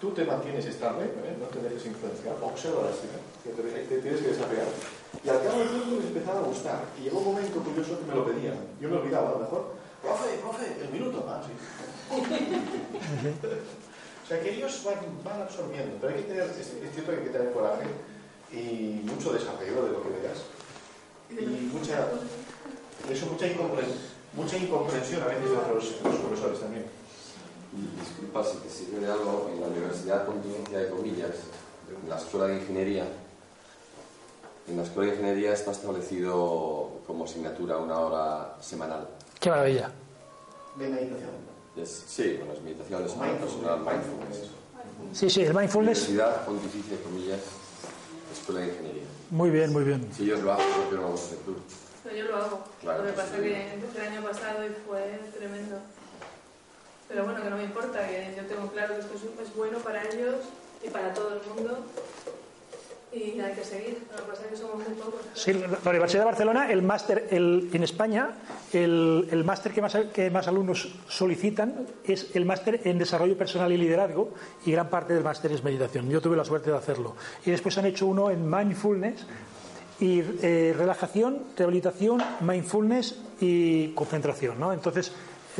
tú 0.00 0.10
te 0.10 0.24
mantienes 0.24 0.66
estable, 0.66 1.04
¿eh? 1.06 1.36
no 1.38 1.46
te 1.46 1.60
dejes 1.60 1.86
influenciar, 1.86 2.34
observa 2.42 2.82
la 2.84 2.90
escena, 2.90 3.18
que 3.44 3.50
te, 3.50 3.98
tienes 4.02 4.20
que 4.20 4.28
desafiar. 4.28 4.66
Y 5.22 5.28
al 5.28 5.42
cabo 5.42 5.58
del 5.60 5.68
tiempo 5.68 5.90
me 6.00 6.06
empezaba 6.08 6.40
a 6.40 6.42
gustar. 6.42 6.82
Y 6.98 7.04
llegó 7.04 7.18
un 7.20 7.24
momento 7.34 7.58
curioso 7.62 7.98
que 8.00 8.06
me 8.06 8.14
lo 8.14 8.24
pedían. 8.26 8.56
Yo 8.80 8.88
me 8.88 8.96
olvidaba, 8.96 9.28
a 9.28 9.32
lo 9.32 9.38
mejor, 9.40 9.74
profe, 10.02 10.38
profe, 10.42 10.76
el 10.82 10.90
minuto, 10.90 11.24
ah, 11.28 11.40
sí. 11.46 11.52
O 14.24 14.28
sea 14.28 14.40
que 14.40 14.54
ellos 14.56 14.82
van, 14.84 14.96
van 15.22 15.42
absorbiendo, 15.42 15.98
pero 16.00 16.12
hay 16.12 16.22
que 16.22 16.28
tener, 16.28 16.42
es, 16.50 16.58
es 16.58 16.92
cierto 16.92 17.12
que 17.12 17.18
hay 17.18 17.24
que 17.24 17.30
tener 17.30 17.52
coraje 17.52 17.86
y 18.52 19.00
mucho 19.04 19.32
desapego 19.32 19.82
de 19.84 19.92
lo 19.92 20.02
que 20.02 20.08
veas. 20.08 20.38
Y 21.30 21.66
mucha, 21.72 22.08
eso, 23.08 23.26
mucha, 23.26 23.46
incompren- 23.46 23.94
mucha 24.34 24.56
incomprensión 24.56 25.22
a 25.22 25.26
veces 25.26 25.44
de 25.50 25.56
los, 25.56 26.02
los 26.02 26.14
profesores 26.16 26.58
también. 26.58 26.86
Y 27.72 28.00
disculpa 28.00 28.42
si 28.42 28.56
te 28.58 28.68
sirve 28.68 29.06
de 29.06 29.12
algo, 29.12 29.48
en 29.54 29.60
la 29.60 29.68
Universidad 29.68 30.26
Continencia 30.26 30.78
de 30.80 30.88
Comillas, 30.90 31.36
en 32.02 32.08
la 32.10 32.16
Escuela 32.16 32.46
de 32.48 32.56
Ingeniería, 32.56 33.06
en 34.66 34.76
la 34.76 34.82
Escuela 34.82 35.10
de 35.12 35.18
Ingeniería 35.18 35.52
está 35.52 35.70
establecido 35.70 36.98
como 37.06 37.26
asignatura 37.26 37.76
una 37.78 38.00
hora 38.00 38.56
semanal. 38.60 39.06
qué 39.38 39.50
maravilla. 39.50 39.92
De 40.76 40.88
meditación. 40.88 41.45
Es- 41.76 42.04
sí, 42.08 42.36
bueno, 42.38 42.54
es 42.54 42.62
meditación, 42.62 43.04
es 43.04 43.12
una 43.12 43.32
personal 43.38 43.78
mindfulness. 43.80 44.50
Sí, 45.12 45.28
sí, 45.30 45.42
el 45.42 45.54
mindfulness, 45.54 45.98
Universidad 46.08 46.44
Pontificia 46.46 46.96
de 46.96 47.02
Comillas, 47.02 47.40
Escuela 48.32 48.60
de 48.62 48.68
Ingeniería. 48.68 49.02
muy 49.30 49.50
bien, 49.50 49.72
muy 49.72 49.84
bien. 49.84 50.08
Si 50.16 50.24
ellos 50.24 50.40
lo 50.40 50.52
hacen, 50.52 50.66
¿por 50.72 50.84
qué 50.88 50.94
no 50.96 50.96
lo 50.96 51.02
vamos 51.08 51.20
a 51.20 51.24
hacer 51.26 51.38
tú? 51.40 51.56
Pero 52.04 52.16
yo 52.16 52.24
lo 52.24 52.36
hago. 52.36 52.64
Claro, 52.80 53.02
lo 53.02 53.10
que 53.10 53.12
pasa 53.16 53.28
sí. 53.28 53.34
es 53.36 53.40
que 53.42 53.74
empecé 53.74 53.98
el 54.06 54.12
año 54.12 54.22
pasado 54.22 54.64
y 54.64 54.70
fue 54.86 55.20
tremendo. 55.36 55.76
Pero 57.08 57.24
bueno, 57.24 57.42
que 57.42 57.50
no 57.50 57.56
me 57.56 57.64
importa, 57.64 58.06
que 58.08 58.34
yo 58.36 58.46
tengo 58.46 58.70
claro 58.72 58.94
que 58.94 59.00
esto 59.00 59.14
es, 59.14 59.48
es 59.48 59.54
bueno 59.56 59.78
para 59.78 60.02
ellos 60.02 60.36
y 60.82 60.88
para 60.88 61.12
todo 61.14 61.34
el 61.40 61.48
mundo. 61.54 61.78
Y 63.16 63.40
hay 63.40 63.54
que 63.54 63.64
seguir. 63.64 63.98
Que 64.50 64.56
somos. 64.56 64.84
Sí, 65.34 65.52
la 65.52 65.90
Universidad 65.90 66.22
de 66.22 66.26
Barcelona, 66.26 66.70
el 66.70 66.82
máster 66.82 67.28
el, 67.30 67.70
en 67.72 67.82
España, 67.82 68.30
el, 68.72 69.28
el 69.30 69.44
máster 69.44 69.72
que 69.72 69.80
más, 69.82 69.96
que 70.12 70.30
más 70.30 70.46
alumnos 70.46 70.94
solicitan 71.08 71.86
es 72.04 72.34
el 72.34 72.44
máster 72.44 72.82
en 72.84 72.98
desarrollo 72.98 73.36
personal 73.36 73.72
y 73.72 73.76
liderazgo 73.76 74.34
y 74.64 74.72
gran 74.72 74.88
parte 74.88 75.14
del 75.14 75.24
máster 75.24 75.52
es 75.52 75.64
meditación. 75.64 76.08
Yo 76.10 76.20
tuve 76.20 76.36
la 76.36 76.44
suerte 76.44 76.70
de 76.70 76.76
hacerlo. 76.76 77.16
Y 77.44 77.50
después 77.50 77.76
han 77.78 77.86
hecho 77.86 78.06
uno 78.06 78.30
en 78.30 78.48
mindfulness 78.48 79.26
y 79.98 80.20
eh, 80.42 80.74
relajación, 80.76 81.42
rehabilitación, 81.56 82.22
mindfulness 82.40 83.18
y 83.40 83.88
concentración. 83.88 84.60
¿no? 84.60 84.72
Entonces 84.72 85.12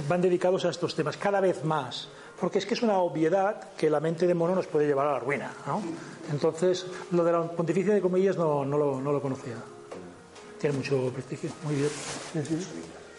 van 0.09 0.21
dedicados 0.21 0.65
a 0.65 0.71
estos 0.71 0.95
temas 0.95 1.17
cada 1.17 1.41
vez 1.41 1.65
más 1.65 2.09
porque 2.41 2.59
es 2.59 2.67
que 2.67 2.75
es 2.75 2.83
una 2.83 2.99
obviedad 2.99 3.73
que 3.77 3.89
la 3.89 4.01
mente 4.01 4.27
de 4.27 4.35
mono 4.35 4.55
nos 4.55 4.67
puede 4.67 4.87
llevar 4.87 5.07
a 5.07 5.13
la 5.13 5.19
ruina. 5.19 5.53
¿no? 5.67 5.83
Entonces, 6.31 6.87
lo 7.13 7.25
de 7.25 7.33
la 7.33 7.43
pontificia 7.45 7.95
de 7.95 8.01
comillas 8.01 8.37
no, 8.37 8.65
no, 8.65 8.77
lo, 8.77 9.01
no 9.01 9.13
lo 9.13 9.21
conocía. 9.21 9.57
Tiene 10.61 10.77
mucho 10.77 11.11
prestigio. 11.13 11.51
Muy 11.65 11.75
bien. 11.75 11.91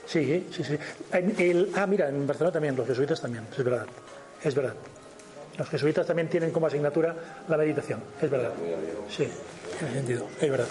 Sí, 0.06 0.48
sí, 0.52 0.64
sí. 0.64 0.78
El, 1.12 1.72
ah, 1.76 1.86
mira, 1.86 2.10
en 2.10 2.26
Barcelona 2.26 2.54
también, 2.54 2.76
los 2.76 2.88
jesuitas 2.88 3.22
también, 3.22 3.46
es 3.52 3.64
verdad. 3.64 3.86
Es 4.44 4.56
verdad. 4.56 4.74
Los 5.58 5.70
jesuitas 5.70 6.06
también 6.06 6.30
tienen 6.30 6.52
como 6.52 6.68
asignatura 6.68 7.16
la 7.48 7.58
meditación, 7.58 8.02
es 8.22 8.30
verdad. 8.30 8.54
Sí, 9.10 9.24
en 9.24 9.88
ese 9.88 9.94
sentido, 9.96 10.28
es 10.40 10.50
verdad. 10.50 10.68